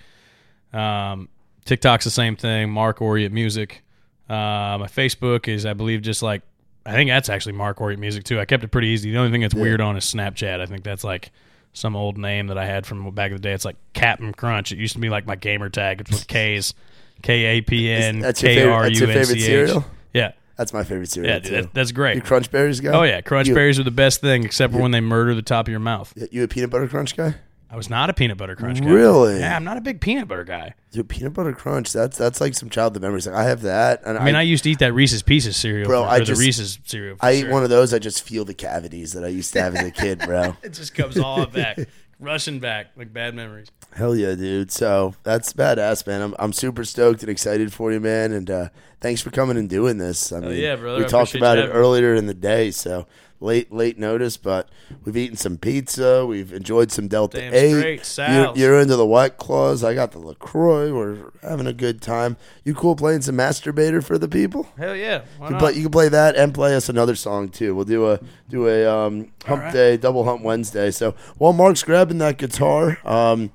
Um, 0.72 1.28
TikTok's 1.64 2.04
the 2.04 2.10
same 2.10 2.36
thing, 2.36 2.70
Marc 2.70 2.98
Oriet 2.98 3.30
Music. 3.32 3.82
Uh, 4.30 4.78
my 4.78 4.86
Facebook 4.86 5.48
is, 5.48 5.66
I 5.66 5.72
believe, 5.72 6.02
just 6.02 6.22
like 6.22 6.42
I 6.86 6.92
think 6.92 7.10
that's 7.10 7.28
actually 7.28 7.52
Marc 7.52 7.78
Oriet 7.78 7.98
Music 7.98 8.24
too. 8.24 8.38
I 8.40 8.44
kept 8.44 8.64
it 8.64 8.68
pretty 8.68 8.88
easy. 8.88 9.10
The 9.10 9.18
only 9.18 9.30
thing 9.30 9.40
that's 9.42 9.54
weird 9.54 9.80
on 9.80 9.96
is 9.96 10.04
Snapchat. 10.04 10.60
I 10.60 10.66
think 10.66 10.84
that's 10.84 11.04
like 11.04 11.30
some 11.72 11.94
old 11.96 12.16
name 12.16 12.46
that 12.48 12.56
I 12.58 12.64
had 12.66 12.86
from 12.86 13.10
back 13.10 13.30
in 13.30 13.36
the 13.36 13.42
day. 13.42 13.52
It's 13.52 13.64
like 13.64 13.76
Captain 13.92 14.32
Crunch. 14.32 14.72
It 14.72 14.78
used 14.78 14.94
to 14.94 14.98
be 15.00 15.08
like 15.10 15.26
my 15.26 15.36
gamer 15.36 15.68
tag. 15.68 16.00
It's 16.00 16.10
with 16.10 16.26
K's, 16.26 16.74
K 17.22 17.58
A 17.58 17.60
P 17.60 17.90
N 17.90 18.22
K 18.34 18.66
R 18.68 18.88
U 18.88 19.02
N 19.02 19.06
favorite 19.08 19.26
C 19.26 19.32
H. 19.38 19.44
cereal? 19.44 19.84
Yeah, 20.14 20.32
That's 20.56 20.72
my 20.72 20.82
favorite 20.84 21.08
cereal 21.10 21.32
yeah, 21.32 21.38
dude, 21.38 21.52
that, 21.64 21.74
that's 21.74 21.92
great. 21.92 22.16
you 22.16 22.22
Crunch 22.22 22.50
Berries 22.50 22.80
guy? 22.80 22.92
Oh 22.92 23.02
yeah, 23.02 23.20
crunch 23.20 23.46
You- 23.48 23.54
berries 23.54 23.78
are 23.78 23.84
the 23.84 23.90
best 23.92 24.20
thing, 24.20 24.44
except 24.44 24.72
for 24.72 24.80
when 24.80 24.90
they 24.90 25.00
murder 25.00 25.34
the 25.34 25.42
top 25.42 25.66
of 25.66 25.70
your 25.70 25.80
mouth. 25.80 26.12
You 26.32 26.42
a 26.44 26.48
peanut 26.48 26.70
butter 26.70 26.88
crunch 26.88 27.16
guy? 27.16 27.34
I 27.72 27.76
was 27.76 27.88
not 27.88 28.10
a 28.10 28.12
peanut 28.12 28.36
butter 28.36 28.56
crunch 28.56 28.80
guy. 28.80 28.88
Really? 28.88 29.38
Yeah, 29.38 29.54
I'm 29.54 29.62
not 29.62 29.76
a 29.76 29.80
big 29.80 30.00
peanut 30.00 30.26
butter 30.26 30.42
guy. 30.42 30.74
Dude, 30.90 31.08
peanut 31.08 31.34
butter 31.34 31.52
crunch. 31.52 31.92
That's 31.92 32.18
that's 32.18 32.40
like 32.40 32.54
some 32.54 32.68
childhood 32.68 33.02
memories. 33.02 33.28
Like 33.28 33.36
I 33.36 33.44
have 33.44 33.62
that, 33.62 34.02
and 34.04 34.18
I 34.18 34.24
mean, 34.24 34.34
I, 34.34 34.42
used 34.42 34.64
to 34.64 34.70
eat 34.70 34.80
that 34.80 34.92
Reese's 34.92 35.22
Pieces 35.22 35.56
cereal, 35.56 35.86
Bro, 35.86 36.02
for, 36.02 36.08
I 36.08 36.18
just- 36.18 36.32
the 36.40 36.44
Reese's 36.44 36.80
cereal. 36.84 37.16
I 37.20 37.34
eat 37.34 37.40
sure. 37.42 37.52
one 37.52 37.62
of 37.62 37.70
those. 37.70 37.94
I 37.94 38.00
just 38.00 38.22
feel 38.26 38.44
the 38.44 38.54
cavities 38.54 39.12
that 39.12 39.24
I 39.24 39.28
used 39.28 39.52
to 39.52 39.62
have 39.62 39.76
as 39.76 39.86
a 39.86 39.90
kid, 39.92 40.18
bro. 40.18 40.56
It 40.62 40.72
just 40.72 40.94
comes 40.94 41.16
all 41.16 41.46
back, 41.60 41.78
rushing 42.18 42.58
back 42.58 42.88
like 42.96 43.12
bad 43.12 43.36
memories. 43.36 43.68
Hell 43.92 44.16
yeah, 44.16 44.34
dude. 44.34 44.72
So 44.72 45.14
that's 45.22 45.52
badass, 45.52 46.06
man. 46.08 46.22
I'm 46.22 46.34
I'm 46.40 46.52
super 46.52 46.84
stoked 46.84 47.22
and 47.22 47.30
excited 47.30 47.72
for 47.72 47.92
you, 47.92 48.00
man. 48.00 48.32
And 48.32 48.50
uh, 48.50 48.68
thanks 49.00 49.20
for 49.20 49.30
coming 49.30 49.56
and 49.56 49.68
doing 49.70 49.98
this. 49.98 50.32
I 50.32 50.40
mean, 50.40 50.56
yeah, 50.56 50.74
brother. 50.74 50.98
We 50.98 51.04
I 51.04 51.08
talked 51.08 51.36
about 51.36 51.58
it 51.58 51.68
earlier 51.68 52.16
in 52.16 52.26
the 52.26 52.34
day, 52.34 52.72
so 52.72 53.06
late 53.40 53.72
late 53.72 53.98
notice, 53.98 54.36
but 54.36 54.68
we've 55.04 55.16
eaten 55.16 55.36
some 55.36 55.56
pizza. 55.56 56.24
We've 56.26 56.52
enjoyed 56.52 56.92
some 56.92 57.08
Delta 57.08 57.38
Damn 57.38 57.54
Eight. 57.54 58.04
straight. 58.04 58.28
You're, 58.32 58.56
you're 58.56 58.80
into 58.80 58.96
the 58.96 59.06
White 59.06 59.38
Claws. 59.38 59.82
I 59.82 59.94
got 59.94 60.12
the 60.12 60.18
Lacroix. 60.18 60.92
We're 60.94 61.30
having 61.42 61.66
a 61.66 61.72
good 61.72 62.00
time. 62.02 62.36
You 62.64 62.74
cool 62.74 62.96
playing 62.96 63.22
some 63.22 63.36
Masterbaiter 63.36 64.04
for 64.04 64.18
the 64.18 64.28
people? 64.28 64.68
Hell 64.76 64.94
yeah, 64.94 65.22
You 65.42 65.50
not? 65.50 65.58
play, 65.58 65.72
you 65.72 65.82
can 65.82 65.90
play 65.90 66.08
that 66.08 66.36
and 66.36 66.54
play 66.54 66.74
us 66.74 66.88
another 66.88 67.14
song 67.14 67.48
too. 67.48 67.74
We'll 67.74 67.84
do 67.86 68.10
a 68.10 68.20
do 68.48 68.68
a 68.68 68.86
um, 68.86 69.32
hump 69.46 69.62
right. 69.62 69.72
day, 69.72 69.96
double 69.96 70.24
hump 70.24 70.42
Wednesday. 70.42 70.90
So 70.90 71.14
while 71.38 71.52
Mark's 71.52 71.82
grabbing 71.82 72.18
that 72.18 72.36
guitar, 72.36 72.98
um, 73.04 73.52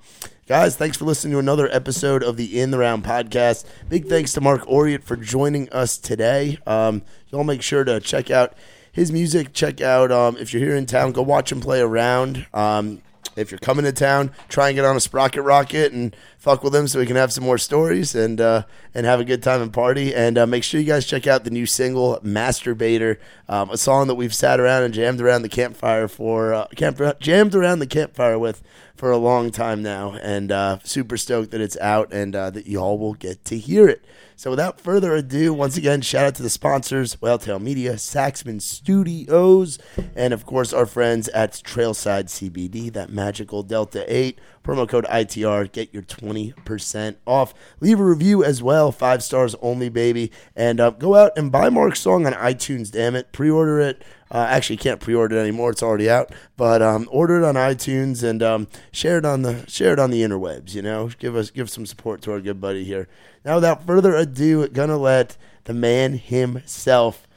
guys, 0.47 0.75
thanks 0.75 0.97
for 0.97 1.05
listening 1.05 1.33
to 1.33 1.39
another 1.39 1.69
episode 1.71 2.23
of 2.23 2.37
the 2.37 2.59
In 2.59 2.71
the 2.71 2.77
Round 2.79 3.03
podcast. 3.03 3.65
Big 3.89 4.07
thanks 4.07 4.33
to 4.33 4.41
Marc 4.41 4.61
Oriet 4.65 5.03
for 5.03 5.15
joining 5.15 5.69
us 5.69 5.97
today. 5.97 6.57
Um, 6.65 7.03
y'all 7.29 7.43
make 7.43 7.61
sure 7.61 7.83
to 7.83 7.99
check 7.99 8.31
out 8.31 8.53
his 8.95 9.11
music. 9.11 9.51
Check 9.51 9.81
out 9.81 10.09
um, 10.09 10.37
if 10.37 10.53
you're 10.53 10.63
here 10.63 10.75
in 10.75 10.85
town, 10.85 11.11
go 11.11 11.21
watch 11.21 11.51
him 11.51 11.59
play 11.59 11.81
around. 11.81 12.47
Um, 12.53 13.01
if 13.35 13.51
you're 13.51 13.59
coming 13.59 13.83
to 13.83 13.91
town, 13.91 14.31
try 14.47 14.69
and 14.69 14.75
get 14.77 14.85
on 14.85 14.95
a 14.95 15.01
sprocket 15.01 15.43
rocket 15.43 15.91
and 15.91 16.15
fuck 16.37 16.63
with 16.63 16.73
him 16.73 16.87
so 16.87 16.99
we 16.99 17.05
can 17.05 17.17
have 17.17 17.33
some 17.33 17.43
more 17.43 17.57
stories 17.57 18.15
and 18.15 18.39
uh, 18.39 18.63
and 18.93 19.05
have 19.05 19.19
a 19.19 19.25
good 19.25 19.43
time 19.43 19.61
and 19.61 19.73
party. 19.73 20.15
And 20.15 20.37
uh, 20.37 20.47
make 20.47 20.63
sure 20.63 20.79
you 20.79 20.87
guys 20.87 21.05
check 21.05 21.27
out 21.27 21.43
the 21.43 21.49
new 21.49 21.65
single 21.65 22.17
"Masterbaiter," 22.23 23.17
um, 23.49 23.69
a 23.69 23.77
song 23.77 24.07
that 24.07 24.15
we've 24.15 24.33
sat 24.33 24.61
around 24.61 24.83
and 24.83 24.93
jammed 24.93 25.19
around 25.19 25.41
the 25.41 25.49
campfire 25.49 26.07
for 26.07 26.53
uh, 26.53 26.67
camp 26.77 27.01
jammed 27.19 27.53
around 27.53 27.79
the 27.79 27.87
campfire 27.87 28.39
with 28.39 28.63
for 28.95 29.11
a 29.11 29.17
long 29.17 29.51
time 29.51 29.83
now, 29.83 30.13
and 30.21 30.53
uh, 30.53 30.79
super 30.85 31.17
stoked 31.17 31.51
that 31.51 31.59
it's 31.59 31.77
out 31.77 32.13
and 32.13 32.33
uh, 32.33 32.49
that 32.49 32.65
you 32.65 32.79
all 32.79 32.97
will 32.97 33.15
get 33.15 33.43
to 33.43 33.57
hear 33.57 33.89
it. 33.89 34.05
So 34.37 34.49
without 34.49 34.81
further 34.81 35.15
ado, 35.15 35.53
once 35.53 35.77
again, 35.77 36.01
shout 36.01 36.25
out 36.25 36.35
to 36.35 36.43
the 36.43 36.49
sponsors, 36.49 37.21
Whale 37.21 37.37
Tale 37.37 37.59
Media, 37.59 37.93
Saxman 37.93 38.61
Studios, 38.61 39.79
and 40.13 40.33
of 40.33 40.45
course 40.45 40.73
our 40.73 40.85
friends 40.85 41.29
at 41.29 41.53
Trailside 41.53 42.25
CBD, 42.25 42.91
that 42.91 43.09
magical 43.09 43.63
Delta 43.63 44.03
8. 44.13 44.37
Promo 44.61 44.89
code 44.89 45.05
ITR, 45.05 45.71
get 45.71 45.93
your 45.93 46.03
20% 46.03 47.15
off. 47.25 47.53
Leave 47.79 47.99
a 47.99 48.03
review 48.03 48.43
as 48.43 48.61
well, 48.61 48.91
five 48.91 49.23
stars 49.23 49.55
only, 49.61 49.87
baby. 49.89 50.31
And 50.55 50.81
uh, 50.81 50.89
go 50.89 51.15
out 51.15 51.31
and 51.37 51.51
buy 51.51 51.69
Mark's 51.69 52.01
song 52.01 52.25
on 52.25 52.33
iTunes, 52.33 52.91
damn 52.91 53.15
it. 53.15 53.31
Pre 53.31 53.49
order 53.49 53.79
it. 53.79 54.03
Uh, 54.35 54.45
actually, 54.49 54.75
can't 54.75 54.99
pre-order 54.99 55.37
it 55.37 55.39
anymore; 55.39 55.71
it's 55.71 55.81
already 55.81 56.09
out. 56.09 56.29
But 56.57 56.81
um, 56.81 57.07
order 57.09 57.37
it 57.37 57.45
on 57.45 57.55
iTunes 57.55 58.21
and 58.21 58.43
um, 58.43 58.67
share 58.91 59.17
it 59.17 59.23
on 59.23 59.43
the 59.43 59.63
share 59.69 59.93
it 59.93 59.99
on 59.99 60.11
the 60.11 60.23
interwebs. 60.23 60.75
You 60.75 60.81
know, 60.81 61.09
give 61.19 61.37
us 61.37 61.51
give 61.51 61.69
some 61.69 61.85
support 61.85 62.21
to 62.23 62.33
our 62.33 62.41
good 62.41 62.59
buddy 62.59 62.83
here. 62.83 63.07
Now, 63.45 63.55
without 63.55 63.87
further 63.87 64.13
ado, 64.13 64.67
gonna 64.67 64.97
let 64.97 65.37
the 65.63 65.73
man 65.73 66.17
himself, 66.17 67.29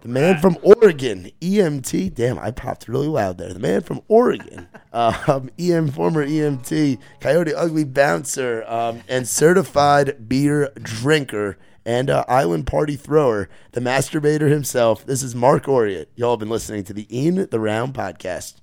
the 0.00 0.08
man 0.08 0.40
from 0.40 0.58
Oregon, 0.64 1.30
EMT. 1.40 2.16
Damn, 2.16 2.40
I 2.40 2.50
popped 2.50 2.88
really 2.88 3.06
loud 3.06 3.38
there. 3.38 3.52
The 3.52 3.60
man 3.60 3.82
from 3.82 4.00
Oregon, 4.08 4.66
um, 4.92 5.50
EM 5.56 5.92
former 5.92 6.26
EMT, 6.26 6.98
Coyote 7.20 7.54
Ugly 7.54 7.84
bouncer, 7.84 8.64
um, 8.66 9.02
and 9.08 9.28
certified 9.28 10.28
beer 10.28 10.72
drinker 10.82 11.58
and 11.84 12.10
uh, 12.10 12.24
island 12.28 12.66
party 12.66 12.96
thrower, 12.96 13.48
the 13.72 13.80
Masterbaiter 13.80 14.50
himself. 14.50 15.04
This 15.06 15.22
is 15.22 15.34
Marc 15.34 15.64
Oriet. 15.64 16.06
Y'all 16.16 16.32
have 16.32 16.40
been 16.40 16.50
listening 16.50 16.84
to 16.84 16.92
the 16.92 17.06
In 17.10 17.48
the 17.50 17.60
Round 17.60 17.94
podcast. 17.94 18.54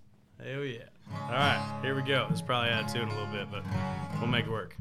Hell 0.43 0.63
yeah. 0.63 0.83
All 1.11 1.31
right, 1.31 1.79
here 1.81 1.95
we 1.95 2.01
go. 2.01 2.27
It's 2.31 2.41
probably 2.41 2.69
out 2.69 2.85
of 2.85 2.93
tune 2.93 3.07
a 3.07 3.11
little 3.11 3.27
bit, 3.27 3.47
but 3.51 3.63
we'll 4.19 4.27
make 4.27 4.45
it 4.45 4.51
work. 4.51 4.75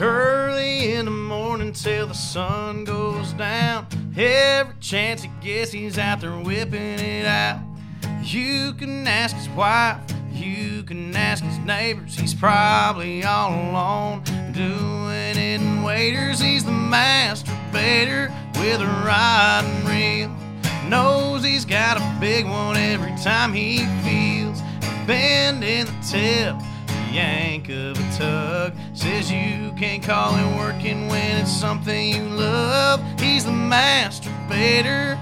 Early 0.00 0.92
in 0.92 1.06
the 1.06 1.10
morning 1.10 1.72
till 1.72 2.06
the 2.06 2.14
sun 2.14 2.84
goes 2.84 3.32
down. 3.32 3.88
Every 4.16 4.74
chance 4.78 5.22
he 5.22 5.30
gets, 5.40 5.72
he's 5.72 5.98
out 5.98 6.20
there 6.20 6.38
whipping 6.38 7.00
it 7.00 7.26
out. 7.26 7.67
You 8.28 8.74
can 8.74 9.08
ask 9.08 9.34
his 9.34 9.48
wife, 9.48 10.02
you 10.30 10.82
can 10.82 11.16
ask 11.16 11.42
his 11.42 11.56
neighbors. 11.60 12.14
He's 12.14 12.34
probably 12.34 13.24
all 13.24 13.48
alone 13.48 14.22
doing 14.52 15.10
it 15.10 15.38
in 15.38 15.82
waiters. 15.82 16.38
He's 16.38 16.62
the 16.62 16.70
Masterbaiter 16.70 18.28
with 18.56 18.82
a 18.82 18.86
riding 19.06 19.82
reel. 19.86 20.36
Knows 20.90 21.42
he's 21.42 21.64
got 21.64 21.96
a 21.96 22.20
big 22.20 22.44
one 22.44 22.76
every 22.76 23.16
time 23.24 23.54
he 23.54 23.78
feels 24.04 24.60
a 24.60 25.06
bend 25.06 25.64
in 25.64 25.86
the 25.86 25.92
tip, 26.06 26.54
the 26.86 27.14
yank 27.14 27.70
of 27.70 27.98
a 27.98 28.18
tug. 28.18 28.74
Says 28.92 29.32
you 29.32 29.72
can't 29.78 30.02
call 30.02 30.34
it 30.34 30.58
working 30.58 31.08
when 31.08 31.40
it's 31.40 31.50
something 31.50 32.10
you 32.10 32.24
love. 32.24 33.00
He's 33.18 33.46
the 33.46 33.52
Masterbaiter. 33.52 35.18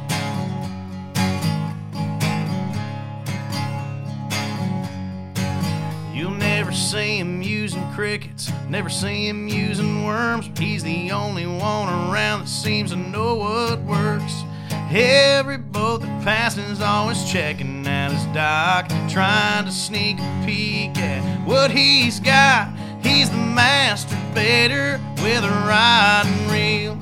Never 6.67 6.79
see 6.79 7.19
him 7.19 7.43
using 7.43 7.93
crickets, 7.93 8.51
never 8.69 8.89
see 8.89 9.29
him 9.29 9.47
using 9.47 10.05
worms. 10.05 10.51
He's 10.59 10.83
the 10.83 11.13
only 11.13 11.47
one 11.47 11.89
around 12.11 12.41
that 12.41 12.49
seems 12.49 12.91
to 12.91 12.97
know 12.97 13.37
what 13.37 13.79
works. 13.83 14.43
Every 14.91 15.59
boat 15.59 16.01
that 16.01 16.25
passes 16.25 16.81
always 16.81 17.31
checking 17.31 17.87
out 17.87 18.11
his 18.11 18.25
dock, 18.35 18.89
trying 19.09 19.67
to 19.67 19.71
sneak 19.71 20.19
a 20.19 20.43
peek 20.45 20.99
at 20.99 21.47
what 21.47 21.71
he's 21.71 22.19
got. 22.19 22.77
He's 23.01 23.31
the 23.31 23.37
Masterbaiter 23.37 24.99
with 25.23 25.45
a 25.45 25.51
riding 25.69 26.49
reel. 26.49 26.99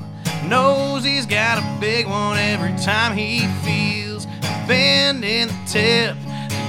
Knows 0.47 1.03
he's 1.03 1.25
got 1.25 1.57
a 1.57 1.79
big 1.81 2.05
one 2.05 2.37
every 2.37 2.77
time 2.83 3.17
he 3.17 3.47
feels 3.65 4.25
a 4.25 4.65
bend 4.67 5.25
in 5.25 5.47
the 5.47 5.59
tip 5.65 6.15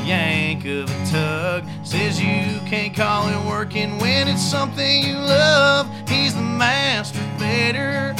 yank 0.06 0.64
of 0.64 0.88
a 0.88 1.06
tug. 1.10 1.64
Says 1.84 2.20
you 2.20 2.60
can't 2.68 2.94
call 2.94 3.28
it 3.28 3.48
working 3.48 3.98
when 3.98 4.28
it's 4.28 4.44
something 4.44 5.02
you 5.02 5.14
love. 5.14 5.88
He's 6.08 6.34
the 6.34 6.42
master 6.42 7.18
Masterbaiter. 7.18 8.16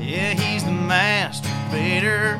Yeah, 0.00 0.32
he's 0.34 0.64
the 0.64 0.72
master 0.72 1.48
Masterbaiter. 1.48 2.38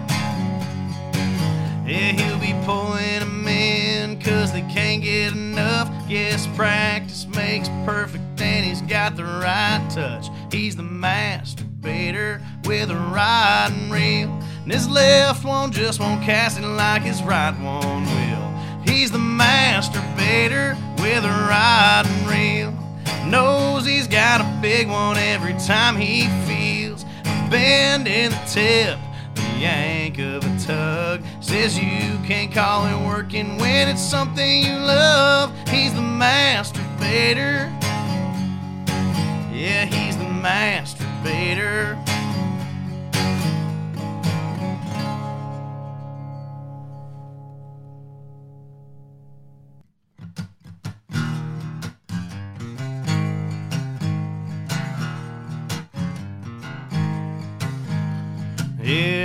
Yeah, 1.86 2.12
he'll 2.12 2.38
be 2.38 2.54
pulling 2.66 3.20
them 3.20 3.46
in 3.46 4.20
cause 4.20 4.52
they 4.52 4.62
can't 4.62 5.02
get 5.02 5.32
enough. 5.32 5.88
Yes, 6.08 6.46
practice 6.48 7.26
makes 7.26 7.68
perfect 7.86 8.40
and 8.40 8.66
he's 8.66 8.82
got 8.82 9.16
the 9.16 9.24
right 9.24 9.86
touch. 9.90 10.28
He's 10.52 10.76
the 10.76 10.82
master 10.82 11.64
Masterbaiter 11.64 12.40
with 12.66 12.90
a 12.90 12.96
riding 12.96 13.90
reel. 13.90 14.28
And 14.68 14.74
his 14.74 14.86
left 14.86 15.46
one 15.46 15.72
just 15.72 15.98
won't 15.98 16.22
cast 16.22 16.58
it 16.58 16.62
like 16.62 17.00
his 17.00 17.22
right 17.22 17.58
one 17.58 18.04
will. 18.04 18.82
He's 18.84 19.10
the 19.10 19.16
Masterbaiter 19.16 20.76
with 21.00 21.24
a 21.24 21.46
riding 21.48 22.26
reel. 22.26 22.74
Knows 23.26 23.86
he's 23.86 24.06
got 24.06 24.42
a 24.42 24.58
big 24.60 24.86
one 24.86 25.16
every 25.16 25.54
time 25.54 25.96
he 25.96 26.28
feels 26.46 27.04
a 27.04 27.48
bend 27.50 28.06
in 28.06 28.30
the 28.30 28.42
tip, 28.46 28.98
the 29.36 29.58
yank 29.58 30.18
of 30.18 30.44
a 30.44 30.58
tug. 30.58 31.22
Says 31.40 31.78
you 31.78 32.18
can't 32.26 32.52
call 32.52 32.84
it 32.84 33.06
working 33.08 33.56
when 33.56 33.88
it's 33.88 34.02
something 34.02 34.64
you 34.64 34.76
love. 34.76 35.50
He's 35.70 35.94
the 35.94 36.02
Masterbaiter. 36.02 37.72
Yeah, 39.50 39.86
he's 39.86 40.18
the 40.18 40.24
Masterbaiter. 40.24 42.17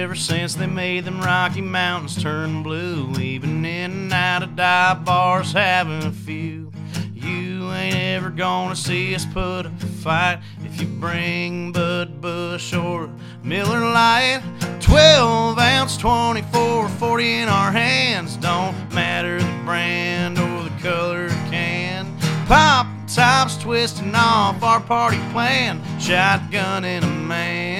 Ever 0.03 0.15
since 0.15 0.55
they 0.55 0.67
made 0.67 1.05
them 1.05 1.21
Rocky 1.21 1.61
Mountains 1.61 2.21
turn 2.21 2.61
blue, 2.61 3.09
we've 3.11 3.41
in 3.41 3.63
and 3.63 4.11
out 4.11 4.43
of 4.43 4.53
dive 4.53 5.05
bars 5.05 5.53
having 5.53 6.03
a 6.03 6.11
few. 6.11 6.73
You 7.13 7.71
ain't 7.71 7.95
ever 7.95 8.29
gonna 8.29 8.75
see 8.75 9.15
us 9.15 9.25
put 9.25 9.65
up 9.65 9.81
a 9.81 9.85
fight 9.85 10.41
if 10.65 10.81
you 10.81 10.87
bring 10.87 11.71
Bud 11.71 12.19
Busch 12.19 12.73
or 12.73 13.09
Miller 13.43 13.79
Lite. 13.79 14.41
12 14.81 15.57
ounce, 15.57 15.95
24, 15.95 16.89
40 16.89 17.33
in 17.35 17.47
our 17.47 17.71
hands. 17.71 18.35
Don't 18.35 18.75
matter 18.93 19.39
the 19.39 19.61
brand 19.63 20.37
or 20.37 20.63
the 20.63 20.81
color 20.81 21.29
can. 21.49 22.13
Pop 22.45 22.87
tops 23.07 23.57
twisting 23.57 24.13
off 24.15 24.61
our 24.63 24.81
party 24.81 25.19
plan. 25.31 25.81
Shotgun 25.97 26.83
in 26.83 27.05
a 27.05 27.07
man. 27.07 27.72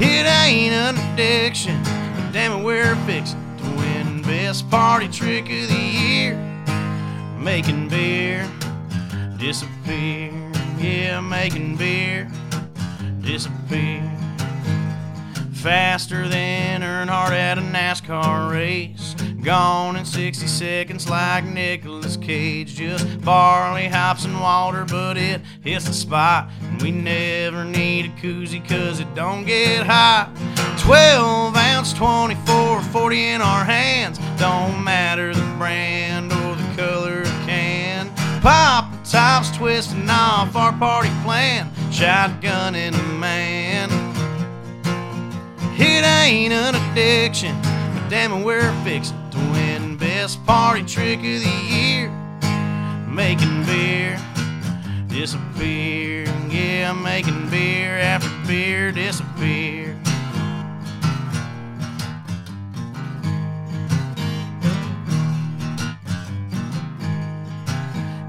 It 0.00 0.26
ain't 0.26 0.72
an 0.72 0.96
addiction, 1.12 1.82
but 1.82 2.30
damn 2.30 2.60
it, 2.60 2.64
we're 2.64 2.94
fixing 3.04 3.56
to 3.56 3.64
win 3.76 4.22
best 4.22 4.70
party 4.70 5.08
trick 5.08 5.46
of 5.46 5.68
the 5.68 5.74
year. 5.74 6.36
Making 7.36 7.88
beer 7.88 8.48
disappear, 9.38 10.32
yeah, 10.78 11.20
making 11.20 11.76
beer 11.76 12.30
disappear. 13.22 14.08
Faster 15.52 16.28
than 16.28 16.82
Earnhardt 16.82 17.32
at 17.32 17.58
a 17.58 17.62
NASCAR 17.62 18.52
race. 18.52 19.16
Gone 19.42 19.94
in 19.94 20.04
60 20.04 20.48
seconds 20.48 21.08
like 21.08 21.44
Nicolas 21.44 22.16
Cage. 22.16 22.74
Just 22.74 23.20
barley, 23.20 23.86
hops, 23.86 24.24
and 24.24 24.40
water, 24.40 24.84
but 24.84 25.16
it 25.16 25.40
hits 25.62 25.86
the 25.86 25.92
spot. 25.92 26.50
And 26.62 26.82
we 26.82 26.90
never 26.90 27.64
need 27.64 28.06
a 28.06 28.08
koozie 28.20 28.66
cause 28.68 28.98
it 28.98 29.14
don't 29.14 29.44
get 29.44 29.86
hot. 29.86 30.34
12 30.80 31.56
ounce, 31.56 31.92
24, 31.92 32.82
40 32.82 33.26
in 33.28 33.40
our 33.40 33.64
hands. 33.64 34.18
Don't 34.38 34.82
matter 34.82 35.32
the 35.32 35.54
brand 35.56 36.32
or 36.32 36.56
the 36.56 36.76
color 36.76 37.20
of 37.20 37.46
can. 37.46 38.12
Pop 38.42 38.90
the 38.90 39.08
tops, 39.08 39.56
twisting 39.56 40.10
off 40.10 40.56
our 40.56 40.72
party 40.72 41.10
plan. 41.22 41.70
Shotgun 41.92 42.74
in 42.74 42.92
a 42.92 43.02
man. 43.14 43.88
It 45.78 46.04
ain't 46.04 46.52
an 46.52 46.74
addiction, 46.74 47.56
but 47.62 48.08
damn 48.08 48.32
it, 48.32 48.44
we're 48.44 48.72
fixing 48.82 49.27
best 50.28 50.44
party 50.44 50.82
trick 50.82 51.18
of 51.20 51.40
the 51.42 51.58
year. 51.70 52.10
Making 53.08 53.64
beer 53.64 54.20
disappear. 55.06 56.24
Yeah, 56.50 56.92
making 56.92 57.48
beer 57.48 57.96
after 57.96 58.28
beer 58.46 58.92
disappear. 58.92 59.98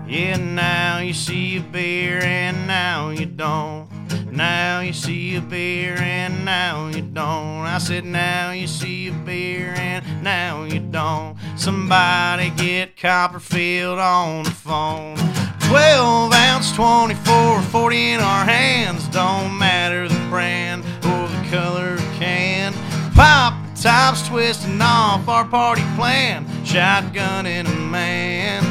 Yeah, 0.07 0.37
now 0.37 0.99
you 0.99 1.13
see 1.13 1.57
a 1.57 1.61
beer 1.61 2.21
and 2.23 2.65
now 2.65 3.09
you 3.09 3.25
don't. 3.25 3.89
Now 4.31 4.79
you 4.79 4.93
see 4.93 5.35
a 5.35 5.41
beer 5.41 5.97
and 5.99 6.45
now 6.45 6.87
you 6.87 7.01
don't. 7.01 7.65
I 7.65 7.77
said, 7.77 8.05
now 8.05 8.51
you 8.51 8.67
see 8.67 9.09
a 9.09 9.11
beer 9.11 9.73
and 9.75 9.98
now 10.21 10.63
you 10.63 10.79
don't. 10.79 11.37
Somebody 11.57 12.49
get 12.51 12.97
Copperfield 12.97 13.99
on 13.99 14.43
the 14.43 14.51
phone. 14.51 15.17
12 15.61 16.33
ounce, 16.33 16.71
24, 16.73 17.61
40 17.61 18.11
in 18.11 18.19
our 18.19 18.45
hands. 18.45 19.07
Don't 19.09 19.57
matter 19.57 20.07
the 20.07 20.19
brand 20.29 20.83
or 21.05 21.27
the 21.27 21.47
color 21.49 21.97
can. 22.17 22.73
Pop 23.13 23.53
tops, 23.75 24.27
twisting 24.27 24.81
off 24.81 25.27
our 25.27 25.45
party 25.45 25.83
plan. 25.95 26.45
Shotgun 26.65 27.45
in 27.45 27.65
a 27.65 27.75
man. 27.75 28.63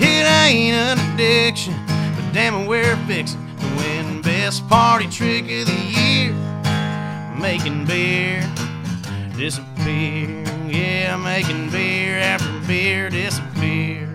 It 0.00 0.26
ain't 0.26 0.74
an 0.74 1.14
addiction, 1.14 1.74
but 1.86 2.32
damn 2.32 2.54
it, 2.54 2.68
we're 2.68 2.96
fixing 3.06 3.40
to 3.58 3.66
win 3.76 4.22
best 4.22 4.68
party 4.68 5.06
trick 5.06 5.44
of 5.44 5.66
the 5.66 5.82
year. 5.86 6.34
Making 7.38 7.84
beer 7.86 8.42
disappear. 9.36 10.44
Yeah, 10.68 11.16
making 11.16 11.70
beer 11.70 12.18
after 12.18 12.66
beer 12.66 13.10
disappear. 13.10 14.11